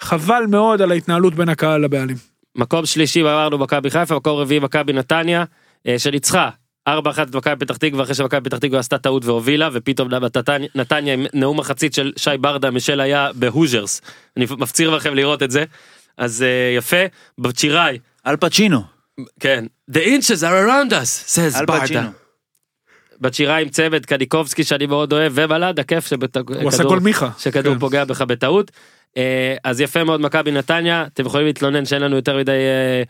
חבל 0.00 0.42
מאוד 0.48 0.82
על 0.82 0.90
ההתנהלות 0.92 1.34
בין 1.34 1.48
הקהל 1.48 1.80
לבעלים. 1.84 2.16
מקום 2.56 2.86
שלישי 2.86 3.22
אמרנו 3.22 3.58
מכבי 3.58 3.90
חיפה, 3.90 4.16
מקום 4.16 4.38
רביעי 4.38 4.60
מכבי 4.60 4.92
נתניה, 4.92 5.44
אה, 5.88 5.98
שניצחה 5.98 6.50
4-1 6.88 6.92
את 7.22 7.34
מכבי 7.34 7.56
פתח 7.56 7.76
תקווה 7.76 8.04
אחרי 8.04 8.14
שמכבי 8.14 8.40
פתח 8.50 8.58
תקווה 8.58 8.78
עשתה 8.78 8.98
טעות 8.98 9.24
והובילה 9.24 9.68
ופתאום 9.72 10.08
נתניה- 10.14 10.68
נתניה 10.74 11.14
עם 11.14 11.26
נאום 11.34 11.58
מחצית 11.60 11.94
של 11.94 12.12
שי 12.16 12.30
ברדה 12.40 12.70
משל 12.70 13.00
היה 13.00 13.30
בהוז'רס. 13.34 14.00
אני 14.36 14.46
מפציר 14.58 14.96
בכם 14.96 15.14
לראות 15.14 15.42
את 15.42 15.50
זה. 15.50 15.64
אז 16.18 16.42
אה, 16.42 16.74
יפה, 16.76 16.96
בצ'יראי, 17.38 17.98
אל 18.26 18.36
פצ'ינו. 18.36 18.82
כן, 19.40 19.64
The 19.92 19.98
inches 20.04 20.40
are 20.42 20.66
around 20.68 20.92
us, 20.92 21.34
says 21.34 21.60
אל 21.60 21.66
ברדה. 21.66 22.08
בצ'יראי 23.20 23.62
עם 23.62 23.68
צוות 23.68 24.06
קניקובסקי 24.06 24.64
שאני 24.64 24.86
מאוד 24.86 25.12
אוהב 25.12 25.32
ובלד 25.34 25.80
הכיף 25.80 26.06
שכדור 26.06 26.56
הוא 26.60 26.68
עשה 26.68 26.84
גול 26.84 26.98
מיכה. 26.98 27.30
שכדור 27.38 27.74
כן. 27.74 27.80
פוגע 27.80 28.04
בך 28.04 28.22
בטעות. 28.22 28.70
אה, 29.16 29.56
אז 29.64 29.80
יפה 29.80 30.04
מאוד 30.04 30.20
מכבי 30.20 30.50
נתניה 30.50 31.06
אתם 31.14 31.26
יכולים 31.26 31.46
להתלונן 31.46 31.84
שאין 31.84 32.02
לנו 32.02 32.16
יותר 32.16 32.36
מדי 32.36 32.50
אה, 32.50 33.02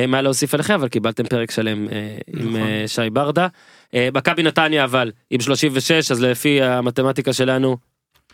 אה, 0.00 0.06
מה 0.06 0.22
להוסיף 0.22 0.54
עליכם 0.54 0.74
אבל 0.74 0.88
קיבלתם 0.88 1.24
פרק 1.24 1.50
שלם 1.50 1.86
עם 2.26 2.56
נכון. 2.56 2.68
שי 2.86 3.10
ברדה. 3.12 3.46
מכבי 4.14 4.42
נתניה 4.42 4.84
אבל 4.84 5.12
עם 5.30 5.40
36 5.40 6.10
אז 6.10 6.22
לפי 6.22 6.62
המתמטיקה 6.62 7.32
שלנו 7.32 7.76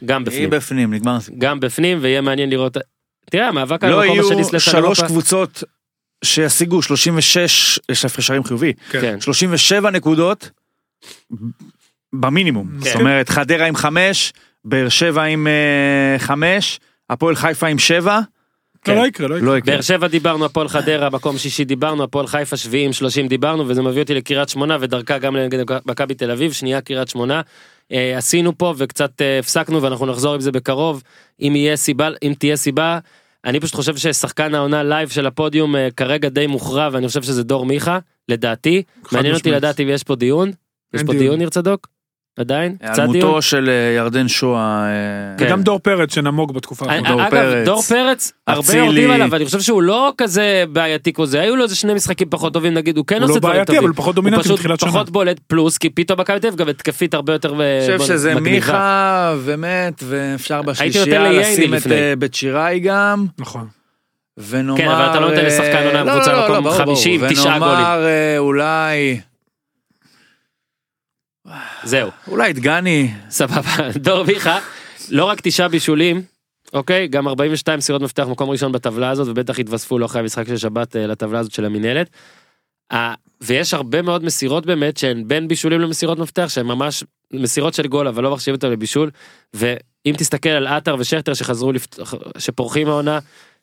גם 0.05 0.21
היא 0.21 0.27
בפנים 0.27 0.51
בפנים, 0.51 0.95
נגמר 0.95 1.17
הסיפור. 1.17 1.41
גם 1.41 1.61
בפנים 1.61 1.99
ויהיה 2.01 2.21
מעניין 2.21 2.51
לראות. 2.51 2.77
תראה 3.31 3.49
המאבק 3.49 3.85
על 3.85 3.91
לא 3.91 4.03
המקום 4.03 4.17
יהיו 4.17 4.27
השני 4.27 4.45
סלש 4.45 4.65
שלוש 4.65 4.77
אירופה. 4.77 5.07
קבוצות 5.07 5.65
שישיגו 6.25 6.83
36, 6.83 7.79
יש 7.89 8.05
הפרש 8.05 8.27
שערים 8.27 8.45
חיובי, 8.45 8.73
כן. 8.91 9.21
37 9.21 9.91
נקודות 9.91 10.51
במינימום. 12.13 12.69
כן. 12.73 12.91
זאת 12.91 12.95
אומרת, 13.01 13.29
חדרה 13.29 13.67
עם 13.67 13.77
5, 13.77 14.33
באר 14.65 14.89
שבע 14.89 15.23
עם 15.23 15.47
5, 16.19 16.81
הפועל 17.13 17.37
חיפה 17.37 17.67
עם 17.67 17.79
7, 17.79 18.21
כן. 18.85 18.95
לא, 18.95 19.01
לא 19.01 19.07
יקרה, 19.07 19.29
לא 19.29 19.35
יקרה. 19.37 19.49
לא 19.49 19.59
יקרה. 19.59 19.75
באר 19.75 19.81
שבע 19.81 20.09
דיברנו, 20.09 20.45
הפועל 20.45 20.69
חדרה, 20.69 21.11
מקום 21.11 21.39
שישי 21.39 21.65
דיברנו, 21.65 22.03
הפועל 22.05 22.27
חיפה 22.27 22.57
שביעי 22.57 22.85
עם 22.85 22.93
30 22.93 23.29
דיברנו, 23.29 23.69
וזה 23.69 23.83
מביא 23.83 24.03
אותי 24.03 24.15
לקריית 24.15 24.49
שמונה 24.49 24.77
ודרכה 24.81 25.19
גם 25.19 25.37
נגד 25.37 25.65
מכבי 25.87 26.15
תל 26.15 26.31
אביב, 26.31 26.53
שנייה 26.53 26.81
קריית 26.81 27.09
שמונה. 27.09 27.41
אה, 27.93 28.19
עשינו 28.19 28.59
פה 28.59 28.75
וקצת 28.77 29.23
אה, 29.23 29.39
הפסקנו 29.39 29.83
ואנחנו 29.83 30.07
נחזור 30.07 30.35
עם 30.35 30.41
זה 30.41 30.53
בקרוב, 30.53 31.03
אם 31.41 31.57
יהיה 31.57 31.77
סיבה, 31.77 32.09
אם 32.23 32.35
תהיה 32.39 32.57
סיבה. 32.57 32.99
אני 33.45 33.61
פשוט 33.61 33.75
חושב 33.75 33.97
ששחקן 33.97 34.55
העונה 34.55 34.83
לייב 34.83 35.09
של 35.09 35.27
הפודיום 35.27 35.77
אה, 35.77 35.89
כרגע 35.97 36.29
די 36.29 36.47
מוכרע 36.47 36.89
ואני 36.93 37.09
חושב 37.09 37.23
שזה 37.23 37.45
דור 37.45 37.67
מיכה, 37.67 37.99
לדעתי. 38.29 38.83
מעניין 39.13 39.35
אותי. 39.35 39.51
לדעת 39.51 39.81
אם 39.81 39.89
יש 39.89 40.03
פה 40.03 40.17
דיון. 40.17 40.51
יש 40.95 41.03
פה 41.03 41.13
דיון. 41.13 41.19
דיון 41.19 41.39
ניר 41.39 41.49
צדוק? 41.49 41.89
עדיין? 42.37 42.77
קצת 42.77 42.95
דיון? 42.97 43.15
היעלמותו 43.15 43.43
של 43.43 43.69
אה, 43.69 43.97
ירדן 43.97 44.29
שואה. 44.29 44.85
אה, 44.85 44.91
כן. 45.39 45.45
וגם 45.47 45.63
דור 45.63 45.79
פרץ 45.79 46.15
שנמוג 46.15 46.55
בתקופה 46.55 46.85
אני- 46.87 46.95
האחרונה. 46.99 47.15
דור 47.15 47.23
אגב, 47.23 47.31
פרץ, 47.31 47.67
דור 47.67 47.83
פרץ, 47.83 48.33
הרבה. 48.47 48.75
יורדים 48.77 49.11
עליו, 49.11 49.29
ואני 49.31 49.45
חושב 49.45 49.61
שהוא 49.61 49.83
לא 49.83 50.13
כזה 50.19 50.65
בעייתי 50.73 51.13
כמו 51.13 51.27
זה, 51.27 51.41
היו 51.41 51.57
לו 51.57 51.63
איזה 51.63 51.77
שני 51.77 51.95
משחקים 51.95 52.29
פחות 52.31 52.53
טובים, 52.53 52.75
נגיד, 52.75 52.97
הוא 52.97 53.07
כן 53.07 53.17
הוא 53.17 53.25
עושה 53.25 53.35
לא 53.35 53.39
דברים 53.39 53.55
בעייתי, 53.55 53.67
טובים. 53.73 53.85
אבל 53.85 53.93
פחות 53.93 54.07
הוא 54.17 54.23
דומיננטי 54.23 54.43
פשוט 54.45 54.59
מתחילת 54.59 54.81
שנה. 54.81 54.91
פחות 54.91 55.11
בולט 55.11 55.41
פלוס, 55.47 55.79
כי 55.79 55.91
פתאום 55.91 56.21
מכבי 56.21 56.41
תל 56.41 56.47
אביב 56.47 56.59
גם 56.59 56.69
התקפית 56.69 57.15
הרבה 57.15 57.33
יותר 57.33 57.53
אני 57.55 57.61
חושב 57.99 58.15
שזה 58.15 58.35
מגניבה. 58.35 58.51
מיכה 58.57 59.35
ומת 59.45 60.03
ואפשר 60.07 60.63
בשלישייה 60.63 61.31
לשים 61.33 61.75
את. 61.75 61.87
אה, 61.93 62.15
בית 62.19 62.35
שיראי 62.35 62.81
גם 62.81 63.27
נכון. 63.39 63.67
ונאמר 64.49 64.77
כן, 64.79 64.89
אבל 64.89 65.11
אתה 65.11 65.21
לא 65.21 65.29
נותן 65.31 65.45
לשחקן 65.45 65.65
אה, 65.77 65.87
עונה 65.87 66.05
לא, 66.05 66.13
בקבוצה 66.13 66.33
לא, 66.33 66.39
לא, 66.39 66.45
מקום 66.51 66.65
ברור, 66.65 66.77
50, 66.77 67.21
ברור. 67.21 67.33
תשעה 67.33 67.59
גולים. 67.59 67.75
ונאמר 67.75 68.05
אה, 68.07 68.39
אולי 68.39 69.21
זהו, 71.85 72.11
אולי 72.29 72.53
דגני 72.53 73.11
סבבה, 73.31 73.91
דור 74.05 74.25
מיכה, 74.25 74.59
לא 75.11 75.25
רק 75.25 75.41
תשעה 75.43 75.69
בישולים, 75.69 76.23
אוקיי? 76.73 77.09
גם 77.09 77.29
42 77.29 77.79
מסירות 77.79 78.03
מפתח 78.03 78.27
מקום 78.31 78.51
ראשון 78.51 78.73
בטבלה 78.73 79.11
הזאת, 79.11 79.29
ובטח 79.29 79.59
יתווספו 79.59 79.99
לו 79.99 80.07
אחרי 80.07 80.21
המשחק 80.21 80.47
של 80.49 80.57
שבת 80.57 80.97
אה, 80.97 81.07
לטבלה 81.07 81.39
הזאת 81.39 81.53
של 81.53 81.65
המינהלת. 81.65 82.11
אה, 82.93 83.15
ויש 83.41 83.75
הרבה 83.75 84.03
מאוד 84.03 84.25
מסירות 84.25 84.67
באמת 84.67 84.97
שהן 84.97 85.29
בין 85.29 85.49
בישולים 85.49 85.81
למסירות 85.81 86.19
מפתח 86.19 86.49
שהן 86.49 86.67
ממש 86.67 87.05
מסירות 87.33 87.75
של 87.75 87.87
גול 87.87 88.09
אבל 88.09 88.23
לא 88.23 88.33
מחשיבים 88.33 88.55
אותן 88.55 88.71
לבישול 88.71 89.11
ואם 89.55 90.15
תסתכל 90.19 90.49
על 90.49 90.67
עטר 90.67 90.97
ושכטר 90.99 91.35
שחזרו 91.35 91.73
לפתוח 91.73 92.15
שפורחים 92.39 92.89
העונה 92.89 93.19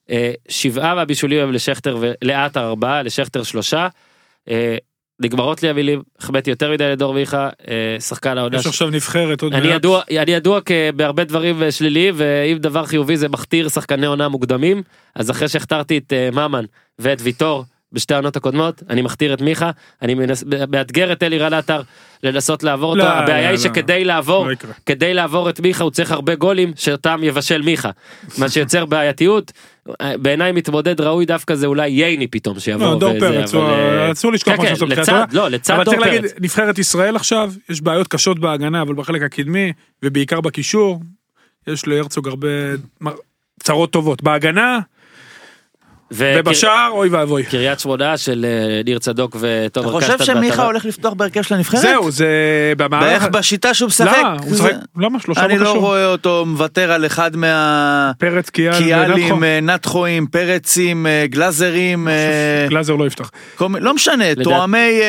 אה, 0.09 0.31
שבעה 0.49 0.95
מהבישולים 0.95 1.39
הם 1.43 1.51
לשכטר 1.51 1.97
ולעטר 1.99 2.67
ארבעה 2.67 3.03
לשכטר 3.03 3.43
שלושה. 3.43 3.87
נגמרות 5.20 5.63
לי 5.63 5.70
המילים 5.70 6.01
החמאתי 6.20 6.49
יותר 6.49 6.72
מדי 6.72 6.89
לדור 6.91 7.13
מיכה 7.13 7.49
אה, 7.67 7.99
שחקן 7.99 8.38
העונה 8.38 8.57
יש 8.57 8.67
עכשיו 8.67 8.89
נבחרת 8.89 9.41
עוד 9.41 9.53
אני 9.53 9.67
מעט. 9.67 9.76
ידוע, 9.76 10.01
אני 10.11 10.32
ידוע 10.32 10.59
בהרבה 10.95 11.24
דברים 11.24 11.63
אה, 11.63 11.72
שליליים 11.72 12.13
ואם 12.17 12.57
דבר 12.57 12.86
חיובי 12.86 13.17
זה 13.17 13.30
מכתיר 13.30 13.70
שחקני 13.70 14.05
עונה 14.05 14.28
מוקדמים 14.28 14.84
אז 15.15 15.32
אחרי 15.32 15.47
שהכתרתי 15.47 15.97
את 15.97 16.13
אה, 16.13 16.30
ממן 16.32 16.65
ואת 16.99 17.17
ויטור 17.22 17.65
בשתי 17.91 18.13
העונות 18.13 18.36
הקודמות 18.36 18.84
אני 18.89 19.01
מכתיר 19.01 19.34
את 19.34 19.41
מיכה 19.41 19.72
אני 20.01 20.13
מנס, 20.13 20.43
מאתגר 20.72 21.11
את 21.11 21.24
אלירן 21.24 21.53
עטר 21.53 21.82
לנסות 22.24 22.63
לעבור 22.63 22.89
אותו 22.89 23.03
לא, 23.03 23.09
הבעיה 23.09 23.41
לא, 23.41 23.45
היא 23.45 23.51
לא. 23.51 23.57
שכדי 23.57 24.05
לעבור 24.05 24.47
לא. 24.47 24.55
כדי 24.86 25.13
לעבור 25.13 25.49
את 25.49 25.59
מיכה 25.59 25.84
הוא 25.84 25.91
צריך 25.91 26.11
הרבה 26.11 26.36
גולים 26.36 26.72
שאותם 26.76 27.20
יבשל 27.24 27.61
מיכה 27.61 27.89
מה 28.38 28.49
שיוצר 28.49 28.86
בעייתיות 28.86 29.51
בעיניי 30.21 30.51
מתמודד 30.51 31.01
ראוי 31.01 31.25
דווקא 31.25 31.55
זה 31.55 31.67
אולי 31.67 31.89
ייני 31.89 32.27
פתאום 32.27 32.59
שיבוא 32.59 32.85
לא, 32.85 32.99
דור 32.99 33.19
פרץ, 33.19 33.55
אבל, 33.55 33.63
אה, 33.63 34.11
אסור 34.11 34.31
לשכוח 34.31 34.55
כן, 34.55 34.61
כן, 34.61 34.75
שעושה 34.75 34.85
בתחילת 34.85 35.07
לצד-. 35.07 35.35
לא 35.35 35.49
לצד 35.49 35.73
אבל 35.73 35.83
דור 35.83 35.93
צריך 35.93 36.05
להגיד, 36.07 36.21
פרץ 36.21 36.33
נבחרת 36.41 36.79
ישראל 36.79 37.15
עכשיו, 37.15 37.53
יש 37.69 37.81
בעיות 37.81 38.07
קשות 38.07 38.39
בהגנה, 38.39 38.81
אבל 38.81 38.93
בחלק 38.93 39.21
הקדמי, 39.21 39.73
ובעיקר 40.03 40.41
בקישור, 40.41 41.01
יש 41.67 41.87
להרצוג 41.87 42.27
הרבה 42.27 42.47
צרות 43.59 43.91
טובות. 43.91 44.23
בהגנה 44.23 44.79
ובשער, 46.12 46.89
אוי 46.91 47.10
ואבוי. 47.10 47.43
קריית 47.43 47.80
שמונה 47.80 48.18
של 48.18 48.45
אה, 48.49 48.82
ניר 48.86 48.99
צדוק 48.99 49.36
ותומר 49.39 49.97
אתה 49.97 50.05
חושב 50.05 50.24
שמיכה. 50.24 50.66
הולך 50.66 50.86
לפתוח 50.86 51.14
בהרכב 51.14 51.41
של 51.41 51.55
הנבחרת? 51.55 51.82
זהו, 51.82 52.12
זה 52.12 52.28
במערך... 52.78 53.03
בערך 53.03 53.24
בשיטה 53.24 53.74
שהוא 53.74 53.88
משחק. 53.88 54.18
למה? 54.20 54.36
הוא 54.45 54.55
זה- 54.55 54.64
משחק, 54.64 54.76
למה? 54.97 55.20
שלושה 55.20 55.45
אני 55.45 55.57
לא. 55.57 55.74
רואה 55.74 56.05
אותו 56.05 56.43
מוותר 56.47 56.91
על 56.91 57.05
אחד 57.05 57.36
מה... 57.36 58.12
פרץ, 58.18 58.49
קיאל 58.49 58.78
קיאלים, 58.78 59.36
ונתחו. 59.41 60.05
אה, 60.05 60.18
פרצים, 60.32 61.07
אה, 61.07 61.26
גלאזרים, 61.28 62.07
גלאזר 62.70 62.95
לא 62.95 63.07
יפתח. 63.07 63.32
לא 63.62 63.93
משנה, 63.93 64.26
תואמי 64.43 64.99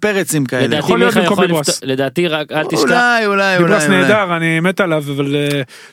פרצים 0.00 0.46
כאלה. 0.46 0.62
לדעתי 0.62 0.78
יכול 0.78 0.98
להיות 0.98 1.14
במקום. 1.16 1.44
לפתוח, 1.44 1.74
לדעתי 1.82 2.28
רק 2.28 2.52
אל 2.52 2.64
תשכח, 2.64 2.82
אולי, 2.82 3.26
אולי, 3.26 3.56
אולי. 3.56 3.74
אולי. 3.74 3.88
נהדר, 3.88 4.36
אני 4.36 4.60
מת 4.60 4.80
עליו, 4.80 5.04
אבל... 5.16 5.36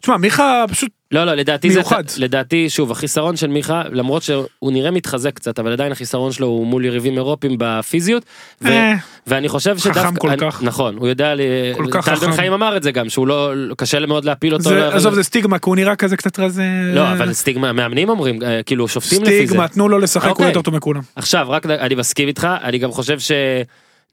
תשמע, 0.02 0.18
מיכה 0.18 0.66
פשוט... 0.72 0.90
לא 1.12 1.24
לא 1.26 1.34
לדעתי 1.34 1.70
זה, 1.72 1.76
מיוחד. 1.80 2.04
לדעתי 2.18 2.70
שוב 2.70 2.92
החיסרון 2.92 3.36
של 3.38 3.48
מיכה 3.48 3.82
למרות 3.92 4.24
שהוא 4.24 4.46
נראה 4.72 4.92
מתחזק 4.92 5.34
קצת 5.36 5.60
אבל 5.60 5.72
עדיין 5.72 5.92
החיסרון 5.92 6.32
שלו 6.32 6.48
הוא 6.48 6.68
מול 6.68 6.86
יריבים 6.86 7.14
אירופים 7.18 7.56
בפיזיות 7.60 8.24
ו- 8.62 8.68
אה, 8.68 8.94
ואני 9.28 9.50
חושב 9.50 9.78
חכם 9.80 9.92
שדווקא, 9.94 10.20
כל 10.20 10.30
אני- 10.30 10.38
כך. 10.38 10.64
נכון 10.64 10.96
הוא 10.98 11.08
יודע, 11.08 11.36
ל- 11.36 11.40
כל 11.76 11.86
כך 11.92 12.06
טל 12.06 12.16
בן 12.16 12.22
חכם. 12.22 12.32
חיים 12.32 12.54
אמר 12.54 12.78
את 12.78 12.84
זה 12.84 12.92
גם 12.92 13.10
שהוא 13.10 13.28
לא 13.28 13.52
קשה 13.78 14.06
מאוד 14.06 14.26
להפיל 14.26 14.54
אותו, 14.54 14.64
זה- 14.64 14.88
אבל- 14.88 14.96
עזוב, 14.98 15.14
זה 15.14 15.24
סטיגמה, 15.24 15.60
כי 15.60 15.70
הוא 15.70 15.76
נראה 15.76 15.96
כזה 15.96 16.18
קצת 16.18 16.40
רזה... 16.40 16.64
לא 16.94 17.12
אבל 17.12 17.34
סטיגמה 17.34 17.74
מאמנים 17.74 18.10
אומרים 18.10 18.44
אה, 18.44 18.64
כאילו 18.64 18.88
שופטים 18.88 19.24
לפי 19.24 19.38
זה, 19.40 19.46
סטיגמה, 19.48 19.68
תנו 19.68 19.90
לו 19.90 20.00
לשחק, 20.00 20.24
הוא 20.26 20.32
אוקיי. 20.32 20.48
יותר 20.48 20.62
טוב 20.62 20.76
מכולם. 20.76 21.02
עכשיו 21.16 21.46
רק 21.50 21.66
אני 21.66 21.96
מסכים 21.96 22.28
איתך 22.28 22.48
אני 22.64 22.78
גם 22.78 22.92
חושב 22.92 23.20
ש... 23.20 23.32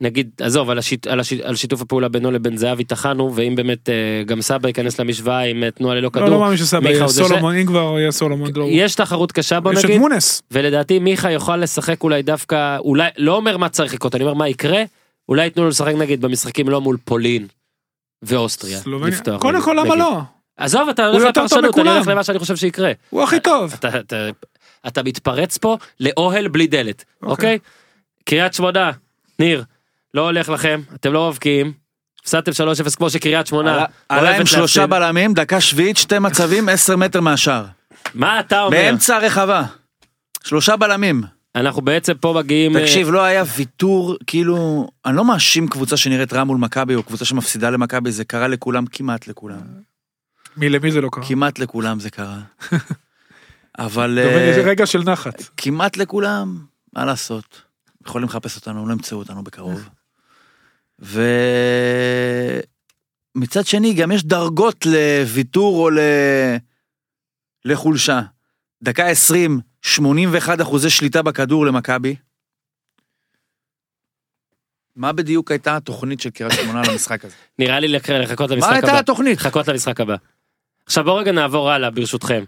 נגיד 0.01 0.29
עזוב 0.41 0.69
על, 0.69 0.77
השיט, 0.77 1.07
על, 1.07 1.19
השיט, 1.19 1.41
על 1.41 1.55
שיתוף 1.55 1.81
הפעולה 1.81 2.09
בינו 2.09 2.31
לבין 2.31 2.57
זהבי 2.57 2.83
טחנו 2.83 3.35
ואם 3.35 3.55
באמת 3.55 3.89
אה, 3.89 4.23
גם 4.25 4.41
סבא 4.41 4.67
ייכנס 4.67 4.99
למשוואה 4.99 5.39
עם 5.39 5.63
אה, 5.63 5.71
תנועה 5.71 5.95
ללא 5.95 6.09
לא, 6.15 6.21
לא 6.21 6.27
כדור 6.27 6.39
מאמין 6.39 6.57
שסבא 6.57 6.89
יהיה 6.89 7.07
סולומון, 7.07 7.55
אם 7.55 7.65
כבר 7.65 7.95
יהיה 7.99 8.11
סולומון. 8.11 8.51
לא. 8.55 8.65
יש 8.69 8.95
תחרות 8.95 9.31
קשה 9.31 9.59
בוא 9.59 9.73
יש 9.73 9.79
את 9.79 9.85
נגיד 9.85 9.99
מונס. 9.99 10.41
ולדעתי 10.51 10.99
מיכה 10.99 11.31
יוכל 11.31 11.57
לשחק 11.57 12.03
אולי 12.03 12.21
דווקא 12.21 12.77
אולי 12.77 13.09
לא 13.17 13.35
אומר 13.35 13.57
מה 13.57 13.69
צריך 13.69 13.93
לקרות 13.93 14.15
אני 14.15 14.23
אומר 14.23 14.33
מה 14.33 14.49
יקרה 14.49 14.83
אולי 15.29 15.43
ייתנו 15.43 15.63
לו 15.63 15.69
לשחק 15.69 15.93
נגיד 15.93 16.21
במשחקים 16.21 16.69
לא 16.69 16.81
מול 16.81 16.97
פולין 17.05 17.47
ואוסטריה. 18.21 18.79
סלובניה. 18.79 19.17
קודם 19.39 19.55
נגיד, 19.55 19.65
כל, 19.65 19.71
למה 19.71 19.83
נגיד. 19.83 19.99
לא? 19.99 20.19
עזוב 20.57 20.89
אתה 20.89 21.07
הולך 21.07 21.23
לפרשנות 21.23 21.79
אני. 21.79 21.89
הולך 21.89 22.07
למה 22.07 22.23
שאני 22.23 22.39
חושב 22.39 22.55
שיקרה. 22.55 22.91
הוא 23.09 23.23
הכי 23.23 23.39
טוב. 23.39 23.73
אתה, 23.73 23.99
אתה, 23.99 24.29
אתה 24.87 25.03
מתפרץ 25.03 25.57
פה 25.57 25.77
לאוהל 25.99 26.47
בלי 26.47 26.67
דלת 26.67 27.05
אוקיי. 27.21 27.31
אוקיי? 27.31 27.59
קריית 28.25 28.53
שמונה 28.53 28.91
ניר 29.39 29.63
לא 30.13 30.21
הולך 30.21 30.49
לכם 30.49 30.81
אתם 30.95 31.13
לא 31.13 31.29
מבקיעים. 31.29 31.73
הפסדתם 32.21 32.51
3-0 32.51 32.95
כמו 32.95 33.09
שקריית 33.09 33.47
שמונה. 33.47 33.73
עלה- 33.73 33.85
עלה 34.09 34.37
עם 34.37 34.45
שלושה. 34.45 34.87
בלמים, 34.87 35.33
דקה 35.33 35.61
שביעית, 35.61 35.97
שתי 35.97 36.19
מצבים, 36.19 36.69
עשר 36.73 36.95
מטר 36.97 37.21
מהשאר. 37.21 37.65
מה 38.13 38.39
אתה 38.39 38.61
אומר? 38.61 38.77
באמצע 38.77 39.15
הרחבה. 39.15 39.63
שלושה 40.43 40.75
בלמים. 40.75 41.23
אנחנו 41.55 41.81
בעצם 41.81 42.13
פה 42.13 42.33
מגיעים. 42.37 42.77
אה, 42.77 42.81
תקשיב, 42.81 43.09
לא 43.09 43.21
היה 43.23 43.43
ויתור, 43.57 44.17
כאילו, 44.27 44.87
אני 45.05 45.15
לא 45.17 45.25
מאשים 45.25 45.67
קבוצה 45.67 45.97
שנראית 45.97 46.33
רע 46.33 46.43
מול 46.43 46.57
מכבי, 46.57 46.95
או 46.95 47.03
קבוצה 47.03 47.25
שמפסידה 47.25 47.69
למכבי, 47.69 48.11
זה 48.11 48.23
קרה 48.23 48.47
לכולם, 48.47 48.85
כמעט 48.85 49.27
לכולם. 49.27 49.59
מי 50.57 50.69
למי 50.69 50.91
זה 50.91 51.01
לא 51.01 51.09
קרה? 51.11 51.23
כמעט 51.25 51.59
לכולם 51.59 51.99
זה 51.99 52.09
קרה. 52.09 52.37
אבל 53.79 54.19
אה, 54.19 54.47
איזה 54.49 54.61
רגע 54.61 54.85
של 54.85 55.03
נחת. 55.03 55.43
כמעט 55.57 55.97
לכולם, 55.97 56.57
מה 56.93 57.05
לעשות? 57.05 57.61
יכולים 58.07 58.27
לחפש 58.27 58.55
אותנו, 58.55 58.87
לא 58.87 58.93
ימצאו 58.93 59.17
אותנו 59.17 59.43
בקרוב. 59.43 59.89
ומצד 61.01 61.25
שני, 63.65 63.93
גם 63.93 64.11
יש 64.11 64.23
דרגות 64.23 64.85
לוויתור 64.85 65.83
או 65.83 65.89
ל... 65.89 65.99
לחולשה. 67.65 68.21
דקה 68.83 69.07
20, 69.07 69.59
81 69.81 70.61
אחוזי 70.61 70.89
שליטה 70.89 71.21
בכדור 71.21 71.65
למכבי. 71.65 72.15
מה 74.95 75.11
בדיוק 75.13 75.51
הייתה 75.51 75.75
התוכנית 75.75 76.21
של 76.21 76.29
קריית 76.29 76.53
שמונה 76.53 76.81
למשחק 76.91 77.25
הזה? 77.25 77.35
נראה 77.59 77.79
לי 77.79 77.87
לחכות 77.87 78.49
מה 78.49 78.55
למשחק 78.55 78.71
הייתה 78.71 78.87
הבא. 78.87 78.99
התוכנית? 78.99 79.37
לחכות 79.37 79.67
למשחק 79.67 79.99
הבא. 79.99 80.15
עכשיו 80.85 81.03
בואו 81.03 81.15
רגע 81.15 81.31
נעבור 81.31 81.71
הלאה 81.71 81.89
ברשותכם. 81.89 82.43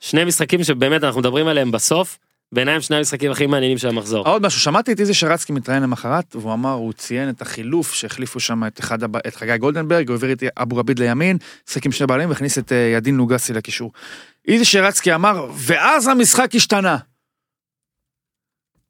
שני 0.00 0.24
משחקים 0.24 0.64
שבאמת 0.64 1.04
אנחנו 1.04 1.20
מדברים 1.20 1.46
עליהם 1.46 1.70
בסוף, 1.70 2.18
בעיניי 2.52 2.74
הם 2.74 2.80
שני 2.80 2.96
המשחקים 2.96 3.30
הכי 3.30 3.46
מעניינים 3.46 3.78
של 3.78 3.88
המחזור. 3.88 4.28
עוד 4.28 4.42
משהו, 4.42 4.60
שמעתי 4.60 4.92
את 4.92 5.00
איזי 5.00 5.14
שרצקי 5.14 5.52
מתראיין 5.52 5.82
למחרת, 5.82 6.36
והוא 6.36 6.52
אמר, 6.52 6.72
הוא 6.72 6.92
ציין 6.92 7.28
את 7.28 7.42
החילוף 7.42 7.94
שהחליפו 7.94 8.40
שם 8.40 8.66
את, 8.66 8.80
אחד, 8.80 8.98
את 9.02 9.36
חגי 9.36 9.58
גולדנברג, 9.58 10.08
הוא 10.08 10.14
העביר 10.14 10.32
את 10.32 10.42
אבו 10.56 10.76
רביד 10.76 10.98
לימין, 10.98 11.38
שיחק 11.66 11.86
עם 11.86 11.92
שני 11.92 12.06
בעלים 12.06 12.28
והכניס 12.28 12.58
את 12.58 12.72
אה, 12.72 12.76
ידין 12.76 13.16
לוגסי 13.16 13.52
לקישור. 13.52 13.92
איזי 14.48 14.64
שרצקי 14.64 15.14
אמר, 15.14 15.46
ואז 15.54 16.08
המשחק 16.08 16.54
השתנה. 16.54 16.96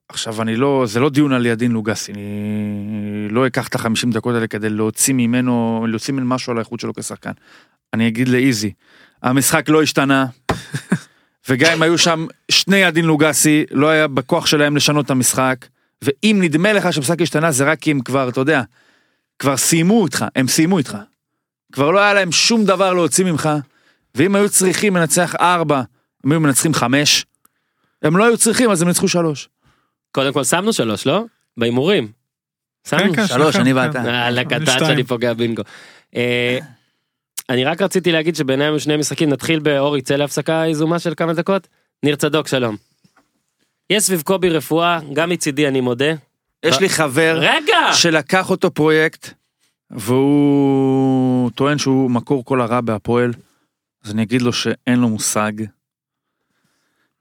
עכשיו 0.09 0.43
אני 0.43 0.57
לא, 0.57 0.85
זה 0.87 1.01
לא 1.01 1.11
דיון 1.11 1.33
על 1.33 1.47
ידין 1.47 1.73
לוגסי, 1.73 2.13
אני 2.13 3.29
לא 3.31 3.47
אקח 3.47 3.69
את 3.69 3.75
החמישים 3.75 4.11
דקות 4.11 4.35
האלה 4.35 4.47
כדי 4.47 4.71
להוציא 4.71 5.15
ממנו, 5.15 5.87
להוציא 5.89 6.15
ממנו 6.15 6.27
משהו 6.27 6.51
על 6.51 6.59
האיכות 6.59 6.81
שלו 6.81 6.95
כשחקן. 6.95 7.33
אני 7.95 8.09
אגיד 8.09 8.29
לאיזי, 8.29 8.73
המשחק 9.23 9.69
לא 9.69 9.83
השתנה, 9.83 10.27
וגם 11.49 11.73
אם 11.73 11.83
היו 11.83 11.99
שם 11.99 12.27
שני 12.51 12.77
ידין 12.77 13.05
לוגסי, 13.05 13.65
לא 13.71 13.89
היה 13.89 14.09
בכוח 14.09 14.47
שלהם 14.47 14.77
לשנות 14.77 15.07
את 15.07 15.11
המשחק, 15.11 15.67
ואם 16.03 16.39
נדמה 16.43 16.73
לך 16.73 16.93
שהמשחק 16.93 17.23
השתנה 17.23 17.51
זה 17.51 17.65
רק 17.65 17.89
אם 17.89 18.01
כבר, 18.05 18.29
אתה 18.29 18.41
יודע, 18.41 18.63
כבר 19.39 19.57
סיימו 19.57 20.05
איתך, 20.07 20.25
הם 20.37 20.49
סיימו 20.49 20.79
איתך. 20.79 20.97
כבר 21.73 21.91
לא 21.91 22.01
היה 22.01 22.15
להם 22.15 22.33
שום 22.33 22.65
דבר 22.65 22.93
להוציא 22.93 23.25
ממך, 23.25 23.49
ואם 24.15 24.37
היו 24.37 24.49
צריכים 24.49 24.97
לנצח 24.97 25.35
ארבע, 25.35 25.83
הם 26.25 26.33
היו 26.33 26.41
מנצחים 26.41 26.75
חמש, 26.75 27.27
הם 28.03 28.17
לא 28.17 28.25
היו 28.25 28.37
צריכים 28.37 28.71
אז 28.71 28.83
הם 28.83 28.89
ניצחו 28.89 29.09
שלוש. 29.09 29.49
קודם 30.13 30.33
כל 30.33 30.45
שמנו 30.45 30.73
שלוש, 30.73 31.07
לא? 31.07 31.25
בהימורים. 31.57 32.09
שמנו. 32.89 33.15
כן, 33.15 33.27
שלוש, 33.27 33.55
שלכם, 33.55 33.61
אני 33.61 33.71
כן. 33.71 33.77
ואתה. 33.77 33.99
יאללה, 33.99 34.41
אני 34.41 34.45
קטן 34.45 34.67
שתיים. 34.67 34.87
שאני 34.87 35.05
פוגע 35.05 35.35
בינגו. 35.35 35.63
אני 37.51 37.65
רק 37.65 37.83
רציתי 37.83 38.13
להגיד 38.13 38.37
שבעיניי 38.37 38.67
היו 38.67 38.81
שני 38.81 38.97
משחקים, 38.97 39.29
נתחיל 39.31 39.59
באורי, 39.61 40.03
צא 40.03 40.17
להפסקה 40.17 40.65
יזומה 40.69 40.99
של 40.99 41.15
כמה 41.17 41.33
דקות? 41.33 41.69
ניר 42.03 42.17
צדוק, 42.17 42.49
שלום. 42.49 42.77
יש 43.91 44.03
סביב 44.03 44.23
קובי 44.23 44.51
רפואה, 44.51 44.99
גם 45.13 45.31
מצידי 45.31 45.69
אני 45.69 45.81
מודה. 45.81 46.13
יש 46.65 46.81
לי 46.81 46.89
חבר 46.89 47.39
רגע! 47.41 47.93
שלקח 47.93 48.51
אותו 48.51 48.71
פרויקט, 48.71 49.31
והוא 49.91 51.51
טוען 51.51 51.79
שהוא 51.79 52.11
מקור 52.11 52.45
כל 52.45 52.61
הרע 52.61 52.81
בהפועל, 52.81 53.33
אז 54.05 54.11
אני 54.11 54.23
אגיד 54.23 54.43
לו 54.43 54.53
שאין 54.53 54.99
לו 54.99 55.09
מושג. 55.09 55.53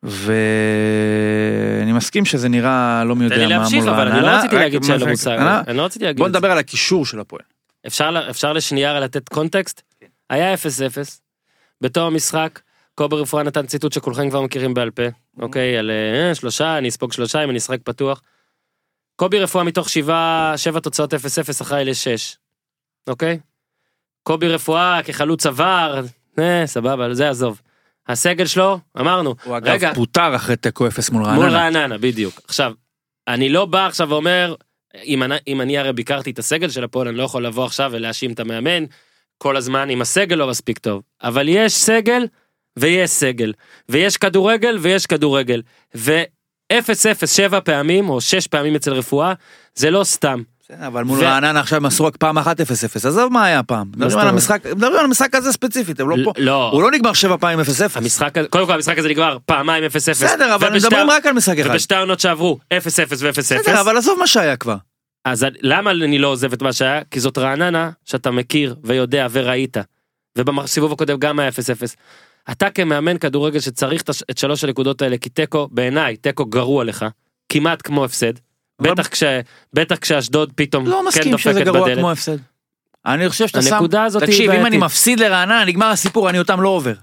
ואני 0.03 1.93
מסכים 1.93 2.25
שזה 2.25 2.49
נראה 2.49 3.03
לא 3.03 3.15
מי 3.15 3.23
יודע 3.23 3.35
תן 3.35 3.41
מה 3.41 3.47
לי 3.47 3.53
להמשיך, 3.53 3.83
מול 3.83 3.89
אבל 3.89 4.07
אני 4.07 4.21
לא. 4.21 4.27
רציתי 4.27 4.55
להגיד 4.55 4.83
שאין 4.83 4.99
לו 4.99 5.07
מושג. 5.07 5.61
לא 5.67 5.87
בוא. 6.17 6.27
נדבר 6.27 6.51
על 6.51 6.57
הקישור 6.57 7.05
של 7.05 7.19
הפועל. 7.19 7.41
אפשר, 7.87 8.27
אפשר 8.29 8.53
לשנייה 8.53 8.99
לתת 8.99 9.29
קונטקסט? 9.29 9.81
היה 10.29 10.53
0-0. 10.53 10.57
בתום 11.81 12.07
המשחק, 12.07 12.59
קובי 12.95 13.15
רפואה 13.15 13.43
נתן 13.43 13.65
ציטוט 13.65 13.93
שכולכם 13.93 14.29
כבר 14.29 14.41
מכירים 14.41 14.73
בעל 14.73 14.91
פה. 14.91 15.03
אוקיי, 15.41 15.77
על 15.77 15.91
אה, 15.91 16.35
שלושה, 16.35 16.77
אני 16.77 16.89
אספוג 16.89 17.13
שלושה 17.13 17.43
אם 17.43 17.49
אני 17.49 17.57
אשחק 17.57 17.79
פתוח. 17.83 18.21
קובי 19.15 19.39
רפואה 19.39 19.63
מתוך 19.63 19.89
שבעה, 19.89 20.53
שבע 20.57 20.79
תוצאות 20.79 21.13
0-0 21.13 21.17
אחראי 21.61 21.85
ל-6. 21.85 22.37
אוקיי? 23.07 23.39
קובי 24.23 24.47
רפואה 24.47 24.99
כחלוץ 25.03 25.45
עבר, 25.45 26.01
אה, 26.39 26.63
סבבה, 26.65 27.13
זה 27.13 27.29
עזוב. 27.29 27.61
הסגל 28.07 28.45
שלו, 28.45 28.79
אמרנו, 28.99 29.35
הוא 29.43 29.57
אגב 29.57 29.67
רגע, 29.67 29.93
פוטר 29.93 30.35
אחרי 30.35 30.55
תיקו 30.55 30.87
אפס 30.87 31.09
מול 31.09 31.23
מול 31.23 31.49
רעננה. 31.49 31.57
רעננה, 31.57 31.97
בדיוק. 31.97 32.41
עכשיו, 32.47 32.73
אני 33.27 33.49
לא 33.49 33.65
בא 33.65 33.87
עכשיו 33.87 34.09
ואומר, 34.09 34.55
אם 35.05 35.23
אני, 35.23 35.35
אם 35.47 35.61
אני 35.61 35.77
הרי 35.77 35.93
ביקרתי 35.93 36.31
את 36.31 36.39
הסגל 36.39 36.69
של 36.69 36.83
הפועל, 36.83 37.07
אני 37.07 37.17
לא 37.17 37.23
יכול 37.23 37.45
לבוא 37.45 37.65
עכשיו 37.65 37.89
ולהאשים 37.93 38.31
את 38.31 38.39
המאמן 38.39 38.83
כל 39.37 39.57
הזמן 39.57 39.89
אם 39.89 40.01
הסגל 40.01 40.35
לא 40.35 40.47
מספיק 40.47 40.77
טוב. 40.77 41.01
אבל 41.23 41.45
יש 41.49 41.73
סגל 41.75 42.27
ויש 42.79 43.09
סגל, 43.09 43.53
ויש 43.89 44.17
כדורגל 44.17 44.77
ויש 44.81 45.05
כדורגל. 45.05 45.61
ו-0-0 45.95 46.83
שבע 47.27 47.59
פעמים, 47.59 48.09
או 48.09 48.21
שש 48.21 48.47
פעמים 48.47 48.75
אצל 48.75 48.93
רפואה, 48.93 49.33
זה 49.75 49.91
לא 49.91 50.03
סתם. 50.03 50.41
אבל 50.87 51.03
מול 51.03 51.23
רעננה 51.23 51.59
עכשיו 51.59 51.77
הם 51.77 51.85
עשו 51.85 52.05
רק 52.05 52.17
פעם 52.17 52.37
אחת 52.37 52.61
0-0, 52.61 52.63
עזוב 52.95 53.33
מה 53.33 53.45
היה 53.45 53.63
פעם. 53.63 53.87
מדברים 53.97 54.19
על? 54.19 54.27
המשחק, 54.27 54.65
מדברים 54.65 54.95
על 54.99 55.05
המשחק 55.05 55.35
הזה 55.35 55.51
ספציפית, 55.51 55.99
הם 55.99 56.09
לא 56.09 56.15
פה. 56.23 56.31
לא, 56.37 56.69
הוא 56.69 56.81
לא 56.83 56.91
נגמר 56.91 57.13
שבע 57.13 57.37
פעמים 57.37 57.59
0-0. 57.59 57.63
המשחק, 57.97 58.37
הזה- 58.37 58.47
קודם 58.47 58.65
כל 58.67 58.73
המשחק 58.73 58.97
הזה 58.97 59.09
נגמר 59.09 59.37
פעמיים 59.45 59.83
0-0. 59.83 59.95
בסדר, 60.25 60.55
אבל 60.55 60.73
מדברים 60.73 61.09
רק 61.09 61.25
על 61.25 61.33
משחק 61.33 61.59
אחד. 61.59 61.69
ובשתי 61.69 61.95
העונות 61.95 62.19
שעברו 62.19 62.59
0-0 62.73 62.77
ו-0-0. 63.21 63.37
בסדר, 63.37 63.81
אבל 63.81 63.97
עזוב 63.97 64.19
מה 64.19 64.27
שהיה 64.27 64.55
כבר. 64.57 64.75
אז 65.25 65.45
למה 65.61 65.91
אני 65.91 66.19
לא 66.19 66.27
עוזב 66.27 66.53
את 66.53 66.61
מה 66.61 66.73
שהיה? 66.73 67.01
כי 67.11 67.19
זאת 67.19 67.37
רעננה 67.37 67.89
שאתה 68.05 68.31
מכיר 68.31 68.75
ויודע 68.83 69.27
וראית. 69.31 69.77
ובסיבוב 70.37 70.91
הקודם 70.91 71.19
גם 71.19 71.39
היה 71.39 71.49
0-0. 71.49 71.53
אתה 72.51 72.69
כמאמן 72.69 73.17
כדורגל 73.17 73.59
שצריך 73.59 74.03
את 74.31 74.37
שלוש 74.37 74.63
הנקודות 74.63 75.01
האלה, 75.01 75.17
כי 75.17 75.29
תיקו, 75.29 75.67
בעיניי, 75.71 76.17
תיקו 76.17 76.45
גרוע 76.45 76.83
לך. 76.83 77.05
כמעט 77.49 77.81
כמו 77.83 78.05
הפסד. 78.05 78.33
בטח 78.81 79.07
כש... 79.07 79.23
בטח 79.73 79.97
כשאשדוד 79.97 80.51
פתאום 80.55 80.87
לא 80.87 80.99
כן 81.01 81.07
מסכים 81.07 81.37
שזה 81.37 81.51
דופקת 81.51 81.65
גרוע 81.65 81.85
בדלת. 81.85 81.97
כמו 81.97 82.11
הפסד. 82.11 82.37
אני 83.05 83.29
חושב 83.29 83.47
שאתה 83.47 83.61
שם, 83.61 83.73
הנקודה 83.73 84.03
הזאת 84.03 84.21
היא 84.21 84.27
תקשיב, 84.27 84.49
אם 84.49 84.51
אני 84.51 84.61
בעייתית. 84.61 84.79
מפסיד 84.79 85.19
לרעננה, 85.19 85.65
נגמר 85.65 85.85
הסיפור, 85.85 86.29
אני 86.29 86.39
אותם 86.39 86.61
לא 86.61 86.69
עובר. 86.69 86.93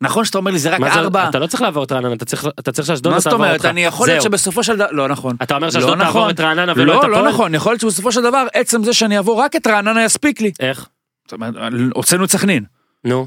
נכון 0.00 0.24
שאתה 0.24 0.38
אומר 0.38 0.50
לי 0.50 0.58
זה 0.58 0.70
רק 0.70 0.80
מה 0.80 0.90
זה- 0.92 0.98
ארבע? 1.00 1.28
אתה 1.28 1.38
לא 1.38 1.46
צריך 1.46 1.62
לעבור 1.62 1.84
את 1.84 1.92
רעננה, 1.92 2.14
אתה 2.14 2.24
צריך 2.24 2.46
אתה 2.58 2.72
צריך 2.72 2.88
שאשדוד 2.88 3.10
מה 3.10 3.16
לא 3.16 3.20
זאת 3.20 3.30
תעבור 3.30 3.44
אומרת, 3.46 3.56
אותך. 3.60 3.68
אני 3.70 3.84
יכול 3.84 4.06
להיות 4.08 4.22
זהו. 4.22 4.30
שבסופו 4.30 4.62
של 4.62 4.76
דבר, 4.76 4.86
לא 4.90 5.08
נכון. 5.08 5.36
אתה 5.42 5.54
אומר 5.54 5.66
לא 5.66 5.72
שאשדוד 5.72 5.98
תעבור 5.98 6.08
נכון. 6.20 6.30
את 6.30 6.40
רעננה 6.40 6.72
ולא 6.76 6.82
את 6.82 7.02
לא, 7.02 7.06
הפועל? 7.08 7.10
לא 7.24 7.28
נכון, 7.28 7.54
יכול 7.54 7.72
להיות 7.72 7.80
שבסופו 7.80 8.12
של 8.12 8.22
דבר, 8.22 8.46
עצם 8.54 8.84
זה 8.84 8.92
שאני 8.92 9.16
אעבור 9.16 9.40
רק 9.40 9.56
את 9.56 9.66
רעננה 9.66 10.04
יספיק 10.04 10.40
לי. 10.40 10.52
איך? 10.60 10.88
זאת 11.24 11.32
אומרת, 11.32 11.54
הוצאנו 11.94 12.24
את 12.24 12.30
סכנין. 12.30 12.64
נו. 13.04 13.26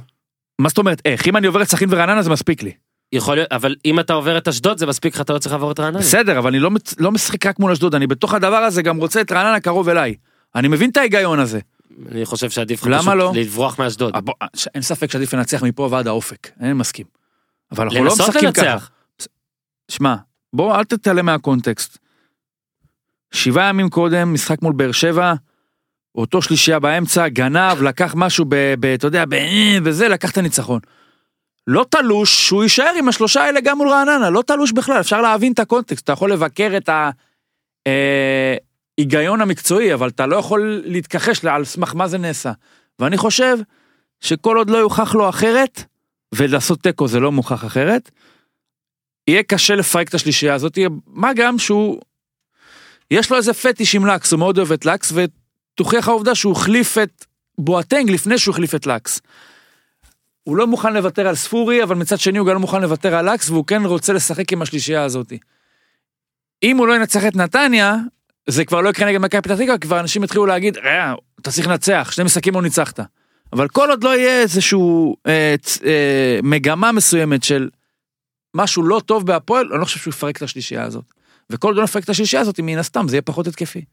מה 0.59 0.69
זאת 0.69 0.77
אומרת, 0.77 1.01
איך? 1.05 1.27
אם 1.27 1.37
אני 1.37 1.47
עובר 1.47 1.61
את 1.61 1.67
סכנין 1.69 1.93
ורעננה 1.93 2.21
זה 2.21 2.29
מספיק 2.29 2.63
לי. 2.63 2.71
יכול 3.13 3.35
להיות, 3.35 3.47
אבל 3.51 3.75
אם 3.85 3.99
אתה 3.99 4.13
עובר 4.13 4.37
את 4.37 4.47
אשדוד 4.47 4.77
זה 4.77 4.85
מספיק 4.85 5.15
לך, 5.15 5.21
אתה 5.21 5.33
לא 5.33 5.37
צריך 5.39 5.53
לעבור 5.53 5.71
את 5.71 5.79
רעננה. 5.79 5.99
בסדר, 5.99 6.37
אבל 6.39 6.49
אני 6.49 6.59
לא 6.59 6.71
מצ- 6.71 6.95
לא 6.99 7.11
משחק 7.11 7.45
רק 7.45 7.59
מול 7.59 7.71
אשדוד, 7.71 7.95
אני 7.95 8.07
בתוך 8.07 8.33
הדבר 8.33 8.55
הזה 8.57 8.81
גם 8.81 8.97
רוצה 8.97 9.21
את 9.21 9.31
רעננה 9.31 9.59
קרוב 9.59 9.89
אליי. 9.89 10.15
אני 10.55 10.67
מבין 10.67 10.89
את 10.89 10.97
ההיגיון 10.97 11.39
הזה. 11.39 11.59
אני 12.11 12.25
חושב 12.25 12.49
שעדיף 12.49 12.81
לך 12.81 12.87
למה 12.87 12.99
פשוט 12.99 13.13
לא? 13.13 13.31
לברוח 13.35 13.79
מאשדוד. 13.79 14.15
אה, 14.15 14.47
ש- 14.55 14.67
אין 14.75 14.81
ספק 14.81 15.11
שעדיף 15.11 15.33
לנצח 15.33 15.63
מפה 15.63 15.87
ועד 15.91 16.07
האופק, 16.07 16.49
אני 16.59 16.73
מסכים. 16.73 17.05
אבל 17.71 17.83
אנחנו 17.83 18.03
לא 18.03 18.13
משחקים 18.13 18.51
ככה. 18.51 18.77
שמע, 19.91 20.15
בוא 20.53 20.75
אל 20.75 20.83
תתעלם 20.83 21.25
מהקונטקסט. 21.25 21.97
שבעה 23.31 23.69
ימים 23.69 23.89
קודם, 23.89 24.33
משחק 24.33 24.61
מול 24.61 24.73
באר 24.73 24.91
שבע, 24.91 25.33
אותו 26.15 26.41
שלישייה 26.41 26.79
באמצע, 26.79 27.27
גנב, 27.27 27.81
לקח 27.81 28.13
משהו 28.17 28.45
ב... 28.49 28.55
ב 28.79 28.85
אתה 28.85 29.07
יודע, 29.07 29.25
ב... 29.29 29.35
וזה, 29.83 30.07
לקח 30.07 30.31
את 30.31 30.37
הניצחון. 30.37 30.79
לא 31.67 31.85
תלוש 31.89 32.47
שהוא 32.47 32.63
יישאר 32.63 32.93
עם 32.99 33.07
השלושה 33.07 33.41
האלה 33.43 33.61
גם 33.61 33.77
מול 33.77 33.89
רעננה, 33.89 34.29
לא 34.29 34.41
תלוש 34.41 34.71
בכלל, 34.71 34.99
אפשר 34.99 35.21
להבין 35.21 35.53
את 35.53 35.59
הקונטקסט, 35.59 36.03
אתה 36.03 36.11
יכול 36.11 36.31
לבקר 36.31 36.77
את 36.77 36.89
ההיגיון 38.99 39.41
המקצועי, 39.41 39.93
אבל 39.93 40.09
אתה 40.09 40.25
לא 40.25 40.35
יכול 40.35 40.81
להתכחש 40.85 41.45
על 41.45 41.65
סמך 41.65 41.95
מה 41.95 42.07
זה 42.07 42.17
נעשה. 42.17 42.51
ואני 42.99 43.17
חושב 43.17 43.57
שכל 44.21 44.57
עוד 44.57 44.69
לא 44.69 44.77
יוכח 44.77 45.15
לו 45.15 45.29
אחרת, 45.29 45.83
ולעשות 46.35 46.83
תיקו 46.83 47.07
זה 47.07 47.19
לא 47.19 47.31
מוכח 47.31 47.65
אחרת, 47.65 48.11
יהיה 49.27 49.43
קשה 49.43 49.75
לפרק 49.75 50.09
את 50.09 50.13
השלישייה 50.13 50.53
הזאת, 50.53 50.77
מה 51.07 51.31
גם 51.35 51.59
שהוא, 51.59 51.99
יש 53.11 53.31
לו 53.31 53.37
איזה 53.37 53.53
פטיש 53.53 53.95
עם 53.95 54.05
לקס, 54.05 54.31
הוא 54.31 54.39
מאוד 54.39 54.57
אוהב 54.57 54.71
את 54.71 54.85
לקס, 54.85 55.13
ותוכיח 55.13 56.07
העובדה 56.07 56.35
שהוא 56.35 56.51
החליף 56.51 56.97
את 56.97 57.25
בואטנג 57.57 58.11
לפני 58.11 58.37
שהוא 58.37 58.53
החליף 58.53 58.75
את 58.75 58.87
לקס. 58.87 59.21
הוא 60.43 60.57
לא 60.57 60.67
מוכן 60.67 60.93
לוותר 60.93 61.27
על 61.27 61.35
ספורי, 61.35 61.83
אבל 61.83 61.95
מצד 61.95 62.19
שני 62.19 62.37
הוא 62.37 62.47
גם 62.47 62.53
לא 62.53 62.59
מוכן 62.59 62.81
לוותר 62.81 63.15
על 63.15 63.33
לקס, 63.33 63.49
והוא 63.49 63.65
כן 63.65 63.85
רוצה 63.85 64.13
לשחק 64.13 64.53
עם 64.53 64.61
השלישייה 64.61 65.03
הזאת. 65.03 65.33
אם 66.63 66.77
הוא 66.77 66.87
לא 66.87 66.95
ינצח 66.95 67.25
את 67.27 67.35
נתניה, 67.35 67.95
זה 68.49 68.65
כבר 68.65 68.81
לא 68.81 68.89
יקרה 68.89 69.07
נגד 69.07 69.21
מכבי 69.21 69.41
פתח 69.41 69.55
תקווה, 69.55 69.77
כבר 69.77 69.99
אנשים 69.99 70.23
יתחילו 70.23 70.45
להגיד, 70.45 70.77
אה, 70.77 71.13
אתה 71.41 71.51
צריך 71.51 71.67
לנצח, 71.67 72.09
שני 72.11 72.23
משחקים 72.23 72.53
לא 72.53 72.61
ניצחת. 72.61 72.99
אבל 73.53 73.67
כל 73.67 73.89
עוד 73.89 74.03
לא 74.03 74.17
יהיה 74.17 74.41
איזשהו 74.41 75.15
אה, 75.27 75.55
אה, 75.85 76.39
מגמה 76.43 76.91
מסוימת 76.91 77.43
של 77.43 77.69
משהו 78.53 78.83
לא 78.83 79.01
טוב 79.05 79.25
בהפועל, 79.25 79.67
אני 79.71 79.79
לא 79.79 79.85
חושב 79.85 79.99
שהוא 79.99 80.11
יפרק 80.11 80.37
את 80.37 80.41
השלישייה 80.41 80.83
הזאת. 80.83 81.03
וכל 81.49 81.67
עוד 81.67 81.77
לא 81.77 81.83
יפרק 81.83 82.03
את 82.03 82.09
השלישייה 82.09 82.41
הזאת, 82.41 82.59
מן 82.59 82.77
הסתם 82.77 83.07
זה 83.07 83.15
יהיה 83.15 83.21
פחות 83.21 83.47
התקפי. 83.47 83.85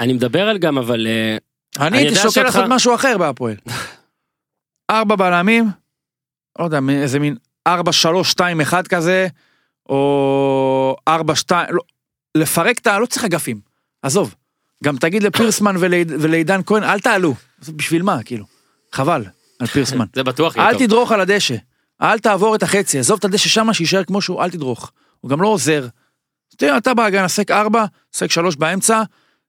אני 0.00 0.12
מדבר 0.12 0.48
על 0.48 0.58
גם, 0.58 0.78
אבל... 0.78 1.06
אה, 1.06 1.36
אני 1.86 1.98
הייתי 1.98 2.14
שוקל 2.14 2.42
לעשות 2.42 2.64
משהו 2.68 2.94
אחר 2.94 3.18
בהפועל. 3.18 3.56
ארבע 4.90 5.16
בלמים, 5.16 5.64
לא 6.58 6.64
יודע, 6.64 6.78
איזה 6.90 7.18
מין 7.18 7.36
ארבע, 7.66 7.92
שלוש, 7.92 8.30
שתיים, 8.30 8.60
אחד 8.60 8.86
כזה, 8.86 9.28
או 9.88 10.96
ארבע, 11.08 11.34
שתיים, 11.34 11.66
לא, 11.70 11.82
לפרק 12.34 12.78
את 12.78 12.86
ה... 12.86 12.98
לא 12.98 13.06
צריך 13.06 13.24
אגפים, 13.24 13.60
עזוב. 14.02 14.34
גם 14.84 14.96
תגיד 14.96 15.22
לפירסמן 15.22 15.76
ולעיד- 15.78 16.12
ולעידן 16.20 16.60
כהן, 16.66 16.82
אל 16.82 17.00
תעלו. 17.00 17.34
בשביל 17.68 18.02
מה, 18.02 18.22
כאילו? 18.22 18.44
חבל, 18.92 19.24
על 19.58 19.66
פירסמן. 19.66 20.06
זה 20.16 20.22
בטוח 20.22 20.56
יהיה 20.56 20.68
אל 20.68 20.72
טוב. 20.72 20.82
תדרוך 20.86 21.12
על 21.12 21.20
הדשא, 21.20 21.54
אל 22.02 22.18
תעבור 22.18 22.54
את 22.54 22.62
החצי, 22.62 22.98
עזוב 22.98 23.18
את 23.18 23.24
הדשא 23.24 23.48
שמה, 23.48 23.74
שיישאר 23.74 24.04
כמו 24.04 24.22
שהוא, 24.22 24.42
אל 24.42 24.50
תדרוך. 24.50 24.92
הוא 25.20 25.30
גם 25.30 25.42
לא 25.42 25.48
עוזר. 25.48 25.86
תראה, 26.56 26.76
אתה 26.76 26.94
בהגנה, 26.94 27.28
סק 27.28 27.50
ארבע, 27.50 27.84
סק 28.12 28.30
שלוש 28.30 28.56
באמצע, 28.56 29.02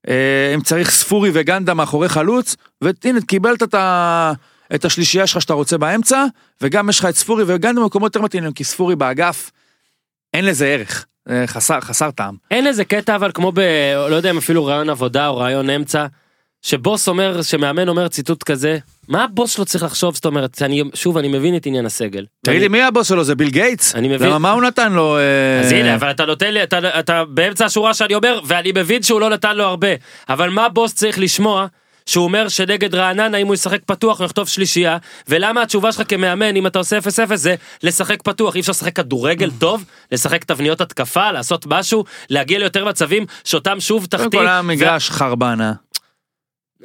אה, 0.10 0.52
אם 0.56 0.62
צריך 0.62 0.92
ספורי 0.92 1.30
וגנדה 1.34 1.74
מאחורי 1.74 2.10
חלוץ, 2.10 2.56
והנה, 2.82 3.22
קיבלת 3.28 3.64
את, 3.64 3.74
ה... 3.74 4.32
את 4.76 4.86
השלישייה 4.86 5.28
שלך 5.28 5.42
שאתה 5.42 5.54
רוצה 5.54 5.78
באמצע, 5.78 6.26
וגם 6.62 6.90
יש 6.90 7.00
לך 7.00 7.06
את 7.06 7.16
ספורי 7.16 7.44
וגנדה 7.48 7.82
במקומות 7.82 8.16
יותר 8.16 8.26
מתאימים, 8.26 8.52
כי 8.54 8.64
ספורי 8.64 8.96
באגף, 8.96 9.52
אין 10.34 10.46
לזה 10.46 10.68
ערך, 10.68 11.06
אה, 11.30 11.48
חסר, 11.48 11.80
חסר 11.80 12.12
טעם. 12.12 12.36
אין 12.52 12.68
איזה 12.68 12.86
קטע 12.86 13.16
אבל 13.16 13.32
כמו 13.34 13.52
ב... 13.52 13.60
לא 14.10 14.16
יודע 14.16 14.30
אם 14.30 14.38
אפילו 14.38 14.66
רעיון 14.66 14.90
עבודה 14.90 15.28
או 15.28 15.38
רעיון 15.38 15.70
אמצע, 15.70 16.06
שבוס 16.62 17.08
אומר, 17.08 17.42
שמאמן 17.42 17.88
אומר 17.88 18.08
ציטוט 18.08 18.44
כזה, 18.44 18.78
מה 19.08 19.24
הבוס 19.24 19.52
שלו 19.52 19.66
צריך 19.66 19.84
לחשוב, 19.84 20.16
זאת 20.16 20.26
אומרת, 20.26 20.62
אני, 20.62 20.84
שוב, 20.94 21.18
אני 21.18 21.28
מבין 21.28 21.56
את 21.56 21.66
עניין 21.66 21.86
הסגל. 21.86 22.26
תגיד 22.46 22.62
לי, 22.62 22.68
מי 22.68 22.82
הבוס 22.82 23.08
שלו? 23.08 23.24
זה 23.24 23.36
ביל 23.36 23.50
גייטס? 23.50 23.96
אני 23.96 24.08
מבין. 24.08 24.28
למה, 24.28 24.40
מה 24.40 24.52
הוא 24.52 24.62
נתן 24.62 24.94
לו? 24.94 25.18
אה, 25.18 25.60
אז 25.60 25.72
הנה, 25.72 25.96
אבל 25.96 26.12
אתה 26.12 26.26
נותן 26.26 26.54
לי, 26.54 26.64
אתה, 26.64 27.00
אתה 27.00 27.26
באמצע 27.26 27.66
השורה 27.66 27.94
שאני 27.94 28.16
אומר, 28.16 28.40
ואני 28.46 28.72
מבין 28.76 29.04
שהוא 29.04 29.22
לא 29.22 29.30
נתן 29.30 29.58
לו 29.58 29.64
הרבה, 29.64 29.88
אבל 30.30 30.50
מה 30.50 30.70
בוס 30.70 30.94
צריך 30.94 31.20
לשמוע? 31.20 31.68
שהוא 32.12 32.24
אומר 32.24 32.48
שנגד 32.48 32.96
רעננה 32.96 33.38
אם 33.38 33.48
הוא 33.48 33.54
ישחק 33.56 33.80
פתוח 33.86 34.20
הוא 34.20 34.26
יכתוב 34.26 34.48
שלישייה 34.48 34.98
ולמה 35.28 35.62
התשובה 35.62 35.92
שלך 35.92 36.02
כמאמן 36.10 36.56
אם 36.56 36.68
אתה 36.68 36.80
עושה 36.80 36.98
0-0 36.98 37.02
זה 37.36 37.56
לשחק 37.84 38.22
פתוח 38.22 38.56
אי 38.56 38.60
אפשר 38.60 38.72
לשחק 38.72 38.96
כדורגל 38.96 39.52
טוב 39.60 39.84
לשחק 40.12 40.44
תבניות 40.44 40.82
התקפה 40.82 41.32
לעשות 41.32 41.66
משהו 41.68 42.04
להגיע 42.30 42.60
ליותר 42.60 42.86
מצבים 42.86 43.26
שאותם 43.44 43.80
שוב 43.80 44.06
קודם 44.06 44.24
תחתית. 44.24 44.40
כל 44.40 44.48
היה 44.48 44.62
מגרש 44.62 45.10
חרבנה. 45.10 45.74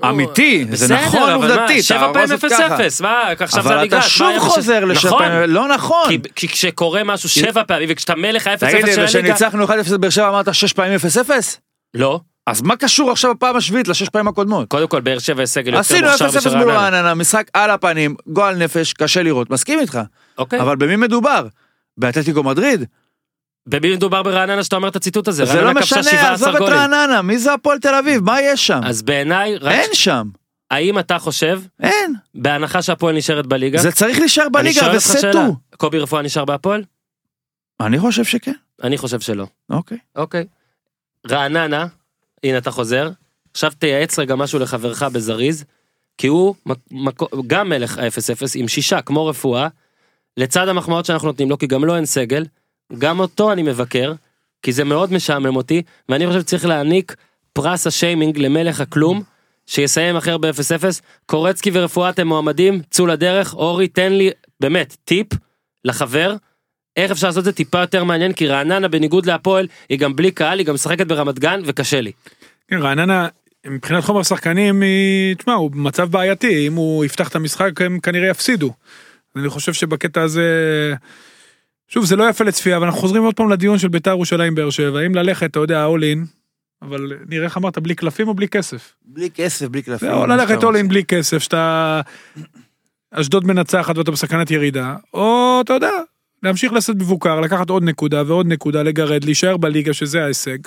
ו- 0.03 0.09
אמיתי, 0.09 0.64
זה 0.72 0.95
נכון 0.97 1.33
עובדתית, 1.33 1.85
שבע 1.85 2.12
פעמים 2.12 2.39
ככה. 2.39 2.77
0-0 2.79 3.03
מה 3.03 3.22
עכשיו 3.41 3.62
זה 3.62 3.68
אבל 3.68 3.72
אתה 3.77 3.81
המגרש 3.97 4.18
שוב 4.18 4.39
חוזר 4.39 4.85
לשבע 4.85 5.09
נכון, 5.11 5.22
פעמים, 5.24 5.51
לא 5.51 5.68
נכון. 5.68 6.09
כי- 6.35 6.49
כשקורה 6.49 7.05
משהו 7.05 7.29
שבע 7.29 7.62
פעמים 7.66 7.89
וכשאתה 7.93 8.14
מלך 8.14 8.47
ה-0-0 8.47 8.59
תגיד 8.70 8.85
לי, 8.85 8.95
של 8.95 9.01
הליגה 9.01 9.18
וכשניצחנו 9.35 9.64
1-0 9.64 9.70
בבאר 9.93 10.11
שבע 10.11 10.29
אמרת 10.29 10.55
6 10.55 10.72
פעמים 10.72 10.99
0-0? 11.29 11.31
לא 11.95 12.20
אז 12.47 12.62
מה 12.62 12.76
קשור 12.76 13.11
עכשיו 13.11 13.30
הפעם 13.30 13.57
השביעית 13.57 13.88
לשש 13.88 14.09
פעמים 14.09 14.28
הקודמות? 14.28 14.68
קודם 14.68 14.88
כל 14.88 15.01
באר 15.01 15.18
שבע 15.18 15.47
סגל 15.47 15.66
יותר 15.66 15.80
עשינו 15.80 16.09
מוכשר 16.09 16.28
0-0 16.28 16.36
משל 16.36 16.57
מול 16.57 16.70
רעננה. 16.70 16.97
רעננה, 16.97 17.14
משחק 17.14 17.51
על 17.53 17.70
הפנים, 17.70 18.16
גועל 18.26 18.57
נפש, 18.57 18.92
קשה 18.92 19.22
לראות, 19.22 19.51
מסכים 19.51 19.78
איתך. 19.80 19.99
אוקיי. 20.38 20.61
אבל 20.61 20.76
במי 20.76 20.97
מדובר? 20.97 21.47
באתלטיקו 21.99 22.42
מדריד? 22.42 22.84
במי 23.66 23.94
מדובר 23.94 24.22
ברעננה 24.22 24.64
שאתה 24.64 24.76
אומר 24.76 24.88
את 24.88 24.97
הציטוט 24.97 25.28
הזה? 25.28 25.44
זה 25.44 25.55
לא 25.55 25.66
רעננה 25.66 25.80
משנה, 25.80 26.03
17 26.03 26.32
עזוב 26.32 26.57
את. 26.57 26.62
רעננה, 26.62 27.22
מי 27.22 27.38
זה 27.38 27.55
הפועל 27.55 27.78
תל 27.78 27.94
אביב? 27.94 28.22
מה 28.22 28.40
יש 28.40 28.66
שם? 28.66 28.80
אז 28.84 29.03
בעיניי, 29.03 29.57
אין 29.70 29.90
שם, 29.92 30.28
האם 30.70 30.99
אתה 30.99 31.18
חושב, 31.18 31.61
אין. 31.80 32.14
בהנחה 32.34 32.82
שהפועל 32.82 33.16
נשארת 33.16 33.47
בליגה, 33.47 33.78
זה 33.78 33.92
צריך 33.92 34.18
להישאר 34.18 34.49
בליגה 34.49 34.92
וסטו. 34.97 35.57
קובי 35.76 35.99
רפואה 35.99 36.22
נשאר 36.22 36.44
בהפועל? 36.44 36.84
אני 37.80 37.99
חושב 37.99 38.24
שכן, 38.24 38.53
אני 38.82 38.99
חושב 38.99 39.20
שלא. 39.20 39.47
אוקיי. 39.70 39.99
אוקיי. 40.16 40.47
רעננה, 41.30 41.86
הנה 42.45 42.59
אתה 42.59 42.70
חוזר, 42.70 43.11
עכשיו 43.53 43.72
תייעץ 43.78 44.18
רגע 44.18 44.34
משהו 44.34 44.59
לחברך 44.59 45.03
בזריז, 45.03 45.64
כי 46.18 46.26
הוא 46.26 46.55
גם 47.47 47.68
מלך 47.68 47.99
ה-0-0 47.99 48.43
עם 48.55 48.68
שישה 48.68 49.03
כמו 49.03 49.26
רפואה, 49.26 49.68
לצד 50.37 50.68
המחמאות 50.68 51.05
שאנחנו 51.05 51.28
נותנים 51.28 51.51
לו, 51.51 51.59
כי 51.59 51.66
גם 51.66 51.84
לו 51.84 51.97
אין 51.97 52.07
סגל, 52.07 52.45
גם 52.99 53.20
אותו 53.20 53.53
אני 53.53 53.62
מבקר, 53.62 54.12
כי 54.62 54.72
זה 54.72 54.84
מאוד 54.84 55.12
משעמם 55.12 55.57
אותי, 55.57 55.82
ואני 56.09 56.26
חושב 56.26 56.41
שצריך 56.41 56.64
להעניק 56.64 57.16
פרס 57.53 57.87
השיימינג 57.87 58.39
למלך 58.39 58.80
הכלום, 58.80 59.22
שיסיים 59.66 60.16
אחר 60.16 60.39
ב-0-0, 60.39 60.84
קורצקי 61.26 61.70
ורפואה 61.72 62.11
אתם 62.11 62.26
מועמדים, 62.26 62.80
צאו 62.91 63.07
לדרך, 63.07 63.55
אורי 63.55 63.89
תן 63.89 64.12
לי 64.12 64.30
באמת 64.61 64.97
טיפ 65.05 65.26
לחבר, 65.84 66.34
איך 66.97 67.11
אפשר 67.11 67.26
לעשות 67.26 67.38
את 67.40 67.44
זה 67.44 67.53
טיפה 67.53 67.80
יותר 67.80 68.05
מעניין, 68.05 68.32
כי 68.32 68.47
רעננה 68.47 68.88
בניגוד 68.88 69.26
להפועל, 69.26 69.66
היא 69.88 69.99
גם 69.99 70.16
בלי 70.16 70.30
קהל, 70.30 70.59
היא 70.59 70.66
גם 70.66 70.74
משחקת 70.74 71.07
ברמת 71.07 71.38
גן, 71.38 71.61
וקשה 71.64 72.01
לי. 72.01 72.12
כן, 72.68 72.78
רעננה, 72.78 73.28
מבחינת 73.66 74.05
חומר 74.05 74.22
שחקנים, 74.22 74.82
היא, 74.82 75.34
תשמע, 75.34 75.55
הוא 75.55 75.70
במצב 75.70 76.11
בעייתי, 76.11 76.66
אם 76.66 76.74
הוא 76.74 77.05
יפתח 77.05 77.28
את 77.28 77.36
המשחק 77.36 77.80
הם 77.80 78.01
כנראה 78.01 78.28
יפסידו. 78.28 78.72
אני 79.36 79.49
חושב 79.49 79.72
שבקטע 79.72 80.22
הזה, 80.22 80.44
שוב, 81.88 82.05
זה 82.05 82.16
לא 82.16 82.28
יפה 82.28 82.44
לצפייה, 82.44 82.76
אבל 82.76 82.86
אנחנו 82.86 83.01
חוזרים 83.01 83.22
עוד 83.22 83.34
פעם 83.34 83.51
לדיון 83.51 83.78
של 83.78 83.88
בית"ר 83.88 84.11
ירושלים 84.11 84.55
באר 84.55 84.70
שבע, 84.70 85.07
אם 85.07 85.14
ללכת, 85.14 85.51
אתה 85.51 85.59
יודע, 85.59 85.86
all 85.86 86.01
in, 86.01 86.26
אבל 86.82 87.12
נראה 87.28 87.44
איך 87.44 87.57
אמרת, 87.57 87.78
בלי 87.78 87.94
קלפים 87.94 88.28
או 88.28 88.34
בלי 88.34 88.49
כסף? 88.49 88.94
בלי 89.05 89.30
כסף, 89.30 89.66
בלי 89.66 89.82
קלפים. 89.82 90.11
או 90.11 90.26
ללכת 90.26 90.62
all 90.62 90.84
in 90.84 90.88
בלי 90.88 91.05
כסף, 91.05 91.38
שאתה... 91.38 92.01
אשדוד 93.11 93.47
מנצחת 93.47 93.99
ואתה 93.99 94.11
בסכנת 94.11 94.51
ירידה, 94.51 94.94
או 95.14 95.59
אתה 95.64 95.72
יודע, 95.72 95.90
להמשיך 96.47 96.72
לעשות 96.72 96.97
מבוקר, 96.97 97.40
לקחת 97.40 97.70
עוד 97.70 97.82
נקודה 97.82 98.22
ועוד 98.26 98.47
נקודה, 98.47 98.82
לגרד, 98.82 99.24
להישאר 99.24 99.57
בליגה 99.57 99.92
שזה 99.94 100.24
ההישג. 100.24 100.59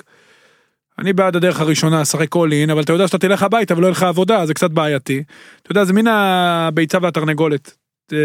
אני 0.98 1.12
בעד 1.12 1.36
הדרך 1.36 1.60
הראשונה, 1.60 2.00
לשחק 2.00 2.36
all 2.36 2.68
in, 2.68 2.72
אבל 2.72 2.82
אתה 2.82 2.92
יודע 2.92 3.06
שאתה 3.06 3.18
תלך 3.18 3.42
הביתה 3.42 3.76
ולא 3.76 3.86
יהיה 3.86 3.92
לך 3.92 4.02
עבודה, 4.02 4.46
זה 4.46 4.54
קצת 4.54 4.70
בעייתי. 4.70 5.22
אתה 5.62 5.72
יודע, 5.72 5.84
זה 5.84 5.92
מין 5.92 6.06
הביצה 6.06 6.98
והתרנגולת. 7.02 7.74
אה, 8.12 8.18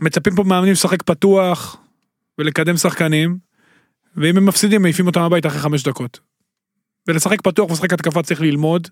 מצפים 0.00 0.34
פה 0.34 0.44
מאמנים 0.44 0.72
לשחק 0.72 1.02
פתוח 1.02 1.76
ולקדם 2.38 2.76
שחקנים, 2.76 3.36
ואם 4.16 4.36
הם 4.36 4.46
מפסידים, 4.46 4.82
מעיפים 4.82 5.06
אותם 5.06 5.20
הביתה 5.20 5.48
אחרי 5.48 5.60
חמש 5.60 5.82
דקות. 5.82 6.20
ולשחק 7.06 7.42
פתוח 7.42 7.70
ולשחק 7.70 7.92
התקפה 7.92 8.22
צריך 8.22 8.40
ללמוד. 8.40 8.88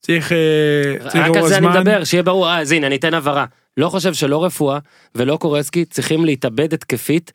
צריך, 0.00 0.32
אה, 0.32 1.10
צריך 1.10 1.24
רק 1.24 1.36
על 1.36 1.48
זה 1.48 1.56
אני. 1.56 1.66
מדבר, 1.68 2.04
שיהיה 2.04 2.22
ברור, 2.22 2.48
אה, 2.48 2.60
אז 2.60 2.72
הנה, 2.72 2.86
אני 2.86 2.96
אתן 2.96 3.14
הבהרה. 3.14 3.44
לא 3.78 3.88
חושב 3.88 4.14
שלא 4.14 4.44
רפואה 4.44 4.78
ולא 5.14 5.36
קורסקי 5.36 5.84
צריכים 5.84 6.24
להתאבד 6.24 6.74
התקפית, 6.74 7.32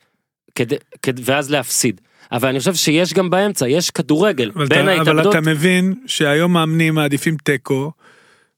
כדי, 0.54 0.76
כדי, 1.02 1.22
ואז 1.24 1.50
להפסיד. 1.50 2.00
אבל 2.32 2.48
אני 2.48 2.58
חושב 2.58 2.74
שיש 2.74 3.14
גם 3.14 3.30
באמצע, 3.30 3.68
יש 3.68 3.90
כדורגל, 3.90 4.50
אבל, 4.54 4.66
בין 4.66 4.78
אתה, 4.88 4.92
אבל 4.94 4.98
ההתאבדות, 4.98 5.34
אתה 5.36 5.40
מבין 5.50 5.94
שהיום 6.06 6.52
מאמנים 6.52 6.94
מעדיפים 6.94 7.36
תיקו, 7.36 7.92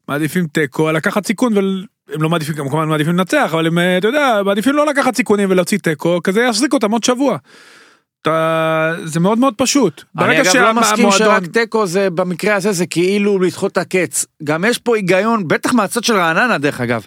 מעדיפים 0.09 0.47
תיקו, 0.47 0.89
על 0.89 0.97
לקחת 0.97 1.26
סיכון, 1.26 1.57
והם 1.57 2.22
לא 2.22 2.28
מעדיפים, 2.28 2.55
גם 2.55 2.68
כמובן 2.68 2.89
מעדיפים 2.89 3.12
לנצח, 3.12 3.51
אבל 3.53 3.66
הם, 3.66 3.78
אה, 3.78 3.99
אתה 3.99 4.09
יודע, 4.09 4.41
מעדיפים 4.45 4.74
לא 4.76 4.87
לקחת 4.87 5.16
סיכונים 5.16 5.51
ולהוציא 5.51 5.78
תיקו, 5.78 6.20
כזה 6.24 6.43
יחזיק 6.43 6.72
אותם 6.72 6.91
עוד 6.91 7.05
שבוע. 7.05 7.37
אתה, 8.22 8.95
זה 9.05 9.20
מאוד 9.20 9.39
מאוד 9.39 9.55
פשוט. 9.57 10.05
אני 10.18 10.41
אגב 10.41 10.57
לא 10.57 10.74
מסכים 10.74 11.11
שהמועדון- 11.11 11.45
שרק 11.45 11.47
תיקו 11.53 11.87
זה 11.87 12.11
במקרה 12.11 12.55
הזה 12.55 12.72
זה 12.72 12.87
כאילו 12.87 13.39
לדחות 13.39 13.72
את 13.72 13.78
הקץ. 13.78 14.26
גם 14.45 14.64
יש 14.64 14.78
פה 14.78 14.97
היגיון, 14.97 15.49
בטח 15.49 15.72
מהצד 15.72 16.05
של 16.05 16.14
רעננה 16.14 16.59
דרך 16.59 16.80
אגב. 16.80 17.07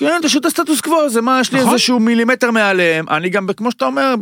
כן, 0.00 0.20
פשוט 0.22 0.46
הסטטוס 0.46 0.80
קוו, 0.80 1.08
זה 1.10 1.20
מה, 1.20 1.38
יש 1.40 1.52
לי 1.52 1.60
נכון. 1.60 1.72
איזשהו 1.72 2.00
מילימטר 2.00 2.50
מעליהם, 2.50 3.08
אני 3.08 3.28
גם, 3.28 3.46
כמו 3.56 3.70
שאתה 3.70 3.84
אומר, 3.84 4.14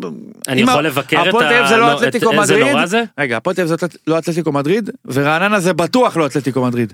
אני 0.48 0.60
יכול 0.60 0.86
לבקר 0.86 1.22
את 1.22 1.26
הפועל 1.28 1.46
ה... 1.46 1.48
תל 1.48 1.54
אביב 1.54 1.68
זה 1.68 1.76
לא 1.76 1.86
לא, 1.86 1.96
את- 1.96 2.02
אתלטיקו 2.02 2.32
מדריד? 2.32 2.76
רגע, 3.18 3.36
הפועל 3.36 3.56
תל 3.56 3.62
אביב 3.62 3.76
זה 3.80 3.86
לא 4.06 4.18
אתלטיקו 4.18 4.52
מדריד, 4.52 4.90
ורעננה 5.04 5.60
זה 5.60 5.72
בטוח 5.72 6.16
לא 6.16 6.26
אתלטיקו 6.26 6.62
מדריד. 6.62 6.92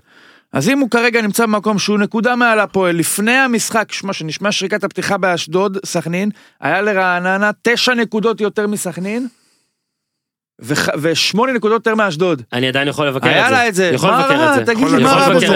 אז 0.52 0.68
אם 0.68 0.78
הוא 0.78 0.90
כרגע 0.90 1.22
נמצא 1.22 1.46
במקום 1.46 1.78
שהוא 1.78 1.98
נקודה 1.98 2.36
מעל 2.36 2.60
הפועל, 2.60 2.96
לפני 2.96 3.32
המשחק, 3.32 3.92
שמה 3.92 4.12
שנשמע 4.12 4.52
שריקת 4.52 4.84
הפתיחה 4.84 5.16
באשדוד, 5.16 5.78
סכנין, 5.84 6.30
היה 6.60 6.80
לרעננה 6.82 7.50
תשע 7.62 7.94
נקודות 7.94 8.40
יותר 8.40 8.66
מסכנין, 8.66 9.26
ושמונה 11.00 11.52
נקודות 11.52 11.74
יותר 11.86 11.94
מאשדוד. 11.94 12.42
אני 12.52 12.68
עדיין 12.68 12.88
יכול 12.88 13.08
לבקר 13.08 13.28
היה 13.28 13.40
את 13.44 13.48
זה. 13.48 13.52
לה 13.54 13.68
את 13.68 13.74
זה, 13.74 13.90
יכול 13.94 14.10
לבקר? 14.10 14.50
את 14.60 14.66
זה. 14.66 14.74
תגיד 14.74 14.88
לי, 14.88 15.02
מה 15.02 15.12
רע 15.12 15.34
בזה? 15.34 15.46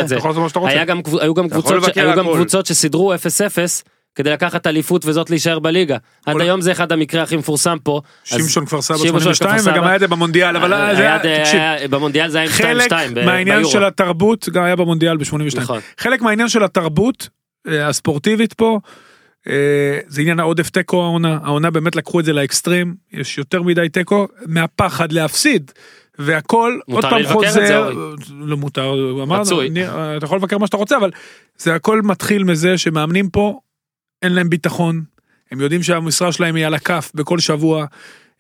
היה 0.64 0.84
היו 1.20 1.34
גם 1.34 1.48
קבוצות 2.32 2.66
שסידרו 2.66 3.14
0-0 3.14 3.16
כדי 4.14 4.30
לקחת 4.30 4.66
אליפות 4.66 5.06
וזאת 5.06 5.30
להישאר 5.30 5.58
בליגה. 5.58 5.96
עד 6.26 6.40
היום 6.40 6.60
זה 6.60 6.72
אחד 6.72 6.92
המקרה 6.92 7.22
הכי 7.22 7.36
מפורסם 7.36 7.76
פה. 7.82 8.00
שמשון 8.24 8.66
כפר 8.66 8.82
סבא 8.82 8.96
שמשון 8.96 9.20
82 9.34 9.50
כפר 9.50 9.62
סבא. 9.62 9.72
וגם 9.72 9.84
היה 9.84 9.94
את 9.94 10.00
זה 10.00 10.08
במונדיאל 10.08 10.56
אבל 10.56 10.72
היה- 10.72 10.94
זה 10.94 11.00
היה, 11.02 11.20
היה- 11.22 11.38
תקשיב, 11.44 11.60
היה- 11.60 11.88
במונדיאל 11.88 12.28
זה 12.28 12.38
היה 12.38 12.46
עם 12.46 12.52
2-2 12.52 13.14
חלק 13.14 13.24
מהעניין. 13.26 13.64
של 13.64 13.84
התרבות 13.84 14.48
גם 14.48 14.64
היה 14.64 14.76
במונדיאל 14.76 15.16
ב-82 15.16 15.56
נכון. 15.60 15.80
חלק 15.98 16.22
מהעניין 16.22 16.48
של 16.48 16.64
התרבות 16.64 17.28
אה, 17.68 17.88
הספורטיבית 17.88 18.52
פה 18.52 18.78
זה 20.06 20.20
עניין 20.20 20.40
העודף 20.40 20.70
תיקו 20.70 21.02
העונה 21.02 21.38
העונה 21.42 21.70
באמת 21.70 21.96
לקחו 21.96 22.20
את 22.20 22.24
זה 22.24 22.32
לאקסטרים 22.32 22.94
יש 23.12 23.38
יותר 23.38 23.62
מדי 23.62 23.88
תיקו 23.88 24.28
מהפחד 24.46 25.12
להפסיד. 25.12 25.70
והכל 26.18 26.78
עוד 26.86 27.04
פעם 27.04 27.26
חוזר. 27.26 27.90
לא 28.30 28.56
מותר, 28.56 28.94
אמרנו, 29.22 29.62
אתה 30.16 30.26
יכול 30.26 30.38
לבקר 30.38 30.58
מה 30.58 30.66
שאתה 30.66 30.76
רוצה 30.76 30.96
אבל 30.96 31.10
זה 31.58 31.74
הכל 31.74 32.02
מתחיל 32.02 32.44
מזה 32.44 32.78
שמאמנים 32.78 33.30
פה 33.30 33.60
אין 34.22 34.32
להם 34.32 34.50
ביטחון, 34.50 35.02
הם 35.50 35.60
יודעים 35.60 35.82
שהמשרה 35.82 36.32
שלהם 36.32 36.54
היא 36.54 36.66
על 36.66 36.74
הכף 36.74 37.10
בכל 37.14 37.38
שבוע, 37.38 37.86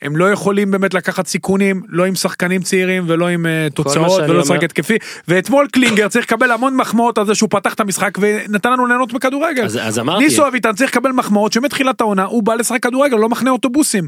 הם 0.02 0.16
לא 0.16 0.32
יכולים 0.32 0.70
באמת 0.70 0.94
לקחת 0.94 1.26
סיכונים, 1.26 1.82
לא 1.88 2.04
עם 2.04 2.14
שחקנים 2.14 2.62
צעירים 2.62 3.04
ולא 3.06 3.28
עם 3.28 3.46
uh, 3.46 3.74
תוצאות 3.74 3.96
ולא 4.20 4.26
אומר- 4.26 4.38
לשחק 4.38 4.62
התקפי, 4.64 4.96
ואתמול 5.28 5.66
קלינגר 5.72 6.08
צריך 6.08 6.24
לקבל 6.26 6.50
המון 6.50 6.76
מחמאות 6.76 7.18
על 7.18 7.26
זה 7.26 7.34
שהוא 7.34 7.48
פתח 7.50 7.74
את 7.74 7.80
המשחק 7.80 8.18
ונתן 8.20 8.72
לנו 8.72 8.86
ליהנות 8.86 9.12
בכדורגל. 9.12 9.64
אז- 9.64 9.78
אז 9.82 9.98
אמרתי. 9.98 10.24
ניסו 10.24 10.48
אביטן 10.48 10.72
צריך 10.72 10.90
לקבל 10.90 11.10
מחמאות 11.12 11.52
שמתחילת 11.52 12.00
העונה 12.00 12.24
הוא 12.24 12.42
בא 12.42 12.54
לשחק 12.54 12.82
כדורגל, 12.82 13.16
לא 13.16 13.28
מחנה 13.28 13.50
אוטובוסים. 13.50 14.04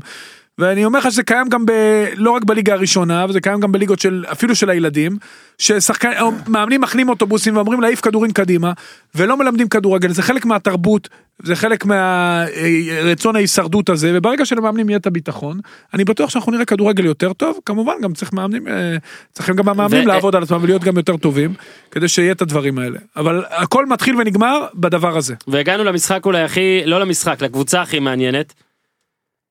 ואני 0.61 0.85
אומר 0.85 0.99
לך 0.99 1.11
שזה 1.11 1.23
קיים 1.23 1.49
גם 1.49 1.67
ב... 1.67 1.73
לא 2.17 2.31
רק 2.31 2.45
בליגה 2.45 2.73
הראשונה, 2.73 3.27
וזה 3.29 3.41
קיים 3.41 3.61
גם 3.61 3.73
בליגות 3.73 4.01
של, 4.01 4.25
אפילו 4.33 4.55
של 4.55 4.71
הילדים, 4.71 5.17
ששחקנים, 5.59 6.17
מאמנים 6.49 6.81
מחנים 6.81 7.09
אוטובוסים 7.09 7.57
ואומרים 7.57 7.81
להעיף 7.81 8.01
כדורים 8.01 8.33
קדימה, 8.33 8.73
ולא 9.15 9.37
מלמדים 9.37 9.69
כדורגל, 9.69 10.13
זה 10.13 10.23
חלק 10.23 10.45
מהתרבות, 10.45 11.09
זה 11.43 11.57
חלק 11.57 11.85
מהרצון 11.85 13.37
ההישרדות 13.37 13.89
הזה, 13.89 14.13
וברגע 14.15 14.45
שלמאמנים 14.47 14.89
יהיה 14.89 14.99
את 14.99 15.07
הביטחון, 15.07 15.61
אני 15.95 16.05
בטוח 16.05 16.31
שאנחנו 16.31 16.53
נראה 16.53 16.65
כדורגל 16.65 17.05
יותר 17.05 17.33
טוב, 17.33 17.59
כמובן 17.67 17.95
גם 18.03 18.13
צריך 18.13 18.33
מאמנים, 18.33 18.69
אה, 18.69 18.97
צריכים 19.33 19.57
גם 19.57 19.69
המאמנים 19.69 20.05
ו- 20.05 20.09
לעבוד 20.09 20.37
על 20.37 20.43
עצמם 20.43 20.59
ולהיות 20.63 20.85
גם 20.85 20.97
יותר 20.97 21.17
טובים, 21.17 21.55
כדי 21.91 22.09
שיהיה 22.09 22.33
את 22.33 22.43
הדברים 22.43 22.79
האלה. 22.79 22.99
אבל 23.17 23.45
הכל 23.51 23.87
מתחיל 23.87 24.17
ונגמר 24.17 24.67
בדבר 24.75 25.17
הזה. 25.17 25.35
והגענו 25.49 25.85
למשחק 25.85 26.27
אולי 26.27 26.43
הכי, 26.43 26.83
לא 26.85 27.01
למשחק, 27.01 27.43
לקבוצה 27.43 27.83
הכי 27.83 27.99
מעניינת. 27.99 28.55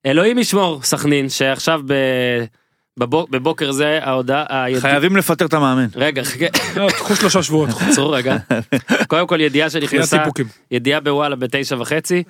אלוהים 0.05 0.37
ישמור, 0.37 0.83
סכנין, 0.83 1.29
שעכשיו 1.29 1.81
ב... 1.87 1.93
בבוק, 2.99 3.29
בבוקר 3.29 3.71
זה 3.71 3.99
ההודעה, 4.01 4.45
היד... 4.49 4.79
חייבים 4.79 5.17
לפטר 5.17 5.45
את 5.45 5.53
המאמן. 5.53 5.87
רגע, 5.95 6.23
חכה, 6.23 6.45
לא, 6.75 6.89
קחו 6.89 7.15
שלושה 7.15 7.43
שבועות. 7.43 7.69
עצרו 7.89 8.09
רגע. 8.09 8.37
קודם 9.07 9.27
כל 9.27 9.41
ידיעה 9.41 9.69
שנכנסה. 9.69 10.23
ידיעה 10.71 10.99
בוואלה 10.99 11.35
בתשע 11.35 11.75
וחצי. 11.79 12.23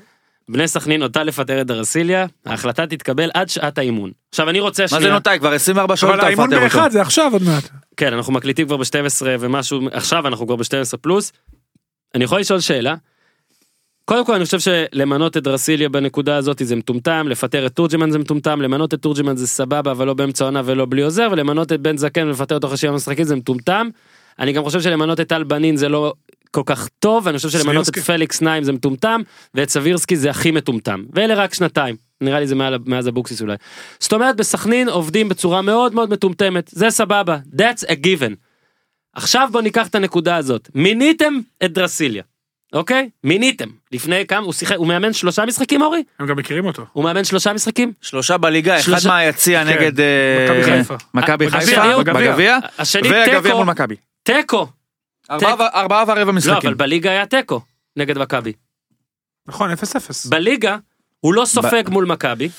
בני 0.49 0.67
סכנין 0.67 0.99
נוטה 0.99 1.23
לפטר 1.23 1.61
את 1.61 1.67
דרסיליה, 1.67 2.25
ההחלטה 2.45 2.87
תתקבל 2.87 3.29
עד 3.33 3.49
שעת 3.49 3.77
האימון. 3.77 4.11
עכשיו 4.29 4.49
אני 4.49 4.59
רוצה 4.59 4.83
מה 4.83 4.87
שנייה, 4.87 5.03
זה 5.03 5.09
נוטה? 5.09 5.37
כבר 5.37 5.53
24 5.53 5.95
שעות 5.95 6.09
אבל 6.09 6.19
אתה 6.19 6.27
האימון 6.27 6.45
מפטר 6.45 6.65
אותו. 6.65 6.77
באחד 6.77 6.91
זה 6.91 7.01
עכשיו 7.01 7.29
עוד 7.33 7.43
מעט. 7.43 7.69
כן 7.97 8.13
אנחנו 8.13 8.33
מקליטים 8.33 8.67
כבר 8.67 8.77
ב-12 8.77 9.25
ומשהו, 9.39 9.79
עכשיו 9.91 10.27
אנחנו 10.27 10.47
כבר 10.47 10.55
ב-12 10.55 10.97
פלוס. 11.01 11.31
אני 12.15 12.23
יכול 12.23 12.39
לשאול 12.39 12.59
שאלה? 12.59 12.95
קודם 14.09 14.25
כל 14.25 14.35
אני 14.35 14.45
חושב 14.45 14.59
שלמנות 14.59 15.37
את 15.37 15.43
דרסיליה 15.43 15.89
בנקודה 15.89 16.35
הזאת 16.35 16.61
זה 16.63 16.75
מטומטם, 16.75 17.27
לפטר 17.29 17.65
את 17.65 17.71
תורג'מן 17.71 18.11
זה 18.11 18.19
מטומטם, 18.19 18.61
למנות 18.61 18.93
את 18.93 19.01
תורג'מן 19.01 19.37
זה 19.37 19.47
סבבה 19.47 19.91
אבל 19.91 20.07
לא 20.07 20.13
באמצע 20.13 20.43
העונה 20.43 20.61
ולא 20.65 20.85
בלי 20.89 21.01
עוזר, 21.01 21.27
ולמנות 21.31 21.71
את 21.71 21.81
בן 21.81 21.97
זקן 21.97 22.27
ולפטר 22.27 22.55
אותו 22.55 22.67
אחרי 22.67 22.77
שבעה 22.77 22.95
משחקים 22.95 23.25
זה 23.25 23.35
מטומטם. 23.35 23.89
אני 24.39 24.51
גם 24.51 24.63
חושב 24.63 24.81
שלמנות 24.81 25.19
את 25.19 25.29
טל 25.29 25.43
בנין 25.43 25.75
זה 25.75 25.89
לא 25.89 26.13
כל 26.51 26.61
כך 26.65 26.87
טוב, 26.99 27.27
אני 27.27 27.37
חושב 27.37 27.49
שלמנות 27.49 27.89
את 27.89 27.93
סבירסקי. 27.93 28.13
פליקס 28.13 28.41
נעים 28.41 28.63
זה 28.63 28.71
מטומטם, 28.71 29.21
ואת 29.53 29.69
סבירסקי 29.69 30.15
זה 30.15 30.29
הכי 30.29 30.51
מטומטם. 30.51 31.03
ואלה 31.13 31.33
רק 31.33 31.53
שנתיים, 31.53 31.95
נראה 32.21 32.39
לי 32.39 32.47
זה 32.47 32.55
מעל, 32.55 32.77
מאז 32.85 33.07
אבוקסיס 33.07 33.41
אולי. 33.41 33.55
זאת 33.99 34.13
אומרת 34.13 34.35
בסכנין 34.35 34.89
עובדים 34.89 35.29
בצורה 35.29 35.61
מאוד 35.61 35.95
מאוד 35.95 36.09
מטומטמת, 36.09 36.69
זה 36.73 36.89
סבבה, 36.89 37.37
that's 37.55 37.83
a 37.85 37.93
given. 38.05 38.33
עכשיו 39.13 39.49
בוא 39.51 39.61
ניקח 39.61 39.87
את 39.87 39.95
הנקודה 39.95 40.35
הזאת, 40.35 40.69
מיניתם 40.75 41.33
את 41.65 41.73
דרסיליה, 41.73 42.23
אוקיי? 42.73 43.09
מיניתם, 43.23 43.69
לפני 43.91 44.27
כמה, 44.27 44.45
הוא 44.45 44.53
שיחק, 44.53 44.75
הוא 44.75 44.87
מאמן 44.87 45.13
שלושה 45.13 45.45
משחקים 45.45 45.81
אורי? 45.81 46.03
הם 46.19 46.27
גם 46.27 46.37
מכירים 46.37 46.65
אותו. 46.65 46.85
הוא 46.93 47.03
מאמן 47.03 47.23
שלושה 47.23 47.53
משחקים? 47.53 47.93
שלושה 48.01 48.37
בליגה, 48.37 48.79
אחד 48.79 48.97
מהיציע 49.07 49.63
כן, 49.63 49.69
נגד 49.69 49.99
אה, 49.99 50.45
מכבי 50.45 50.63
חיפה. 50.63 50.95
מכבי 51.13 51.45
בגביע, 51.45 51.61
חיפה. 51.61 52.03
בגביע, 52.03 52.57
והגביע 53.03 53.41
תיקו, 53.41 53.57
מול 53.57 53.65
מכבי. 53.65 53.95
תיקו, 54.23 54.67
ארבעה 55.29 56.03
ורבע 56.07 56.23
לא 56.23 56.33
משחקים. 56.33 56.69
אבל 56.69 56.73
בליגה 56.73 57.11
היה 57.11 57.25
תיקו 57.25 57.61
נגד 57.95 58.17
מכבי. 58.17 58.53
נכון, 59.47 59.73
0-0. 59.73 59.75
בליגה 60.29 60.77
הוא 61.19 61.33
לא 61.33 61.45
סופג 61.45 61.83
מול 61.89 62.05
מכבי, 62.05 62.49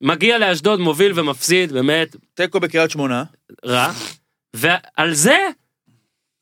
מגיע 0.00 0.38
לאשדוד 0.38 0.80
מוביל 0.80 1.12
ומפסיד 1.14 1.72
באמת 1.72 2.16
תיקו 2.34 2.60
בקריית 2.60 2.90
שמונה. 2.90 3.24
רע, 3.66 3.92
ועל 4.54 5.14
זה, 5.14 5.38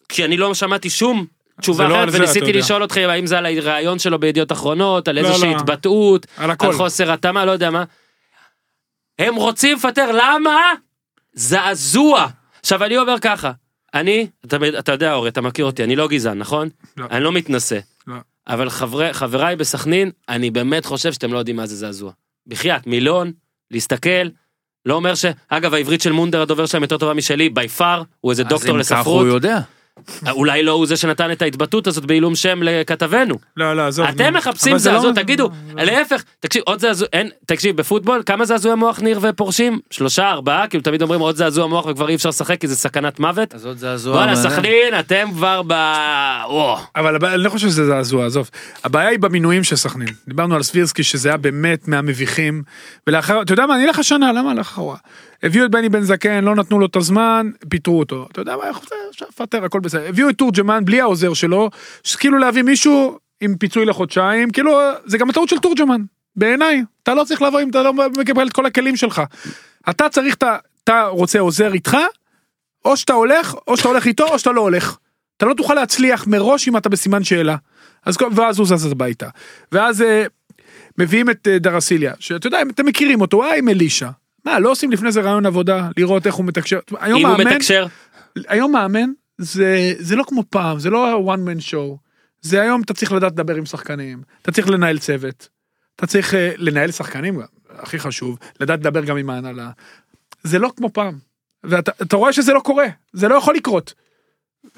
כי 0.08 0.24
אני 0.24 0.36
לא 0.36 0.54
שמעתי 0.54 0.90
שום 0.90 1.26
תשובה 1.62 1.88
לא 1.88 1.94
אחרת, 1.94 2.08
וניסיתי. 2.12 2.52
לשאול 2.52 2.84
אתכם 2.84 3.08
האם 3.10 3.26
זה 3.26 3.38
על 3.38 3.46
הרעיון 3.46 3.98
שלו 3.98 4.18
בידיעות 4.18 4.52
אחרונות, 4.52 5.08
על 5.08 5.20
לא, 5.20 5.28
איזושהי 5.28 5.50
לא. 5.50 5.56
התבטאות, 5.56 6.26
על 6.36 6.72
חוסר 6.72 7.12
התאמה, 7.12 7.44
לא 7.44 7.50
יודע 7.50 7.70
מה. 7.70 7.84
הם 9.18 9.34
רוצים 9.34 9.76
לפטר, 9.76 10.10
למה? 10.12 10.72
זעזוע. 11.32 12.26
עכשיו 12.60 12.84
אני 12.84 12.98
אומר 12.98 13.18
ככה, 13.20 13.52
אני, 13.94 14.26
אתה, 14.46 14.56
אתה 14.78 14.92
יודע 14.92 15.14
אורי, 15.14 15.28
אתה 15.28 15.40
מכיר 15.40 15.64
אותי, 15.64 15.84
אני 15.84 15.96
לא 15.96 16.08
גזען, 16.08 16.38
נכון? 16.38 16.68
לא. 16.96 17.06
אני 17.10 17.24
לא 17.24 17.32
מתנשא. 17.32 17.78
לא. 18.06 18.16
אבל 18.46 18.70
חברי, 18.70 19.12
חבריי 19.12 19.56
בסכנין, 19.56 20.10
אני 20.28 20.50
באמת 20.50 20.84
חושב 20.84 21.12
שאתם 21.12 21.32
לא 21.32 21.38
יודעים 21.38 21.56
מה 21.56 21.66
זה 21.66 21.76
זעזוע. 21.76 22.12
בחייאת, 22.46 22.86
מילון, 22.86 23.32
להסתכל, 23.70 24.28
לא 24.86 24.94
אומר 24.94 25.14
ש... 25.14 25.24
אגב, 25.48 25.74
העברית 25.74 26.00
של 26.00 26.12
מונדר, 26.12 26.42
הדובר 26.42 26.66
שלהם 26.66 26.82
יותר 26.82 26.98
טובה 26.98 27.14
משלי, 27.14 27.48
בי 27.48 27.68
פאר, 27.68 28.02
הוא 28.20 28.30
איזה 28.30 28.44
דוקטור 28.44 28.80
אז 28.80 28.92
אם 28.92 28.94
ככה 28.94 29.00
לספרות. 29.00 29.26
הוא 29.26 29.34
יודע. 29.34 29.58
אולי 30.30 30.62
לא 30.62 30.72
הוא 30.72 30.86
זה 30.86 30.96
שנתן 30.96 31.32
את 31.32 31.42
ההתבטאות 31.42 31.86
הזאת 31.86 32.04
בעילום 32.04 32.34
שם 32.34 32.62
לכתבנו. 32.62 33.38
לא, 33.56 33.76
לא, 33.76 33.86
עזוב. 33.86 34.06
אתם. 34.06 34.34
מחפשים 34.34 34.78
זעזוע, 34.78 35.10
לא- 35.10 35.14
תגידו, 35.14 35.50
להפך, 35.76 36.22
תקשיב, 36.40 36.62
עוד 36.66 36.80
זעזוע, 36.80 37.08
אין, 37.12 37.30
תקשיב, 37.46 37.76
בפוטבול, 37.76 38.22
כמה 38.26 38.44
זעזועי 38.44 38.74
מוח 38.74 39.00
ניר 39.00 39.18
ופורשים? 39.22 39.78
שלושה, 39.90 40.30
ארבעה, 40.30 40.68
כאילו 40.68 40.82
תמיד 40.82 41.02
אומרים 41.02 41.20
עוד 41.20 41.36
זעזוע 41.36 41.66
מוח 41.66 41.86
וכבר 41.86 42.08
אי 42.08 42.14
אפשר 42.14 42.28
לשחק 42.28 42.60
כי 42.60 42.68
זה 42.68 42.76
סכנת 42.76 43.20
מוות. 43.20 43.54
אז 43.54 43.66
עוד 43.66 43.78
זעזוע. 43.78 44.16
וואלה. 44.16 44.36
סכנין, 44.36 44.98
אתם 45.00 45.28
כבר 45.34 45.62
ב... 45.66 45.72
וואו. 46.48 46.78
אבל 46.96 47.26
אני 47.26 47.42
לא 47.42 47.50
חושב 47.50 47.68
שזה 47.68 47.86
זעזוע, 47.86 48.26
עזוב. 48.26 48.50
הבעיה 48.84 49.08
היא 49.08 49.18
במינויים 49.18 49.64
של 49.64 49.76
סכנין. 49.76 50.08
דיברנו 50.28 50.54
על 50.54 50.62
סבירסקי 50.62 51.02
שזה 51.02 51.28
היה 51.28 51.36
באמת 51.36 51.88
מהמביכים. 51.88 52.62
ולאחר, 53.06 53.42
אתה 53.42 53.52
יודע 53.52 53.66
מה, 53.66 53.74
אני 53.74 53.84
אלך 53.84 53.98
השנה, 53.98 54.32
למה 54.32 54.50
הלך 54.50 54.66
אחורה? 54.66 54.96
הביאו 55.42 55.64
את 55.64 55.70
בני 55.70 55.88
בן 55.88 56.00
זקן, 56.02 56.44
לא 56.44 56.54
נתנו 56.56 56.78
לו 56.78 56.86
את 56.86 56.96
הזמן, 56.96 57.50
פיטרו 57.68 57.98
אותו. 57.98 58.28
אתה 58.32 58.40
יודע 58.40 58.56
מה, 58.56 58.70
אפשר 58.70 59.24
לפטר, 59.28 59.64
הכל 59.64 59.80
בסדר. 59.80 60.08
הביאו 60.08 60.28
את 60.28 60.38
תורג'מן 60.38 60.84
בלי 60.84 61.00
העוזר 61.00 61.34
שלו, 61.34 61.70
כאילו 62.18 62.38
להביא 62.38 62.62
מישהו 62.62 63.18
עם 63.40 63.56
פיצוי 63.56 63.84
לחודשיים, 63.84 64.50
כאילו, 64.50 64.78
זה 65.04 65.18
גם 65.18 65.30
הטעות 65.30 65.48
של 65.48 65.58
תורג'מן. 65.58 66.02
בעיניי, 66.36 66.82
אתה 67.02 67.14
לא 67.14 67.24
צריך 67.24 67.42
לבוא 67.42 67.60
אם 67.60 67.70
אתה 67.70 67.82
לא 67.82 67.92
מקבל 67.92 68.46
את 68.46 68.52
כל 68.52 68.66
הכלים 68.66 68.96
שלך. 68.96 69.22
אתה 69.90 70.08
צריך, 70.08 70.34
את 70.34 70.42
ה- 70.42 70.56
אתה 70.84 71.02
רוצה 71.06 71.40
עוזר 71.40 71.72
איתך, 71.72 71.96
או 72.84 72.96
שאתה 72.96 73.12
הולך, 73.12 73.54
או 73.68 73.76
שאתה 73.76 73.88
הולך 73.88 74.06
איתו, 74.06 74.28
או 74.28 74.38
שאתה 74.38 74.52
לא 74.52 74.60
הולך. 74.60 74.96
אתה 75.36 75.46
לא 75.46 75.54
תוכל 75.54 75.74
להצליח 75.74 76.26
מראש 76.26 76.68
אם 76.68 76.76
אתה 76.76 76.88
בסימן 76.88 77.24
שאלה. 77.24 77.56
אז 78.06 78.16
ואז 78.36 78.58
הוא 78.58 78.66
זז 78.66 78.92
הביתה. 78.92 79.28
ואז 79.72 80.02
אה, 80.02 80.24
מביאים 80.98 81.30
את 81.30 81.48
אה, 81.50 81.58
דרסיליה, 81.58 82.12
שאתה 82.18 82.46
יודע, 82.46 82.58
אתם 82.70 82.86
מכירים 82.86 83.20
אותו, 83.20 83.44
אה 83.44 83.56
עם 83.56 83.68
אלישע. 83.68 84.08
מה, 84.44 84.58
לא 84.58 84.70
עושים 84.70 84.92
לפני 84.92 85.12
זה 85.12 85.20
רעיון 85.20 85.46
עבודה, 85.46 85.88
לראות 85.96 86.26
איך 86.26 86.34
הוא 86.34 86.44
מתקשר. 86.44 86.78
היום 87.00 87.20
אם 87.20 87.26
הוא 87.26 87.36
מאמן, 87.38 87.50
מתקשר, 87.52 87.86
היום 88.48 88.72
מאמן, 88.72 89.10
זה, 89.38 89.92
זה 89.98 90.16
לא 90.16 90.24
כמו 90.28 90.42
פעם, 90.50 90.78
זה 90.78 90.90
לא 90.90 91.34
one 91.34 91.48
man 91.48 91.60
show. 91.70 91.96
זה 92.40 92.62
היום 92.62 92.82
אתה 92.82 92.94
צריך 92.94 93.12
לדעת 93.12 93.32
לדבר 93.32 93.54
עם 93.54 93.66
שחקנים, 93.66 94.22
אתה 94.42 94.52
צריך 94.52 94.70
לנהל 94.70 94.98
צוות, 94.98 95.48
אתה 95.96 96.06
צריך 96.06 96.34
אה, 96.34 96.52
לנהל 96.56 96.90
שחקנים, 96.90 97.40
הכי 97.70 97.98
חשוב, 97.98 98.38
לדעת 98.60 98.80
לדבר 98.80 99.04
גם 99.04 99.16
עם 99.16 99.30
ההנהלה. 99.30 99.70
זה 100.42 100.58
לא 100.58 100.72
כמו 100.76 100.92
פעם. 100.92 101.18
ואתה 101.64 101.92
אתה 102.02 102.16
רואה 102.16 102.32
שזה 102.32 102.52
לא 102.52 102.60
קורה, 102.60 102.86
זה 103.12 103.28
לא 103.28 103.34
יכול 103.34 103.54
לקרות. 103.54 103.94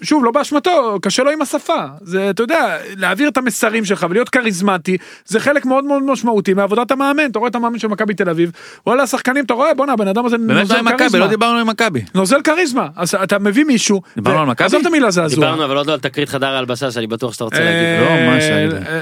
שוב, 0.03 0.25
לא 0.25 0.31
באשמתו, 0.31 0.99
קשה 1.03 1.23
לו 1.23 1.31
עם 1.31 1.43
השפה. 1.43 1.85
זה, 2.01 2.31
אתה 2.31 2.43
יודע, 2.43 2.79
להעביר 2.97 3.29
את 3.29 3.37
המסרים 3.37 3.85
שלך 3.85 4.07
ולהיות 4.11 4.29
כריזמטי, 4.29 4.97
זה 5.27 5.41
חלק 5.41 5.67
מאוד 5.67 5.85
מאוד 5.85 6.03
משמעותי 6.03 6.55
מעבודת 6.55 6.91
המאמן. 6.91 7.31
אתה 7.31 7.39
רואה 7.39 7.51
את 7.51 7.55
המאמן 7.55 7.79
של 7.79 7.89
מכבי 7.89 8.15
תל 8.15 8.31
אביב, 8.31 8.53
וואלה, 8.87 9.03
השחקנים, 9.03 9.45
אתה 9.45 9.55
רואה, 9.55 9.75
בואנה, 9.75 9.93
הבן 9.93 10.09
אדם 10.09 10.27
הזה 10.27 10.39
באמת 10.39 10.51
מה 10.51 10.61
נוזל 10.61 10.77
עם 10.77 10.85
מכבי? 10.85 10.99
כריזמה. 10.99 11.19
לא 11.19 11.27
דיברנו 11.27 11.59
עם 11.59 11.67
מכבי. 11.67 12.03
נוזל 12.15 12.43
כריזמה. 12.45 12.89
אז 12.97 13.15
אתה 13.15 13.39
מביא 13.39 13.65
מישהו, 13.65 14.03
דיברנו 14.15 14.41
על 14.41 14.47
מכבי? 14.47 14.67
עזוב 14.67 14.81
את 14.81 14.87
המילה 14.87 15.11
זעזוע. 15.11 15.47
דיברנו 15.47 15.65
אבל 15.65 15.77
עוד 15.77 15.87
לא 15.87 15.93
על 15.93 16.01
תקרית 16.01 16.29
חדר 16.29 16.47
ההלבשה 16.47 16.91
שאני 16.91 17.07
בטוח 17.07 17.33
שאתה 17.33 17.45
רוצה 17.45 17.61
להגיד. 17.61 17.83
אה, 17.83 18.27
לא, 18.27 18.35
מה 18.35 18.41
שהיית. 18.41 18.73
אה, 18.73 19.01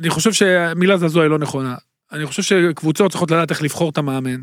אני 0.00 0.10
חושב 0.10 0.32
שהמילה 0.32 0.96
זעזוע 0.96 1.22
היא 1.22 1.30
לא 1.30 1.38
נכונה. 1.38 1.74
אני 2.12 2.26
חושב 2.26 2.42
שקבוצות 2.42 3.10
צריכות 3.10 3.30
לדעת 3.30 3.50
איך 3.50 3.62
לבחור 3.62 3.90
את 3.90 3.98
המאמן. 3.98 4.40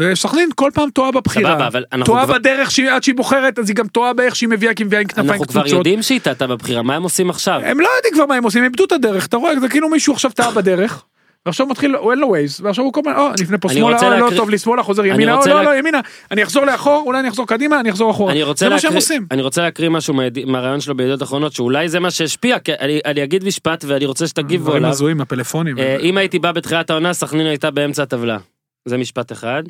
וסכנין 0.00 0.48
כל 0.54 0.70
פעם 0.74 0.90
טועה 0.90 1.08
סבבה, 1.08 1.20
בבחירה. 1.20 1.66
אבל 1.66 1.84
אנחנו 1.92 2.06
טועה 2.06 2.24
כבר- 2.24 2.34
בדרך 2.34 2.70
שהיא- 2.70 2.90
עד 2.90 3.02
שהיא 3.02 3.14
בוחרת, 3.14 3.58
אז 3.58 3.68
היא 3.68 3.76
גם 3.76 3.86
טועה 3.88 4.12
באיך 4.12 4.36
שהיא 4.36 4.48
מביאה, 4.48 4.74
כי 4.74 4.82
היא 4.82 4.86
מביאה 4.86 5.00
עם 5.00 5.06
כנפיים 5.08 5.30
אנחנו 5.30 5.46
כבר. 5.46 5.66
יודעים 5.66 6.02
שהיא 6.02 6.20
טעתה 6.20 6.46
בבחירה, 6.46 6.82
מה 6.82 6.94
הם 6.96 7.02
עושים 7.02 7.30
עכשיו? 7.30 7.60
הם 7.64 7.80
לא 7.80 7.88
יודעים 7.96 8.14
כבר 8.14 8.26
מה 8.26 8.34
הם 8.34 8.44
עושים, 8.44 8.62
הם 8.62 8.64
איבדו 8.64 8.84
את 8.84 8.92
הדרך, 8.92 9.26
אתה 9.26 9.36
רואה, 9.36 9.60
זה 9.60 9.68
כאילו 9.68 9.88
מישהו 9.88 10.12
עכשיו 10.14 10.30
טעה 10.30 10.50
בדרך. 10.50 11.04
ועכשיו 11.46 11.66
מתחיל, 11.66 11.94
הוא 11.96 12.10
אין 12.10 12.18
לו 12.20 12.28
ווייז, 12.28 12.60
ועכשיו 12.62 12.84
הוא 12.84 12.92
כל 12.92 13.00
הזמן, 13.06 13.20
או, 13.20 13.26
אני 13.26 13.44
אפנה 13.44 13.58
פה 13.58 13.68
שמאלה, 13.68 13.98
או, 14.02 14.30
לא 14.30 14.36
טוב 14.36 14.50
לי 14.50 14.58
שמאלה, 14.58 14.82
חוזר 14.82 15.06
ימינה, 15.06 15.34
או, 15.34 15.46
לא, 15.46 15.62
לא, 15.64 15.78
ימינה, 15.78 16.00
אני 16.30 16.42
אחזור 16.42 16.64
לאחור, 16.64 17.02
אולי 17.06 17.20
אני 17.20 17.28
אחזור 17.28 17.46
קדימה, 17.46 17.80
אני 17.80 17.90
אחזור 17.90 18.10
אחורה. 18.10 18.32
אני 18.32 18.42
רוצה 18.42 18.64
זה 18.64 18.70
מה 18.70 18.78
שהם 18.80 18.94
עושים. 18.94 19.26
אני 19.30 19.42
רוצה 19.42 19.62
להקריא 19.62 19.88
משהו 19.88 20.14
מהרעיון 20.46 20.80
שלו 20.80 20.96
בידיעות 20.96 21.22
אחרונות, 21.22 21.52
שאולי 21.52 21.88
זה 21.88 22.00
מה 22.00 22.10
שהשפיע, 22.10 22.56
אני 22.80 23.00
אני 23.04 23.24
אגיד 23.24 23.44
משפט 23.44 23.84
ואני 23.88 24.06
רוצה 24.06 24.26
שתגיבו 24.26 24.64
דברים 24.64 24.76
עליו. 24.82 24.90
הזויים, 24.90 25.20
הפלאפונים. 25.20 25.78
אה, 25.78 25.96
אם 26.00 26.16
הייתי 26.18 26.38
בא 26.38 26.52
בתחילת 26.52 26.90
העונה, 26.90 27.12
סכנין 27.12 27.46
הייתה 27.46 27.70
באמצע 27.70 28.02
הטבלה. 28.02 28.38
זה 28.84 28.96
משפט 28.98 29.32
אחד. 29.32 29.62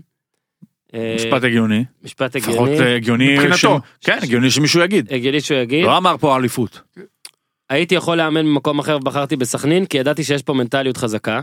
אה, 0.94 1.14
משפט 1.16 1.44
הגיוני. 1.44 1.84
משפט 2.02 2.36
לפחות 2.36 2.68
הגיוני. 2.68 2.80
אה, 2.86 2.96
הגיוני. 2.96 3.34
מבחינתו. 3.34 3.56
ש- 4.00 4.06
כן, 4.06 4.18
הגיוני 4.22 4.50
שמישהו 4.50 4.80
יגיד. 4.80 5.12
הגיוני 5.12 5.40
שהוא 5.40 5.58
יגיד. 5.58 5.84
לא 5.84 5.96
אמר 5.96 6.16
פה 6.16 6.36
אליפות. 6.36 6.80
הייתי 7.70 7.94
יכול 7.94 8.16
לאמן 8.16 8.46
במקום 8.46 8.78
אחר 8.78 8.96
ובחרתי 8.96 9.36
בסכנין, 9.36 9.86
כי 9.86 9.98
ידעתי 9.98 10.24
שיש 10.24 10.42
פה 10.42 10.52
מנטליות 10.54 10.96
חזקה. 10.96 11.40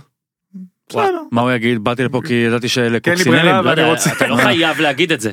מה 1.32 1.42
הוא 1.42 1.52
יגיד? 1.52 1.84
באתי 1.84 2.04
לפה 2.04 2.22
כי 2.28 2.34
ידעתי 2.34 2.64
לי 2.66 2.70
שלקוקסינלים. 2.70 3.46
לא 3.56 3.74
אתה 4.18 4.28
לא 4.28 4.36
חייב 4.36 4.80
להגיד 4.80 5.12
את 5.12 5.22
זה. 5.22 5.32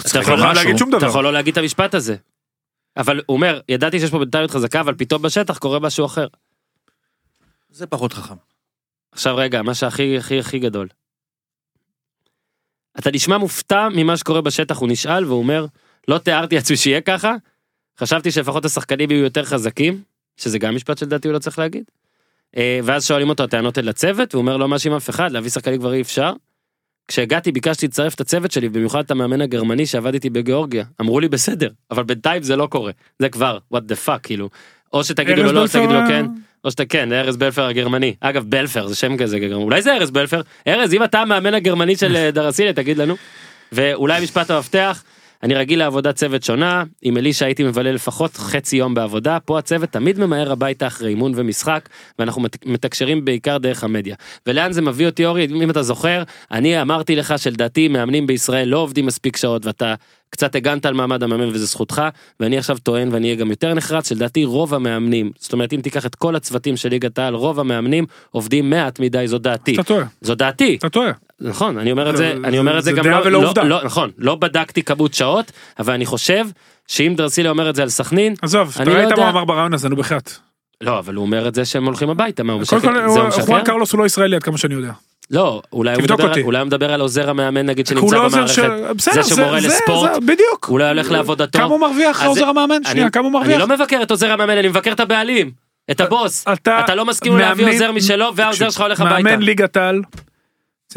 אתה 0.00 0.18
יכול 0.18 0.34
לא 0.34 0.42
חייב 0.42 0.54
להגיד 0.56 0.76
שום 0.78 0.88
אתה 0.88 0.98
דבר. 0.98 1.08
יכול 1.08 1.24
לא 1.24 1.32
להגיד 1.32 1.52
את 1.52 1.58
המשפט 1.58 1.94
הזה. 1.94 2.16
אבל 2.96 3.20
הוא 3.26 3.34
אומר, 3.36 3.60
ידעתי 3.68 4.00
שיש 4.00 4.10
פה 4.10 4.18
מנטליות 4.18 4.50
חזקה, 4.50 4.80
אבל 4.80 4.94
פתאום 4.94 5.22
בשטח 5.22 5.58
קורה 5.58 5.78
משהו 5.80 6.06
אחר. 6.06 6.26
זה 7.70 7.86
פחות 7.86 8.12
חכם. 8.12 8.34
עכשיו 9.12 9.36
רגע, 9.36 9.62
מה 9.62 9.74
שהכי 9.74 10.18
הכי 10.18 10.38
הכי 10.38 10.58
גדול. 10.58 10.88
אתה 12.98 13.10
נשמע 13.10 13.38
מופתע 13.38 13.88
ממה 13.94 14.16
שקורה 14.16 14.40
בשטח, 14.40 14.78
הוא 14.78 14.88
נשאל 14.88 15.24
והוא 15.24 15.38
אומר, 15.38 15.66
לא 16.08 16.18
תיארתי 16.18 16.54
לעצמי 16.54 16.76
שיהיה 16.76 17.00
ככה, 17.00 17.34
חשבתי 18.00 18.30
שלפחות 18.30 18.64
השחקנים 18.64 19.10
יהיו 19.10 19.22
יותר 19.22 19.44
חזקים, 19.44 20.02
שזה 20.36 20.58
גם 20.58 20.74
משפט 20.74 20.98
שלדעתי 20.98 21.28
הוא 21.28 21.34
לא 21.34 21.38
צריך 21.38 21.58
להגיד. 21.58 21.84
אה, 22.56 22.80
ואז 22.84 23.06
שואלים 23.06 23.28
אותו 23.28 23.44
הטענות 23.44 23.78
אל 23.78 23.88
הצוות, 23.88 24.34
והוא 24.34 24.42
אומר 24.42 24.56
לא 24.56 24.68
מאשים 24.68 24.92
אף 24.92 25.10
אחד, 25.10 25.32
להביא 25.32 25.50
שחקנים 25.50 25.78
כבר 25.78 25.92
אי 25.92 26.00
אפשר. 26.00 26.32
כשהגעתי 27.08 27.52
ביקשתי 27.52 27.86
לצרף 27.86 28.14
את 28.14 28.20
הצוות 28.20 28.52
שלי, 28.52 28.68
במיוחד 28.68 29.04
את 29.04 29.10
המאמן 29.10 29.40
הגרמני 29.40 29.86
שעבד 29.86 30.14
איתי 30.14 30.30
בגיאורגיה. 30.30 30.84
אמרו 31.00 31.20
לי 31.20 31.28
בסדר, 31.28 31.70
אבל 31.90 32.02
בינתיים 32.02 32.42
זה 32.42 32.56
לא 32.56 32.66
קורה. 32.66 32.92
זה 33.18 33.28
כבר, 33.28 33.58
what 33.74 33.78
the 33.78 34.06
fuck, 34.06 34.18
כאילו. 34.22 34.48
או 34.92 35.04
שתגידו 35.04 35.42
לו 35.42 35.52
לא, 35.52 35.60
בלפר, 35.60 35.78
תגידו 35.78 35.94
לו 35.94 36.00
כן. 36.08 36.26
או 36.64 36.70
שאתה 36.70 36.84
כן, 36.84 37.12
ארז 37.12 37.36
בלפר 37.36 37.66
הגרמני. 37.66 38.14
אגב, 38.20 38.44
בלפר, 38.48 38.86
זה 38.86 38.94
שם 38.94 39.16
כזה 39.16 39.38
גרמני. 39.38 39.64
אולי 39.64 39.82
זה 39.82 39.94
ארז 39.94 40.10
בלפר? 40.10 40.40
ארז, 40.68 40.94
אם 40.94 41.04
אתה 41.04 41.20
המאמן 41.20 41.54
הגרמני 41.54 41.96
של 41.96 42.16
אה, 42.16 42.30
דרסיליה, 42.30 42.72
תגיד 42.72 42.98
לנו. 42.98 43.16
ואולי 43.72 44.22
משפט 44.22 44.50
המפתח, 44.50 45.02
אני 45.42 45.54
רגיל 45.54 45.78
לעבודת 45.78 46.14
צוות 46.14 46.42
שונה, 46.42 46.84
עם 47.02 47.16
אלישע 47.16 47.46
הייתי 47.46 47.64
מבלה 47.64 47.92
לפחות 47.92 48.36
חצי 48.36 48.76
יום 48.76 48.94
בעבודה, 48.94 49.38
פה 49.44 49.58
הצוות 49.58 49.90
תמיד 49.90 50.18
ממהר 50.18 50.52
הביתה 50.52 50.86
אחרי 50.86 51.08
אימון 51.08 51.32
ומשחק, 51.36 51.88
ואנחנו 52.18 52.42
מת- 52.42 52.66
מתקשרים 52.66 53.24
בעיקר 53.24 53.58
דרך 53.58 53.84
המדיה. 53.84 54.16
ולאן 54.46 54.72
זה 54.72 54.82
מביא 54.82 55.06
אותי 55.06 55.26
אורי, 55.26 55.44
אם 55.44 55.70
אתה 55.70 55.82
זוכר, 55.82 56.22
אני 56.50 56.82
אמרתי 56.82 57.16
לך 57.16 57.34
שלדעתי 57.36 57.88
מאמנים 57.88 58.26
בישראל 58.26 58.68
לא 58.68 58.78
עובדים 58.78 59.06
מספיק 59.06 59.36
שעות, 59.36 59.66
ואתה 59.66 59.94
קצת 60.30 60.54
הגנת 60.54 60.86
על 60.86 60.94
מעמד 60.94 61.22
המאמן 61.22 61.48
וזה 61.48 61.66
זכותך, 61.66 62.02
ואני 62.40 62.58
עכשיו 62.58 62.78
טוען 62.78 63.08
ואני 63.12 63.26
אהיה 63.26 63.36
גם 63.36 63.50
יותר 63.50 63.74
נחרץ, 63.74 64.08
שלדעתי 64.08 64.44
רוב 64.44 64.74
המאמנים, 64.74 65.32
זאת 65.38 65.52
אומרת 65.52 65.72
אם 65.72 65.80
תיקח 65.80 66.06
את 66.06 66.14
כל 66.14 66.36
הצוותים 66.36 66.76
של 66.76 66.88
ליגת 66.88 67.18
העל, 67.18 67.34
רוב 67.34 67.60
המאמנים 67.60 68.06
עובדים 68.30 68.70
מעט 68.70 69.00
מדי, 69.00 69.28
זו 69.28 69.38
דעתי. 69.38 69.74
אתה 69.74 69.82
טועה, 69.82 70.04
זו 70.20 70.34
דעתי. 70.34 70.76
אתה 70.76 70.88
טועה. 70.88 71.12
נכון, 71.40 71.78
אני 71.78 71.92
אומר 71.92 72.10
את 72.10 72.16
זה, 72.16 72.34
אני 72.44 72.58
אומר 72.58 72.78
את 72.78 72.84
זה 72.84 72.92
גם 72.92 73.06
לא, 73.06 73.30
לא. 73.30 73.52
לא, 73.64 73.84
נכון, 73.84 74.10
לא 74.18 74.34
בדקתי 74.34 74.82
כמות 74.82 75.14
שעות, 75.14 75.52
אבל 75.78 75.92
אני 75.92 76.06
חושב 76.06 76.46
שאם 76.88 77.14
דרסיליה 77.16 77.50
אומר 77.50 77.70
את 77.70 77.74
זה 77.74 77.82
על 77.82 77.88
סכנין, 77.88 78.34
עזוב, 78.42 78.70
אתה 78.74 78.82
אני 78.82 78.90
לא 78.94 78.98
ראית. 78.98 79.18
מה 79.18 79.30
אמר 79.30 79.44
ברעיון 79.44 79.74
הזה, 79.74 79.88
נו 79.88 79.96
בחייאת. 79.96 80.30
לא, 80.80 80.98
אבל 80.98 81.14
הוא 81.14 81.24
אומר 81.24 81.48
את 81.48 81.54
זה 81.54 81.64
שהם 81.64 81.84
הולכים 81.84 82.10
הביתה, 82.10 82.42
מה 82.42 82.52
הוא 82.52 82.60
משקר? 82.60 82.78
חואן 83.46 83.64
קרלוס 83.64 83.92
הוא 83.92 84.00
לא 84.00 84.06
ישראלי 84.06 84.36
עד 84.36 84.42
כמה 84.42 84.58
שאני 84.58 84.74
יודע. 84.74 84.92
לא, 85.30 85.62
אולי 85.72 85.94
הוא 85.94 86.02
מדבר. 86.02 86.42
אולי 86.42 86.58
הוא 86.58 86.66
מדבר 86.66 86.92
על 86.92 87.00
עוזר 87.00 87.30
המאמן 87.30 87.66
נגיד 87.66 87.86
שנמצא 87.86 88.16
לא 88.16 88.28
במערכת, 88.28 88.54
של... 88.54 88.92
בסדר, 88.96 89.22
זה 89.22 89.34
שמורה 89.34 89.60
זה- 89.60 89.68
לספורט, 89.68 90.14
זה- 90.14 90.20
בדיוק. 90.20 90.68
אולי 90.68 90.88
הולך 90.88 91.10
לעבודתו. 91.10 91.58
כמה 91.58 91.68
הוא 91.68 91.80
מרוויח 91.80 92.22
עוזר 92.24 92.46
המאמן? 92.48 92.74
אני- 92.74 92.84
שנייה, 92.90 93.10
כמה 93.10 93.22
הוא 93.28 93.30
אני 93.30 93.38
מרוויח? 93.48 93.60
לא 93.68 93.76
מבקר 93.76 93.98
את 94.02 94.10
עוזר 94.10 94.32
המאמן, 94.32 94.58
אני 94.58 94.68
מבקר 94.68 94.92
את 94.92 95.00
הבעלים, 95.00 95.50
את 95.90 96.00
הבוס. 96.00 96.44
אתה 96.52 96.80
אתה 96.84 96.94
לא 96.94 97.04
מסכים 97.04 97.32
לו 97.32 97.38
להביא 97.38 97.66
עוזר 97.74 97.92
משלו, 97.92 98.26
והעוזר 98.36 98.70
שלך 98.70 98.80
הולך 98.80 99.00
הביתה. 99.00 99.22
מאמן 99.22 99.42
ליגת 99.42 99.76
העל 99.76 100.02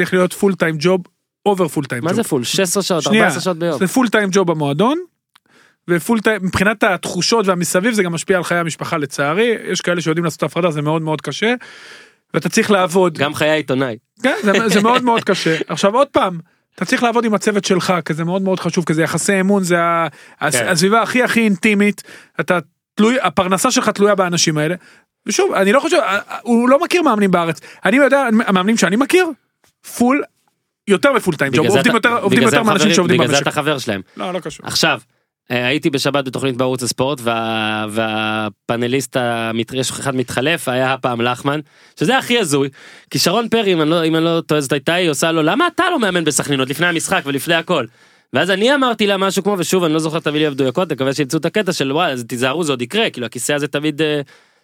צריך 0.02 0.14
להיות 0.14 0.34
full 0.34 0.56
time 0.56 0.76
job, 0.80 1.02
over 1.46 1.68
full 1.68 1.86
time 1.86 2.04
מה 2.04 2.10
job. 2.10 2.16
זה 2.16 2.24
full? 2.24 2.44
16 2.44 2.84
שעות, 2.84 3.04
שנייה, 3.04 3.24
14 3.24 3.42
שעות 3.42 3.58
ביום. 3.58 3.80
זה 3.80 3.88
full 3.88 4.10
time 4.10 4.30
job 4.32 4.52
במועדון. 4.52 4.98
ו 5.88 5.94
full 5.94 6.20
time, 6.20 6.40
מבחינת 6.44 6.84
התחושות 6.84 7.48
והמסביב 7.48 7.94
זה 7.94 8.04
גם 8.04 8.14
משפיע 8.14 8.38
על 8.38 8.44
חיי 8.44 8.58
המשפחה 8.58 8.98
לצערי, 8.98 9.56
יש 9.72 9.82
כאלה 9.82 10.02
שיודעים 10.02 10.26
לעשות 10.26 10.44
הפרדה, 10.44 10.72
זה 10.72 10.82
מאוד 10.82 11.02
מאוד 11.02 11.22
קשה. 11.22 11.54
ואתה 12.34 12.50
צריך 12.50 12.72
לעבוד, 12.72 13.18
גם 13.18 13.34
חיי 13.34 13.50
העיתונאי. 13.50 13.98
כן, 14.24 14.36
זה, 14.44 14.52
זה 14.68 14.82
מאוד 14.82 15.04
מאוד 15.04 15.24
קשה. 15.24 15.58
עכשיו 15.68 15.96
עוד 15.96 16.08
פעם, 16.08 16.40
אתה 16.76 16.86
צריך 16.86 17.04
לעבוד 17.04 17.26
עם 17.26 17.34
הצוות 17.34 17.66
שלך, 17.66 17.94
כי 18.06 18.14
זה 18.14 18.24
מאוד 18.24 18.42
מאוד 18.42 18.60
חשוב, 18.60 18.86
כי 18.86 18.94
זה 18.94 19.04
יחסי 19.04 19.40
אמון, 19.40 19.64
זה 19.64 19.76
כן. 19.76 20.68
הסביבה 20.68 21.02
הכי 21.02 21.24
הכי 21.24 21.40
אינטימית, 21.40 22.04
אתה 22.40 22.60
תלוי, 22.96 23.18
הפרנסה 23.22 23.72
שלך 23.72 23.90
תלויה 23.90 24.16
באנשים 24.16 24.58
האלה. 24.58 24.76
ושוב, 25.26 25.54
אני 25.54 25.72
לא 25.72 25.80
חושב, 25.80 25.98
הוא 26.42 26.70
לא 26.70 26.84
מכיר 26.84 27.02
מאמנים 27.02 27.32
בארץ. 27.32 27.60
אני 27.86 27.98
יודע, 27.98 28.28
המאמנים 28.48 28.78
שאני 28.78 28.96
מכיר, 28.96 29.26
פול, 29.98 30.24
יותר 30.88 31.14
מפול 31.14 31.36
טיים 31.36 31.54
ג'וב, 31.56 31.66
עובדים 31.68 31.96
יותר, 31.96 32.18
עובדים 32.22 32.44
יותר 32.44 32.64
מאנשים 32.64 32.94
שעובדים 32.94 33.18
בגלל 33.18 33.28
זה 33.28 33.34
במשק. 33.34 33.42
אתה 33.48 33.52
חבר 33.52 33.78
שלהם. 33.78 34.02
לא, 34.18 34.34
לא 34.34 34.40
קשור. 34.40 34.66
עכשיו, 34.66 35.00
אה, 35.52 35.66
הייתי 35.68 35.90
בשבת 35.90 36.26
בתוכנית 36.26 36.58
בערוץ 36.58 36.84
הספורט 36.84 37.20
וה, 37.24 37.86
והפאנליסט, 37.90 39.18
המת- 39.18 39.74
יש 39.74 39.90
אחד 39.90 40.16
מתחלף, 40.16 40.68
היה 40.68 40.94
הפעם 40.94 41.22
לחמן, 41.22 41.60
שזה 42.00 42.18
הכי 42.18 42.40
הזוי, 42.40 42.70
כי 43.10 43.20
שרון 43.20 43.50
פרי, 43.50 43.74
אם 43.74 43.82
אני 43.82 43.90
לא, 43.90 44.06
אם 44.06 44.16
אני 44.16 44.24
לא 44.26 44.42
טועה 44.46 44.62
זאת 44.62 44.72
הייתה 44.72 44.94
היא, 44.94 45.10
עושה 45.10 45.32
לו, 45.32 45.44
למה 45.44 45.68
אתה 45.68 45.84
לא 45.92 46.00
מאמן 46.00 46.24
בסכנין 46.24 46.60
עוד 46.60 46.70
לפני 46.70 46.88
המשחק 46.88 47.22
ולפני 47.26 47.56
הכל? 47.56 47.86
ואז 48.34 48.50
אני 48.50 48.76
אמרתי 48.76 49.08
לה 49.08 49.18
משהו 49.18 49.44
כמו, 49.44 49.56
ושוב 49.60 49.84
אני 49.84 49.94
לא 49.94 50.00
זוכר 50.00 50.18
את 50.18 50.28
המילים 50.28 50.48
המדויקות, 50.48 50.92
מקווה 50.92 51.14
שימצאו 51.14 51.40
את 51.40 51.46
הקטע 51.46 51.74
של 51.74 51.92
וואי, 51.92 52.12
אז 52.12 52.26
תיזהרו 52.28 52.64
זה 52.64 52.72
עוד 52.74 52.82
יקרה, 52.82 53.10
כאילו 53.10 53.26
הכיסא 53.26 53.54
הזה 53.54 53.68
תמיד... 53.68 54.02
אה, 54.02 54.22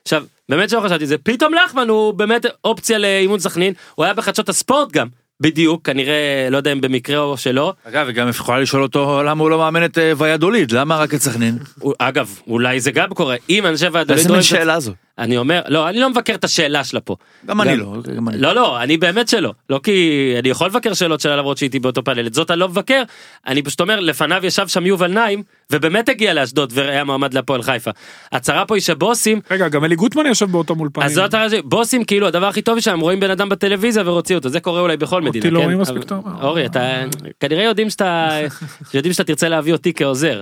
עכשיו, 0.07 0.23
באמת 0.49 0.69
שלא 0.69 0.79
חשבתי 0.79 1.05
זה, 1.05 1.17
פתאום 1.17 1.53
לחמן 1.53 1.89
הוא 1.89 2.13
באמת 2.13 2.45
אופציה 2.63 2.97
לאימון 2.97 3.39
סכנין, 3.39 3.73
הוא 3.95 4.05
היה 4.05 4.13
בחדשות 4.13 4.49
הספורט 4.49 4.91
גם, 4.91 5.07
בדיוק, 5.41 5.85
כנראה, 5.85 6.47
לא 6.51 6.57
יודע 6.57 6.71
אם 6.71 6.81
במקרה 6.81 7.19
או 7.19 7.37
שלא, 7.37 7.73
אגב, 7.83 8.05
וגם 8.09 8.29
יכולה 8.29 8.59
לשאול 8.59 8.83
אותו 8.83 9.23
למה 9.23 9.43
הוא 9.43 9.49
לא 9.49 9.57
מאמן 9.57 9.85
את 9.85 9.97
אה, 9.97 10.11
ויאדוליד, 10.17 10.71
למה 10.71 10.97
רק 10.97 11.13
את 11.13 11.21
סכנין? 11.21 11.57
אגב, 11.99 12.39
אולי 12.47 12.79
זה 12.79 12.91
גם 12.91 13.09
קורה, 13.09 13.35
אם 13.49 13.65
אנשי 13.65 13.87
ועד 13.87 14.11
איזה 14.11 14.31
מין. 14.31 14.41
שאלה 14.41 14.79
זו? 14.79 14.93
אני 15.19 15.37
אומר, 15.37 15.61
לא, 15.67 15.89
אני 15.89 15.99
לא 15.99 16.09
מבקר 16.09 16.35
את 16.35 16.43
השאלה 16.43 16.83
שלה 16.83 16.99
פה. 16.99 17.15
גם 17.45 17.61
אני 17.61 17.77
לא, 17.77 17.97
גם 18.15 18.29
אני. 18.29 18.37
לא, 18.37 18.55
לא, 18.55 18.83
אני 18.83 18.97
באמת 18.97 19.27
שלא. 19.27 19.53
לא 19.69 19.79
כי 19.83 20.35
אני 20.39 20.49
יכול 20.49 20.67
לבקר 20.67 20.93
שאלות 20.93 21.19
שלה 21.19 21.35
למרות 21.35 21.57
שהייתי 21.57 21.79
באותו 21.79 22.03
פאנל, 22.03 22.27
את 22.27 22.33
זאת 22.33 22.51
אני 22.51 22.59
לא 22.59 22.69
מבקר. 22.69 23.03
אני 23.47 23.61
פשוט 23.61 23.81
אומר, 23.81 23.99
לפניו 23.99 24.45
ישב 24.45 24.67
שם 24.67 24.85
יובל 24.85 25.11
נעים, 25.11 25.43
ובאמת 25.71 26.09
הגיע 26.09 26.33
לאשדוד 26.33 26.71
והיה 26.75 27.03
מועמד 27.03 27.33
להפועל 27.33 27.61
חיפה. 27.61 27.91
הצרה 28.31 28.65
פה 28.65 28.75
היא 28.75 28.81
שבוסים, 28.81 29.41
רגע, 29.51 29.67
גם 29.67 29.85
אלי 29.85 29.95
גוטמן 29.95 30.25
יושב 30.25 30.45
באותו 30.45 30.75
מולפנים. 30.75 31.05
אז 31.05 31.13
זאת 31.13 31.33
הרעיון, 31.33 31.69
בוסים 31.69 32.03
כאילו 32.03 32.27
הדבר 32.27 32.45
הכי 32.45 32.61
טוב 32.61 32.79
שם, 32.79 32.99
רואים 32.99 33.19
בן 33.19 33.31
אדם 33.31 33.49
בטלוויזיה 33.49 34.03
ורוצים 34.05 34.35
אותו, 34.35 34.49
זה 34.49 34.59
קורה 34.59 34.81
אולי 34.81 34.97
בכל 34.97 35.21
מדינה, 35.21 35.45
אותי 35.45 35.49
לא 35.49 35.59
כן? 35.59 35.65
רואים 35.65 35.79
מספיק 35.79 36.03
טוב. 36.03 36.25
אורי, 36.41 36.65
אתה 36.65 37.03
כנראה 37.39 37.63
יודעים 37.63 37.89
שאתה, 37.89 38.29
יודעים 38.93 39.13
שאתה 39.13 39.23
תרצה 39.23 39.49
להביא 39.49 39.73
אותי 39.73 39.93
כעוזר. 39.93 40.41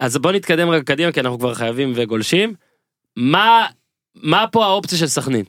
אז 0.00 0.16
בוא 0.16 0.32
נתקדם 0.32 0.68
רגע 0.68 0.82
קדימה 0.82 1.12
כי 1.12 1.20
אנחנו 1.20 1.38
כבר 1.38 1.54
חייבים 1.54 1.92
וגולשים. 1.94 2.54
מה, 3.16 3.66
מה 4.22 4.44
פה 4.52 4.64
האופציה 4.64 4.98
של 4.98 5.06
סכנין? 5.06 5.44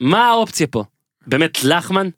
מה 0.00 0.28
האופציה 0.28 0.66
פה? 0.66 0.84
באמת 1.26 1.64
לחמן? 1.64 2.08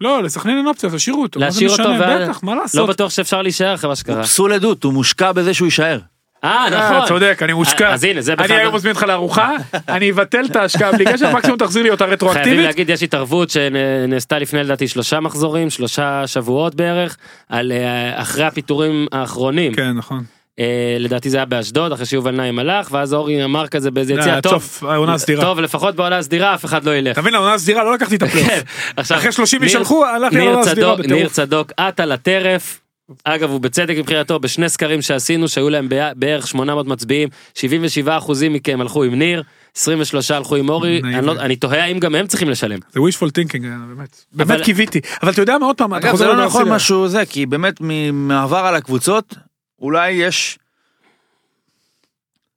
לא, 0.00 0.22
לסכנין 0.22 0.56
אין 0.58 0.66
אופציה, 0.66 0.90
תשאירו 0.90 1.22
אותו. 1.22 1.40
להשאיר 1.40 1.70
אותו 1.70 1.82
משנה? 1.82 2.00
ואז- 2.00 2.28
בטח, 2.28 2.42
מה 2.42 2.54
לא 2.54 2.62
לעשות? 2.62 2.88
בטוח 2.88 3.10
שאפשר 3.10 3.42
להישאר 3.42 3.74
אחרי 3.74 3.88
מה 3.88 3.96
שקרה. 3.96 4.16
הוא 4.16 4.22
פסול 4.24 4.52
עדות, 4.52 4.84
הוא 4.84 4.92
מושקע 4.92 5.32
בזה 5.32 5.54
שהוא 5.54 5.66
יישאר. 5.66 5.98
אה 6.44 6.50
אה, 6.64 6.94
נכון. 6.94 7.08
צודק, 7.08 7.38
אני 7.42 7.52
מושקע. 7.52 7.92
אז 7.94 8.04
הנה 8.04 8.20
זה 8.20 8.32
אני 8.32 8.44
בכלל. 8.44 8.56
היום 8.58 8.74
מזמין 8.74 8.94
אותך 8.94 9.02
לארוחה, 9.02 9.52
אני 9.88 10.10
אבטל 10.10 10.44
את 10.46 10.56
ההשקעה 10.56 10.92
בלי 10.92 11.04
קשר, 11.04 11.32
מקסימום 11.34 11.58
תחזיר 11.58 11.82
לי 11.82 11.90
אותה 11.90 12.04
חייבים 12.04 12.14
רטרואקטיבית. 12.28 12.64
להגיד 12.66 12.90
יש 12.90 13.02
התערבות 13.02 13.50
שנעשתה 13.50 14.38
לפני 14.38 14.64
לדעתי 14.64 14.88
שלושה 14.88 15.20
מחזורים 15.20 15.70
שלושה 15.70 16.26
שבועות 16.26 16.74
בערך 16.74 17.16
על 17.48 17.72
אה, 17.72 18.22
אחרי 18.22 18.44
הפיטורים 18.44 19.06
האחרונים 19.12 19.74
כן, 19.74 19.92
נכון. 19.92 20.24
אה, 20.58 20.64
לדעתי 20.98 21.30
זה 21.30 21.36
היה 21.36 21.44
באשדוד 21.46 21.92
אחרי 21.92 22.06
שיובל 22.06 22.30
נעים 22.30 22.58
הלך 22.58 22.88
ואז 22.92 23.14
אורי 23.14 23.44
אמר 23.44 23.66
כזה 23.68 23.90
באיזה 23.90 24.14
זה 24.14 24.20
יציאה 24.20 24.36
עד 24.36 24.42
טוב 24.42 24.78
העונה 24.82 25.14
הסדירה. 25.14 25.42
טוב 25.44 25.60
לפחות 25.60 25.96
בעונה 25.96 26.18
הסדירה 26.18 26.54
אף 26.54 26.64
אחד 26.64 26.84
לא 26.84 26.96
ילך. 26.96 27.12
אתה 27.12 27.20
מבין, 27.20 27.34
העונה 27.34 27.54
הסדירה 27.54 27.84
לא 27.84 27.94
לקחתי 27.94 28.16
את 28.16 28.22
הפלייאוף. 28.22 28.50
כן, 28.96 29.02
אחרי 29.14 29.32
30 29.32 29.60
ניר- 29.60 29.68
ישלחו, 29.70 30.04
הלכתי 30.06 30.36
לעונה 30.38 30.60
הסדירה 30.60 30.74
צדוק- 30.96 31.06
ניר 31.06 31.14
בטירוף. 31.16 31.32
צדוק 31.32 31.72
עטה 31.76 32.04
לטרף. 32.06 32.78
אגב 33.24 33.50
הוא 33.50 33.60
בצדק 33.60 33.94
מבחינתו 33.98 34.38
בשני 34.40 34.68
סקרים 34.68 35.02
שעשינו 35.02 35.48
שהיו 35.48 35.70
להם 35.70 35.88
בערך 36.16 36.46
800 36.46 36.86
מצביעים 36.86 37.28
77 37.54 38.16
אחוזים 38.18 38.52
מכם 38.52 38.80
הלכו 38.80 39.04
עם 39.04 39.14
ניר 39.14 39.42
23 39.76 40.30
הלכו 40.30 40.56
עם 40.56 40.68
אורי. 40.68 41.00
אני, 41.04 41.26
לא, 41.26 41.32
אני 41.32 41.56
תוהה 41.56 41.84
האם 41.84 41.98
גם 41.98 42.14
הם 42.14 42.26
צריכים 42.26 42.50
לשלם. 42.50 42.78
זה 42.92 43.00
wishful 43.00 43.28
thinking, 43.38 43.64
אה, 43.64 43.70
באמת. 43.96 44.24
באמת 44.32 44.60
קיוויתי. 44.64 45.00
אבל 45.22 45.32
אתה 45.32 45.42
יודע 45.42 45.58
מה, 45.58 45.66
עוד 45.66 45.76
פעם, 45.76 45.94
אתה 45.94 46.10
חוזר 46.10 46.24
זה 46.24 46.32
לא 46.38 46.44
נכון. 46.44 46.68
משהו 46.68 47.08
זה, 47.08 47.26
כי 47.26 47.46
באמת 47.46 47.74
ממעבר 47.80 48.56
על 48.58 48.74
הקבוצות, 48.74 49.34
אולי 49.82 50.10
יש... 50.10 50.58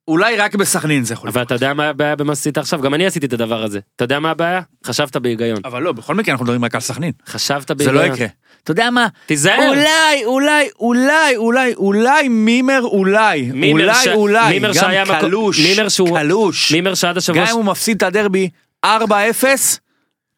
אולי 0.08 0.36
רק 0.36 0.54
בסכנין 0.54 1.04
זה 1.04 1.14
יכול 1.14 1.28
אבל 1.30 1.42
אתה 1.42 1.54
יודע 1.54 1.74
מה 1.74 1.88
הבעיה 1.88 2.16
במה 2.16 2.34
שעשית 2.34 2.58
עכשיו 2.58 2.80
גם 2.80 2.94
אני 2.94 3.06
עשיתי 3.06 3.26
את 3.26 3.32
הדבר 3.32 3.62
הזה 3.62 3.80
אתה 3.96 4.04
יודע 4.04 4.20
מה 4.20 4.30
הבעיה 4.30 4.60
חשבת 4.86 5.16
בהיגיון 5.16 5.58
אבל 5.64 5.82
לא, 5.82 5.92
בכל 5.92 6.14
מקרה 6.14 6.32
אנחנו 6.32 6.44
מדברים 6.44 6.64
רק 6.64 6.74
על 6.74 6.80
סכנין. 6.80 7.12
חשבת 7.28 7.68
זה 7.68 7.74
בהיגיון 7.74 7.94
לא 8.08 8.14
יקרה. 8.14 8.26
אתה 8.62 8.70
יודע 8.70 8.90
מה? 8.90 9.06
תיזהר 9.26 9.68
אולי, 9.68 10.24
אולי, 10.24 10.68
אולי, 10.80 11.36
אולי, 11.36 11.74
אולי 11.74 12.28
מימר 12.28 12.80
אולי. 12.82 13.42
מימר 13.42 13.82
אולי, 13.82 13.94
ש- 14.04 14.08
אולי. 14.08 14.48
מימר 14.52 14.68
גם 14.68 14.74
שהיה 14.74 15.20
קלוש. 15.20 15.60
מימר 15.60 15.88
שהוא- 15.88 16.18
קלוש. 16.18 16.72
מימר 16.72 16.94
שעד 16.94 17.16
השבוע 17.16 17.40
גם 17.42 17.48
אם 17.50 17.56
הוא 17.56 17.64
מפסיד 17.64 17.96
את 17.96 18.02
הדרבי 18.02 18.48
4-0, 18.86 18.88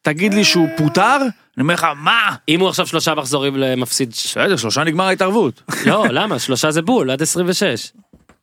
תגיד 0.01 0.33
לי 0.33 0.43
שהוא 0.43 0.67
פוטר, 0.77 1.17
אני 1.57 1.61
אומר 1.61 1.73
לך, 1.73 1.87
מה? 1.95 2.35
אם 2.49 2.59
הוא 2.59 2.69
עכשיו 2.69 2.87
שלושה 2.87 3.15
מחזורים 3.15 3.57
למפסיד 3.57 4.09
בסדר, 4.09 4.55
שלושה 4.55 4.83
נגמר 4.83 5.03
ההתערבות. 5.03 5.61
לא 5.85 6.05
למה? 6.07 6.39
שלושה 6.39 6.71
זה 6.71 6.81
בול 6.81 7.11
עד 7.11 7.21
26 7.21 7.91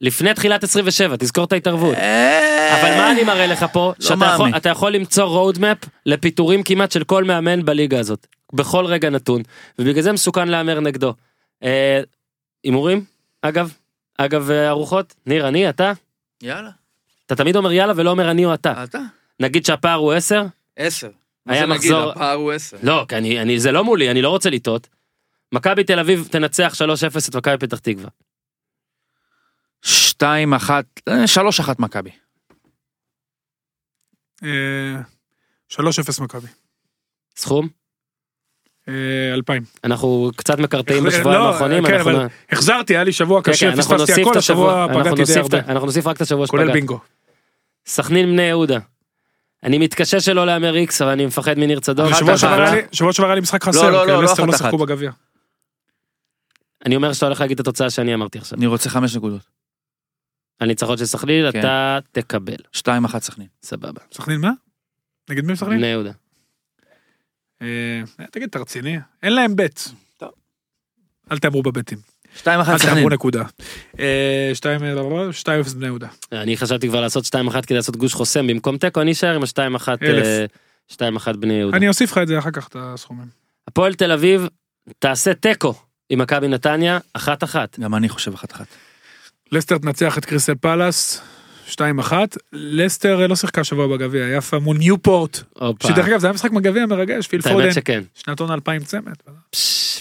לפני 0.00 0.34
תחילת 0.34 0.64
27 0.64 1.16
תזכור 1.16 1.44
את 1.44 1.52
ההתערבות. 1.52 1.94
אבל 2.72 2.96
מה 2.96 3.10
אני 3.10 3.24
מראה 3.24 3.46
לך 3.46 3.66
פה? 3.72 3.92
שאתה 4.00 4.68
יכול, 4.68 4.92
למצוא 4.92 5.24
roadmap 5.24 5.78
לפיטורים 6.06 6.62
כמעט 6.62 6.92
של 6.92 7.04
כל 7.04 7.24
מאמן 7.24 7.64
בליגה 7.64 7.98
הזאת 8.00 8.26
בכל 8.52 8.86
רגע 8.86 9.10
נתון 9.10 9.42
ובגלל 9.78 10.02
זה 10.02 10.12
מסוכן 10.12 10.48
להמר 10.48 10.80
נגדו. 10.80 11.14
אה, 11.62 12.00
הימורים? 12.64 13.04
אגב? 13.42 13.72
אגב 14.18 14.50
אה, 14.50 14.68
ארוחות? 14.68 15.14
ניר 15.26 15.48
אני? 15.48 15.68
אתה? 15.68 15.92
יאללה, 16.42 16.70
אתה 17.26 17.36
תמיד 17.36 17.56
אומר 17.56 17.72
יאללה 17.72 17.92
ולא 17.96 18.10
אומר 18.10 18.30
אני 18.30 18.44
או 18.44 18.54
אתה. 18.54 18.84
אתה. 18.84 18.98
נגיד 19.40 19.66
שהפער 19.66 19.98
הוא 19.98 20.12
10 20.12 20.42
עשר. 20.76 21.08
היה 21.46 21.66
מה 21.66 21.74
זה 21.74 21.78
נגיד? 21.78 21.92
מחזור- 21.92 22.10
הפער 22.12 22.34
הוא 22.34 22.52
עשר. 22.52 22.76
לא 22.82 23.04
כי 23.08 23.16
אני, 23.16 23.42
אני 23.42 23.60
זה 23.60 23.72
לא 23.72 23.84
מולי 23.84 24.10
אני 24.10 24.22
לא 24.22 24.28
רוצה 24.30 24.50
לטעות. 24.50 24.88
מכבי 25.52 25.84
תל 25.84 25.98
אביב 25.98 26.28
תנצח 26.30 26.72
3-0 26.74 27.28
את 27.28 27.36
מכבי 27.36 27.58
פתח 27.58 27.78
תקווה. 27.78 28.08
שתיים, 29.82 30.54
אחת, 30.54 30.84
אה, 31.08 31.26
שלוש, 31.26 31.60
אחת 31.60 31.78
מכבי. 31.78 32.10
אה, 34.44 35.00
3-0 35.68 36.20
מכבי. 36.20 36.46
סכום 37.36 37.68
אה, 38.88 39.34
2,000. 39.34 39.64
אנחנו 39.84 40.30
קצת 40.36 40.58
מקרטעים 40.58 41.04
לא, 41.04 41.10
בשבועיים 41.10 41.42
האחרונים 41.42 41.86
כן, 41.86 42.00
אבל 42.00 42.26
החזרתי, 42.50 42.94
היה 42.94 43.04
לי 43.04 43.12
שבוע 43.12 43.42
כן, 43.42 43.52
קשה, 43.52 43.70
כן, 43.70 43.76
אנחנו 43.76 43.98
פספסתי 43.98 44.22
הכל, 44.22 44.38
השבוע, 44.38 44.86
פגעתי 44.94 45.24
די 45.24 45.38
הרבה. 45.40 45.58
אנחנו 45.58 45.86
נוסיף 45.86 46.06
רק 46.06 46.16
את 46.16 46.20
השבוע 46.20 46.46
כולל 46.46 46.62
שפגעת. 46.62 46.74
בינגו. 46.74 47.00
סכנין 47.86 48.26
בני 48.26 48.42
יהודה. 48.42 48.78
אני 49.66 49.78
מתקשה 49.78 50.20
שלא 50.20 50.46
להמר 50.46 50.76
איקס, 50.76 51.02
אבל 51.02 51.10
אני 51.10 51.26
מפחד 51.26 51.58
מניר 51.58 51.80
צדוק. 51.80 52.06
שבוע 52.92 53.12
שעבר 53.12 53.26
היה 53.26 53.34
לי 53.34 53.40
משחק 53.40 53.66
לא, 53.66 53.72
חסר, 53.72 53.90
לא, 53.90 54.02
כי 54.04 54.10
לא, 54.10 54.22
לא, 54.22 54.46
לא 54.46 54.54
אחת 54.54 54.74
בגביע. 54.74 55.10
אני 56.86 56.96
אומר 56.96 57.12
שאתה 57.12 57.26
הולך 57.26 57.40
להגיד 57.40 57.60
את 57.60 57.66
התוצאה 57.66 57.90
שאני 57.90 58.14
אמרתי 58.14 58.38
עכשיו. 58.38 58.58
אני 58.58 58.66
רוצה 58.66 58.90
חמש 58.90 59.16
נקודות. 59.16 59.40
על 60.58 60.68
ניצחון 60.68 60.96
של 60.96 61.06
סכנין, 61.06 61.52
כן. 61.52 61.58
אתה 61.58 61.98
תקבל. 62.12 62.56
שתיים 62.72 63.04
אחת 63.04 63.22
סכנין. 63.22 63.48
סבבה. 63.62 64.00
סכנין 64.12 64.40
מה? 64.40 64.50
נגד 65.30 65.44
מי 65.44 65.56
סכנין? 65.56 65.78
בני 65.78 65.86
יהודה. 65.86 66.12
אה, 67.62 68.02
אה, 68.20 68.26
תגיד, 68.30 68.48
אתה 68.48 68.58
רציני? 68.58 68.98
אין 69.22 69.32
להם 69.32 69.56
בית. 69.56 69.88
טוב. 70.16 70.30
אל 71.32 71.38
תעברו 71.38 71.62
בביתים. 71.62 71.98
2-1 72.44 72.78
סכנין. 72.78 72.96
אמרו 72.96 73.08
נקודה. 73.08 73.42
אה, 74.00 74.52
2-0 74.54 74.64
לא, 74.82 75.10
לא, 75.10 75.26
לא, 75.46 75.62
בני 75.76 75.86
יהודה. 75.86 76.08
אני 76.32 76.56
חשבתי 76.56 76.88
כבר 76.88 77.00
לעשות 77.00 77.24
2-1 77.24 77.62
כדי 77.66 77.74
לעשות 77.74 77.96
גוש 77.96 78.14
חוסם 78.14 78.46
במקום 78.46 78.78
תיקו, 78.78 79.00
אני 79.00 79.12
אשאר 79.12 79.34
עם 79.34 79.42
השתיים 79.42 79.74
אחת 79.74 80.02
אה, 80.02 80.44
שתיים 80.88 81.16
אחת 81.16 81.36
בני 81.36 81.54
יהודה. 81.54 81.76
אני 81.76 81.88
אוסיף 81.88 82.12
לך 82.12 82.18
את 82.18 82.28
זה 82.28 82.38
אחר 82.38 82.50
כך, 82.50 82.68
את 82.68 82.76
הסכומים. 82.78 83.26
הפועל 83.68 83.94
תל 83.94 84.12
אביב, 84.12 84.48
תעשה 84.98 85.34
תיקו 85.34 85.74
עם 86.10 86.18
מכבי 86.18 86.48
נתניה, 86.48 86.98
1-1. 87.18 87.20
גם 87.80 87.94
אני 87.94 88.08
חושב 88.08 88.34
1-1. 88.34 88.38
לסטר 89.52 89.78
תנצח 89.78 90.18
את 90.18 90.24
קריסל 90.24 90.54
פלאס. 90.54 91.22
2-1, 91.74 92.12
לסטר 92.52 93.22
אה, 93.22 93.26
לא 93.26 93.36
שיחקה 93.36 93.64
שבוע 93.64 93.86
בגביע, 93.86 94.28
יפה 94.36 94.58
מול 94.58 94.76
ניופורט. 94.76 95.40
שדרך 95.82 96.06
אגב 96.08 96.18
זה 96.18 96.26
היה 96.26 96.34
משחק 96.34 96.52
מגביע 96.52 96.86
מרגש, 96.86 97.26
פיל 97.26 97.42
פודן, 97.42 97.72
שכן. 97.72 98.02
שנתון 98.14 98.50
2000 98.50 98.84
צמד, 98.84 99.12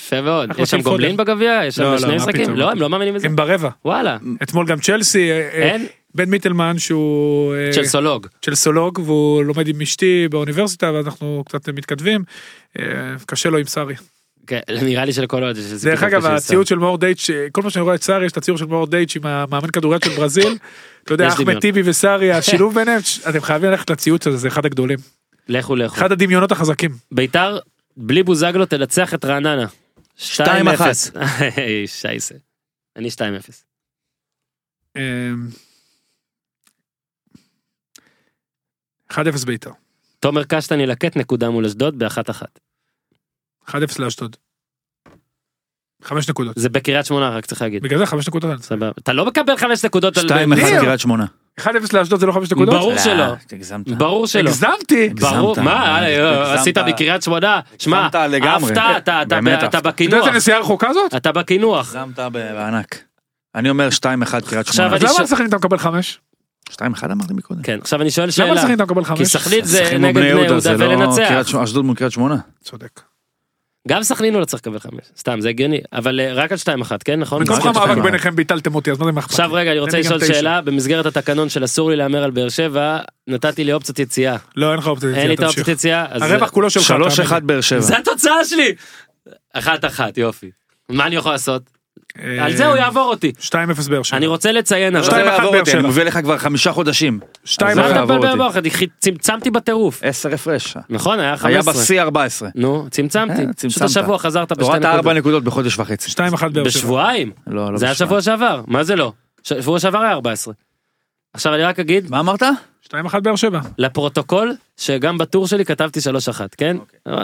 יפה 0.05 0.21
מאוד. 0.21 0.49
יש 0.57 0.69
שם 0.69 0.81
פודן. 0.81 1.17
בגביע? 1.17 1.61
יש 1.65 1.79
לא, 1.79 1.85
שם 1.85 1.91
לא, 1.91 1.97
שני 1.97 2.09
מה 2.09 2.15
משחקים? 2.15 2.55
לא, 2.55 2.71
הם 2.71 2.79
לא 2.79 2.89
מאמינים 2.89 3.13
בזה. 3.13 3.27
הם 3.27 3.35
ברבע, 3.35 3.69
וואלה. 3.85 4.17
אתמול 4.43 4.65
גם 4.67 4.79
צ'לסי, 4.79 5.31
אה, 5.31 5.49
אה? 5.53 5.77
בן 6.15 6.29
מיטלמן 6.29 6.79
שהוא 6.79 7.55
אה, 7.55 7.73
של 7.73 7.85
סולוג. 7.85 8.27
של 8.41 8.55
סולוג 8.55 8.99
והוא 8.99 9.43
לומד 9.43 9.67
עם 9.67 9.81
אשתי 9.81 10.27
באוניברסיטה 10.31 10.91
ואנחנו 10.93 11.43
קצת 11.45 11.69
מתכתבים, 11.69 12.23
קשה 13.25 13.49
לו 13.49 13.57
עם 13.57 13.65
סארי. 13.65 13.95
כן, 14.47 14.59
נראה 14.85 15.05
לי 15.05 15.13
שלכל 15.13 15.43
עוד 15.43 15.57
יש 15.57 15.71
איזה 15.71 15.89
דרך 15.89 16.03
אגב 16.03 16.25
הציוד 16.25 16.67
של 16.67 16.75
מאור 16.75 16.97
דייץ', 16.97 17.29
כל 17.51 17.61
פעם 17.61 17.69
שאני 17.69 17.83
רואה 17.83 17.95
את 17.95 18.03
סארי 18.03 18.25
יש 18.25 18.31
את 18.31 18.37
הציור 18.37 18.57
של 18.57 18.65
מאור 18.65 18.87
דייץ' 18.87 19.15
עם 19.15 19.25
המאמן 19.25 19.71
כדורגל 19.71 20.09
של 20.09 20.15
ברזיל, 20.15 20.57
אתה 21.03 21.13
יודע 21.13 21.27
אחמד. 21.27 21.59
טיבי 21.59 21.81
וסארי 21.85 22.31
השילוב 22.31 22.73
ביניהם, 22.79 23.01
אתם 23.29 23.41
חייבים 23.41 23.69
ללכת 23.69 23.89
לציוץ 23.89 24.27
הזה 24.27 24.37
זה 24.37 24.47
אחד 24.47 24.65
הגדולים, 24.65 24.99
לכו 25.47 25.75
לכו. 25.75 25.95
אחד 25.95 26.11
הדמיונות 26.11 26.51
החזקים. 26.51 26.91
ביתר 27.11 27.59
בלי 27.97 28.23
בוזגלו 28.23 28.65
תנצח 28.65 29.13
את 29.13 29.25
רעננה. 29.25 29.65
2-0. 30.17 30.41
היי, 31.15 31.87
שייסה. 31.87 32.35
אני 32.95 33.09
2-0. 33.09 33.21
אה, 34.97 35.31
1-0 39.11 39.45
בית"ר, 39.45 39.71
תומר 40.19 40.43
קשטן 40.43 40.79
ילקט 40.79 41.17
נקודה 41.17 41.49
מול 41.49 41.65
אשדוד 41.65 41.99
באחת 41.99 42.29
אחת. 42.29 42.59
1-0 43.69 43.73
לאשדוד, 43.99 44.35
חמש 46.03 46.29
נקודות. 46.29 46.53
זה 46.55 46.69
בקריית 46.69 47.05
שמונה 47.05 47.29
רק 47.29 47.45
צריך 47.45 47.61
להגיד. 47.61 47.83
בגלל 47.83 47.99
זה 47.99 48.05
חמש 48.05 48.27
נקודות. 48.27 48.63
סבבה. 48.63 48.91
אתה 48.99 49.13
לא 49.13 49.25
מקבל 49.25 49.57
חמש 49.57 49.85
נקודות 49.85 50.17
על... 50.17 50.25
2-1 50.29 50.31
ניר. 50.55 50.79
קריית 50.81 50.99
שמונה. 50.99 51.25
1-0 51.59 51.65
לאשדוד 51.93 52.19
זה 52.19 52.25
לא 52.25 52.31
חמש 52.31 52.51
נקודות? 52.51 52.75
ברור 52.75 52.97
שלא. 52.97 53.13
לא, 53.13 53.33
הגזמת. 53.51 53.87
ברור 53.87 54.27
שלא. 54.27 54.49
הגזמתי. 54.49 55.09
ברור, 55.09 55.61
מה, 55.61 56.01
אה, 56.01 56.41
הגזמת. 56.41 56.59
עשית 56.59 56.77
מקריית 56.77 57.21
שמונה? 57.23 57.59
שמע. 57.79 58.07
עפת, 58.07 58.71
אתה- 58.71 58.97
אתה- 58.97 59.25
באמת 59.25 59.59
אתה 59.59 59.65
יודע 59.65 59.79
בקינוח. 59.89 60.25
איזה 60.27 60.37
נסיעה 60.37 60.59
רחוקה 60.59 60.93
זאת? 60.93 61.15
אתה 61.15 61.31
בקינוח. 61.31 61.95
הגזמת 61.95 62.19
בענק. 62.31 63.03
אני 63.55 63.69
אומר 63.69 63.89
2-1 63.91 63.95
קריית 64.49 64.67
שמונה. 64.67 64.95
אז 64.95 65.03
למה 65.03 65.13
על 65.19 65.25
סכנין 65.25 65.47
אתה 65.47 65.57
מקבל 65.57 65.77
חמש? 65.77 66.19
2-1 66.71 66.75
אמרתי 67.11 67.33
מקודם. 67.33 67.61
כן, 67.63 67.77
עכשיו 67.81 68.01
אני 68.01 68.11
שואל 68.11 68.25
למה 68.25 68.31
שאלה. 68.31 68.51
על 68.51 68.57
סכנין 68.57 68.75
אתה 68.75 68.83
מקבל 68.83 69.03
חמש? 69.03 69.17
כי 69.17 69.25
סכנין 69.25 69.65
זה 69.65 69.97
נגד 69.99 70.15
בני 70.15 70.25
יהודה 70.25 70.59
זה 70.59 70.77
לא 70.77 70.85
ולנצח. 70.85 71.55
אשדוד 71.63 71.85
מול 71.85 71.95
קריית 71.95 72.11
שמונה. 72.11 72.35
צודק. 72.63 73.01
גם 73.87 74.03
סכנין 74.03 74.33
הוא 74.33 74.39
לא 74.39 74.45
צריך 74.45 74.61
לקבל 74.61 74.79
חמש. 74.79 75.01
סתם, 75.17 75.41
זה 75.41 75.49
הגיוני. 75.49 75.79
אבל 75.93 76.19
אה, 76.19 76.33
רק 76.33 76.51
על 76.51 76.57
שתיים 76.57 76.81
אחת, 76.81 77.03
כן, 77.03 77.19
נכון? 77.19 77.39
במקום 77.39 77.57
לך 77.57 77.65
מה 77.65 77.71
מאבק 77.71 77.83
שתיים. 77.85 78.03
ביניכם 78.03 78.35
ביטלתם 78.35 78.75
אותי 78.75 78.91
אז 78.91 78.99
מה 78.99 79.05
זה 79.05 79.11
מה 79.11 79.19
אכפת 79.19 79.31
עכשיו? 79.31 79.53
רגע, 79.53 79.71
אני 79.71 79.79
רוצה 79.79 79.99
לשאול. 79.99 80.25
שאלה. 80.25 80.61
במסגרת 80.61 81.05
התקנון 81.05 81.49
של 81.49 81.63
אסור 81.63 81.89
לי 81.89 81.95
להמר 81.95 82.23
על 82.23 82.31
באר 82.31 82.49
שבע, 82.49 82.99
נתתי 83.27 83.63
לי 83.63 83.73
אופציית 83.73 83.99
יציאה. 83.99 84.37
לא 84.55 84.71
אין 84.71 84.79
לך 84.79 84.87
אופציה. 84.87 85.09
אין 85.15 85.27
לי 85.27 85.33
את. 85.35 85.39
האופציית 85.39 85.67
יציאה. 85.67 86.05
הרווח 86.09 86.49
כולו 86.49 86.69
שלך. 86.69 86.83
3-1 86.83 87.27
תאמין 87.29 87.47
באר 87.47 87.61
שבע. 87.61 87.79
זה 87.79 87.97
התוצאה 87.97 88.45
שלי! 88.45 88.73
אחת 89.53 89.85
אחת, 89.85 90.17
יופי. 90.17 90.51
מה 90.89 91.05
אני 91.05 91.15
יכול 91.15 91.31
לעשות? 91.31 91.74
על 92.41 92.55
זה 92.55 92.65
הוא 92.67 92.75
יעבור 92.77 93.09
אותי. 93.09 93.31
2-0 93.39 93.53
באר 93.89 94.03
שבע. 94.03 94.17
אני 94.17 94.27
רוצה 94.27 94.51
לציין, 94.51 94.95
אבל... 94.95 95.05
זה 95.05 95.11
שתיים 95.11 95.25
לא 95.25 95.31
אחת 95.31 95.37
יעבור 95.37 95.51
באר 95.51 95.59
אותי, 95.59 95.71
שבע. 95.71 95.79
אני 95.79 95.87
מביא 95.89 96.03
לך 96.03 96.19
כבר 96.23 96.37
חמישה 96.37 96.71
חודשים. 96.71 97.19
2-1 97.45 97.47
זה 97.57 97.65
מה 97.65 97.73
לא 97.75 97.81
אתה 97.89 97.95
יעבור 97.95 98.03
מבלבל 98.15 98.27
אותי. 98.27 98.39
במוח? 98.39 98.57
אני 98.57 98.69
חי- 98.71 98.87
צמצמתי 98.99 99.51
בטירוף. 99.51 99.99
10 100.03 100.33
הפרש. 100.33 100.77
נכון, 100.89 101.19
היה 101.19 101.27
היה 101.29 101.37
15. 101.37 101.73
בשיא 101.83 102.01
14. 102.01 102.49
נו, 102.55 102.87
צמצמתי. 102.91 103.31
אה, 103.31 103.37
פשוט 103.53 103.55
צמצמת. 103.55 103.81
השבוע 103.89 104.17
חזרת 104.17 104.51
בשתי 104.51 104.63
הורדת 104.63 104.85
4 104.85 104.97
נקודות. 104.97 105.17
נקודות 105.17 105.43
בחודש 105.43 105.79
וחצי. 105.79 106.11
2-1 106.11 106.15
באר 106.17 106.29
שבע. 106.51 106.63
בשבועיים. 106.63 107.31
לא, 107.47 107.71
לא 107.73 107.77
זה 107.77 107.85
היה. 107.85 107.95
שבוע 107.95 108.21
שעבר. 108.21 108.61
מה 108.67 108.83
זה 108.83 108.95
לא? 108.95 109.11
שבוע 109.43 109.79
שעבר 109.79 109.99
היה 109.99 110.11
14. 110.11 110.53
עכשיו 111.33 111.53
אני 111.55 111.63
רק 111.63 111.79
אגיד 111.79 112.11
מה 112.11 112.19
אמרת? 112.19 112.43
2-1 112.87 113.19
באר 113.23 113.35
שבע. 113.35 113.59
לפרוטוקול 113.77 114.55
שגם 114.77 115.17
בטור 115.17 115.47
שלי 115.47 115.65
כתבתי 115.65 115.99
3-1, 115.99 116.03
כן? 116.57 116.77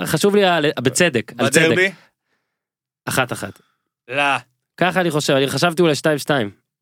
חשוב 0.06 0.36
לי 0.36 0.42
בצדק, 0.80 1.32
על 1.38 1.50
צדק. 1.50 1.66
בדרבי? 1.66 1.92
אחת 3.06 3.34
אחת. 3.34 3.60
לא. 4.10 4.24
ככה 4.78 5.02
אני 5.02 5.12
חושב, 5.12 5.34
אני 5.34 5.48
חשבתי 5.48 5.82
אולי 5.82 5.94
2-2. 6.28 6.30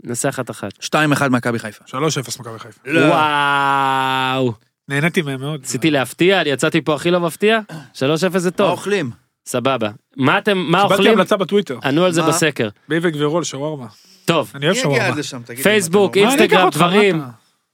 נעשה 0.03 0.29
אחת 0.29 0.49
אחת. 0.49 0.71
2-1 0.83 1.29
מכבי 1.29 1.59
חיפה. 1.59 1.85
3-0 1.87 1.91
מכבי 2.39 2.59
חיפה. 2.59 2.81
לא. 2.85 3.05
וואו. 3.05 4.53
נהניתי 4.89 5.21
מהם 5.21 5.39
מאוד. 5.39 5.59
רציתי 5.63 5.91
להפתיע, 5.91 6.41
אני 6.41 6.49
יצאתי 6.49 6.81
פה 6.81 6.95
הכי 6.95 7.11
לא 7.11 7.19
מפתיע? 7.19 7.59
3-0 7.93 7.93
זה 8.37 8.49
מה 8.49 8.51
טוב, 8.51 8.71
אוכלים? 8.71 9.11
סבבה. 9.45 9.89
מה 10.17 10.37
אתם, 10.37 10.57
מה 10.57 10.77
קיבלתי 10.81 10.93
אוכלים? 10.93 11.13
המלצה 11.13 11.37
בטוויטר. 11.37 11.79
ענו 11.83 12.05
על 12.05 12.11
זה 12.11 12.21
מה? 12.21 12.27
בסקר. 12.27 12.69
בייבק 12.89 13.13
ורול 13.17 13.43
שווארמה. 13.43 13.87
טוב, 14.25 14.51
אני 14.55 14.65
אוהב 14.65 14.77
שווארמה. 14.77 15.15
פייסבוק, 15.63 16.17
מה? 16.17 16.23
מה, 16.23 16.29
אינסטגרם, 16.31 16.63
מה 16.63 16.69
דברים. 16.69 17.21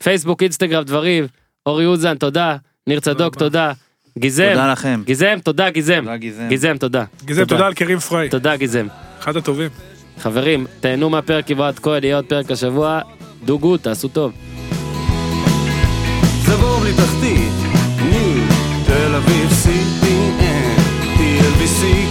פייסבוק, 0.04 0.44
אינסטגרם, 0.44 0.84
דברים. 0.84 1.28
אורי 1.66 1.86
אוזן, 1.86 2.18
תודה. 2.18 2.58
ניר 2.88 3.00
צדוק. 3.00 3.36
תודה. 3.36 3.72
גיזם, 4.18 4.50
תודה 4.50 4.72
לכם. 4.72 5.02
גיזם, 5.06 5.38
תודה, 5.44 5.70
גיזם. 5.70 6.00
תודה 6.00 6.18
גיזם. 6.18 6.48
גיזם, 6.50 6.78
תודה. 6.78 7.06
גזם 7.26 7.46
תודה 7.46 7.66
על 7.66 7.74
קרים 7.74 8.00
פריי. 8.00 8.30
תודה, 8.30 8.56
גיזם. 8.56 8.88
אחד 9.20 9.38
הטובים. 9.38 9.70
חברים, 10.20 10.66
תהנו 10.80 11.10
מהפרק 11.10 11.52
עם 11.52 11.60
אוהד 11.60 11.80
כהן, 11.80 12.04
יהיה 12.04 12.16
עוד 12.16 12.26
פרק 12.26 12.52
השבוע. 12.52 13.00
דוגו, 13.46 13.78
תעשו 13.78 14.08
טוב. 14.08 14.32
זה 16.46 16.56
תל 18.86 19.16
אביב, 19.16 19.50
CPN, 19.64 20.80
TLBC 21.18 22.05